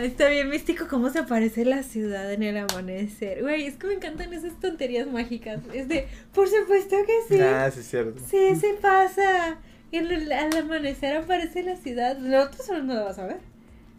Está 0.00 0.28
bien 0.28 0.48
místico 0.48 0.86
cómo 0.88 1.10
se 1.10 1.18
aparece 1.18 1.64
la 1.64 1.82
ciudad 1.82 2.32
en 2.32 2.42
el 2.42 2.56
amanecer. 2.56 3.42
Güey, 3.42 3.66
es 3.66 3.74
que 3.74 3.88
me 3.88 3.94
encantan 3.94 4.32
esas 4.32 4.58
tonterías 4.60 5.08
mágicas. 5.08 5.60
Es 5.74 5.88
de, 5.88 6.06
por 6.32 6.48
supuesto 6.48 6.96
que 7.04 7.34
sí. 7.36 7.42
Ah, 7.42 7.70
sí, 7.70 7.80
es 7.80 7.88
cierto. 7.88 8.22
Sí, 8.30 8.56
se 8.56 8.74
pasa. 8.74 9.58
Y 9.92 9.98
al, 9.98 10.32
al 10.32 10.56
amanecer 10.56 11.16
aparece 11.16 11.62
la 11.62 11.76
ciudad. 11.76 12.16
Nosotros 12.18 12.66
solo 12.66 12.82
no 12.82 12.94
lo 12.94 13.04
vas 13.04 13.18
a 13.18 13.26
ver. 13.26 13.38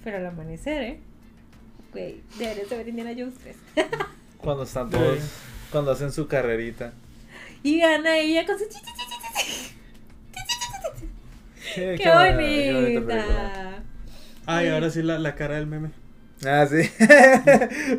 Pero 0.04 0.18
al 0.18 0.26
amanecer, 0.26 0.82
¿eh? 0.84 1.00
Güey, 1.94 2.22
deberías 2.38 2.70
de 2.70 2.78
ver 2.78 2.88
Indiana 2.90 3.12
Jones 3.18 3.36
3. 3.42 3.56
Cuando 4.38 4.64
están 4.64 4.90
Sí. 4.92 4.98
todos, 4.98 5.20
cuando 5.72 5.92
hacen 5.92 6.12
su 6.12 6.28
carrerita. 6.28 6.92
Y 7.62 7.80
gana 7.80 8.18
ella 8.18 8.46
con 8.46 8.58
su... 8.60 8.66
Qué, 11.76 11.96
¡Qué 12.02 12.10
bonita 12.10 12.80
bonita! 13.00 13.84
Ay, 14.46 14.68
ahora 14.70 14.90
sí 14.90 15.02
la, 15.02 15.18
la 15.20 15.36
cara 15.36 15.56
del 15.56 15.68
meme. 15.68 15.92
Ah, 16.46 16.68
sí. 16.70 16.90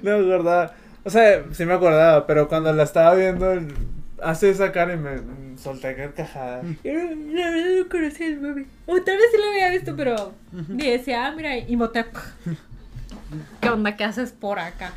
no 0.02 0.18
me 0.18 0.34
acordaba. 0.34 0.74
O 1.04 1.10
sea, 1.10 1.44
sí 1.52 1.64
me 1.64 1.72
acordaba, 1.74 2.26
pero 2.26 2.48
cuando 2.48 2.72
la 2.72 2.82
estaba 2.82 3.14
viendo, 3.14 3.54
hace 4.24 4.50
esa 4.50 4.72
cara 4.72 4.94
y 4.94 4.96
me 4.96 5.16
mm, 5.16 5.58
solté 5.58 5.88
a 5.88 5.96
carcajada. 5.96 6.62
Yo 6.82 6.92
no- 6.92 7.32
La 7.34 7.50
verdad 7.50 7.70
no 7.82 7.88
conocía 7.88 8.26
el 8.26 8.40
meme. 8.40 8.66
O 8.86 9.00
tal 9.02 9.16
vez 9.16 9.26
sí 9.30 9.36
lo 9.38 9.48
había 9.50 9.70
visto, 9.70 9.94
pero... 9.96 10.32
Y 10.78 10.90
decía, 10.90 11.26
ah, 11.26 11.32
mira, 11.36 11.56
Imhotep. 11.58 12.08
¿Qué 13.60 13.68
onda? 13.68 13.96
¿Qué 13.96 14.04
haces 14.04 14.32
por 14.32 14.58
acá? 14.58 14.92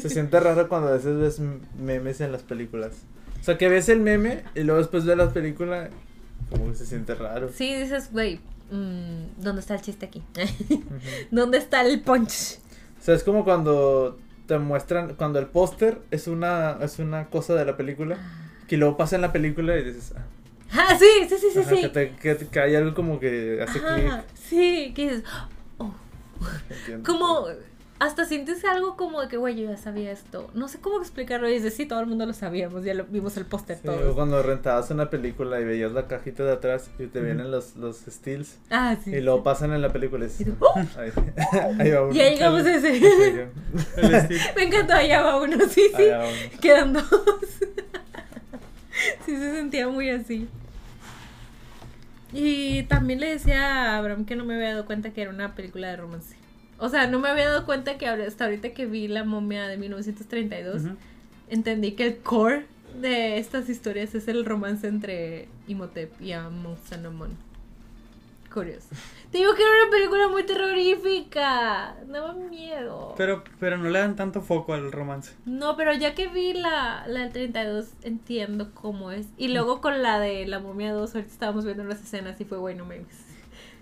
Se 0.00 0.08
siente 0.08 0.38
raro 0.40 0.68
cuando 0.68 0.88
a 0.88 0.92
veces 0.92 1.16
ves 1.18 1.40
memes 1.78 2.20
en 2.20 2.32
las 2.32 2.42
películas. 2.42 2.92
O 3.40 3.44
sea, 3.44 3.58
que 3.58 3.68
ves 3.68 3.88
el 3.88 4.00
meme 4.00 4.42
y 4.54 4.62
luego 4.62 4.78
después 4.80 5.04
ves 5.04 5.16
la 5.16 5.30
película, 5.30 5.90
como 6.50 6.68
que 6.70 6.74
se 6.76 6.86
siente 6.86 7.14
raro. 7.14 7.50
Sí, 7.52 7.74
dices, 7.74 8.10
güey, 8.12 8.40
mm, 8.70 9.40
¿dónde 9.42 9.60
está 9.60 9.74
el 9.74 9.82
chiste 9.82 10.06
aquí? 10.06 10.22
¿Dónde 11.30 11.58
está 11.58 11.82
el 11.82 12.00
punch? 12.00 12.58
O 12.98 13.02
sea, 13.02 13.14
es 13.14 13.22
como 13.24 13.44
cuando 13.44 14.18
te 14.46 14.58
muestran, 14.58 15.14
cuando 15.14 15.38
el 15.38 15.46
póster 15.46 15.98
es 16.10 16.28
una, 16.28 16.78
es 16.80 16.98
una 16.98 17.26
cosa 17.26 17.54
de 17.54 17.64
la 17.64 17.76
película, 17.76 18.16
que 18.66 18.76
luego 18.76 18.96
pasa 18.96 19.16
en 19.16 19.22
la 19.22 19.32
película 19.32 19.76
y 19.78 19.84
dices, 19.84 20.12
ah, 20.16 20.24
Ah, 20.72 20.96
sí, 20.98 21.06
sí, 21.28 21.36
sí, 21.38 21.46
sí, 21.52 21.58
ajá, 21.60 21.70
sí. 21.70 21.80
Que, 21.82 21.88
te- 21.88 22.10
que- 22.16 22.46
que 22.48 22.60
hay 22.60 22.74
algo 22.74 22.94
como 22.94 23.20
que 23.20 23.60
hace 23.62 23.80
clic. 23.80 24.12
sí, 24.34 24.92
que 24.94 25.02
dices, 25.02 25.24
oh, 25.78 25.94
como, 27.04 27.46
hasta 27.98 28.24
sientes 28.26 28.64
algo 28.64 28.96
como 28.96 29.22
de 29.22 29.28
que, 29.28 29.36
güey, 29.38 29.56
yo 29.56 29.70
ya 29.70 29.76
sabía 29.78 30.10
esto. 30.12 30.50
No 30.54 30.68
sé 30.68 30.78
cómo 30.80 30.98
explicarlo. 31.00 31.48
Y 31.48 31.54
dices, 31.54 31.72
sí, 31.74 31.86
todo 31.86 32.00
el 32.00 32.06
mundo 32.06 32.26
lo 32.26 32.32
sabíamos, 32.34 32.84
ya 32.84 32.92
lo 32.94 33.04
vimos 33.04 33.36
el 33.38 33.46
póster 33.46 33.78
Sí, 33.80 33.88
o 33.88 33.92
todos. 33.92 34.14
cuando 34.16 34.42
rentabas 34.42 34.90
una 34.90 35.08
película 35.08 35.60
y 35.60 35.64
veías 35.64 35.92
la 35.92 36.06
cajita 36.08 36.42
de 36.44 36.52
atrás 36.52 36.90
y 36.98 37.06
te 37.06 37.20
vienen 37.20 37.50
los, 37.50 37.76
los 37.76 37.98
stills 38.08 38.58
Ah, 38.70 38.96
sí. 39.02 39.12
y 39.12 39.20
luego 39.20 39.42
pasan 39.44 39.72
en 39.72 39.80
la 39.82 39.92
película 39.92 40.24
y 40.26 40.28
Y 40.28 40.30
dices, 40.32 40.54
¡oh! 40.60 40.74
ahí, 40.98 41.12
ahí 41.80 41.90
va 41.92 42.02
uno. 42.02 42.12
Ya 42.12 42.28
llegamos 42.28 42.62
a 42.66 42.74
ese. 42.74 42.88
Ahí. 42.88 43.50
Me 44.56 44.64
encantó, 44.64 44.92
allá 44.94 45.22
va 45.22 45.40
uno, 45.40 45.56
sí, 45.70 45.88
sí. 45.96 46.58
Quedan 46.60 46.92
dos. 46.92 47.06
Sí, 49.26 49.36
se 49.36 49.52
sentía 49.56 49.88
muy 49.88 50.08
así. 50.10 50.48
Y 52.32 52.82
también 52.84 53.20
le 53.20 53.28
decía 53.28 53.92
a 53.92 53.98
Abraham 53.98 54.24
que 54.24 54.36
no 54.36 54.44
me 54.44 54.54
había 54.56 54.70
dado 54.70 54.86
cuenta 54.86 55.10
que 55.10 55.22
era 55.22 55.30
una 55.30 55.54
película 55.54 55.88
de 55.88 55.96
romance. 55.96 56.36
O 56.78 56.88
sea, 56.88 57.06
no 57.06 57.18
me 57.18 57.28
había 57.28 57.48
dado 57.48 57.64
cuenta 57.64 57.96
que 57.98 58.06
hasta 58.08 58.44
ahorita 58.44 58.70
que 58.70 58.86
vi 58.86 59.08
La 59.08 59.24
momia 59.24 59.66
de 59.68 59.76
1932, 59.78 60.82
Ujú. 60.82 60.96
entendí 61.48 61.92
que 61.92 62.06
el 62.06 62.16
core 62.18 62.66
de 63.00 63.38
estas 63.38 63.68
historias 63.68 64.14
es 64.14 64.28
el 64.28 64.44
romance 64.44 64.86
entre 64.86 65.48
Imhotep 65.68 66.20
y 66.20 66.32
Amun-Sanamon. 66.32 67.30
Curioso. 68.56 68.88
Te 69.30 69.36
digo 69.36 69.54
que 69.54 69.62
era 69.62 69.70
una 69.82 69.90
película 69.90 70.28
muy 70.28 70.42
terrorífica. 70.46 71.94
Daba 72.06 72.32
miedo. 72.32 73.12
Pero, 73.18 73.44
pero 73.60 73.76
no 73.76 73.90
le 73.90 73.98
dan 73.98 74.16
tanto 74.16 74.40
foco 74.40 74.72
al 74.72 74.92
romance. 74.92 75.34
No, 75.44 75.76
pero 75.76 75.92
ya 75.92 76.14
que 76.14 76.28
vi 76.28 76.54
la, 76.54 77.06
la 77.06 77.20
del 77.20 77.32
32, 77.32 77.88
entiendo 78.02 78.72
cómo 78.72 79.10
es. 79.10 79.26
Y 79.36 79.48
luego 79.48 79.82
con 79.82 80.02
la 80.02 80.18
de 80.20 80.46
la 80.46 80.58
momia 80.58 80.94
2, 80.94 81.14
ahorita 81.14 81.30
estábamos 81.30 81.66
viendo 81.66 81.84
las 81.84 82.00
escenas 82.02 82.40
y 82.40 82.46
fue, 82.46 82.56
bueno, 82.56 82.86
mames. 82.86 83.26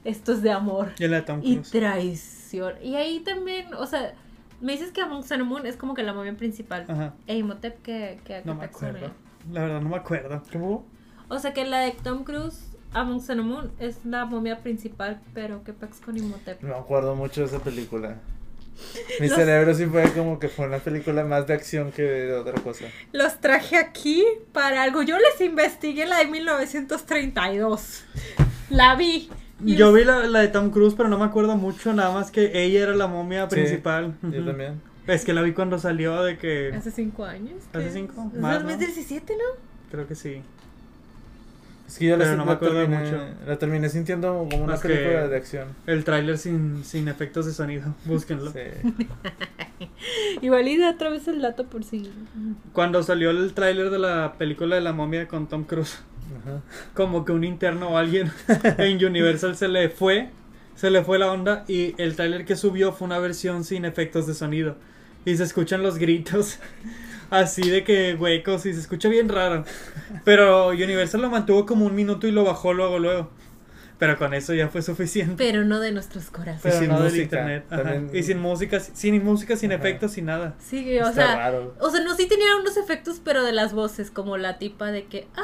Esto 0.05 0.32
es 0.32 0.42
de 0.42 0.51
amor 0.51 0.92
Y 0.98 1.06
la 1.06 1.18
de 1.18 1.22
Tom 1.22 1.40
y 1.44 1.59
traición. 1.59 2.74
Y 2.82 2.96
ahí 2.96 3.20
también, 3.20 3.72
o 3.74 3.86
sea, 3.86 4.12
me 4.60 4.72
dices 4.72 4.90
que 4.90 5.02
Amon 5.02 5.22
Sanumun 5.22 5.66
es 5.66 5.76
como 5.76 5.94
que 5.94 6.02
la 6.02 6.12
momia 6.12 6.36
principal. 6.36 6.84
Ajá. 6.88 7.14
E 7.28 7.36
Imhotep 7.36 7.80
que, 7.80 8.18
que, 8.24 8.42
No 8.44 8.56
me 8.56 8.64
acuerdo. 8.64 9.12
La 9.52 9.62
verdad, 9.62 9.80
no 9.80 9.88
me 9.88 9.96
acuerdo. 9.96 10.42
¿Cómo? 10.51 10.84
O 11.28 11.38
sea 11.38 11.55
que 11.55 11.64
la 11.64 11.78
de 11.78 11.92
Tom 11.92 12.24
Cruise, 12.24 12.73
Amon 12.94 13.20
Sanumun, 13.20 13.70
es 13.78 14.04
la 14.04 14.24
momia 14.24 14.58
principal, 14.62 15.20
pero 15.34 15.62
que 15.64 15.72
pex 15.72 16.00
con 16.00 16.16
Imhotep. 16.16 16.62
No 16.62 16.68
me 16.68 16.74
acuerdo 16.80 17.14
mucho 17.14 17.40
de 17.42 17.46
esa 17.48 17.58
película. 17.58 18.16
Mi 19.20 19.28
Los- 19.28 19.36
cerebro 19.36 19.72
sí 19.74 19.86
fue 19.86 20.02
como 20.12 20.38
que 20.38 20.48
fue 20.48 20.66
una 20.66 20.78
película 20.78 21.24
más 21.24 21.46
de 21.46 21.54
acción 21.54 21.92
que 21.92 22.02
de 22.02 22.32
otra 22.34 22.54
cosa. 22.60 22.86
Los 23.12 23.40
traje 23.40 23.76
aquí 23.76 24.24
para 24.52 24.82
algo. 24.82 25.02
Yo 25.02 25.16
les 25.18 25.40
investigué 25.40 26.06
la 26.06 26.18
de 26.18 26.26
1932. 26.26 28.04
La 28.70 28.94
vi. 28.96 29.28
Y 29.64 29.76
Yo 29.76 29.92
vi 29.92 30.04
la, 30.04 30.26
la 30.26 30.40
de 30.40 30.48
Tom 30.48 30.70
Cruise, 30.70 30.94
pero 30.96 31.08
no 31.08 31.18
me 31.18 31.24
acuerdo 31.24 31.56
mucho, 31.56 31.92
nada 31.92 32.12
más 32.12 32.30
que 32.30 32.64
ella 32.64 32.82
era 32.82 32.94
la 32.96 33.06
momia 33.06 33.44
Sí, 33.44 33.50
principal. 33.56 34.14
Yo 34.22 34.44
también. 34.44 34.80
Es 35.06 35.24
que 35.24 35.32
la 35.32 35.42
vi 35.42 35.52
cuando 35.52 35.78
salió 35.78 36.22
de 36.22 36.38
que... 36.38 36.72
Hace 36.74 36.90
cinco 36.90 37.24
años. 37.24 37.62
¿Hace 37.72 37.84
¿qué? 37.86 37.90
cinco? 37.92 38.30
Más, 38.40 38.62
¿no? 38.62 38.70
2017, 38.70 39.34
¿no? 39.36 39.60
Creo 39.90 40.08
que 40.08 40.14
sí. 40.14 40.42
Es 41.94 42.00
que 42.00 42.06
yo 42.06 42.16
la, 42.16 42.34
no 42.34 42.38
me 42.38 42.46
la 42.46 42.52
acuerdo 42.54 42.80
terminé, 42.80 43.04
mucho. 43.04 43.24
la 43.46 43.56
terminé 43.56 43.88
sintiendo 43.88 44.48
como 44.50 44.64
una 44.64 44.76
película 44.78 45.28
de 45.28 45.36
acción. 45.36 45.68
El 45.86 46.02
tráiler 46.02 46.38
sin, 46.38 46.84
sin 46.84 47.06
efectos 47.06 47.46
de 47.46 47.52
sonido. 47.52 47.94
Búsquenlo. 48.04 48.50
Sí. 48.50 48.58
Igual 50.42 50.66
y 50.66 50.76
de 50.76 50.88
otra 50.88 51.08
vez 51.08 51.28
el 51.28 51.40
dato 51.40 51.66
por 51.68 51.84
si. 51.84 52.10
Cuando 52.72 53.00
salió 53.04 53.30
el 53.30 53.54
tráiler 53.54 53.90
de 53.90 54.00
la 54.00 54.32
película 54.36 54.74
de 54.74 54.80
la 54.80 54.92
momia 54.92 55.28
con 55.28 55.48
Tom 55.48 55.62
Cruise, 55.62 56.00
Ajá. 56.40 56.62
como 56.94 57.24
que 57.24 57.30
un 57.30 57.44
interno 57.44 57.90
o 57.90 57.96
alguien 57.96 58.32
en 58.78 59.04
Universal 59.04 59.54
se 59.54 59.68
le 59.68 59.88
fue, 59.88 60.30
se 60.74 60.90
le 60.90 61.04
fue 61.04 61.20
la 61.20 61.30
onda 61.30 61.64
y 61.68 61.94
el 62.02 62.16
tráiler 62.16 62.44
que 62.44 62.56
subió 62.56 62.90
fue 62.90 63.06
una 63.06 63.20
versión 63.20 63.62
sin 63.62 63.84
efectos 63.84 64.26
de 64.26 64.34
sonido. 64.34 64.74
Y 65.24 65.36
se 65.36 65.44
escuchan 65.44 65.84
los 65.84 65.98
gritos 65.98 66.58
así 67.39 67.69
de 67.69 67.85
que 67.85 68.15
huecos 68.15 68.66
y 68.66 68.73
se 68.73 68.81
escucha 68.81 69.09
bien 69.09 69.28
raro. 69.28 69.65
Pero 70.24 70.69
Universal 70.69 71.23
lo 71.23 71.31
mantuvo 71.31 71.66
como 71.66 71.86
un 71.86 71.94
minuto 71.94 72.27
y 72.27 72.32
lo 72.32 72.44
bajó 72.44 72.73
luego, 72.73 72.98
luego. 72.98 73.31
Pero 73.98 74.18
con 74.18 74.34
eso 74.34 74.52
ya 74.54 74.68
fue 74.68 74.82
suficiente. 74.82 75.34
Pero 75.38 75.64
no 75.64 75.78
de 75.80 75.92
nuestros 75.92 76.30
corazones. 76.30 76.62
Pero 76.62 76.78
sin 76.80 76.88
no 76.88 76.94
del 76.96 77.04
música, 77.04 77.22
internet. 77.22 77.64
también- 77.68 78.10
Y 78.12 78.22
sin 78.24 78.38
música, 78.38 78.80
sin 78.80 79.24
música, 79.24 79.56
sin 79.56 79.72
Ajá. 79.72 79.80
efectos, 79.80 80.12
sin 80.12 80.24
nada. 80.26 80.54
Sí, 80.58 80.98
o 80.98 81.08
Está 81.08 81.12
sea. 81.12 81.36
raro. 81.36 81.74
O 81.80 81.90
sea, 81.90 82.02
no, 82.02 82.14
sí 82.16 82.26
tenía 82.26 82.56
unos 82.60 82.76
efectos, 82.76 83.20
pero 83.24 83.44
de 83.44 83.52
las 83.52 83.72
voces, 83.72 84.10
como 84.10 84.36
la 84.36 84.58
tipa 84.58 84.90
de 84.90 85.04
que. 85.06 85.28
¡Ah! 85.36 85.42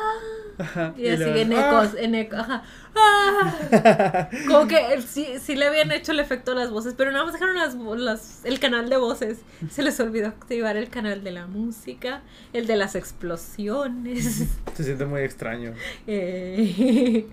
Ajá. 0.58 0.94
Y 0.98 1.08
así 1.08 1.18
luego, 1.22 1.36
en 1.36 1.52
¡ah! 1.54 1.68
ecos, 1.84 1.94
en 1.98 2.14
ecos, 2.16 2.38
ajá. 2.40 2.62
¡Ah! 2.94 4.28
Como 4.48 4.66
que 4.66 4.76
eh, 4.94 5.02
sí, 5.02 5.26
sí 5.40 5.54
le 5.54 5.66
habían 5.66 5.90
hecho 5.92 6.12
el 6.12 6.20
efecto 6.20 6.52
a 6.52 6.54
las 6.54 6.70
voces, 6.70 6.94
pero 6.96 7.12
nada 7.12 7.24
más 7.24 7.32
dejaron 7.32 7.56
las, 7.56 7.74
las, 7.76 8.44
el 8.44 8.58
canal 8.60 8.90
de 8.90 8.96
voces. 8.96 9.38
Se 9.70 9.82
les 9.82 9.98
olvidó 10.00 10.28
activar 10.28 10.76
el 10.76 10.88
canal 10.90 11.22
de 11.24 11.30
la 11.30 11.46
música, 11.46 12.22
el 12.52 12.66
de 12.66 12.76
las 12.76 12.94
explosiones. 12.94 14.44
Se 14.74 14.84
siente 14.84 15.06
muy 15.06 15.20
extraño. 15.22 15.72
Eh, 16.06 17.26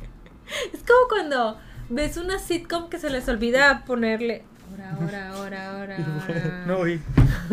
es 0.74 0.80
como 0.82 1.07
cuando 1.10 1.57
ves 1.90 2.18
una 2.18 2.40
sitcom 2.40 2.90
que 2.90 2.99
se 2.99 3.10
les 3.10 3.28
olvida 3.30 3.84
ponerle. 3.86 4.44
Ahora, 4.69 5.30
ahora, 5.32 5.32
ahora, 5.32 5.68
ahora. 5.80 5.98
ahora. 6.28 6.64
No 6.68 6.78
oí. 6.80 6.99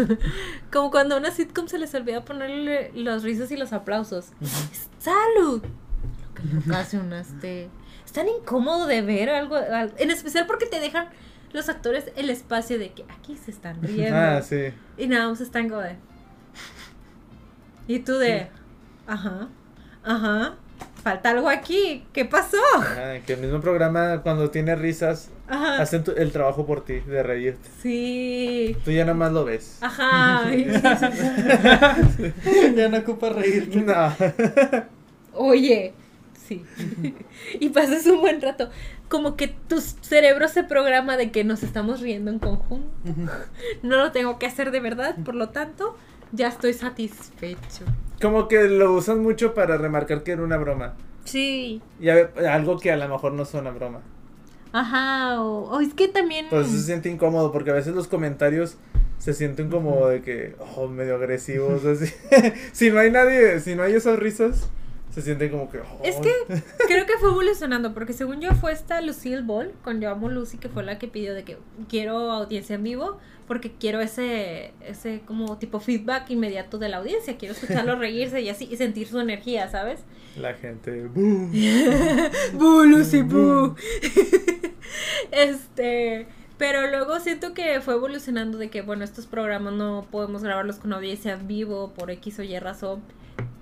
Como 0.72 0.90
cuando 0.90 1.14
a 1.14 1.18
una 1.18 1.30
sitcom 1.30 1.68
se 1.68 1.78
les 1.78 1.94
olvida 1.94 2.24
ponerle 2.24 2.90
los 2.94 3.22
risas 3.22 3.50
y 3.50 3.56
los 3.56 3.72
aplausos. 3.72 4.26
¡Salud! 4.98 5.62
Lo 5.62 6.60
que 6.60 6.70
ocasionaste. 6.70 7.68
Es 8.04 8.12
tan 8.12 8.28
incómodo 8.28 8.86
de 8.86 9.02
ver 9.02 9.30
algo, 9.30 9.56
al- 9.56 9.94
En 9.98 10.10
especial 10.10 10.46
porque 10.46 10.66
te 10.66 10.80
dejan 10.80 11.08
los 11.52 11.68
actores 11.68 12.10
el 12.16 12.30
espacio 12.30 12.78
de 12.78 12.92
que 12.92 13.04
aquí 13.18 13.36
se 13.36 13.50
están 13.52 13.80
riendo. 13.82 14.16
Ah, 14.18 14.42
sí. 14.42 14.72
Y 14.98 15.06
nada 15.06 15.28
más 15.28 15.40
están 15.40 15.68
como 15.68 15.80
de. 15.82 15.96
Y 17.86 18.00
tú 18.00 18.14
de. 18.18 18.48
Ajá. 19.06 19.48
Ajá. 20.02 20.54
Falta 21.05 21.31
algo 21.31 21.48
aquí. 21.51 22.02
¿Qué 22.12 22.24
pasó? 22.24 22.56
Ah, 22.78 23.14
que 23.26 23.35
el 23.35 23.40
mismo 23.40 23.60
programa 23.60 24.22
cuando 24.22 24.51
tiene 24.51 24.74
risas 24.74 25.31
Ajá. 25.47 25.81
hacen 25.82 26.02
tu- 26.02 26.12
el 26.16 26.32
trabajo 26.32 26.64
por 26.66 26.82
ti 26.85 26.94
de 27.01 27.22
reírte. 27.22 27.68
Sí. 27.82 28.74
Tú 28.85 28.90
ya 28.90 29.05
nada 29.05 29.14
más 29.14 29.31
lo 29.31 29.44
ves. 29.44 29.78
Ajá. 29.82 30.43
ya 32.76 32.89
no 32.89 32.98
ocupa 32.98 33.28
reírte. 33.31 33.81
No. 33.85 34.14
Oye, 35.35 35.93
sí. 36.47 36.62
y 37.60 37.68
pasas 37.70 38.06
un 38.06 38.20
buen 38.20 38.40
rato. 38.40 38.70
Como 39.09 39.36
que 39.36 39.48
tu 39.48 39.81
cerebro 39.81 40.48
se 40.48 40.64
programa 40.64 41.16
de 41.16 41.31
que 41.31 41.44
nos 41.44 41.62
estamos 41.62 42.01
riendo 42.01 42.31
en 42.31 42.39
conjunto. 42.39 42.89
No 43.82 43.97
lo 43.98 44.12
tengo 44.12 44.39
que 44.39 44.47
hacer 44.47 44.70
de 44.70 44.81
verdad, 44.81 45.16
por 45.24 45.35
lo 45.35 45.51
tanto, 45.51 45.97
ya 46.32 46.48
estoy 46.48 46.72
satisfecho. 46.72 47.85
Como 48.24 48.48
que 48.48 48.64
lo 48.68 48.94
usan 48.94 49.22
mucho 49.22 49.52
para 49.52 49.76
remarcar 49.76 50.22
que 50.22 50.32
era 50.32 50.42
una 50.42 50.56
broma. 50.56 50.94
Sí. 51.24 51.82
Y 52.01 52.09
a 52.09 52.30
algo 52.51 52.78
que 52.78 52.90
a 52.90 52.96
lo 52.96 53.06
mejor 53.06 53.32
no 53.32 53.44
suena 53.44 53.70
broma. 53.70 54.01
Ajá, 54.72 55.42
o, 55.42 55.70
o 55.70 55.80
es 55.80 55.92
que 55.92 56.09
también... 56.09 56.48
Por 56.48 56.62
eso 56.62 56.70
se 56.70 56.84
siente 56.84 57.10
incómodo, 57.10 57.52
porque 57.52 57.70
a 57.70 57.74
veces 57.74 57.94
los 57.94 58.09
comentarios 58.09 58.78
se 59.18 59.34
sienten 59.34 59.68
como 59.68 60.06
de 60.09 60.22
que, 60.22 60.56
oh, 60.74 60.88
medio 60.88 61.16
agresivos, 61.16 61.84
así. 61.84 62.10
si 62.72 62.90
no 62.90 62.98
hay 62.98 63.10
nadie, 63.10 63.60
si 63.60 63.74
no 63.74 63.82
hay 63.82 63.92
esas 63.92 64.18
risas, 64.18 64.70
se 65.10 65.20
sienten 65.20 65.51
como 65.51 65.70
que, 65.70 65.80
oh. 65.80 66.01
Es 66.02 66.16
que 66.16 66.32
creo 66.88 67.05
que 67.05 67.18
fue 67.20 67.28
evolucionando, 67.28 67.92
porque 67.92 68.14
según 68.14 68.40
yo 68.40 68.52
fue 68.55 68.72
esta 68.72 69.02
Lucille 69.02 69.42
Ball, 69.42 69.72
con 69.84 70.01
Yo 70.01 70.10
Amo 70.10 70.30
Lucy, 70.30 70.56
que 70.56 70.70
fue 70.70 70.82
la 70.82 70.98
que 70.98 71.09
pidió 71.09 71.34
de 71.34 71.44
que 71.44 71.59
quiero 71.90 72.32
audiencia 72.32 72.74
en 72.74 72.84
vivo, 72.84 73.18
porque 73.46 73.72
quiero 73.72 74.00
ese, 74.00 74.72
ese 74.86 75.20
como 75.26 75.58
tipo 75.58 75.80
feedback 75.80 76.30
inmediato 76.30 76.78
de 76.78 76.88
la 76.88 76.98
audiencia, 76.98 77.36
quiero 77.36 77.54
escucharlo 77.54 77.96
reírse 77.98 78.40
y 78.40 78.48
así, 78.48 78.68
y 78.70 78.76
sentir 78.76 79.06
su 79.06 79.20
energía, 79.20 79.68
¿sabes? 79.68 80.00
La 80.36 80.54
gente. 80.54 81.06
¡Boo, 82.54 82.84
Lucy, 82.84 83.22
boo! 83.22 83.76
este... 85.30 86.26
Pero 86.56 86.88
luego 86.88 87.18
siento 87.18 87.52
que 87.52 87.80
fue 87.80 87.94
evolucionando 87.94 88.58
de 88.58 88.70
que, 88.70 88.80
bueno, 88.80 89.02
estos 89.02 89.26
programas 89.26 89.72
no 89.72 90.06
podemos 90.10 90.44
grabarlos 90.44 90.76
con 90.76 90.92
audiencia 90.92 91.32
en 91.32 91.48
vivo 91.48 91.92
por 91.94 92.12
X 92.12 92.38
o 92.38 92.42
Y 92.44 92.56
razón. 92.60 93.02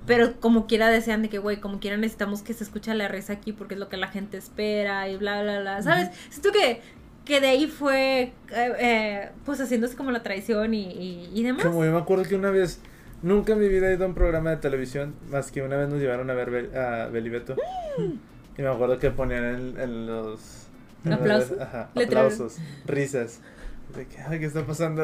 Pero 0.06 0.38
como 0.40 0.66
quiera 0.66 0.88
desean 0.88 1.22
de 1.22 1.30
que, 1.30 1.38
güey, 1.38 1.59
como 1.59 1.80
quiera 1.80 1.96
necesitamos 1.96 2.42
que 2.42 2.52
se 2.52 2.64
escuche 2.64 2.92
la 2.94 3.09
risa 3.09 3.32
aquí 3.32 3.52
porque 3.52 3.74
es 3.74 3.80
lo 3.80 3.88
que 3.88 3.96
la 3.96 4.09
gente 4.09 4.36
espera 4.36 5.09
y 5.09 5.16
bla, 5.16 5.42
bla, 5.42 5.60
bla. 5.60 5.82
¿Sabes? 5.82 6.10
Siento 6.28 6.52
que, 6.52 6.82
que 7.24 7.40
de 7.40 7.47
ahí 7.49 7.66
fue, 7.66 8.23
eh, 8.23 8.73
eh, 8.78 9.28
pues 9.44 9.61
haciéndose 9.61 9.97
como 9.97 10.11
la 10.11 10.23
tradición 10.23 10.74
y, 10.74 10.82
y, 10.93 11.31
y 11.35 11.43
demás. 11.43 11.65
Como 11.65 11.85
yo 11.85 11.93
me 11.93 11.99
acuerdo 11.99 12.24
que 12.24 12.35
una 12.35 12.51
vez, 12.51 12.81
nunca 13.23 13.53
en 13.53 13.61
mi 13.61 13.69
vida 13.69 13.90
he 13.90 13.94
ido 13.94 14.05
a 14.05 14.09
un 14.09 14.15
programa 14.15 14.51
de 14.51 14.57
televisión, 14.57 15.15
más 15.31 15.51
que 15.53 15.62
una 15.62 15.77
vez 15.77 15.89
nos 15.89 16.01
llevaron 16.01 16.28
a 16.31 16.35
ver 16.35 16.77
a 16.77 17.07
Belibeto. 17.09 17.57
Y 18.59 18.62
me 18.62 18.69
acuerdo 18.69 18.99
que 18.99 19.11
ponían 19.11 19.44
en, 19.44 19.81
en 19.81 20.07
los... 20.07 20.66
en 21.05 21.12
¿Aplausos? 21.15 21.51
los- 21.53 21.61
Ajá, 21.61 21.90
aplausos, 21.94 22.57
risas. 22.86 23.40
De 23.97 24.06
que, 24.06 24.16
ay, 24.27 24.39
¿qué 24.40 24.47
está 24.47 24.64
pasando? 24.64 25.02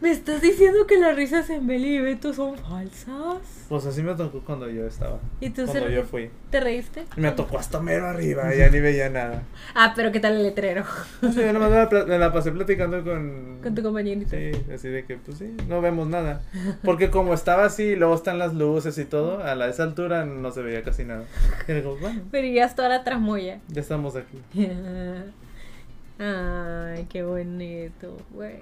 ¿Me 0.00 0.10
estás 0.10 0.40
diciendo 0.40 0.86
que 0.86 0.98
las 0.98 1.14
risas 1.14 1.50
en 1.50 1.66
Beli 1.66 1.96
y 1.96 2.00
Beto 2.00 2.32
son 2.32 2.56
falsas? 2.56 3.36
Pues 3.68 3.84
así 3.84 4.02
me 4.02 4.14
tocó 4.14 4.40
cuando 4.40 4.70
yo 4.70 4.86
estaba. 4.86 5.18
¿Y 5.40 5.50
tú 5.50 5.66
Cuando 5.66 5.90
yo 5.90 6.04
fui. 6.04 6.30
te 6.50 6.60
reíste? 6.60 7.04
Me 7.16 7.30
tocó 7.32 7.58
hasta 7.58 7.78
mero 7.80 8.06
arriba, 8.08 8.54
ya 8.54 8.70
ni 8.70 8.80
veía 8.80 9.10
nada. 9.10 9.42
Ah, 9.74 9.92
pero 9.94 10.10
¿qué 10.12 10.18
tal 10.20 10.34
el 10.36 10.42
letrero? 10.44 10.84
Sé, 11.20 11.44
yo 11.46 11.52
nomás 11.52 11.70
me 11.70 11.76
la, 11.76 11.88
pla- 11.90 12.06
me 12.06 12.18
la 12.18 12.32
pasé 12.32 12.52
platicando 12.52 13.04
con... 13.04 13.58
Con 13.62 13.74
tu 13.74 13.82
compañerito. 13.82 14.30
Sí, 14.30 14.52
así 14.74 14.88
de 14.88 15.04
que, 15.04 15.16
pues 15.16 15.36
sí, 15.38 15.54
no 15.68 15.82
vemos 15.82 16.08
nada. 16.08 16.40
Porque 16.82 17.10
como 17.10 17.34
estaba 17.34 17.64
así, 17.66 17.96
luego 17.96 18.14
están 18.14 18.38
las 18.38 18.54
luces 18.54 18.96
y 18.96 19.04
todo, 19.04 19.42
a 19.44 19.54
la, 19.54 19.68
esa 19.68 19.82
altura 19.82 20.24
no 20.24 20.50
se 20.52 20.62
veía 20.62 20.82
casi 20.82 21.04
nada. 21.04 21.24
Y 21.68 21.72
era 21.72 21.82
como, 21.82 21.96
bueno, 21.96 22.22
Verías 22.32 22.74
toda 22.74 22.88
la 22.88 23.04
tramoya. 23.04 23.60
ya 23.68 23.80
estamos 23.82 24.16
aquí. 24.16 24.38
Ay, 26.22 27.06
qué 27.08 27.22
bonito, 27.22 28.16
güey. 28.32 28.58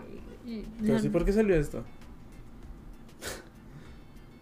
Pero 0.81 0.99
sí, 1.01 1.09
¿por 1.09 1.25
qué 1.25 1.33
salió 1.33 1.57
esto? 1.57 1.85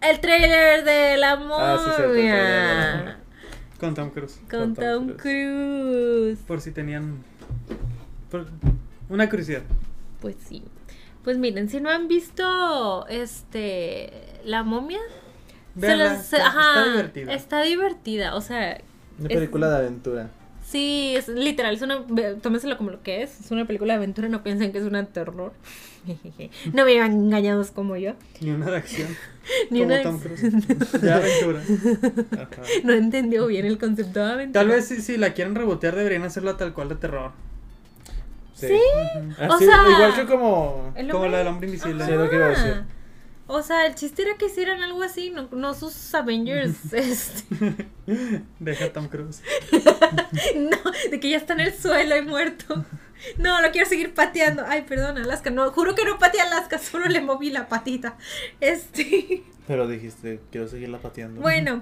El 0.01 0.21
trailer 0.21 0.85
de 0.85 1.17
la 1.17 1.33
Ah, 1.33 1.79
sí, 1.97 2.03
el 2.03 2.13
de 2.13 2.23
la 2.23 2.31
momia. 2.31 2.95
momia. 2.97 3.19
Con 3.81 3.95
Tom 3.95 4.11
Cruise. 4.11 4.39
Con 4.49 4.61
Con 4.61 4.75
Tom 4.75 5.07
Tom 5.09 5.17
Cruise. 5.17 6.39
Por 6.47 6.61
si 6.61 6.71
tenían. 6.71 7.25
por- 8.31 8.47
Una 9.09 9.29
curiosidad. 9.29 9.63
Pues 10.21 10.37
sí. 10.47 10.63
Pues 11.25 11.39
miren, 11.39 11.69
si 11.69 11.81
no 11.81 11.91
han 11.91 12.07
visto 12.09 13.07
este 13.09 14.13
la 14.45 14.63
momia, 14.63 15.01
se 15.79 15.87
se- 15.87 16.05
está- 16.37 16.47
ajá, 16.47 16.71
está 16.81 16.91
divertida. 16.93 17.33
Está 17.35 17.63
divertida, 17.63 18.35
o 18.37 18.41
sea, 18.41 18.81
Una 19.19 19.29
Es- 19.29 19.35
película 19.35 19.71
de 19.71 19.77
aventura. 19.77 20.31
Sí, 20.67 21.15
es 21.17 21.29
literal, 21.29 21.75
es 21.75 21.83
una 21.83 22.05
tómenselo 22.43 22.77
como 22.77 22.91
lo 22.91 23.03
que 23.03 23.23
es, 23.23 23.41
es 23.41 23.51
una 23.51 23.67
película 23.67 23.95
de 23.95 23.99
aventura, 23.99 24.29
no 24.29 24.43
piensen 24.43 24.73
que 24.73 24.79
es 24.79 24.85
una 24.85 25.05
terror. 25.07 25.53
no 26.73 26.85
me 26.85 26.95
iban 26.95 27.13
engañados 27.13 27.71
como 27.71 27.97
yo. 27.97 28.15
Ni 28.41 28.51
una 28.51 28.71
de 28.71 28.77
acción. 28.77 29.09
Ni 29.71 29.81
como 29.81 29.95
una 29.95 30.03
Tom 30.03 30.19
Cruise. 30.19 30.43
De 31.01 31.13
aventura. 31.13 31.63
Ajá. 32.33 32.63
no 32.85 32.93
entendió 32.93 33.47
bien 33.47 33.67
el 33.67 33.79
concepto 33.79 34.21
de 34.21 34.33
aventura. 34.33 34.61
Tal 34.61 34.69
vez 34.69 34.87
si, 34.87 35.01
si 35.01 35.17
la 35.17 35.35
quieren 35.35 35.55
rebotear 35.55 35.95
deberían 35.95 36.23
hacerla 36.25 36.57
tal 36.57 36.75
cual 36.75 36.89
de 36.89 36.97
terror. 36.97 37.33
Sí. 38.55 38.79
O 39.49 39.59
sea- 39.59 39.85
igual 39.89 40.15
que 40.15 40.27
como... 40.27 40.93
Como 41.11 41.29
la 41.29 41.39
del 41.39 41.47
hombre 41.49 41.69
invisible. 41.69 42.05
Sí, 42.05 42.13
lo 42.13 42.29
que 42.29 42.37
iba 42.37 42.47
a 42.47 42.51
decir. 42.51 42.96
O 43.49 43.63
sea, 43.63 43.87
el 43.87 43.95
chiste 43.95 44.23
era 44.23 44.37
que 44.37 44.47
hicieran 44.47 44.83
algo 44.83 45.03
así, 45.03 45.31
no, 45.31 45.49
no 45.53 45.75
sus 45.75 46.15
Avengers, 46.15 46.77
este, 46.93 47.89
Deja 48.59 48.87
a 48.87 48.93
Tom 48.93 49.09
Cruise. 49.09 49.43
no, 50.57 50.77
de 51.11 51.21
que 51.21 51.31
ya 51.31 51.37
está 51.37 51.55
en 51.55 51.61
el 51.61 51.75
suelo 51.75 52.17
y 52.17 52.23
muerto. 52.23 52.85
No, 53.39 53.61
lo 53.63 53.71
quiero 53.71 53.89
seguir 53.89 54.15
pateando. 54.15 54.65
Ay, 54.67 54.83
perdón, 54.83 55.19
Alaska. 55.19 55.51
No, 55.51 55.71
juro 55.71 55.95
que 55.95 56.05
no 56.05 56.19
pateé 56.19 56.43
a 56.43 56.45
Alaska, 56.45 56.79
solo 56.79 57.07
le 57.07 57.21
moví 57.21 57.51
la 57.51 57.69
patita. 57.69 58.17
Este. 58.61 59.43
Pero 59.67 59.89
dijiste, 59.89 60.41
quiero 60.51 60.69
seguirla 60.69 60.99
pateando. 60.99 61.41
Bueno, 61.41 61.81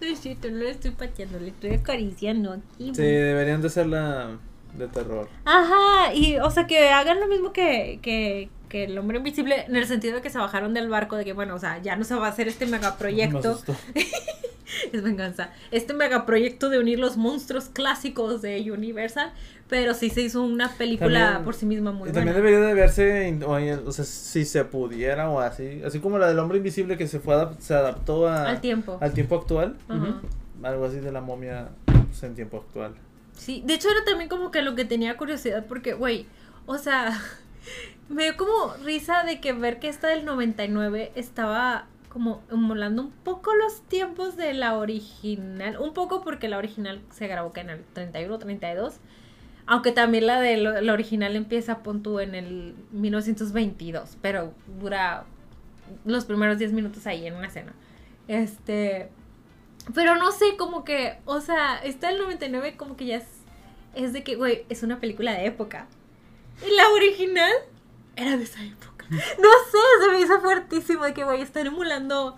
no 0.00 0.06
es 0.06 0.20
cierto, 0.20 0.50
no 0.50 0.58
le 0.58 0.70
estoy 0.70 0.92
pateando, 0.92 1.38
le 1.38 1.48
estoy 1.48 1.74
acariciando 1.74 2.52
aquí. 2.52 2.94
Sí, 2.94 3.02
deberían 3.02 3.60
de 3.60 3.70
ser 3.70 3.86
la 3.86 4.38
de 4.76 4.88
terror. 4.88 5.28
Ajá, 5.44 6.14
y 6.14 6.38
o 6.38 6.50
sea 6.50 6.66
que 6.66 6.88
hagan 6.88 7.20
lo 7.20 7.28
mismo 7.28 7.52
que, 7.52 7.98
que, 8.02 8.48
que 8.74 8.82
el 8.86 8.98
hombre 8.98 9.18
invisible, 9.18 9.66
en 9.68 9.76
el 9.76 9.86
sentido 9.86 10.16
de 10.16 10.20
que 10.20 10.30
se 10.30 10.38
bajaron 10.38 10.74
del 10.74 10.88
barco, 10.88 11.14
de 11.16 11.24
que 11.24 11.32
bueno, 11.32 11.54
o 11.54 11.58
sea, 11.60 11.80
ya 11.80 11.94
no 11.94 12.02
se 12.02 12.16
va 12.16 12.26
a 12.26 12.30
hacer 12.30 12.48
este 12.48 12.64
Me 12.66 12.72
megaproyecto. 12.72 13.50
asustó. 13.52 13.76
es 14.92 15.00
venganza. 15.04 15.50
Este 15.70 15.94
megaproyecto 15.94 16.68
de 16.70 16.80
unir 16.80 16.98
los 16.98 17.16
monstruos 17.16 17.66
clásicos 17.66 18.42
de 18.42 18.72
Universal, 18.72 19.32
pero 19.68 19.94
sí 19.94 20.10
se 20.10 20.22
hizo 20.22 20.42
una 20.42 20.70
película 20.76 21.20
También- 21.20 21.44
por 21.44 21.54
sí 21.54 21.66
misma 21.66 21.92
muy 21.92 22.10
buena. 22.10 22.14
también 22.14 22.34
debería 22.34 22.58
de 22.66 22.74
verse, 22.74 23.38
o, 23.46 23.92
sea, 23.92 24.04
si 24.04 24.44
se 24.44 24.64
pudiera 24.64 25.30
o 25.30 25.38
así. 25.38 25.80
Así 25.86 26.00
como 26.00 26.18
la 26.18 26.26
del 26.26 26.40
hombre 26.40 26.58
invisible 26.58 26.96
que 26.96 27.06
se 27.06 27.20
fue 27.20 27.36
adap- 27.36 27.58
se 27.60 27.74
adaptó 27.74 28.26
a, 28.26 28.48
Al 28.48 28.60
tiempo. 28.60 28.98
al 29.00 29.12
tiempo 29.12 29.36
actual. 29.36 29.76
Algo 30.64 30.84
así 30.86 30.96
de 30.98 31.12
la 31.12 31.20
momia 31.20 31.68
pues, 31.84 32.22
en 32.24 32.34
tiempo 32.34 32.56
actual. 32.56 32.94
Sí, 33.34 33.62
de 33.64 33.74
hecho 33.74 33.88
era 33.88 34.04
también 34.04 34.28
como 34.28 34.50
que 34.50 34.62
lo 34.62 34.74
que 34.74 34.84
tenía 34.84 35.16
curiosidad 35.16 35.64
porque, 35.68 35.92
güey, 35.94 36.26
o 36.66 36.76
sea, 36.78 37.20
me 38.08 38.24
dio 38.24 38.36
como 38.36 38.74
risa 38.84 39.24
de 39.24 39.40
que 39.40 39.52
ver 39.52 39.78
que 39.78 39.88
esta 39.88 40.08
del 40.08 40.24
99 40.24 41.12
estaba 41.14 41.86
como 42.08 42.42
emulando 42.50 43.02
un 43.02 43.10
poco 43.10 43.52
los 43.54 43.82
tiempos 43.88 44.36
de 44.36 44.54
la 44.54 44.76
original, 44.76 45.78
un 45.80 45.92
poco 45.94 46.22
porque 46.22 46.48
la 46.48 46.58
original 46.58 47.00
se 47.10 47.26
grabó 47.26 47.52
que 47.52 47.60
en 47.60 47.70
el 47.70 47.84
31, 47.92 48.38
32, 48.38 49.00
aunque 49.66 49.90
también 49.90 50.26
la 50.26 50.40
de 50.40 50.56
la 50.56 50.92
original 50.92 51.34
empieza 51.34 51.82
pon 51.82 52.02
tú 52.02 52.20
en 52.20 52.34
el 52.34 52.76
1922, 52.92 54.18
pero 54.22 54.54
dura 54.78 55.24
los 56.04 56.24
primeros 56.24 56.58
10 56.58 56.72
minutos 56.72 57.06
ahí 57.06 57.26
en 57.26 57.34
una 57.34 57.48
escena. 57.48 57.72
Este, 58.28 59.08
pero 59.92 60.16
no 60.16 60.32
sé, 60.32 60.56
como 60.56 60.84
que, 60.84 61.18
o 61.24 61.40
sea, 61.40 61.78
está 61.78 62.10
el 62.10 62.18
99 62.18 62.76
como 62.76 62.96
que 62.96 63.06
ya 63.06 63.16
es, 63.16 63.26
es 63.94 64.12
de 64.12 64.22
que, 64.22 64.36
güey, 64.36 64.64
es 64.68 64.82
una 64.82 65.00
película 65.00 65.32
de 65.32 65.46
época. 65.46 65.88
Y 66.62 66.74
la 66.74 66.88
original 66.90 67.52
era 68.16 68.36
de 68.36 68.44
esa 68.44 68.62
época. 68.64 69.06
No 69.10 69.18
sé, 69.18 70.04
se 70.04 70.10
me 70.12 70.20
hizo 70.20 70.40
fuertísimo 70.40 71.04
de 71.04 71.14
que, 71.14 71.24
güey, 71.24 71.42
están 71.42 71.66
emulando 71.66 72.36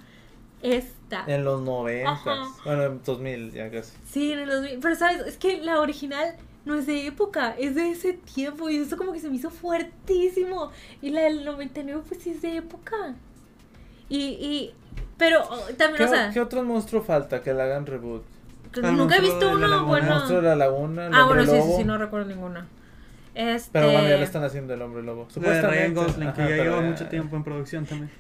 esta. 0.63 1.25
En 1.27 1.45
los 1.45 1.63
90. 1.63 2.11
Ajá. 2.11 2.49
Bueno, 2.65 2.85
en 2.85 3.03
2000 3.05 3.53
ya 3.53 3.71
casi. 3.71 3.93
Sí, 4.05 4.33
en 4.33 4.41
el 4.41 4.49
2000. 4.49 4.79
Pero, 4.81 4.95
¿sabes? 4.97 5.27
Es 5.27 5.37
que 5.37 5.63
la 5.63 5.81
original 5.81 6.37
no 6.65 6.75
es 6.75 6.87
de 6.87 7.07
época, 7.07 7.55
es 7.59 7.75
de 7.75 7.91
ese 7.91 8.15
tiempo. 8.15 8.69
Y 8.69 8.79
eso 8.79 8.97
como 8.97 9.13
que 9.13 9.21
se 9.21 9.29
me 9.29 9.37
hizo 9.37 9.51
fuertísimo. 9.51 10.71
Y 11.03 11.11
la 11.11 11.23
del 11.23 11.45
99, 11.45 12.03
pues 12.09 12.23
sí 12.23 12.31
es 12.31 12.43
de 12.43 12.57
época. 12.57 13.15
Y, 14.09 14.19
y, 14.19 14.75
pero 15.17 15.43
oh, 15.49 15.57
también, 15.77 15.97
¿Qué, 15.97 16.05
o 16.05 16.09
sea, 16.09 16.31
qué 16.31 16.41
otro 16.41 16.63
monstruo 16.63 17.03
falta 17.03 17.43
que 17.43 17.53
le 17.53 17.63
hagan 17.63 17.87
reboot? 17.87 18.25
El 18.75 18.97
nunca 18.97 19.17
he 19.17 19.21
visto 19.21 19.51
uno 19.51 19.67
laguna. 19.67 19.77
El 19.79 19.87
bueno. 19.87 20.15
monstruo 20.15 20.41
de 20.43 20.49
la 20.49 20.57
laguna, 20.57 21.07
el 21.07 21.15
Ah, 21.15 21.25
bueno, 21.25 21.45
sí, 21.45 21.51
sí, 21.51 21.73
sí, 21.79 21.85
no 21.85 21.97
recuerdo 21.97 22.27
ninguna. 22.27 22.67
Este... 23.39 23.69
Pero 23.73 23.91
bueno, 23.93 24.09
ya 24.09 24.17
le 24.17 24.25
están 24.25 24.43
haciendo 24.45 24.73
el 24.73 24.81
hombre 24.81 25.03
lobo. 25.03 25.29
De 25.35 25.41
Ryan 25.41 25.61
Supuestamente. 25.61 25.95
Gosling, 26.01 26.33
que 26.33 26.41
Ajá, 26.43 26.49
ya 26.51 26.57
lleva 26.65 26.81
ya- 26.81 26.87
mucho 26.87 27.07
tiempo 27.09 27.37
en 27.37 27.45
producción 27.45 27.85
también. 27.85 28.11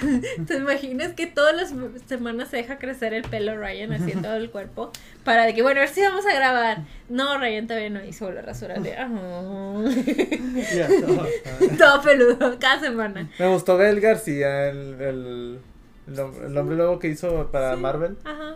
¿Te 0.46 0.56
imaginas 0.56 1.12
que 1.12 1.26
todas 1.26 1.54
las 1.54 1.74
semanas 2.06 2.48
se 2.48 2.56
deja 2.56 2.78
crecer 2.78 3.12
el 3.12 3.22
pelo 3.24 3.56
Ryan 3.58 3.92
así 3.92 4.12
en 4.12 4.22
todo 4.22 4.36
el 4.36 4.50
cuerpo? 4.50 4.90
Para 5.22 5.44
de 5.44 5.54
que, 5.54 5.60
bueno, 5.62 5.80
a 5.80 5.84
ver 5.84 5.90
si 5.92 6.00
vamos 6.00 6.24
a 6.26 6.34
grabar. 6.34 6.78
No, 7.10 7.36
Ryan 7.38 7.66
todavía 7.66 7.90
no 7.90 8.02
hizo 8.04 8.30
la 8.30 8.40
rasura 8.40 8.76
de... 8.76 8.90
Ya, 10.74 10.88
todo. 11.06 11.26
todo 11.78 12.02
peludo, 12.02 12.58
cada 12.58 12.80
semana. 12.80 13.28
Me 13.38 13.48
gustó 13.48 13.76
Gael 13.76 14.00
García, 14.00 14.68
el, 14.70 14.94
el, 15.00 15.58
el, 16.08 16.14
hom- 16.16 16.46
el 16.46 16.56
hombre 16.56 16.76
lobo 16.76 16.98
que 16.98 17.08
hizo 17.08 17.50
para 17.52 17.74
Sí. 17.74 17.80
Marvel. 17.80 18.16
Ajá. 18.24 18.54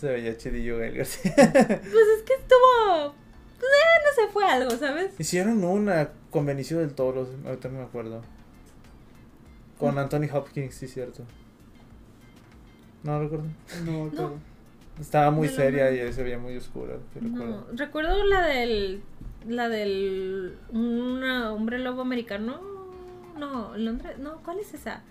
Se 0.00 0.08
veía 0.08 0.36
chidillo 0.38 0.78
Gael 0.78 0.96
García. 0.96 1.34
Pues 1.36 1.52
es 1.52 2.22
que 2.26 2.32
estuvo... 2.34 3.14
Pues 3.60 3.70
eh, 3.70 4.00
no 4.06 4.24
se 4.26 4.32
fue 4.32 4.44
algo, 4.44 4.70
¿sabes? 4.72 5.12
Hicieron 5.20 5.62
una 5.62 6.10
con 6.30 6.46
Benicio 6.46 6.78
del 6.78 6.94
Toro, 6.94 7.28
ahorita 7.46 7.68
no 7.68 7.78
me 7.78 7.84
acuerdo. 7.84 8.22
Con 9.78 9.98
Anthony 9.98 10.28
Hopkins, 10.32 10.74
sí, 10.74 10.88
cierto. 10.88 11.24
No 13.02 13.20
recuerdo. 13.20 13.44
No, 13.84 14.08
pero- 14.10 14.38
Estaba 15.00 15.30
muy 15.30 15.48
seria 15.48 15.86
hombre. 15.88 16.08
y 16.08 16.12
se 16.12 16.22
veía 16.22 16.38
muy 16.38 16.56
oscura. 16.56 16.96
No, 17.20 17.28
recuerdo. 17.38 17.66
recuerdo 17.72 18.24
la 18.24 18.46
del... 18.46 19.02
La 19.46 19.68
del... 19.70 20.58
Un 20.70 21.22
hombre 21.24 21.78
lobo 21.78 22.02
americano. 22.02 22.60
No, 23.38 23.68
hombre... 23.72 24.16
No, 24.18 24.42
¿cuál 24.42 24.58
es 24.60 24.74
esa? 24.74 25.02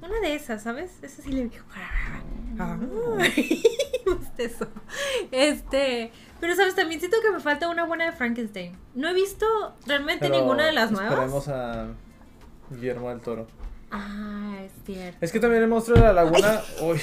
Una 0.00 0.20
de 0.20 0.34
esas, 0.34 0.62
¿sabes? 0.62 0.92
Esa 1.02 1.22
sí 1.22 1.32
le 1.32 1.44
vi. 1.44 1.50
Ay, 2.58 3.62
bostezo. 4.06 4.68
Este, 5.30 6.12
pero 6.40 6.54
sabes, 6.54 6.74
también 6.74 7.00
siento 7.00 7.18
que 7.20 7.30
me 7.30 7.40
falta 7.40 7.68
una 7.68 7.84
buena 7.84 8.06
de 8.06 8.12
Frankenstein. 8.12 8.76
No 8.94 9.08
he 9.08 9.14
visto 9.14 9.46
realmente 9.86 10.26
Pero 10.28 10.40
ninguna 10.40 10.66
de 10.66 10.72
las 10.72 10.90
nuevas. 10.90 11.12
Esperemos 11.12 11.48
a 11.48 11.88
Guillermo 12.70 13.10
del 13.10 13.20
Toro. 13.20 13.46
Ah, 13.90 14.58
es 14.64 14.72
cierto. 14.84 15.18
Es 15.20 15.32
que 15.32 15.40
también 15.40 15.62
el 15.62 15.68
monstruo 15.68 15.96
de 15.98 16.04
la 16.04 16.12
laguna. 16.12 16.60
Uy, 16.82 17.00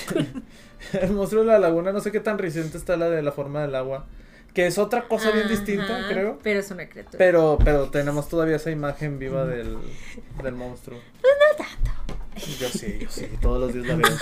el 1.02 1.12
monstruo 1.12 1.44
de 1.44 1.48
la 1.48 1.60
laguna, 1.60 1.92
no 1.92 2.00
sé 2.00 2.12
qué 2.12 2.20
tan 2.20 2.38
reciente 2.38 2.78
está 2.78 2.96
la 2.96 3.10
de 3.10 3.22
la 3.22 3.32
forma 3.32 3.62
del 3.62 3.76
agua. 3.76 4.06
Que 4.54 4.68
es 4.68 4.78
otra 4.78 5.10
cosa 5.10 5.32
bien 5.32 5.50
distinta, 5.50 6.08
creo. 6.08 6.40
Pero 6.42 6.62
es 6.62 6.72
una 6.72 6.88
criatura. 6.88 7.18
Pero, 7.18 7.58
pero 7.62 7.90
tenemos 7.90 8.30
todavía 8.30 8.56
esa 8.56 8.72
imagen 8.72 9.20
viva 9.20 9.44
del, 9.46 9.78
del 10.42 10.56
monstruo. 10.56 10.98
Pues 11.20 11.34
no 11.34 11.66
tanto. 11.66 11.92
Yo 12.60 12.68
sí, 12.70 12.98
yo 13.02 13.08
sí, 13.10 13.28
todos 13.42 13.60
los 13.62 13.74
días 13.74 13.86
la 13.88 13.96
veo. 13.96 14.18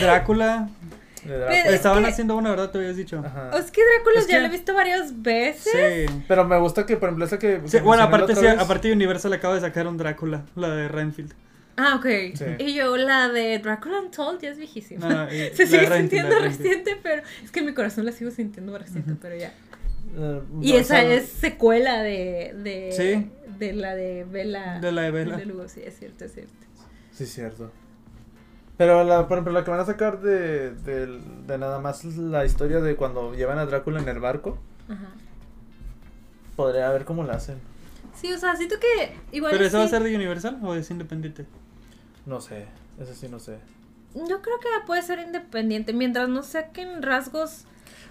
Drácula. 0.00 0.68
De 1.24 1.60
Es 1.60 1.74
Estaban 1.74 2.04
que- 2.04 2.10
haciendo 2.10 2.36
una, 2.36 2.50
¿verdad? 2.50 2.70
Te 2.70 2.78
habías 2.78 2.96
dicho. 2.96 3.22
Ajá. 3.24 3.50
Es 3.58 3.70
que 3.70 3.82
Drácula 3.96 4.20
Es 4.20 4.26
ya 4.28 4.36
que- 4.36 4.40
lo 4.40 4.46
he 4.46 4.50
visto 4.50 4.72
varias 4.74 5.20
veces. 5.22 6.06
Sí. 6.08 6.22
Pero 6.28 6.44
me 6.44 6.58
gusta 6.58 6.86
que, 6.86 6.96
por 6.96 7.08
ejemplo, 7.08 7.24
esa 7.26 7.38
que. 7.38 7.60
Sí, 7.66 7.78
bueno, 7.80 8.02
aparte, 8.04 8.34
sí, 8.34 8.42
vez, 8.42 8.58
aparte 8.58 8.92
Universal 8.92 9.32
acaba 9.32 9.54
de 9.54 9.60
sacar 9.60 9.86
un 9.86 9.96
Drácula, 9.96 10.44
la 10.54 10.68
de 10.74 10.88
Renfield. 10.88 11.34
Ah, 11.76 11.94
ok. 11.96 12.06
Sí. 12.34 12.44
Y 12.58 12.74
yo, 12.74 12.96
la 12.96 13.28
de 13.28 13.58
Dracula 13.58 14.00
Untold 14.00 14.40
ya 14.40 14.50
es 14.50 14.58
viejísima. 14.58 15.08
No, 15.08 15.28
Se 15.30 15.66
sigue 15.66 15.78
Renfield, 15.86 15.98
sintiendo 16.00 16.38
reciente, 16.40 16.96
pero 17.02 17.22
es 17.44 17.50
que 17.52 17.60
en 17.60 17.66
mi 17.66 17.74
corazón 17.74 18.04
la 18.04 18.12
sigo 18.12 18.30
sintiendo 18.30 18.76
reciente, 18.76 19.12
pero 19.20 19.36
ya. 19.36 19.52
eh, 20.16 20.40
Y 20.60 20.72
no, 20.72 20.78
esa 20.78 20.94
o 20.96 20.98
sea, 21.00 21.14
es 21.14 21.28
secuela 21.28 22.02
de, 22.02 22.54
de, 22.56 22.92
Sí. 22.92 23.30
de 23.58 23.72
la 23.74 23.94
de 23.94 24.24
Bella. 24.24 24.78
De 24.80 24.90
la 24.92 25.02
de 25.02 25.10
Bella. 25.12 25.38
Lugo, 25.44 25.68
sí, 25.68 25.80
es 25.84 25.96
cierto, 25.98 26.24
es 26.24 26.32
cierto. 26.32 26.52
Sí, 27.18 27.26
cierto. 27.26 27.72
Pero, 28.76 29.02
la, 29.02 29.26
por 29.26 29.38
ejemplo, 29.38 29.52
la 29.52 29.64
que 29.64 29.72
van 29.72 29.80
a 29.80 29.84
sacar 29.84 30.20
de, 30.20 30.70
de, 30.72 31.06
de 31.46 31.58
nada 31.58 31.80
más 31.80 32.04
la 32.04 32.44
historia 32.44 32.80
de 32.80 32.94
cuando 32.94 33.34
llevan 33.34 33.58
a 33.58 33.66
Drácula 33.66 34.00
en 34.00 34.08
el 34.08 34.20
barco, 34.20 34.56
Ajá. 34.88 35.08
podría 36.54 36.88
ver 36.90 37.04
cómo 37.04 37.24
la 37.24 37.34
hacen. 37.34 37.58
Sí, 38.14 38.32
o 38.32 38.38
sea, 38.38 38.54
siento 38.54 38.76
que 38.78 39.16
igual. 39.36 39.50
¿Pero 39.52 39.64
esa 39.64 39.78
va 39.78 39.84
a 39.84 39.86
sí. 39.88 39.94
ser 39.94 40.04
de 40.04 40.14
Universal 40.14 40.60
o 40.62 40.74
es 40.76 40.88
independiente? 40.92 41.44
No 42.24 42.40
sé, 42.40 42.66
eso 43.00 43.14
sí 43.14 43.28
no 43.28 43.40
sé. 43.40 43.58
Yo 44.14 44.42
creo 44.42 44.60
que 44.60 44.68
puede 44.86 45.02
ser 45.02 45.18
independiente 45.18 45.92
mientras 45.92 46.28
no 46.28 46.44
saquen 46.44 47.02
rasgos. 47.02 47.64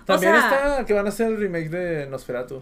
También 0.06 0.36
o 0.36 0.40
sea, 0.42 0.50
está 0.72 0.86
que 0.86 0.94
van 0.94 1.06
a 1.06 1.10
hacer 1.10 1.28
el 1.28 1.38
remake 1.38 1.70
de 1.70 2.08
Nosferatu. 2.08 2.62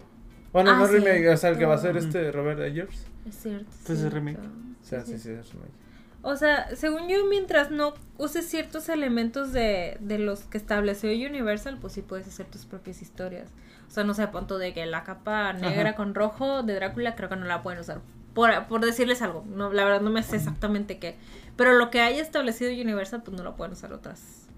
Bueno, 0.52 0.70
Ah, 0.70 0.76
no 0.78 0.86
sí. 0.86 0.94
remake, 0.98 1.28
o 1.28 1.36
sea, 1.36 1.50
el 1.50 1.58
que 1.58 1.66
va 1.66 1.74
a 1.74 1.78
ser 1.78 1.96
Ujú. 1.96 2.04
este 2.06 2.30
Robert 2.30 2.60
Eggers. 2.60 3.04
Es 3.28 3.34
cierto. 3.36 3.66
Pues 3.84 3.98
es 4.00 4.12
remake. 4.12 4.38
O 4.38 4.84
sea, 4.86 5.04
sí, 5.04 5.18
sí, 5.18 5.30
es 5.30 5.52
remake. 5.52 5.85
O 6.28 6.34
sea, 6.36 6.74
según 6.74 7.08
yo, 7.08 7.24
mientras 7.26 7.70
no 7.70 7.94
uses 8.18 8.48
ciertos 8.48 8.88
elementos 8.88 9.52
de, 9.52 9.96
de 10.00 10.18
los 10.18 10.40
que 10.40 10.58
estableció 10.58 11.08
Universal, 11.10 11.78
pues 11.80 11.92
sí 11.92 12.02
puedes 12.02 12.26
hacer 12.26 12.46
tus 12.46 12.64
propias 12.66 13.00
historias. 13.00 13.48
O 13.86 13.90
sea, 13.92 14.02
no 14.02 14.12
sé, 14.12 14.26
punto 14.26 14.58
de 14.58 14.74
que 14.74 14.84
la 14.86 15.04
capa 15.04 15.52
negra 15.52 15.90
Ajá. 15.90 15.94
con 15.96 16.16
rojo 16.16 16.64
de 16.64 16.74
Drácula 16.74 17.14
creo 17.14 17.28
que 17.28 17.36
no 17.36 17.46
la 17.46 17.62
pueden 17.62 17.78
usar. 17.78 18.00
Por, 18.34 18.66
por 18.66 18.84
decirles 18.84 19.22
algo. 19.22 19.44
No, 19.46 19.72
la 19.72 19.84
verdad 19.84 20.00
no 20.00 20.10
me 20.10 20.24
sé 20.24 20.34
exactamente 20.34 20.98
qué. 20.98 21.14
Pero 21.56 21.74
lo 21.74 21.90
que 21.90 22.00
haya 22.00 22.20
establecido 22.22 22.72
Universal, 22.72 23.22
pues 23.22 23.36
no 23.36 23.44
lo 23.44 23.54
pueden 23.54 23.74
usar 23.74 23.92
otras. 23.92 24.48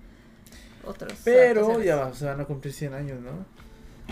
Otros. 0.87 1.13
Pero 1.23 1.83
ya 1.83 1.97
va- 1.97 2.15
se 2.15 2.25
van 2.25 2.41
a 2.41 2.47
cumplir 2.47 2.73
100 2.73 2.95
años, 2.95 3.21
¿no? 3.21 3.45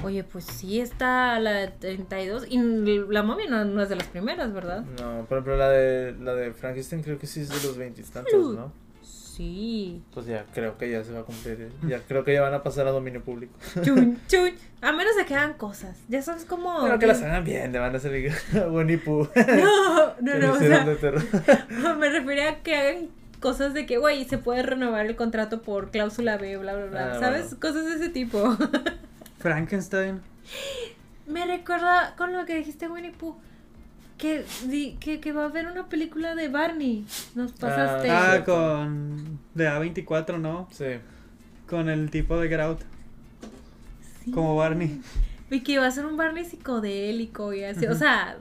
Oye, 0.05 0.23
pues 0.24 0.44
sí 0.44 0.81
está 0.81 1.39
la 1.40 1.52
de 1.52 1.68
32. 1.68 2.47
Y 2.48 2.59
la 3.09 3.23
momia 3.23 3.47
no, 3.48 3.64
no 3.64 3.82
es 3.82 3.89
de 3.89 3.97
las 3.97 4.06
primeras, 4.06 4.52
¿verdad? 4.52 4.85
No, 5.01 5.24
por 5.27 5.39
ejemplo, 5.39 5.56
la 5.56 5.70
de, 5.70 6.14
la 6.20 6.35
de 6.35 6.52
Frankenstein 6.52 7.02
creo 7.02 7.18
que 7.18 7.27
sí 7.27 7.40
es 7.40 7.48
de 7.48 7.66
los 7.66 7.77
veintitantos, 7.77 8.55
¿no? 8.55 8.73
Sí. 9.02 10.02
Pues 10.14 10.24
ya, 10.27 10.47
creo 10.55 10.78
que 10.78 10.90
ya 10.90 11.05
se 11.05 11.12
va 11.12 11.20
a 11.20 11.24
cumplir. 11.24 11.60
eh. 11.60 11.70
Ya 11.86 12.01
creo 12.01 12.24
que 12.24 12.32
ya 12.32 12.40
van 12.40 12.55
a 12.55 12.62
pasar 12.62 12.86
a 12.86 12.90
dominio 12.90 13.23
público. 13.23 13.52
Chun, 13.82 14.18
chun. 14.28 14.51
A 14.81 14.93
menos 14.93 15.14
de 15.14 15.27
que 15.27 15.35
hagan 15.35 15.55
cosas. 15.55 15.98
Ya 16.09 16.23
sabes 16.23 16.47
como. 16.47 16.82
Pero 16.85 16.98
que 16.98 17.06
las 17.06 17.20
hagan 17.23 17.44
bien, 17.44 17.70
le 17.73 17.78
van 17.78 17.94
a 17.94 17.98
Pooh. 19.05 19.28
No, 19.36 20.14
no, 20.23 20.39
no. 20.39 20.52
O 20.55 20.59
sea, 20.59 20.86
me 21.98 22.09
refería 22.09 22.48
a 22.51 22.62
que 22.62 22.77
hagan 22.77 23.09
cosas 23.40 23.74
de 23.74 23.85
que, 23.85 23.98
güey, 23.98 24.24
se 24.24 24.39
puede 24.39 24.62
renovar 24.62 25.05
el 25.05 25.16
contrato 25.16 25.60
por 25.60 25.90
cláusula 25.90 26.39
B, 26.39 26.56
bla, 26.56 26.74
bla, 26.74 26.86
bla. 26.86 27.12
Ah, 27.16 27.20
¿Sabes? 27.20 27.43
bueno. 27.44 27.60
Cosas 27.60 27.85
de 27.86 27.94
ese 27.97 28.09
tipo. 28.09 28.56
Frankenstein. 29.51 30.20
me 31.27 31.47
recuerda 31.47 32.14
con 32.16 32.32
lo 32.32 32.44
que 32.47 32.56
dijiste 32.56 32.89
Winnie 32.89 33.12
Pooh. 33.12 33.36
Que, 34.18 34.44
di- 34.66 34.97
que, 34.98 35.20
que 35.20 35.32
va 35.32 35.43
a 35.43 35.47
haber 35.47 35.66
una 35.66 35.89
película 35.89 36.35
de 36.35 36.48
Barney. 36.48 37.05
Nos 37.35 37.52
pasaste. 37.52 38.10
Ah, 38.10 38.31
cierto. 38.32 38.55
con. 38.55 39.39
De 39.55 39.68
A24, 39.68 40.39
¿no? 40.40 40.68
Sí. 40.73 40.85
Con 41.68 41.89
el 41.90 42.10
tipo 42.10 42.39
de 42.39 42.48
Get 42.48 42.60
Out. 42.60 42.81
Sí. 44.24 44.31
Como 44.31 44.56
Barney. 44.56 45.01
Y 45.51 45.60
que 45.60 45.78
va 45.78 45.86
a 45.86 45.90
ser 45.90 46.06
un 46.06 46.16
Barney 46.16 46.44
psicodélico 46.44 47.52
y 47.52 47.62
así. 47.64 47.86
O 47.86 47.94
sea. 47.94 48.39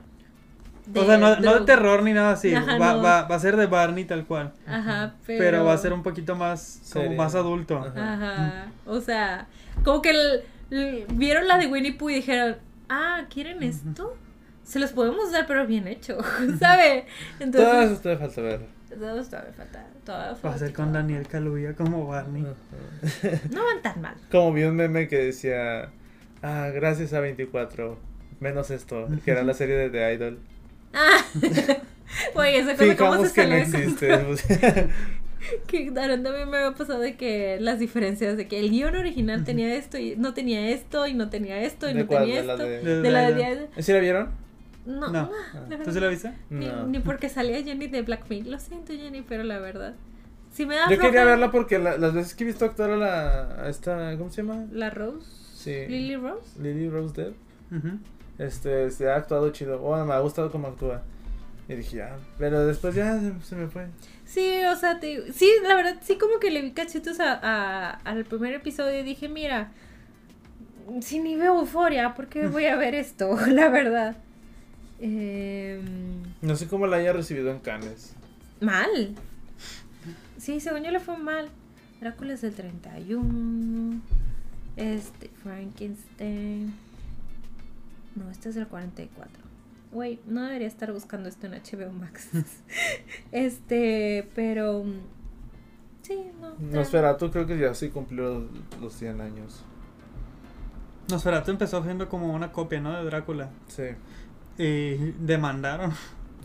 o 0.94 1.04
sea, 1.04 1.18
no, 1.18 1.36
no 1.40 1.58
de 1.60 1.66
terror 1.66 2.02
ni 2.02 2.12
nada 2.14 2.32
así. 2.32 2.54
Ajá, 2.54 2.78
va, 2.78 2.94
no. 2.94 3.02
va, 3.02 3.22
va 3.28 3.36
a 3.36 3.38
ser 3.38 3.56
de 3.56 3.66
Barney 3.66 4.06
tal 4.06 4.24
cual. 4.24 4.54
Ajá, 4.66 5.14
pero. 5.26 5.38
Pero, 5.44 5.64
va 5.64 5.74
a 5.74 5.78
ser 5.78 5.92
un 5.92 6.02
poquito 6.02 6.34
más. 6.36 6.80
Como 6.92 7.04
Serio. 7.04 7.18
más 7.18 7.34
adulto. 7.34 7.76
Ajá. 7.78 8.12
Ajá. 8.14 8.66
O 8.86 9.00
sea, 9.00 9.46
como 9.84 10.00
que 10.00 10.10
el- 10.10 10.42
vieron 10.70 11.48
la 11.48 11.58
de 11.58 11.66
Winnie 11.66 11.92
Pooh 11.92 12.10
y 12.10 12.14
dijeron, 12.16 12.56
ah, 12.88 13.26
¿quieren 13.32 13.62
esto? 13.62 14.16
Se 14.64 14.78
los 14.78 14.92
podemos 14.92 15.30
dar, 15.30 15.46
pero 15.46 15.66
bien 15.66 15.86
hecho, 15.86 16.18
¿sabe? 16.58 17.06
Todo 17.38 17.44
Entonces, 17.44 17.90
eso 17.92 18.00
te 18.00 18.16
falta 18.16 18.40
ver. 18.40 18.60
todo 18.88 19.24
todavía 19.24 19.52
falta. 19.52 19.86
Todavía 20.04 20.42
Va 20.44 20.54
a 20.54 20.58
ser 20.58 20.72
con 20.72 20.92
Daniel 20.92 21.26
Kaluuya 21.26 21.74
como 21.74 22.06
Barney. 22.06 22.42
No 23.50 23.64
van 23.64 23.82
tan 23.82 24.00
mal. 24.00 24.14
Como 24.30 24.52
vi 24.52 24.64
un 24.64 24.76
meme 24.76 25.08
que 25.08 25.18
decía, 25.18 25.90
ah, 26.42 26.70
gracias 26.74 27.12
a 27.12 27.20
24, 27.20 27.98
menos 28.40 28.70
esto, 28.70 29.08
que 29.24 29.30
era 29.30 29.42
la 29.42 29.54
serie 29.54 29.76
de 29.76 29.90
The 29.90 30.14
Idol. 30.14 30.38
Ah, 30.92 31.24
Oye, 32.34 32.58
esa 32.58 32.76
cosa 32.76 32.96
cómo 32.96 33.26
se 33.26 33.32
que 33.32 33.46
no 33.46 33.54
existe. 33.56 34.88
Que 35.66 35.90
Darren 35.90 36.22
también 36.22 36.48
me 36.48 36.56
había 36.58 36.72
pasado 36.76 37.00
de 37.00 37.16
que 37.16 37.58
las 37.60 37.78
diferencias 37.78 38.36
de 38.36 38.48
que 38.48 38.58
el 38.58 38.70
guion 38.70 38.96
original 38.96 39.44
tenía 39.44 39.74
esto 39.74 39.98
y 39.98 40.16
no 40.16 40.34
tenía 40.34 40.70
esto 40.70 41.06
y 41.06 41.14
no 41.14 41.28
tenía 41.28 41.60
esto 41.62 41.88
y 41.88 41.94
¿De 41.94 42.00
no 42.00 42.06
cuál? 42.06 42.24
tenía 42.24 42.40
¿De 42.40 42.46
la 42.46 42.52
esto. 42.54 42.64
de- 42.64 42.80
De- 42.82 43.02
De 43.02 43.10
la 43.10 43.30
de. 43.30 43.68
¿Sí 43.82 43.92
la 43.92 44.00
vieron? 44.00 44.30
No, 44.86 45.08
No. 45.10 45.30
¿Tú 45.84 45.92
se 45.92 46.00
la 46.00 46.08
viste? 46.08 46.32
Ni, 46.48 46.66
No. 46.66 46.86
ni 46.86 47.00
porque 47.00 47.28
salía 47.28 47.62
Jenny 47.62 47.88
de 47.88 48.02
Blackpink. 48.02 48.46
Lo 48.46 48.58
siento, 48.58 48.92
Jenny, 48.92 49.22
pero 49.22 49.42
la 49.44 49.58
verdad. 49.58 49.94
Si 50.52 50.64
me 50.64 50.76
da 50.76 50.88
Yo 50.88 50.98
quería 50.98 51.24
verla 51.24 51.50
porque 51.50 51.78
la- 51.78 51.98
las 51.98 52.14
veces 52.14 52.34
que 52.34 52.44
he 52.44 52.46
visto 52.46 52.64
actuar 52.64 52.90
a 52.92 52.96
la. 52.96 53.64
A 53.64 53.68
esta, 53.68 54.16
¿Cómo 54.16 54.30
se 54.30 54.42
llama? 54.42 54.64
La 54.72 54.90
Rose. 54.90 55.26
Sí. 55.54 55.86
Lily 55.88 56.16
Rose. 56.16 56.62
Lily 56.62 56.88
Rose 56.88 57.14
Depp. 57.20 57.34
Este, 58.38 58.90
se 58.90 59.10
ha 59.10 59.16
actuado 59.16 59.50
chido. 59.50 59.78
Bueno, 59.78 60.04
me 60.06 60.14
ha 60.14 60.20
gustado 60.20 60.50
cómo 60.50 60.68
actúa. 60.68 61.02
Y 61.68 61.74
dije, 61.74 62.02
ah, 62.02 62.16
pero 62.38 62.64
después 62.66 62.94
ya 62.94 63.18
se, 63.18 63.32
se 63.42 63.56
me 63.56 63.66
fue. 63.66 63.86
Sí, 64.26 64.50
o 64.70 64.76
sea, 64.76 65.00
te- 65.00 65.32
sí, 65.32 65.48
la 65.62 65.74
verdad, 65.76 65.96
sí 66.02 66.18
como 66.18 66.38
que 66.40 66.50
le 66.50 66.60
vi 66.60 66.72
cachitos 66.72 67.20
a, 67.20 67.32
a- 67.42 67.90
al 68.04 68.24
primer 68.24 68.52
episodio 68.54 69.00
y 69.00 69.02
dije, 69.04 69.28
mira, 69.28 69.70
si 71.00 71.18
ni 71.20 71.36
veo 71.36 71.58
euforia, 71.60 72.12
¿por 72.14 72.26
qué 72.28 72.46
voy 72.48 72.66
a 72.66 72.76
ver 72.76 72.94
esto? 72.94 73.36
La 73.46 73.68
verdad. 73.68 74.16
Em, 75.00 76.22
No 76.42 76.56
sé 76.56 76.66
cómo 76.68 76.86
la 76.86 76.96
haya 76.96 77.12
recibido 77.12 77.50
en 77.50 77.58
Cannes. 77.60 78.14
mal. 78.60 79.14
Sí, 80.38 80.60
según 80.60 80.82
yo 80.84 80.90
le 80.90 81.00
fue 81.00 81.16
mal. 81.16 81.48
Drácula 82.00 82.34
es 82.34 82.40
del 82.42 82.54
31. 82.54 84.00
Este, 84.76 85.30
Frankenstein. 85.42 86.72
No, 88.14 88.30
este 88.30 88.50
es 88.50 88.54
del 88.54 88.66
44. 88.68 89.30
Güey, 89.92 90.20
no 90.26 90.42
debería 90.44 90.66
estar 90.68 90.92
buscando 90.92 91.28
esto 91.28 91.46
en 91.46 91.52
HBO 91.52 91.92
Max. 91.92 92.28
este, 93.32 94.28
pero. 94.34 94.84
mm, 94.84 95.00
Sí, 96.02 96.30
no. 96.40 96.54
Nosferatu 96.60 97.32
creo 97.32 97.46
que 97.46 97.58
ya 97.58 97.74
sí 97.74 97.88
cumplió 97.88 98.38
los, 98.40 98.44
los 98.80 98.92
100 98.92 99.20
años. 99.20 99.64
Nosferatu 101.10 101.50
empezó 101.50 101.78
haciendo 101.78 102.08
como 102.08 102.32
una 102.32 102.52
copia, 102.52 102.80
¿no? 102.80 102.96
De 102.96 103.04
Drácula. 103.04 103.50
Sí. 103.66 103.82
Y 104.56 104.94
demandaron 105.18 105.92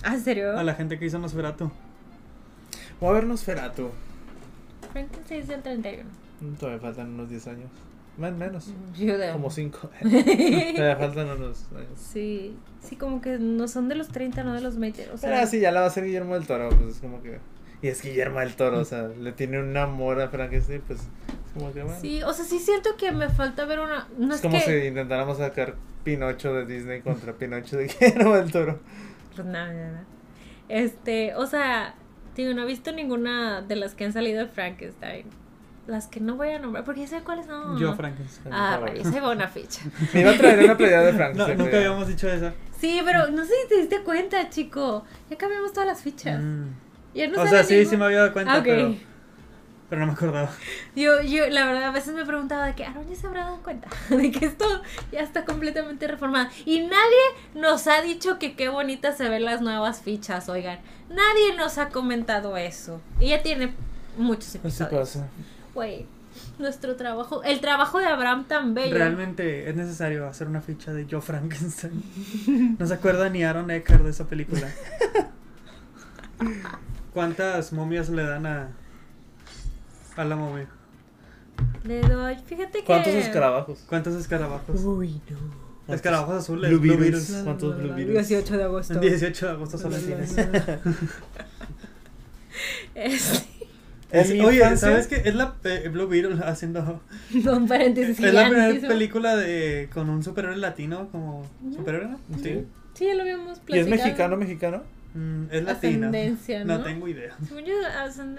¿Ah, 0.03 0.15
¿en 0.15 0.22
serio? 0.22 0.57
a 0.57 0.63
la 0.63 0.73
gente 0.73 0.97
que 0.97 1.05
hizo 1.05 1.19
Nosferatu. 1.19 1.72
Voy 2.99 3.09
a 3.09 3.13
ver 3.13 3.26
Nosferatu. 3.27 3.89
Frankenstein 4.91 5.41
es 5.41 5.47
del 5.47 5.61
31. 5.61 6.09
Mm, 6.41 6.53
Todavía 6.55 6.80
faltan 6.81 7.13
unos 7.13 7.30
10 7.30 7.47
años. 7.47 7.69
Más 8.18 8.34
menos. 8.34 8.72
Yo 8.98 9.18
de- 9.18 9.32
Como 9.32 9.50
5. 9.50 9.90
Todavía 10.02 10.96
faltan 10.98 11.30
unos 11.30 11.66
años. 11.76 11.88
Sí, 11.96 12.56
sí, 12.82 12.96
como 12.96 13.22
que 13.22 13.40
no 13.40 13.68
son 13.68 13.88
de 13.90 13.96
los 13.96 14.10
30, 14.10 14.44
no 14.44 14.54
de 14.54 14.62
los 14.62 14.78
20. 14.78 15.10
O 15.12 15.18
sea, 15.18 15.30
Pero 15.32 15.48
sí, 15.48 15.60
ya 15.60 15.72
la 15.72 15.80
va 15.82 15.86
a 15.88 15.90
hacer 15.90 16.04
Guillermo 16.06 16.34
del 16.36 16.46
Toro. 16.46 16.70
Pues 16.70 16.96
es 16.96 17.02
como 17.02 17.22
que. 17.24 17.40
Y 17.82 17.88
es 17.88 18.02
Guillermo 18.04 18.40
del 18.42 18.56
Toro, 18.56 18.80
o 18.80 18.86
sea, 18.86 19.08
le 19.08 19.32
tiene 19.32 19.60
un 19.60 19.76
amor 19.76 20.22
a 20.22 20.30
Frankenstein, 20.30 20.82
pues. 20.86 21.00
Es 21.00 21.54
como 21.54 21.74
que 21.74 21.82
bueno. 21.84 22.00
Sí, 22.00 22.22
o 22.22 22.32
sea, 22.34 22.46
sí 22.46 22.60
siento 22.60 22.92
que 22.98 23.12
me 23.12 23.30
falta 23.30 23.66
ver 23.66 23.80
una. 23.80 24.08
No 24.18 24.30
es 24.34 24.36
es, 24.36 24.42
como 24.42 24.60
que. 24.60 24.82
si 24.82 24.88
intentáramos 24.88 25.38
sacar 25.38 25.76
Pinocho 26.04 26.54
de 26.54 26.66
Disney 26.66 27.02
contra 27.02 27.34
Pinocho 27.34 27.78
de 27.78 27.88
Guillermo 28.00 28.36
del 28.36 28.52
Toro. 28.52 28.80
Pues 29.36 29.48
nada, 29.48 29.74
nada. 29.74 30.04
Este, 30.70 31.34
o 31.36 31.46
sea, 31.48 31.96
digo, 32.36 32.54
no 32.54 32.64
he 32.64 32.66
visto 32.66 32.92
ninguna 32.92 33.62
de 33.62 33.76
las 33.78 33.96
que 33.96 34.06
han 34.06 34.14
salido 34.14 34.40
de 34.42 34.48
Frankenstein. 34.48 35.26
Las 35.91 36.07
que 36.07 36.19
no 36.22 36.35
voy 36.38 36.49
a 36.49 36.59
nombrar, 36.59 36.84
porque 36.85 37.01
ya 37.01 37.07
sé 37.07 37.19
cuáles 37.22 37.45
son. 37.47 37.77
Yo, 37.77 37.93
Frankenstein. 37.95 38.53
Ah, 38.53 38.80
ahí 38.88 39.19
va 39.19 39.30
una 39.31 39.47
ficha. 39.47 39.81
Me 40.13 40.22
iba 40.22 40.31
a 40.31 40.38
traer 40.38 40.63
una 40.63 40.77
playera 40.77 41.01
de 41.03 41.11
No, 41.11 41.18
Frankenstein. 41.18 41.57
nunca 41.57 41.77
habíamos 41.77 42.07
dicho 42.07 42.30
eso. 42.30 42.51
Sí, 42.80 43.01
pero 43.05 43.30
no 43.30 43.43
sé 43.45 43.51
si 43.63 43.68
te 43.69 43.77
diste 43.81 44.01
cuenta, 44.01 44.49
chico. 44.49 45.03
Ya 45.30 45.38
cambiamos 45.38 45.73
todas 45.73 45.88
las 45.88 46.01
fichas. 46.01 46.41
Mm. 46.41 46.68
Ya 47.13 47.27
no 47.27 47.41
o 47.41 47.47
sea, 47.47 47.63
sí, 47.63 47.73
ningún- 47.76 47.89
sí 47.89 47.97
me 47.97 48.05
había 48.05 48.19
dado 48.19 48.34
cuenta, 48.34 48.55
Ah, 48.55 48.61
pero, 48.63 48.95
pero 49.89 49.99
no 50.01 50.07
me 50.07 50.13
acordaba. 50.13 50.49
Yo, 50.95 51.22
yo, 51.22 51.49
la 51.49 51.65
verdad, 51.65 51.84
a 51.84 51.91
veces 51.91 52.13
me 52.15 52.26
preguntaba 52.26 52.65
de 52.68 52.73
que 52.76 52.85
Aaron 52.85 53.09
ya 53.09 53.15
se 53.18 53.27
habrá 53.27 53.41
dado 53.43 53.57
cuenta 53.61 53.89
de 54.09 54.31
que 54.31 54.45
esto 54.45 54.65
ya 55.11 55.19
está 55.19 55.43
completamente 55.43 56.07
reformado. 56.07 56.47
Y 56.65 56.80
nadie 56.80 57.19
nos 57.53 57.85
ha 57.88 58.01
dicho 58.01 58.39
que 58.39 58.55
qué 58.55 58.69
bonitas 58.69 59.18
se 59.18 59.27
ven 59.27 59.43
las 59.43 59.59
nuevas 59.61 60.01
fichas, 60.01 60.47
oigan. 60.47 60.80
Nadie 61.09 61.55
nos 61.57 61.77
ha 61.77 61.89
comentado 61.89 62.55
eso. 62.55 63.01
Y 63.19 63.27
ya 63.30 63.43
tiene 63.43 63.73
muchos 64.18 64.55
episodios. 64.55 64.99
pasa. 65.18 65.27
Güey, 65.73 66.06
nuestro 66.60 66.95
trabajo, 66.95 67.43
el 67.43 67.61
trabajo 67.61 67.99
de 67.99 68.06
Abraham 68.06 68.45
tan 68.48 68.73
bello. 68.73 68.95
Realmente 68.95 69.69
es 69.69 69.76
necesario 69.76 70.27
hacer 70.27 70.48
una 70.48 70.61
ficha 70.61 70.93
de 70.93 71.06
Yo 71.06 71.22
Frankenstein. 71.22 72.76
No 72.80 72.88
se 72.88 72.93
acuerda 72.93 73.30
ni 73.30 73.43
Aaron 73.43 73.69
Eckhart 73.72 74.03
de 74.03 74.10
esa 74.10 74.27
película. 74.27 74.68
¿Cuántas 77.14 77.73
momias 77.73 78.10
le 78.10 78.23
dan 78.23 78.45
a, 78.45 78.69
a 80.15 80.23
la 80.23 80.35
momia? 80.35 80.68
Le 81.84 82.02
doy, 82.02 82.38
fíjate 82.45 82.80
que. 82.80 82.85
¿Cuántos 82.85 83.14
escarabajos? 83.14 83.84
¿Cuántos 83.88 84.15
escarabajos? 84.15 84.80
Uy, 84.81 85.22
no. 85.30 85.93
Escarabajos 85.93 86.35
azules, 86.35 86.72
Blue 86.72 86.80
Blue 86.80 86.98
Beetles. 86.98 87.27
Beetles. 87.27 87.43
¿Cuántos 87.43 87.77
Blue 87.77 87.93
Beetles? 87.93 88.30
18 88.30 88.57
de 88.57 88.64
agosto. 88.64 88.93
El 88.93 88.99
18 89.02 89.45
de 89.45 89.52
agosto 89.52 89.77
son 89.77 89.91
las 89.91 90.02
cines. 90.02 90.35
Es- 94.12 94.30
En 94.30 94.38
mi 94.38 94.46
Oye, 94.46 94.58
infancia- 94.58 94.90
¿sabes 94.90 95.08
qué? 95.08 95.22
Es 95.26 95.36
la 95.36 95.56
eh, 95.64 95.90
Blue 95.92 96.08
Beetle 96.08 96.36
haciendo. 96.44 97.02
Con 97.46 97.68
paréntesis. 97.68 98.20
es 98.20 98.34
la 98.34 98.50
primera 98.50 98.88
película 98.88 99.36
de 99.36 99.90
con 99.94 100.10
un 100.10 100.24
superhéroe 100.24 100.58
latino 100.58 101.10
como 101.12 101.46
superhéroe, 101.76 102.10
¿no? 102.10 102.20
Sí. 102.42 102.66
Sí, 102.94 103.06
ya 103.06 103.14
lo 103.16 103.22
habíamos 103.22 103.62
¿Y 103.68 103.78
es 103.78 103.88
mexicano, 103.88 104.36
mexicano? 104.36 104.84
Mm, 105.14 105.44
es 105.52 105.64
latino. 105.64 106.08
Ascendencia, 106.08 106.64
¿no? 106.66 106.82
tengo 106.84 107.08
idea. 107.08 107.34
¿Es, 107.42 108.18
no, 108.18 108.36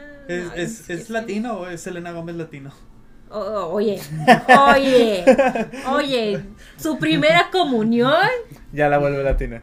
es, 0.54 0.90
es 0.90 1.06
sí. 1.06 1.12
latino 1.12 1.54
o 1.60 1.66
es 1.68 1.80
Selena 1.80 2.12
Gómez 2.12 2.36
latino? 2.36 2.70
Oye, 3.30 3.98
oye, 4.76 5.24
oye, 5.90 6.40
su 6.76 6.98
primera 6.98 7.48
comunión, 7.52 8.12
Ya 8.74 8.90
la 8.90 8.98
vuelve 8.98 9.22
latina. 9.22 9.62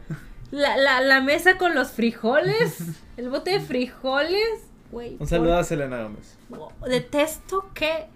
la, 0.50 0.76
la, 0.76 1.00
la 1.00 1.20
mesa 1.20 1.56
con 1.56 1.74
los 1.76 1.92
frijoles, 1.92 2.78
el 3.16 3.28
bote 3.30 3.52
de 3.52 3.60
frijoles, 3.60 4.42
güey. 4.90 5.16
Un 5.18 5.26
saludo 5.26 5.56
a 5.56 5.64
Selena 5.64 6.02
Gómez. 6.02 6.36
por- 6.48 6.72
Detesto 6.88 7.70
que 7.74 8.06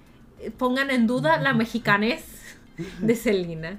pongan 0.59 0.91
en 0.91 1.07
duda 1.07 1.39
la 1.41 1.55
mexicanez 1.55 2.25
de 3.01 3.15
Selena 3.17 3.79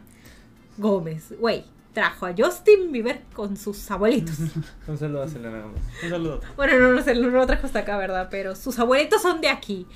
Gómez, 0.77 1.33
güey. 1.39 1.63
Trajo 1.93 2.25
a 2.25 2.33
Justin 2.37 2.91
Bieber 2.91 3.21
con 3.33 3.55
sus 3.55 3.89
abuelitos. 3.89 4.35
Un 4.87 4.97
saludo 4.97 5.23
a 5.23 5.27
Selena 5.29 5.61
Gómez. 5.61 5.81
Un 6.03 6.09
saludo. 6.09 6.41
Bueno, 6.57 6.77
no, 6.79 6.91
no 6.93 7.13
no 7.13 7.29
lo 7.29 7.45
trajo 7.47 7.67
hasta 7.67 7.79
acá, 7.79 7.97
¿verdad? 7.97 8.27
Pero 8.29 8.53
sus 8.55 8.77
abuelitos 8.79 9.21
son 9.21 9.39
de 9.39 9.47
aquí. 9.47 9.87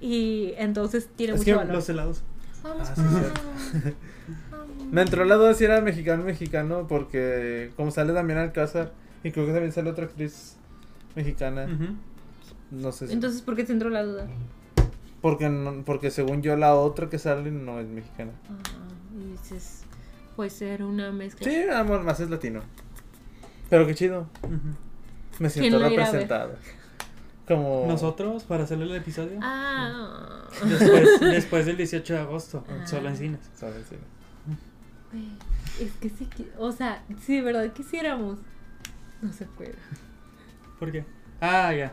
Y 0.00 0.54
entonces 0.56 1.08
tiene 1.14 1.34
Es 1.34 1.40
mucho 1.40 1.44
que 1.50 1.54
valor. 1.54 1.74
Los 1.74 1.88
helados. 1.90 2.22
Vamos 2.62 2.88
Ah, 2.88 2.94
sí, 2.96 3.02
Me 4.90 5.02
entró 5.02 5.24
la 5.24 5.34
duda 5.36 5.54
si 5.54 5.64
era 5.64 5.80
mexicano 5.80 6.22
mexicano 6.24 6.86
porque 6.88 7.72
como 7.76 7.90
sale 7.90 8.12
Damián 8.12 8.38
Alcázar 8.38 8.92
y 9.24 9.30
creo 9.32 9.46
que 9.46 9.52
también 9.52 9.72
sale 9.72 9.90
otra 9.90 10.04
actriz 10.04 10.56
mexicana, 11.16 11.64
Ujú. 11.64 11.94
No 12.72 12.90
sé 12.92 13.06
si... 13.06 13.12
Entonces, 13.12 13.42
¿por 13.42 13.54
qué 13.54 13.64
te 13.64 13.72
entró 13.72 13.88
la 13.90 14.02
duda? 14.02 14.26
porque, 15.20 15.48
no- 15.48 15.84
porque 15.84 16.10
según 16.10 16.42
yo 16.42 16.56
la 16.56 16.74
otra 16.74 17.08
que 17.08 17.18
sale 17.18 17.50
no 17.52 17.78
es 17.78 17.86
mexicana. 17.86 18.32
Ah, 18.50 18.58
y 19.16 19.30
dices, 19.32 19.84
puede 20.34 20.50
ser 20.50 20.82
una 20.82 21.12
mezcla. 21.12 21.48
Sí, 21.48 21.62
amor, 21.72 22.02
más 22.02 22.18
es 22.18 22.28
latino. 22.28 22.60
Pero 23.70 23.86
qué 23.86 23.94
chido. 23.94 24.26
Me 25.38 25.48
siento 25.48 25.78
representado. 25.78 26.56
Como... 27.46 27.84
Nosotros, 27.86 28.42
para 28.44 28.64
hacerle 28.64 28.84
el 28.86 28.94
episodio, 28.96 29.38
Ah. 29.42 30.42
después, 30.68 31.20
después 31.20 31.66
del 31.66 31.76
18 31.76 32.14
de 32.14 32.18
agosto, 32.20 32.64
Ah. 32.68 32.86
solo 32.86 33.08
en 33.08 33.16
cines. 33.16 33.40
¿Sabes? 33.54 33.86
Sí. 33.88 33.96
Güey. 35.12 35.28
Es 35.80 35.92
que 35.94 36.08
sí, 36.10 36.28
o 36.58 36.70
sea, 36.72 37.02
si 37.24 37.36
de 37.36 37.42
verdad 37.42 37.72
quisiéramos, 37.72 38.38
no 39.22 39.32
se 39.32 39.46
puede. 39.46 39.74
¿Por 40.78 40.90
qué? 40.92 41.04
Ah, 41.40 41.72
ya. 41.74 41.92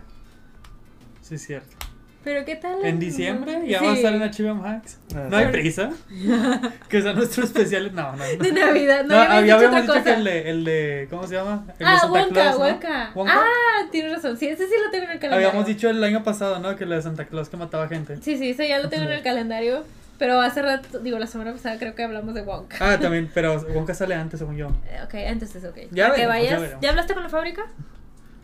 Sí, 1.29 1.35
es 1.35 1.45
cierto. 1.45 1.75
Pero 2.23 2.43
¿qué 2.43 2.57
tal? 2.57 2.83
En 2.83 2.99
diciembre 2.99 3.61
ya 3.65 3.79
Sí. 3.79 3.85
va 3.85 3.91
a 3.93 3.95
estar 3.95 4.13
en 4.13 4.21
HBO 4.23 4.53
Max. 4.55 4.99
Ah, 5.15 5.27
No 5.29 5.37
hay 5.37 5.45
prisa. 5.47 5.89
que 6.89 7.01
sea 7.01 7.13
nuestro 7.13 7.45
especial. 7.45 7.95
No, 7.95 8.11
no. 8.11 8.17
no. 8.17 8.43
De 8.43 8.51
Navidad, 8.51 9.03
no, 9.05 9.15
No, 9.15 9.23
ya 9.23 9.37
había- 9.37 9.53
habíamos 9.55 9.63
habíamos 9.77 9.81
dicho 9.95 10.03
que 10.03 10.13
el 10.13 10.23
de, 10.25 10.49
el 10.49 10.65
de. 10.65 11.07
¿Cómo 11.09 11.25
se 11.27 11.35
llama? 11.35 11.63
El 11.73 11.77
de 11.77 11.85
Ah, 11.85 11.99
Santa 11.99 12.19
Wonka, 12.19 12.51
¿no? 12.51 12.57
Wonka. 12.57 13.33
Ah, 13.33 13.87
tienes 13.91 14.11
razón. 14.11 14.35
Sí, 14.37 14.47
ese 14.47 14.65
sí 14.67 14.73
lo 14.83 14.91
tengo 14.91 15.05
en 15.05 15.11
el 15.11 15.19
calendario. 15.19 15.47
Habíamos 15.47 15.65
dicho 15.67 15.89
el 15.89 16.03
año 16.03 16.21
pasado, 16.23 16.59
¿no? 16.59 16.75
Que 16.75 16.83
el 16.83 16.89
de 16.89 17.01
Santa 17.01 17.25
Claus 17.25 17.47
que 17.47 17.55
mataba 17.57 17.87
gente. 17.87 18.17
Sí, 18.21 18.37
sí, 18.37 18.49
eso 18.49 18.63
ya 18.63 18.79
lo 18.79 18.89
tengo 18.89 19.03
en 19.05 19.11
el 19.13 19.23
calendario. 19.23 19.85
Pero 20.17 20.41
hace 20.41 20.61
rato, 20.61 20.99
digo, 20.99 21.17
la 21.19 21.27
semana 21.27 21.53
pasada 21.53 21.77
creo 21.79 21.95
que 21.95 22.03
hablamos 22.03 22.33
de 22.33 22.41
Wonka. 22.41 22.75
Ah, 22.81 22.99
también, 22.99 23.31
pero 23.33 23.61
Wonka 23.73 23.93
sale 23.93 24.15
antes, 24.15 24.39
según 24.39 24.57
yo. 24.57 24.67
Eh, 24.89 24.99
Ok, 25.05 25.13
entonces 25.13 25.63
ok. 25.63 25.77
Ya 25.91 26.07
que 26.07 26.11
veremos, 26.11 26.17
ya 26.19 26.27
vayas. 26.27 26.59
veremos. 26.61 26.81
¿Ya 26.81 26.89
hablaste 26.89 27.13
con 27.13 27.23
la 27.23 27.29
fábrica? 27.29 27.63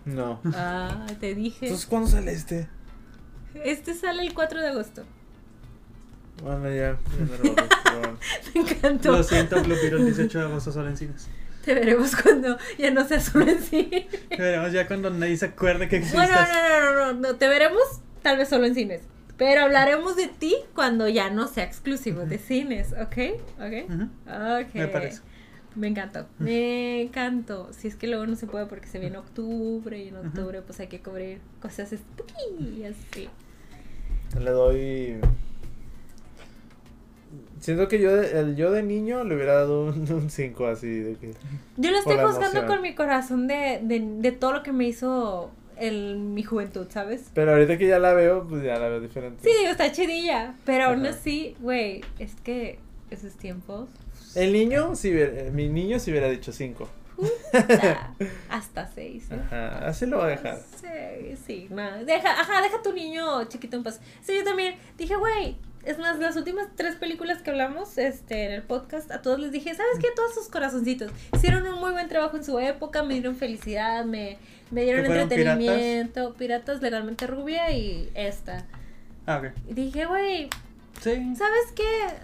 No. 0.06 0.40
Ah, 0.53 1.07
te 1.19 1.34
dije. 1.36 1.65
Entonces, 1.65 1.88
¿cuándo 1.88 2.07
sale 2.07 2.32
este? 2.32 2.68
Este 3.64 3.94
sale 3.94 4.23
el 4.23 4.34
4 4.34 4.61
de 4.61 4.68
agosto. 4.68 5.03
Bueno, 6.44 6.69
ya. 6.69 6.76
ya 6.76 6.98
me 7.19 7.38
pero. 7.84 8.18
Me 8.53 8.61
encantó. 8.61 9.11
Lo 9.14 9.23
siento, 9.23 9.61
Blue 9.64 9.76
Beetle, 9.76 9.99
el 9.99 10.06
18 10.06 10.40
de 10.40 10.45
agosto 10.45 10.72
solo 10.72 10.90
en 10.90 10.98
cines. 10.98 11.30
Te 11.64 11.73
veremos 11.73 12.15
cuando 12.15 12.57
ya 12.77 12.91
no 12.91 13.07
sea 13.07 13.19
solo 13.19 13.49
en 13.49 13.60
cine. 13.60 14.07
Veremos 14.30 14.72
ya 14.72 14.86
cuando 14.88 15.10
nadie 15.10 15.36
se 15.38 15.48
acuerde 15.48 15.88
que 15.88 15.98
existes. 15.98 16.19
Bueno, 16.19 16.36
no, 16.36 16.69
no, 16.69 16.94
no, 16.94 17.14
no, 17.14 17.19
no, 17.19 17.36
te 17.38 17.48
veremos 17.48 17.82
tal 18.22 18.38
vez 18.38 18.49
solo 18.49 18.65
en 18.65 18.76
cines. 18.76 19.02
Pero 19.38 19.64
hablaremos 19.64 20.15
de 20.15 20.27
ti 20.27 20.56
cuando 20.76 21.10
ya 21.10 21.30
no 21.30 21.48
sea 21.48 21.64
exclusivo 21.64 22.26
de 22.26 22.38
cines, 22.38 22.94
¿ok? 22.94 23.18
¿Ok? 23.60 23.91
Ok. 24.27 24.76
Me 24.76 24.88
parece. 24.88 25.22
Me 25.76 25.88
encantó, 25.88 26.26
me 26.39 27.02
encantó. 27.02 27.69
Si 27.73 27.88
es 27.89 27.95
que 27.95 28.07
luego 28.07 28.26
no 28.26 28.35
se 28.35 28.47
puede 28.47 28.65
porque 28.65 28.88
se 28.88 28.97
viene 28.99 29.18
octubre 29.18 29.97
y 30.02 30.07
en 30.07 30.15
octubre 30.15 30.61
pues 30.61 30.80
hay 30.80 30.88
que 30.88 31.02
cubrir 31.02 31.39
cosas 31.61 31.89
spooky 31.89 32.80
y 32.80 32.85
así. 32.85 33.27
Le 34.39 34.52
doy. 34.52 35.15
Siento 37.60 37.88
que 37.88 37.99
yo, 37.99 38.15
de- 38.15 38.39
el 38.39 38.56
yo 38.56 38.72
de 38.72 38.84
niño 38.84 39.23
le 39.23 39.35
hubiera 39.35 39.56
dado 39.56 39.85
un 39.88 40.30
5 40.30 40.68
así. 40.68 40.88
De 40.99 41.15
que... 41.15 41.31
Yo 41.77 41.91
lo 41.91 41.97
estoy 41.97 42.18
juzgando 42.18 42.65
con 42.68 42.81
mi 42.81 42.93
corazón 42.95 43.47
de, 43.47 43.80
de, 43.84 43.99
de 44.19 44.31
todo 44.31 44.53
lo 44.53 44.64
que 44.64 44.72
me 44.72 44.85
hizo 44.85 45.52
el, 45.77 46.18
mi 46.18 46.43
juventud, 46.43 46.88
¿sabes? 46.89 47.31
Pero 47.34 47.52
ahorita 47.53 47.77
que 47.77 47.88
ya 47.88 47.99
la 47.99 48.14
veo, 48.14 48.45
pues 48.47 48.64
ya 48.64 48.77
la 48.77 48.88
veo 48.89 49.02
diferente. 49.02 49.43
Sí, 49.43 49.49
digo, 49.60 49.72
está 49.72 49.91
chidilla. 49.91 50.56
Pero 50.65 50.85
aún 50.85 51.06
Ajá. 51.06 51.15
así, 51.15 51.56
güey, 51.60 52.02
es 52.19 52.35
que 52.35 52.80
esos 53.10 53.34
tiempos. 53.34 53.89
El 54.36 54.53
niño, 54.53 54.95
si 54.95 55.12
hubiera- 55.12 55.32
eh, 55.41 55.52
mi 55.52 55.68
niño 55.70 55.99
si 55.99 56.12
hubiera 56.12 56.30
dicho 56.30 56.52
5. 56.52 56.90
puta, 57.52 58.14
hasta 58.49 58.88
seis. 58.94 59.28
¿eh? 59.32 59.40
Ajá, 59.45 59.88
así 59.88 60.06
lo 60.06 60.18
voy 60.18 60.26
a 60.28 60.30
dejar. 60.32 60.60
Sí, 60.82 61.36
sí, 61.45 61.68
no. 61.70 62.03
Deja, 62.03 62.32
ajá, 62.41 62.62
deja 62.62 62.82
tu 62.82 62.91
niño 62.94 63.45
chiquito 63.45 63.78
en 63.78 63.84
paz. 63.84 64.02
Sí, 64.22 64.34
yo 64.36 64.44
también 64.44 64.76
dije, 64.98 65.16
güey. 65.16 65.56
Es 65.86 65.99
más, 65.99 66.18
las 66.18 66.36
últimas 66.36 66.68
tres 66.76 66.95
películas 66.95 67.44
que 67.44 67.52
hablamos 67.52 67.99
este, 67.99 68.45
en 68.45 68.52
el 68.53 68.64
podcast, 68.64 69.12
a 69.12 69.22
todos 69.22 69.40
les 69.40 69.52
dije, 69.52 69.70
¿sabes 69.76 69.99
qué? 70.02 70.07
Todos 70.16 70.34
sus 70.34 70.48
corazoncitos 70.49 71.12
hicieron 71.36 71.66
un 71.68 71.80
muy 71.80 71.91
buen 71.91 72.07
trabajo 72.10 72.36
en 72.38 72.44
su 72.44 72.57
época, 72.57 73.03
me 73.03 73.14
dieron 73.14 73.36
felicidad, 73.36 74.03
me, 74.03 74.40
me 74.72 74.82
dieron 74.82 75.03
¿Que 75.03 75.07
fueron 75.10 75.24
entretenimiento, 75.32 76.34
piratas? 76.34 76.82
legalmente 76.82 77.28
rubia 77.28 77.70
y 77.70 78.10
esta. 78.16 78.66
Ah. 79.28 79.40
Y 79.70 79.74
dije, 79.76 80.07
güey, 80.07 80.49
Sí. 81.01 81.34
¿sabes 81.38 81.72
qué? 81.76 81.84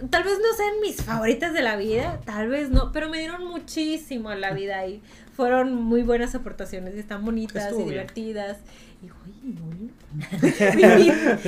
Tal 0.09 0.23
vez 0.23 0.39
no 0.39 0.55
sean 0.57 0.79
mis 0.81 1.03
favoritas 1.03 1.53
de 1.53 1.61
la 1.61 1.75
vida, 1.75 2.19
tal 2.25 2.47
vez 2.49 2.69
no, 2.71 2.91
pero 2.91 3.09
me 3.09 3.19
dieron 3.19 3.45
muchísimo 3.45 4.31
en 4.31 4.41
la 4.41 4.51
vida 4.53 4.85
y 4.87 5.01
fueron 5.35 5.75
muy 5.75 6.01
buenas 6.03 6.33
aportaciones, 6.35 6.95
y 6.95 6.99
están 6.99 7.23
bonitas 7.23 7.63
Estuvo 7.65 7.81
y 7.81 7.83
bien. 7.83 7.93
divertidas. 7.93 8.57
Y 9.03 9.07
no. 9.53 9.91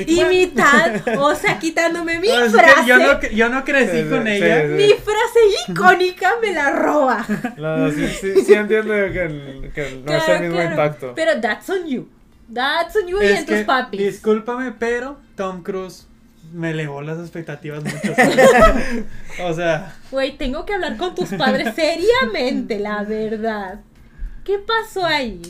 y 0.05 0.23
mitad, 0.25 0.95
o 1.19 1.35
sea, 1.35 1.59
quitándome 1.59 2.19
mi 2.19 2.27
No, 2.27 2.49
frase, 2.49 2.87
yo, 2.87 2.97
no, 2.97 3.21
yo 3.21 3.49
no 3.49 3.63
crecí 3.63 4.03
Sí, 4.03 4.09
con 4.09 4.23
sí, 4.25 4.29
ella. 4.31 4.61
sí. 4.67 4.73
mi 4.73 4.87
frase 4.89 5.39
icónica 5.69 6.33
me 6.41 6.53
la 6.53 6.71
roba. 6.71 7.25
No, 7.57 7.91
sí, 7.91 8.07
sí, 8.07 8.33
sí 8.45 8.53
entiendo 8.53 8.93
que, 8.93 9.23
el- 9.23 9.71
que 9.73 10.01
no 10.05 10.13
es 10.13 10.17
el 10.21 10.25
Claro, 10.25 10.39
mismo 10.41 10.55
claro. 10.55 10.71
impacto. 10.71 11.13
Pero 11.15 11.41
that's 11.41 11.69
on 11.69 11.87
you. 11.87 12.07
That's 12.53 12.95
on 12.95 13.07
you 13.07 13.21
y 13.21 13.25
en 13.27 13.45
tus 13.45 13.59
papis. 13.61 13.99
discúlpame, 13.99 14.71
pero 14.73 15.17
Tom 15.35 15.63
Cruise 15.63 16.07
me 16.53 16.71
elevó 16.71 17.01
las 17.01 17.19
expectativas 17.19 17.83
mucho. 17.83 18.15
¿sabes? 18.15 19.03
o 19.43 19.53
sea, 19.53 19.95
Güey, 20.11 20.37
tengo 20.37 20.65
que 20.65 20.73
hablar 20.73 20.95
con 20.97 21.13
tus 21.15 21.29
padres 21.29 21.75
seriamente, 21.75 22.79
la 22.79 23.03
verdad. 23.03 23.81
¿Qué 24.45 24.59
pasó 24.59 25.05
ahí? 25.05 25.41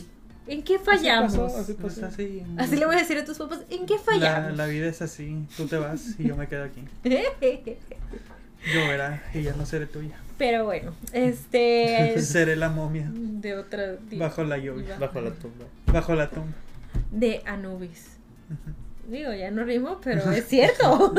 ¿En 0.46 0.62
qué 0.62 0.78
fallamos? 0.78 1.32
pasó, 1.36 1.58
así 1.58 1.72
pasó. 1.74 2.06
así. 2.06 2.42
Así 2.58 2.76
le 2.76 2.84
voy 2.86 2.96
a 2.96 2.98
decir 2.98 3.16
a 3.18 3.24
tus 3.24 3.38
papás, 3.38 3.60
¿en 3.70 3.86
qué 3.86 3.94
La, 3.94 4.00
fallamos? 4.00 4.56
la 4.56 4.66
vida 4.66 4.86
es 4.88 5.00
así. 5.02 5.46
Tú 5.56 5.66
te 5.66 5.76
vas 5.76 6.16
y 6.18 6.26
yo 6.28 6.36
me 6.36 6.48
quedo 6.48 6.64
aquí. 6.64 6.82
Yo 8.74 8.80
era 8.80 9.22
y 9.34 9.42
ya 9.42 9.52
no 9.54 9.66
seré 9.66 9.84
tuya. 9.86 10.16
Pero 10.38 10.64
bueno, 10.64 10.94
este 11.12 12.18
Seré 12.20 12.56
la 12.56 12.70
momia 12.70 13.10
de 13.12 13.56
otra 13.58 13.96
bajo 14.12 14.42
la 14.42 14.56
lluvia, 14.58 14.96
Bajo 14.98 15.20
la 15.20 15.30
tumba. 15.32 15.66
bajo 15.86 16.14
la 16.14 16.30
tumba. 16.30 16.52
de 17.10 17.42
Anubis. 17.44 18.16
Digo, 19.08 19.32
ya 19.32 19.50
no 19.50 19.64
rimo, 19.64 20.00
pero 20.02 20.30
es 20.32 20.46
cierto. 20.48 21.14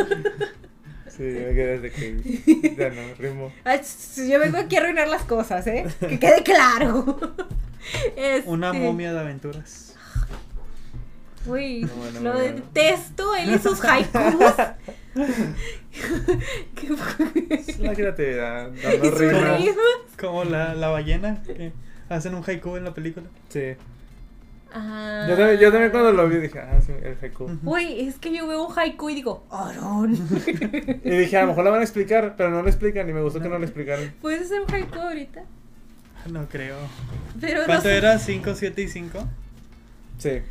Sí, 1.07 1.24
yo 1.24 1.40
me 1.48 1.53
quedé 1.53 1.80
desde 1.80 1.91
que 1.91 2.76
ya 2.78 2.90
no 2.90 3.14
rimo. 3.18 3.52
Ay, 3.64 3.80
Yo 4.30 4.40
vengo 4.40 4.57
aquí 4.57 4.76
a 4.76 4.80
arruinar 4.82 5.07
las 5.07 5.24
cosas, 5.24 5.66
¿eh? 5.68 5.86
Que 5.99 6.20
quede 6.20 6.44
claro. 6.44 7.20
Este, 8.16 8.49
Una 8.49 8.74
momia 8.74 9.14
de 9.14 9.20
aventuras. 9.20 9.95
Uy, 11.45 11.82
No, 11.82 11.94
bueno, 11.98 12.20
lo 12.22 12.34
bueno. 12.34 12.56
detesto, 12.56 13.36
él 13.36 13.53
y 13.53 13.60
sus 13.60 13.80
haikus. 13.86 14.56
¿Qué 16.76 16.88
fue? 16.98 17.48
Es 17.52 17.80
la 17.80 17.94
creatividad, 17.94 18.72
Y 18.74 18.82
dando 18.82 19.12
ritmos. 19.12 19.78
Como 20.20 20.44
la, 20.45 20.74
la 20.74 20.88
ballena 20.88 21.44
que 21.44 21.74
hacen 22.10 22.34
un 22.34 22.44
haiku 22.44 22.76
en 22.76 22.86
la 22.86 22.94
película. 22.95 23.28
Sí. 23.49 23.76
Ah. 24.77 25.26
Yo 25.30 25.38
también, 25.38 25.60
yo 25.60 25.72
también 25.72 25.91
cuando 25.91 26.11
lo 26.11 26.27
vi 26.27 26.35
dije, 26.38 26.60
ah, 26.60 26.81
sí, 26.85 26.91
el 27.02 27.18
haiku. 27.22 27.49
Uy, 27.64 28.02
es 28.02 28.15
que 28.19 28.35
yo 28.35 28.45
veo 28.45 28.68
un 28.68 28.77
haiku 28.77 29.10
y 29.10 29.15
digo, 29.15 29.45
Aaron. 29.49 30.14
Y 31.03 31.10
dije, 31.10 31.38
a 31.38 31.43
lo 31.43 31.47
mejor 31.47 31.64
la 31.64 31.69
van 31.72 31.80
a 31.80 31.84
explicar, 31.84 32.35
pero 32.35 32.49
no 32.49 32.61
lo 32.61 32.68
explican 32.68 33.10
y 33.10 33.14
me 33.14 33.22
gustó 33.22 33.39
que 33.39 33.47
no 33.47 33.57
lo 33.57 33.64
explicaron. 33.64 34.14
¿Puedes 34.22 34.41
hacer 34.41 34.61
un 34.61 34.73
haiku 34.73 34.99
ahorita? 34.99 35.43
No 36.30 36.45
creo. 36.49 36.76
Pero 37.39 37.61
no 37.61 37.65
¿Cuánto 37.68 37.84
sé. 37.84 37.97
era? 37.97 38.15
¿5, 38.15 38.53
7 38.53 38.81
y 38.81 38.88
5? 38.88 39.27
Sí. 40.18 40.41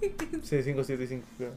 Sí, 0.42 0.62
5, 0.62 0.84
7 0.84 1.04
y 1.04 1.06
5, 1.06 1.26
creo. 1.38 1.52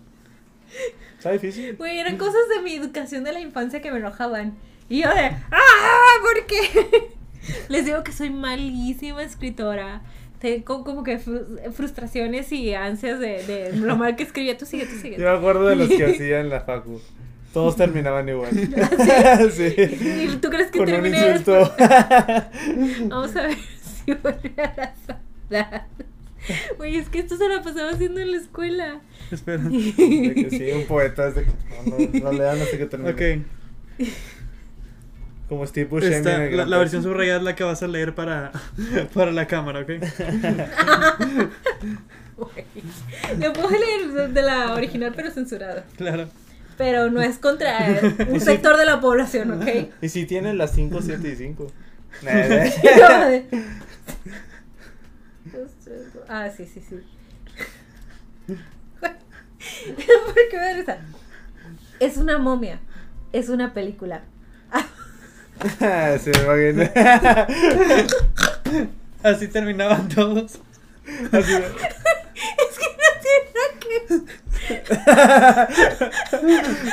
Está 1.18 1.32
difícil. 1.32 1.76
Güey, 1.76 2.00
eran 2.00 2.18
cosas 2.18 2.42
de 2.56 2.62
mi 2.62 2.76
educación 2.76 3.24
de 3.24 3.34
la 3.34 3.40
infancia 3.40 3.82
que 3.82 3.92
me 3.92 3.98
enojaban. 3.98 4.56
Y 4.88 5.02
yo 5.02 5.10
de, 5.14 5.32
¡ah! 5.52 6.14
¿Por 6.22 6.46
qué? 6.46 7.16
Les 7.70 7.86
digo 7.86 8.04
que 8.04 8.12
soy 8.12 8.30
malísima 8.30 9.24
escritora. 9.24 10.02
Tengo 10.40 10.84
como 10.84 11.04
que 11.04 11.20
fru- 11.20 11.72
frustraciones 11.72 12.52
y 12.52 12.74
ansias 12.74 13.20
de, 13.20 13.44
de 13.44 13.74
lo 13.78 13.96
mal 13.98 14.16
que 14.16 14.24
escribía. 14.24 14.58
Tú 14.58 14.66
sigue, 14.66 14.86
tú 14.86 14.96
sigue. 15.02 15.18
Yo 15.18 15.24
me 15.24 15.38
acuerdo 15.38 15.66
de 15.68 15.76
los 15.76 15.90
que 15.90 16.06
hacía 16.12 16.40
en 16.40 16.50
la 16.50 16.62
facu. 16.62 17.02
Todos 17.54 17.76
terminaban 17.76 18.28
igual. 18.30 18.52
sí. 19.52 19.74
¿Y 19.78 20.38
tú 20.40 20.50
crees 20.50 20.70
que 20.70 20.78
Con 20.80 20.88
un 20.90 20.94
terminé 20.94 21.18
insulto. 21.30 21.74
Vamos 23.08 23.36
a 23.36 23.42
ver 23.48 23.58
si 24.06 24.14
vuelve 24.14 24.54
a 24.62 24.74
las 24.78 25.18
hablar. 25.50 25.86
Güey, 26.78 26.98
es 26.98 27.10
que 27.10 27.20
esto 27.20 27.36
se 27.36 27.48
lo 27.50 27.62
pasaba 27.64 27.92
haciendo 27.92 28.20
en 28.20 28.32
la 28.32 28.38
escuela. 28.38 29.02
Espera. 29.32 29.64
De 29.64 30.34
que 30.36 30.48
sí, 30.52 30.72
un 30.72 30.86
poeta 30.86 31.30
es 31.30 31.36
de 31.36 31.46
que 31.46 31.52
no, 31.90 31.98
no, 31.98 32.20
no 32.26 32.32
lean 32.32 32.62
hasta 32.62 32.78
que 32.78 32.86
termine. 32.86 33.12
Ok. 33.12 34.08
Como 35.50 35.66
Steve 35.66 35.90
Buscemi. 35.90 36.16
Esta, 36.16 36.46
en 36.46 36.60
el 36.60 36.70
la, 36.70 36.78
versión 36.78 37.04
subrayada 37.04 37.40
es 37.40 37.44
la 37.44 37.56
que 37.56 37.64
vas 37.64 37.82
a 37.82 37.88
leer 37.88 38.14
para, 38.14 38.52
para 39.14 39.32
la 39.32 39.48
cámara, 39.48 39.82
¿ok? 39.82 39.90
Lo 43.40 43.54
puedo 43.54 43.70
leer 43.70 44.30
de- 44.34 44.42
la 44.42 44.74
original, 44.74 45.14
pero 45.16 45.32
censurado. 45.32 45.84
Claro. 45.96 46.28
Pero 46.78 47.10
no 47.10 47.22
es 47.22 47.38
contra 47.38 48.00
un 48.30 48.42
sector 48.42 48.78
de 48.78 48.86
la 48.86 49.00
población, 49.00 49.62
¿ok? 49.62 49.68
Y 50.02 50.10
si 50.10 50.26
tiene 50.26 50.54
las 50.54 50.74
5, 50.74 51.02
7 51.02 51.30
y 51.30 51.36
5. 51.36 51.72
ah, 56.30 56.50
sí, 56.56 56.66
sí, 56.66 56.82
sí. 56.82 56.96
¿Por 59.00 59.10
qué 60.52 60.58
me? 60.58 60.86
Es 62.00 62.18
una 62.18 62.38
momia. 62.38 62.80
Es 63.34 63.50
una 63.50 63.74
película. 63.74 64.24
Así 69.24 69.48
terminaban 69.48 70.08
todos. 70.10 70.60
Así, 71.32 71.54
Es 71.54 72.78
que 72.78 72.86
no 72.94 73.10
tiene 73.22 73.40
nada 73.54 73.70
que 73.80 73.88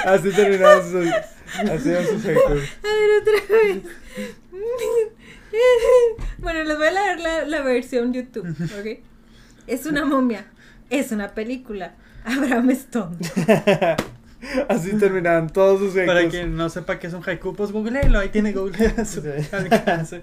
así 0.05 0.31
terminaban 0.31 0.82
sus. 0.82 1.07
Haikus. 2.24 2.62
A 2.82 2.89
ver, 2.89 3.11
otra 3.20 3.39
vez. 3.51 3.78
Bueno, 6.39 6.65
les 6.65 6.77
voy 6.77 6.86
a 6.86 6.91
leer 6.91 7.20
la, 7.20 7.45
la 7.45 7.61
versión 7.62 8.12
YouTube, 8.12 8.49
¿ok? 8.49 8.86
Es 9.66 9.86
una 9.86 10.05
momia. 10.05 10.47
Es 10.91 11.12
una 11.12 11.28
película. 11.35 11.95
Abraham 12.24 12.70
Stone. 12.70 13.16
Así 14.69 14.93
terminaban 14.99 15.49
todos 15.51 15.81
sus 15.81 15.95
Para 15.95 16.21
haikus. 16.21 16.35
quien 16.35 16.57
no 16.57 16.69
sepa 16.69 16.99
qué 16.99 17.07
es 17.09 17.15
un 17.15 17.23
haiku, 17.25 17.55
pues 17.55 17.73
googleenlo, 17.73 18.19
ahí 18.19 18.29
tiene 18.29 18.53
Google 18.53 18.95
a 18.97 19.05
su 19.05 19.21
Sí. 19.23 19.29
alcance. 19.53 20.23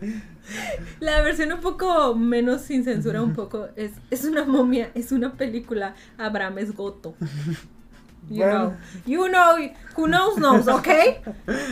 La 1.00 1.22
versión 1.22 1.52
un 1.52 1.62
poco 1.62 2.16
menos 2.16 2.62
sin 2.62 2.84
censura, 2.84 3.22
un 3.22 3.34
poco, 3.34 3.70
es, 3.76 3.92
es 4.10 4.26
una 4.26 4.44
momia, 4.46 4.90
es 4.96 5.12
una 5.12 5.34
película. 5.34 5.96
Abraham 6.18 6.58
es 6.60 6.76
goto. 6.76 7.16
You 8.30 8.44
Bueno. 8.46 8.60
know, 8.60 8.78
you 9.06 9.28
know, 9.28 9.56
who 9.98 10.06
knows 10.08 10.36
knows, 10.38 10.68
¿ok? 10.68 10.88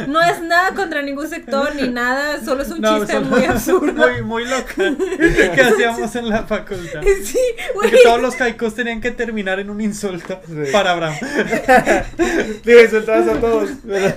No 0.07 0.21
es 0.21 0.41
nada 0.41 0.73
contra 0.75 1.01
ningún 1.01 1.29
sector 1.29 1.73
ni 1.75 1.87
nada, 1.87 2.43
solo 2.43 2.63
es 2.63 2.69
un 2.71 2.81
No, 2.81 2.97
chiste 2.99 3.17
muy 3.21 3.45
absurdo. 3.45 3.93
Muy, 3.93 4.21
muy 4.23 4.45
local 4.45 4.97
que 5.55 5.61
hacíamos 5.61 6.13
en 6.17 6.27
la 6.27 6.43
facultad. 6.43 7.01
Sí, 7.23 7.37
güey. 7.75 7.91
Que 7.91 7.97
todos 8.03 8.21
los 8.21 8.41
haikus 8.41 8.75
tenían 8.75 8.99
que 8.99 9.11
terminar 9.11 9.59
en 9.61 9.69
un 9.69 9.79
insulto 9.79 10.41
Sí. 10.47 10.71
para 10.71 10.91
Abraham. 10.91 11.15
Digo, 12.65 12.81
insultabas 12.81 13.27
a 13.29 13.39
todos. 13.39 13.69
pero- 13.87 14.15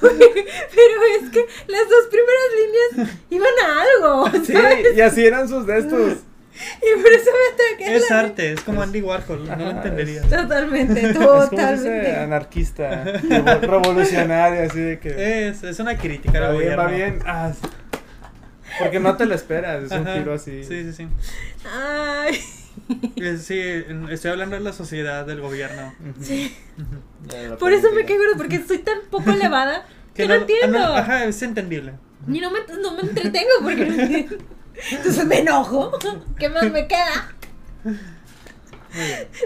Pero 0.00 1.02
es 1.20 1.30
que 1.30 1.44
las 1.68 1.88
dos 1.90 2.08
primeras 2.10 2.96
líneas 2.96 3.16
iban 3.30 3.52
a 3.62 3.82
algo. 3.82 4.30
Sí, 4.44 4.54
y 4.96 5.00
así 5.00 5.24
eran 5.26 5.48
sus 5.48 5.66
de 5.66 5.78
estos. 5.80 6.12
Y 6.54 7.02
por 7.02 7.12
eso 7.12 7.30
me 7.32 7.54
ataqué. 7.54 7.96
Es 7.96 8.10
la- 8.10 8.20
arte, 8.20 8.52
es 8.52 8.60
como 8.60 8.80
Andy 8.82 9.02
Warhol, 9.02 9.44
no 9.48 9.56
lo 9.56 9.62
Ajá, 9.64 9.70
entenderías. 9.70 10.28
Totalmente, 10.28 11.00
Es 11.00 11.08
dice 11.08 11.24
totalmente. 11.24 12.16
anarquista, 12.16 13.04
revo- 13.22 13.60
revolucionario, 13.60 14.62
así 14.70 14.78
de 14.80 14.98
que. 15.00 15.48
Es, 15.48 15.62
es 15.64 15.78
una 15.80 15.96
crítica 15.98 16.38
va 16.40 16.52
bien, 16.52 16.78
va 16.78 16.86
bien. 16.86 17.18
Ah, 17.26 17.52
sí. 17.60 17.68
Porque 18.78 18.98
no 19.00 19.16
te 19.16 19.26
lo 19.26 19.34
esperas, 19.34 19.84
es 19.84 19.90
un 19.92 20.06
Ajá, 20.06 20.18
giro 20.18 20.34
así. 20.34 20.64
Sí, 20.64 20.84
sí, 20.84 20.92
sí. 20.92 21.08
Ay. 21.70 22.34
Es- 23.16 23.42
Sí, 23.42 23.60
estoy 24.10 24.30
hablando 24.32 24.56
de 24.56 24.62
la 24.62 24.72
sociedad, 24.72 25.24
del 25.26 25.40
gobierno. 25.40 25.94
Sí. 26.20 26.54
Por 27.58 27.72
eso 27.72 27.92
me 27.92 28.04
quedo, 28.04 28.22
porque 28.36 28.62
soy 28.66 28.78
tan 28.78 28.98
poco 29.10 29.30
elevada 29.32 29.86
que 30.14 30.26
no, 30.28 30.34
entiendo. 30.34 30.78
ah, 30.78 30.88
no, 30.88 30.94
ajá, 30.96 31.24
es 31.24 31.40
entendible. 31.42 31.92
Y 32.28 32.40
no 32.40 32.50
me, 32.50 32.60
no 32.80 32.94
me 32.94 33.02
entretengo 33.02 33.50
porque 33.62 33.86
no 33.86 33.94
entiendo. 34.02 34.36
Entonces 34.90 35.26
me 35.26 35.38
enojo. 35.38 35.92
¿Qué 36.38 36.48
más 36.48 36.70
me 36.70 36.86
queda? 36.86 37.34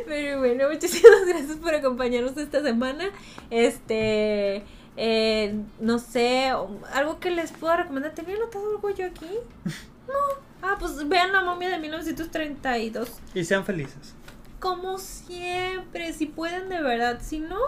Pero 0.06 0.40
bueno, 0.40 0.68
muchísimas 0.70 1.26
gracias 1.26 1.56
por 1.56 1.74
acompañarnos 1.74 2.36
esta 2.36 2.62
semana. 2.62 3.10
Este, 3.50 4.64
eh, 4.96 5.54
no 5.80 5.98
sé, 5.98 6.52
algo 6.92 7.18
que 7.20 7.30
les 7.30 7.52
puedo 7.52 7.76
recomendar. 7.76 8.14
¿Tenía 8.14 8.36
anotado 8.36 8.70
algo 8.70 8.90
yo 8.90 9.06
aquí? 9.06 9.30
No. 9.64 10.48
Ah, 10.62 10.76
pues 10.78 11.08
vean 11.08 11.32
la 11.32 11.42
momia 11.42 11.70
de 11.70 11.78
1932. 11.78 13.10
Y 13.34 13.44
sean 13.44 13.64
felices. 13.64 14.14
Como 14.58 14.98
siempre, 14.98 16.12
si 16.12 16.26
pueden 16.26 16.68
de 16.68 16.82
verdad. 16.82 17.20
Si 17.22 17.38
no, 17.38 17.58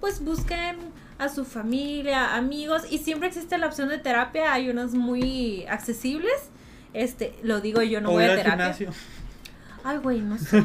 pues 0.00 0.24
busquen 0.24 0.76
a 1.18 1.28
su 1.28 1.44
familia, 1.44 2.34
amigos. 2.34 2.82
Y 2.90 2.98
siempre 2.98 3.28
existe 3.28 3.58
la 3.58 3.66
opción 3.66 3.88
de 3.88 3.98
terapia. 3.98 4.52
Hay 4.52 4.70
unas 4.70 4.94
muy 4.94 5.66
accesibles. 5.66 6.49
Este, 6.92 7.34
lo 7.42 7.60
digo 7.60 7.82
yo, 7.82 8.00
no 8.00 8.10
voy 8.10 8.24
a 8.24 8.36
terapia. 8.36 8.72
gimnasio. 8.74 8.90
Ay, 9.82 9.96
güey, 9.98 10.20
no 10.20 10.36
sé. 10.36 10.58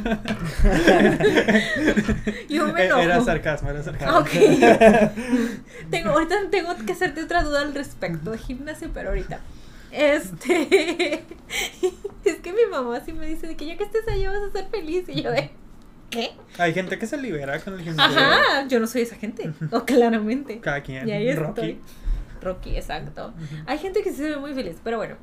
Yo 2.50 2.68
me 2.68 2.86
enojo. 2.86 3.02
Era 3.02 3.22
sarcasmo, 3.22 3.70
era 3.70 3.82
sarcasmo. 3.82 4.18
Ok. 4.20 4.30
tengo, 5.90 6.10
ahorita 6.10 6.36
tengo 6.52 6.76
que 6.86 6.92
hacerte 6.92 7.24
otra 7.24 7.44
duda 7.44 7.62
al 7.62 7.74
respecto 7.74 8.32
de 8.32 8.38
gimnasio, 8.38 8.90
pero 8.94 9.10
ahorita. 9.10 9.40
Este. 9.92 11.24
es 12.26 12.36
que 12.42 12.52
mi 12.52 12.66
mamá 12.70 13.00
sí 13.06 13.14
me 13.14 13.26
dice 13.28 13.48
de 13.48 13.56
que 13.56 13.66
ya 13.66 13.78
que 13.78 13.86
estés 13.86 14.06
allá 14.10 14.32
vas 14.32 14.42
a 14.50 14.52
ser 14.52 14.68
feliz. 14.70 15.06
Y 15.08 15.22
yo 15.22 15.32
de. 15.32 15.50
¿Qué? 16.10 16.32
Hay 16.58 16.74
gente 16.74 17.00
que 17.00 17.08
se 17.08 17.16
libera 17.18 17.60
con 17.60 17.76
el 17.76 17.82
gimnasio. 17.82 18.20
Ajá, 18.20 18.68
yo 18.68 18.82
no 18.82 18.88
soy 18.88 19.04
esa 19.04 19.16
gente. 19.16 19.54
O 19.72 19.86
claramente. 19.86 20.60
Cada 20.60 20.84
quien. 20.84 21.08
Y 21.08 21.14
ahí 21.14 21.34
Rocky. 21.34 21.62
estoy. 21.62 21.80
Rocky, 22.42 22.76
exacto. 22.76 23.34
Hay 23.66 23.78
gente 23.78 24.04
que 24.04 24.12
se 24.12 24.24
ve 24.24 24.36
muy 24.38 24.54
feliz, 24.54 24.76
pero 24.84 24.98
bueno. 24.98 25.16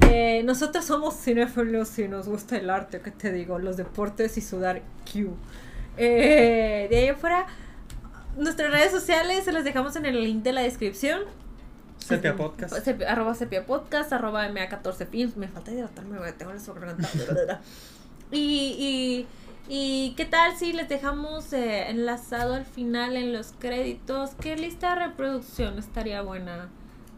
Eh, 0.00 0.42
nosotros 0.44 0.84
somos 0.84 1.14
cinéfilos 1.16 1.98
y 1.98 2.08
nos 2.08 2.28
gusta 2.28 2.56
el 2.56 2.70
arte, 2.70 3.00
¿qué 3.00 3.10
te 3.10 3.32
digo? 3.32 3.58
Los 3.58 3.76
deportes 3.76 4.36
y 4.36 4.40
sudar 4.40 4.82
Q. 5.10 5.34
Eh, 5.96 6.86
de 6.90 6.96
ahí 6.98 7.08
afuera, 7.08 7.46
nuestras 8.36 8.70
redes 8.72 8.90
sociales 8.90 9.44
se 9.44 9.52
las 9.52 9.64
dejamos 9.64 9.94
en 9.96 10.06
el 10.06 10.22
link 10.22 10.42
de 10.42 10.52
la 10.52 10.62
descripción. 10.62 11.20
Sepia 11.98 12.34
Podcast. 12.36 12.76
Sepia- 12.84 13.12
arroba 13.12 13.34
sepia 13.34 13.64
podcast, 13.64 14.12
arroba 14.12 14.46
MA14 14.48 15.06
films. 15.06 15.36
Me 15.36 15.46
falta 15.48 15.70
hidratarme, 15.70 16.18
tengo 16.32 16.50
el 16.52 16.58
garganta. 16.60 17.08
y, 18.32 19.26
y, 19.68 19.68
y 19.68 20.14
qué 20.16 20.24
tal 20.24 20.56
si 20.56 20.72
les 20.72 20.88
dejamos 20.88 21.52
eh, 21.52 21.90
enlazado 21.90 22.54
al 22.54 22.64
final 22.64 23.16
en 23.16 23.32
los 23.32 23.52
créditos. 23.58 24.30
¿Qué 24.40 24.56
lista 24.56 24.94
de 24.96 25.06
reproducción 25.06 25.78
estaría 25.78 26.22
buena? 26.22 26.68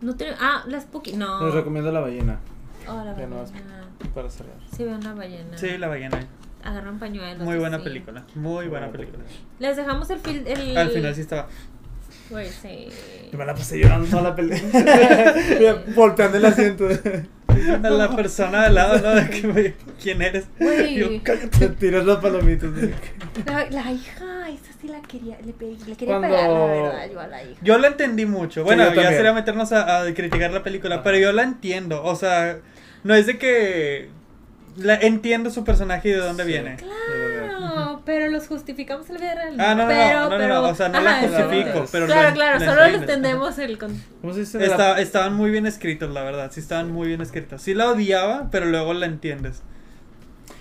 No 0.02 0.16
tiene, 0.16 0.34
ah, 0.38 0.64
las 0.66 0.82
Spooky. 0.82 1.14
No. 1.14 1.46
Les 1.46 1.55
recomiendo 1.55 1.90
la 1.90 2.01
ballena 2.01 2.40
Oh, 2.89 3.05
la 3.05 3.12
ballena. 3.12 3.36
para 4.15 4.31
cerrar. 4.31 4.55
Sí, 4.77 4.85
veo 4.85 4.97
una 4.97 5.15
ballena. 5.15 5.56
Sí, 5.59 5.77
la 5.78 5.89
ballena. 5.89 6.20
Agarran 6.62 6.98
pañuelos. 6.98 7.44
Muy 7.44 7.59
buena 7.59 7.77
así. 7.77 7.85
película. 7.85 8.24
Muy 8.35 8.69
buena 8.69 8.90
película. 8.90 9.23
Les 9.59 9.77
dejamos 9.77 10.09
el 10.11 10.19
fil. 10.19 10.47
El... 10.47 10.77
Al 10.77 10.90
final 10.90 11.15
sí 11.15 11.20
estaba. 11.23 11.47
Güey, 12.31 12.48
sí. 12.48 12.89
Y 13.32 13.36
me 13.36 13.44
la 13.44 13.55
pasé 13.55 13.78
llorando 13.78 14.09
toda 14.09 14.23
la 14.23 14.35
película. 14.35 15.35
Volteando 15.94 16.39
el 16.39 16.47
asiento. 16.47 16.89
A 17.85 17.90
la 17.90 18.16
persona 18.16 18.62
de 18.62 18.66
al 18.66 18.74
lado, 18.74 18.98
¿no? 18.98 19.15
De 19.15 19.31
que, 19.31 19.47
güey, 19.47 19.74
¿Quién 20.02 20.23
eres? 20.23 20.47
Güey. 20.59 20.97
Yo, 20.97 21.09
Te 21.59 21.69
tiras 21.69 22.05
las 22.05 22.16
palomitas. 22.19 22.70
¿no? 22.70 22.89
La, 23.47 23.70
la 23.70 23.93
hija, 23.93 24.48
esa 24.48 24.73
sí 24.81 24.89
la 24.89 25.01
quería. 25.02 25.39
Le, 25.44 25.52
pe- 25.52 25.77
le 25.86 25.94
quería 25.97 26.19
Cuando- 26.19 26.28
pegar, 26.28 26.51
la 26.51 26.65
verdad, 26.66 27.11
yo 27.12 27.20
a 27.20 27.27
la 27.28 27.43
hija. 27.44 27.61
Yo 27.62 27.78
la 27.78 27.89
entendí 27.89 28.27
mucho. 28.27 28.65
Bueno, 28.65 28.93
yo 28.93 29.02
ya 29.02 29.11
sería 29.11 29.32
meternos 29.32 29.70
a, 29.73 30.01
a 30.02 30.15
criticar 30.15 30.51
la 30.51 30.62
película, 30.62 31.02
pero 31.02 31.19
yo 31.19 31.31
la 31.32 31.43
entiendo. 31.43 32.02
O 32.02 32.16
sea, 32.16 32.59
no 33.05 33.14
es 33.14 33.26
de 33.26 33.39
que 33.39 34.09
la, 34.76 34.97
entiendo 34.97 35.51
su 35.51 35.62
personaje 35.64 36.09
y 36.09 36.12
de 36.12 36.18
dónde 36.18 36.43
Sí. 36.44 36.48
viene. 36.51 36.76
Claro, 36.76 38.02
pero 38.05 38.28
los 38.28 38.47
justificamos 38.48 39.09
en 39.09 39.14
la 39.14 39.20
vida 39.20 39.35
real. 39.35 39.56
Ah, 39.60 39.74
no, 39.74 39.82
no, 39.85 39.89
pero, 39.89 40.01
no, 40.09 40.14
no, 40.14 40.31
no, 40.31 40.36
pero, 40.39 40.55
no, 40.62 40.68
o 40.68 40.74
sea, 40.74 40.89
no 40.89 41.01
la 41.01 41.10
ajá, 41.18 41.28
justifico, 41.28 41.86
pero 41.93 42.06
Claro, 42.06 42.28
la- 42.31 42.35
claro, 42.35 42.59
la 42.59 42.66
solo 42.66 42.85
entendemos 42.85 43.59
el. 43.59 43.78
con- 43.78 44.02
¿Cómo 44.20 44.35
se 44.35 44.40
dice? 44.40 44.59
La- 44.59 44.66
Está- 44.66 45.01
estaban 45.01 45.35
muy 45.35 45.51
bien 45.51 45.66
escritos, 45.66 46.12
la 46.12 46.22
verdad. 46.22 46.51
Sí, 46.52 46.60
estaban 46.60 46.90
muy 46.90 47.06
bien 47.09 47.20
escritos. 47.20 47.62
Sí 47.62 47.72
la 47.74 47.89
odiaba, 47.90 48.48
pero 48.51 48.66
luego 48.66 48.93
la 48.94 49.06
entiendes. 49.06 49.62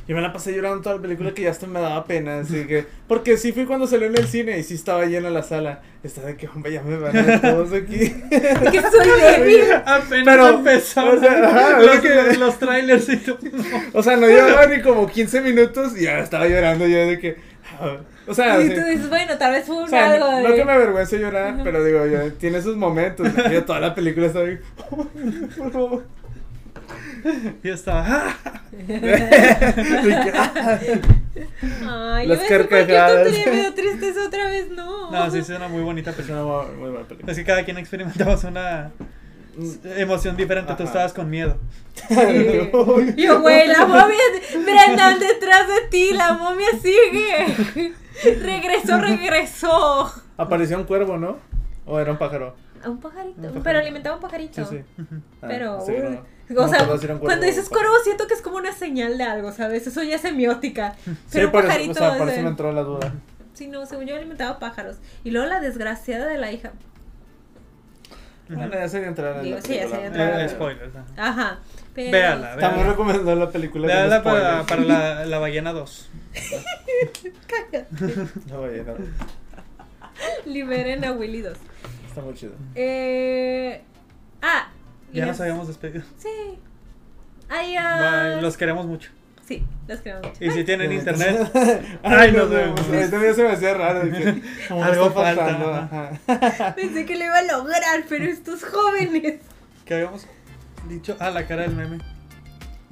Yo 0.06 0.16
me 0.18 0.22
la 0.22 0.34
pasé 0.34 0.52
llorando 0.54 0.82
toda 0.82 0.96
la 0.98 1.02
película 1.02 1.34
que 1.34 1.44
ya 1.44 1.52
hasta 1.52 1.66
me 1.66 1.80
daba 1.80 2.04
pena, 2.04 2.40
así 2.40 2.66
que... 2.66 2.86
Porque 3.08 3.38
sí 3.38 3.54
fui 3.54 3.66
cuando 3.66 3.88
salió 3.88 4.08
en 4.08 4.18
el 4.18 4.28
cine 4.28 4.60
y 4.60 4.64
sí 4.64 4.74
estaba 4.74 5.06
llena 5.06 5.30
la 5.30 5.44
sala. 5.44 5.82
Estaba 6.04 6.28
de 6.28 6.36
que, 6.36 6.48
hombre, 6.50 6.74
ya 6.74 6.82
me 6.84 6.98
van 6.98 7.18
a 7.18 7.40
todos 7.42 7.72
aquí. 7.72 7.98
Que 8.30 8.82
soy 8.82 9.08
débil. 9.22 9.62
Apenas 9.86 10.26
Pero, 10.26 10.50
empezó. 10.50 11.10
o 11.10 11.20
sea, 11.20 11.32
ajá, 11.50 11.80
Los, 11.80 11.96
es 11.96 12.02
que- 12.02 12.38
los 12.38 12.60
trailers 12.60 13.08
y 13.10 13.18
todo. 13.18 13.38
O 13.94 14.04
sea, 14.04 14.18
no 14.18 14.28
llevaba 14.28 14.66
ni 14.68 14.82
como 14.82 15.08
15 15.08 15.40
minutos 15.42 15.94
y 15.98 16.04
ya 16.04 16.20
estaba 16.20 16.48
llorando 16.48 16.86
yo 16.86 16.98
de 17.08 17.20
que... 17.20 17.38
ah, 17.80 17.96
O 18.28 18.34
sea, 18.34 18.62
Y 18.62 18.70
tú 18.76 18.82
dices, 18.84 19.08
bueno, 19.08 19.38
tal 19.38 19.54
vez 19.54 19.66
fue 19.66 19.78
un 19.78 19.84
O 19.84 19.88
sea, 19.88 20.12
algo 20.12 20.30
no, 20.32 20.38
de. 20.38 20.44
no 20.50 20.54
que 20.56 20.66
me 20.66 20.72
avergüence 20.74 21.18
llorar, 21.18 21.56
pero 21.64 21.82
digo, 21.82 22.06
yo, 22.08 22.34
tiene 22.34 22.62
sus 22.62 22.76
momentos. 22.76 23.26
Yo 23.50 23.64
toda 23.64 23.80
la 23.80 23.96
película 23.96 24.28
estaba 24.28 24.48
ahí, 24.48 24.60
por 25.58 25.72
favor. 25.72 26.04
Y 27.64 27.68
yo 27.68 27.74
estaba. 27.74 28.06
¡ah! 28.08 28.36
Ay, 31.88 32.28
Las 32.28 32.38
yo 32.38 32.44
me 32.44 32.48
qué 32.48 32.68
carcajadas. 32.68 33.24
tontería 33.24 33.46
me 33.52 33.60
dio 33.62 33.74
tristeza 33.74 34.26
otra 34.28 34.48
vez, 34.50 34.70
no. 34.70 35.12
No, 35.12 35.32
sí, 35.32 35.40
es 35.40 35.50
una 35.50 35.68
muy 35.68 35.82
bonita 35.84 36.12
Es 36.12 36.16
película. 36.18 36.44
una 36.44 36.64
muy, 36.64 36.76
muy 36.76 36.90
buena 36.92 37.08
película. 37.08 37.32
Es 37.32 37.38
que 37.38 37.44
cada 37.46 37.64
quien 37.64 37.78
experimentamos 37.78 38.44
una 38.44 38.92
emoción 39.98 40.36
diferente. 40.36 40.74
Tú 40.76 40.84
estabas 40.84 41.14
con 41.14 41.30
miedo. 41.30 41.58
Sí. 42.08 42.16
Yo, 43.18 43.42
güey, 43.42 43.68
la 43.68 43.86
momia. 43.88 44.18
Brendan 44.66 45.20
detrás 45.20 45.68
de 45.68 45.88
ti, 45.90 46.14
la 46.14 46.34
momia 46.34 46.68
sigue. 46.82 47.94
Regresó, 48.42 49.00
regresó. 49.00 50.12
Apareció 50.38 50.78
un 50.78 50.84
cuervo, 50.86 51.18
¿no? 51.18 51.38
¿O 51.86 52.00
era 52.00 52.12
un 52.12 52.18
pájaro? 52.18 52.56
Un 52.86 53.00
pajarito. 53.00 53.36
Un 53.38 53.44
pajarito. 53.44 53.64
Pero 53.64 53.80
alimentaba 53.80 54.16
un 54.16 54.22
pajarito. 54.22 54.66
Sí, 54.66 54.78
sí. 54.98 55.06
Ah, 55.42 55.48
Pero, 55.48 55.82
sí, 55.86 55.94
no, 56.02 56.22
no 56.50 56.62
o 56.62 56.68
me 56.68 56.78
sea, 56.78 56.88
cuando 57.20 57.46
dices 57.46 57.70
cuervo 57.70 57.94
siento 58.04 58.28
que 58.28 58.34
es 58.34 58.42
como 58.42 58.58
una 58.58 58.74
señal 58.74 59.18
de 59.18 59.24
algo, 59.24 59.52
¿sabes? 59.52 59.88
Eso 59.88 60.04
ya 60.04 60.16
es 60.16 60.22
semiótica. 60.22 60.96
Sí, 61.06 61.14
Pero 61.34 61.46
un 61.48 61.52
por 61.52 61.62
eso, 61.62 61.68
pajarito. 61.70 61.92
o 61.92 61.96
sea, 61.96 62.18
por 62.18 62.28
es 62.30 62.34
eso 62.36 62.44
me 62.44 62.50
entró 62.50 62.72
la 62.72 62.82
duda. 62.84 63.14
Sí, 63.54 63.68
no, 63.68 63.86
según 63.86 64.06
yo 64.08 64.16
alimentaba 64.16 64.60
pájaros. 64.60 64.98
Y 65.24 65.32
luego 65.32 65.48
la 65.48 65.60
desgraciada 65.60 66.28
de 66.28 66.38
la 66.38 66.52
hija. 66.52 66.72
Bueno, 68.50 68.74
ya 68.74 68.90
sería 68.90 69.08
entrar 69.08 69.38
en 69.38 69.44
Digo, 69.44 69.56
la 69.58 69.62
sí, 69.62 69.76
ya 69.76 69.88
sería 69.88 70.08
entrar. 70.08 70.42
Eh, 70.42 70.44
Ah. 70.46 70.50
spoilers. 70.50 70.96
ajá. 70.96 71.30
Ajá. 71.30 71.60
Pero... 71.96 72.12
Véala, 72.12 72.54
Estamos 72.56 72.76
véala. 72.78 72.92
recomendando 72.92 73.36
la 73.36 73.50
película. 73.52 73.88
con 73.88 73.96
Véala 73.96 74.24
para, 74.24 74.64
para 74.66 74.82
la, 74.82 75.26
la 75.26 75.40
ballena 75.40 75.72
2. 75.74 76.10
La 78.50 78.58
ballena. 78.58 78.94
Liberen 80.46 81.06
a 81.06 81.12
Willy 81.14 81.42
2. 81.42 81.58
Está 82.10 82.22
muy 82.22 82.34
chido. 82.34 82.54
Eh... 82.76 83.82
Ah. 84.42 84.68
Ya 85.14 85.26
nos 85.26 85.40
habíamos 85.40 85.68
despedido. 85.68 86.04
Sí. 86.18 86.58
Adiós. 87.50 88.34
Bye. 88.34 88.42
Los 88.42 88.58
queremos 88.58 88.86
mucho. 88.86 89.12
Sí, 89.48 89.64
los 89.88 90.00
queremos 90.00 90.28
mucho. 90.28 90.44
Y 90.44 90.52
si 90.52 90.64
tienen 90.64 90.92
internet, 90.92 91.52
Ay, 92.04 92.32
nos 92.32 92.50
no, 92.50 92.56
vemos. 92.56 92.82
ya 92.90 93.34
se 93.34 93.44
me 93.44 93.52
hacía 93.52 93.74
raro. 93.74 94.02
Algo 94.82 95.12
falta, 95.12 95.46
pasando, 95.46 95.74
ajá. 95.74 96.74
Pensé 96.76 97.06
que 97.06 97.18
lo 97.18 97.26
iba 97.26 97.38
a 97.38 97.44
lograr, 97.44 98.06
pero 98.08 98.26
estos 98.26 98.64
jóvenes. 98.64 99.42
que 99.86 99.94
habíamos 99.96 100.26
dicho. 100.88 101.16
Ah, 101.20 101.30
la 101.30 101.46
cara 101.46 101.64
del 101.64 101.76
meme. 101.76 102.00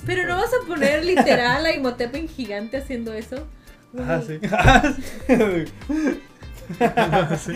Pero 0.05 0.27
no 0.27 0.35
vas 0.35 0.51
a 0.51 0.67
poner 0.67 1.05
literal 1.05 1.65
a 1.65 1.73
Imhotep 1.73 2.13
en 2.15 2.27
gigante 2.27 2.77
haciendo 2.77 3.13
eso. 3.13 3.47
Ah, 3.97 4.19
sí. 4.25 4.39
Ah, 4.51 4.93
sí. 7.37 7.53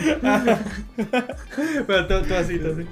Pero 1.87 2.07
tú, 2.07 2.27
tú 2.27 2.35
así, 2.35 2.59
tú 2.59 2.71
así. 2.71 2.85